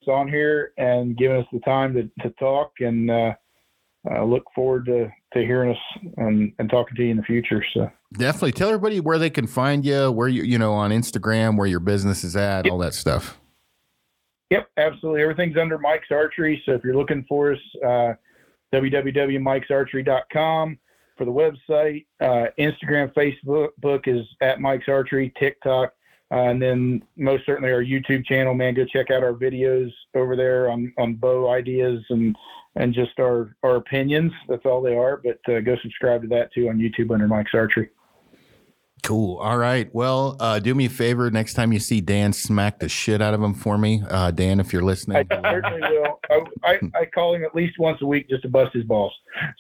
on 0.09 0.28
here 0.28 0.72
and 0.78 1.16
giving 1.16 1.36
us 1.38 1.47
the 1.53 1.59
time 1.61 1.92
to, 1.94 2.09
to 2.22 2.30
talk, 2.38 2.72
and 2.80 3.11
uh, 3.11 3.34
I 4.11 4.23
look 4.23 4.45
forward 4.55 4.87
to, 4.87 5.11
to 5.35 5.41
hearing 5.41 5.71
us 5.71 5.79
and, 6.17 6.53
and 6.59 6.71
talking 6.71 6.97
to 6.97 7.05
you 7.05 7.11
in 7.11 7.17
the 7.17 7.23
future. 7.23 7.65
So, 7.75 7.91
definitely 8.15 8.53
tell 8.53 8.69
everybody 8.69 9.01
where 9.01 9.19
they 9.19 9.31
can 9.31 9.47
find 9.47 9.85
you, 9.85 10.11
where 10.11 10.29
you 10.29 10.43
you 10.43 10.59
know 10.59 10.73
on 10.73 10.91
Instagram, 10.91 11.57
where 11.57 11.67
your 11.67 11.81
business 11.81 12.25
is 12.25 12.37
at, 12.37 12.69
all 12.69 12.79
that 12.79 12.95
stuff. 12.95 13.39
yep, 14.51 14.69
absolutely. 14.77 15.23
Everything's 15.23 15.57
under 15.57 15.79
Mike's 15.79 16.11
Archery. 16.11 16.63
So 16.67 16.73
if 16.73 16.85
you're 16.85 16.97
looking 16.97 17.25
for 17.29 17.53
us, 17.53 17.59
uh, 17.85 18.15
www.mikesarchery.com 18.73 20.79
for 21.17 21.25
the 21.25 21.31
website. 21.31 22.07
Uh, 22.21 22.51
Instagram, 22.59 23.13
Facebook 23.15 23.69
book 23.79 24.07
is 24.07 24.27
at 24.41 24.61
Mike's 24.61 24.89
Archery, 24.89 25.33
TikTok, 25.39 25.93
uh, 26.33 26.35
and 26.35 26.61
then 26.61 27.03
most 27.17 27.47
certainly 27.47 27.73
our 27.73 27.83
YouTube 27.83 28.27
channel. 28.27 28.55
Man, 28.55 28.75
go 28.75 28.85
check 28.85 29.11
out 29.11 29.23
our 29.23 29.33
videos 29.33 29.91
over 30.15 30.37
there 30.37 30.71
on, 30.71 30.93
on 30.99 31.15
bow 31.15 31.51
ideas 31.51 32.05
and 32.11 32.37
and 32.77 32.95
just 32.95 33.18
our 33.18 33.57
our 33.62 33.77
opinions. 33.77 34.33
That's 34.49 34.64
all 34.64 34.81
they 34.81 34.95
are. 34.95 35.20
But 35.22 35.41
uh, 35.53 35.61
go 35.61 35.77
subscribe 35.83 36.22
to 36.22 36.29
that 36.29 36.53
too 36.53 36.68
on 36.68 36.79
YouTube 36.79 37.12
under 37.12 37.27
Mike's 37.27 37.53
Archery. 37.55 37.91
Cool. 39.03 39.39
All 39.39 39.57
right. 39.57 39.89
Well, 39.95 40.37
uh, 40.41 40.59
do 40.59 40.74
me 40.74 40.87
a 40.87 40.91
favor. 40.91 41.31
Next 41.31 41.55
time 41.55 41.72
you 41.72 41.79
see 41.79 42.01
Dan, 42.01 42.33
smack 42.33 42.81
the 42.81 42.89
shit 42.89 43.22
out 43.22 43.35
of 43.35 43.43
him 43.43 43.55
for 43.55 43.79
me, 43.79 44.03
uh, 44.09 44.33
Dan. 44.33 44.59
If 44.59 44.72
you're 44.72 44.83
listening, 44.83 45.18
I 45.18 45.20
listening, 45.20 45.45
certainly 45.45 45.81
will. 45.81 46.20
I, 46.29 46.43
I, 46.64 46.81
I 47.01 47.05
call 47.05 47.35
him 47.35 47.45
at 47.45 47.55
least 47.55 47.79
once 47.79 48.03
a 48.03 48.07
week 48.07 48.29
just 48.29 48.43
to 48.43 48.49
bust 48.49 48.72
his 48.72 48.83
balls. 48.83 49.12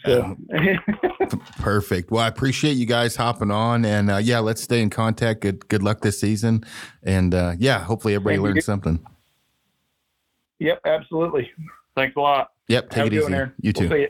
So. 0.04 0.36
Perfect. 1.60 2.10
Well, 2.10 2.24
I 2.24 2.28
appreciate 2.28 2.72
you 2.72 2.86
guys 2.86 3.14
hopping 3.14 3.52
on, 3.52 3.84
and 3.84 4.10
uh, 4.10 4.16
yeah, 4.16 4.40
let's 4.40 4.62
stay 4.62 4.80
in 4.80 4.90
contact. 4.90 5.42
Good, 5.42 5.68
good 5.68 5.82
luck 5.82 6.00
this 6.00 6.18
season, 6.18 6.64
and 7.04 7.32
uh, 7.32 7.54
yeah, 7.56 7.78
hopefully 7.78 8.14
everybody 8.14 8.36
Thank 8.36 8.42
you. 8.42 8.48
learned 8.48 8.64
something. 8.64 9.06
yep, 10.58 10.80
absolutely. 10.84 11.52
Thanks 11.94 12.16
a 12.16 12.20
lot. 12.20 12.50
Yep, 12.68 12.90
take 12.90 12.96
Have 12.98 13.06
it 13.06 13.12
easy. 13.14 13.22
one, 13.22 13.34
Aron. 13.34 13.52
You 13.60 13.72
too. 13.72 13.88
We'll 13.88 13.90
see 13.90 14.00
you. 14.02 14.08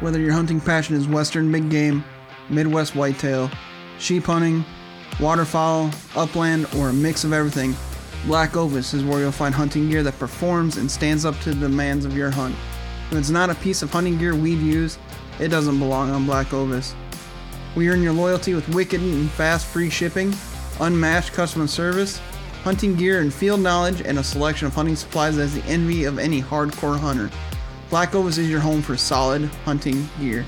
Whether 0.00 0.20
your 0.20 0.32
hunting 0.32 0.60
passion 0.60 0.94
is 0.94 1.08
western 1.08 1.50
big 1.50 1.70
game, 1.70 2.04
Midwest 2.50 2.94
whitetail, 2.94 3.50
sheep 3.98 4.24
hunting, 4.24 4.64
waterfowl, 5.18 5.90
upland, 6.14 6.66
or 6.76 6.90
a 6.90 6.92
mix 6.92 7.24
of 7.24 7.32
everything, 7.32 7.74
Black 8.26 8.56
Ovis 8.56 8.92
is 8.92 9.02
where 9.04 9.20
you'll 9.20 9.32
find 9.32 9.54
hunting 9.54 9.88
gear 9.88 10.02
that 10.02 10.18
performs 10.18 10.76
and 10.76 10.90
stands 10.90 11.24
up 11.24 11.38
to 11.40 11.54
the 11.54 11.68
demands 11.68 12.04
of 12.04 12.14
your 12.16 12.30
hunt. 12.30 12.54
If 13.10 13.16
it's 13.18 13.30
not 13.30 13.50
a 13.50 13.54
piece 13.56 13.82
of 13.82 13.90
hunting 13.90 14.18
gear 14.18 14.34
we've 14.34 14.60
used, 14.60 14.98
it 15.40 15.48
doesn't 15.48 15.78
belong 15.78 16.10
on 16.10 16.26
Black 16.26 16.52
Ovis. 16.52 16.94
We 17.74 17.88
earn 17.88 18.02
your 18.02 18.12
loyalty 18.12 18.54
with 18.54 18.68
wicked 18.70 19.00
and 19.00 19.30
fast 19.30 19.66
free 19.66 19.90
shipping, 19.90 20.34
unmatched 20.80 21.32
customer 21.32 21.66
service, 21.66 22.20
hunting 22.66 22.96
gear 22.96 23.20
and 23.20 23.32
field 23.32 23.60
knowledge, 23.60 24.00
and 24.00 24.18
a 24.18 24.24
selection 24.24 24.66
of 24.66 24.74
hunting 24.74 24.96
supplies 24.96 25.36
that's 25.36 25.54
the 25.54 25.62
envy 25.66 26.02
of 26.02 26.18
any 26.18 26.42
hardcore 26.42 26.98
hunter. 26.98 27.30
Black 27.90 28.12
Ovis 28.12 28.38
is 28.38 28.50
your 28.50 28.58
home 28.58 28.82
for 28.82 28.96
solid 28.96 29.44
hunting 29.64 30.08
gear. 30.18 30.44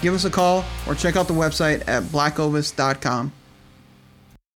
Give 0.00 0.14
us 0.14 0.24
a 0.24 0.30
call 0.30 0.64
or 0.86 0.94
check 0.94 1.14
out 1.14 1.28
the 1.28 1.34
website 1.34 1.86
at 1.86 2.04
blackovis.com. 2.04 3.32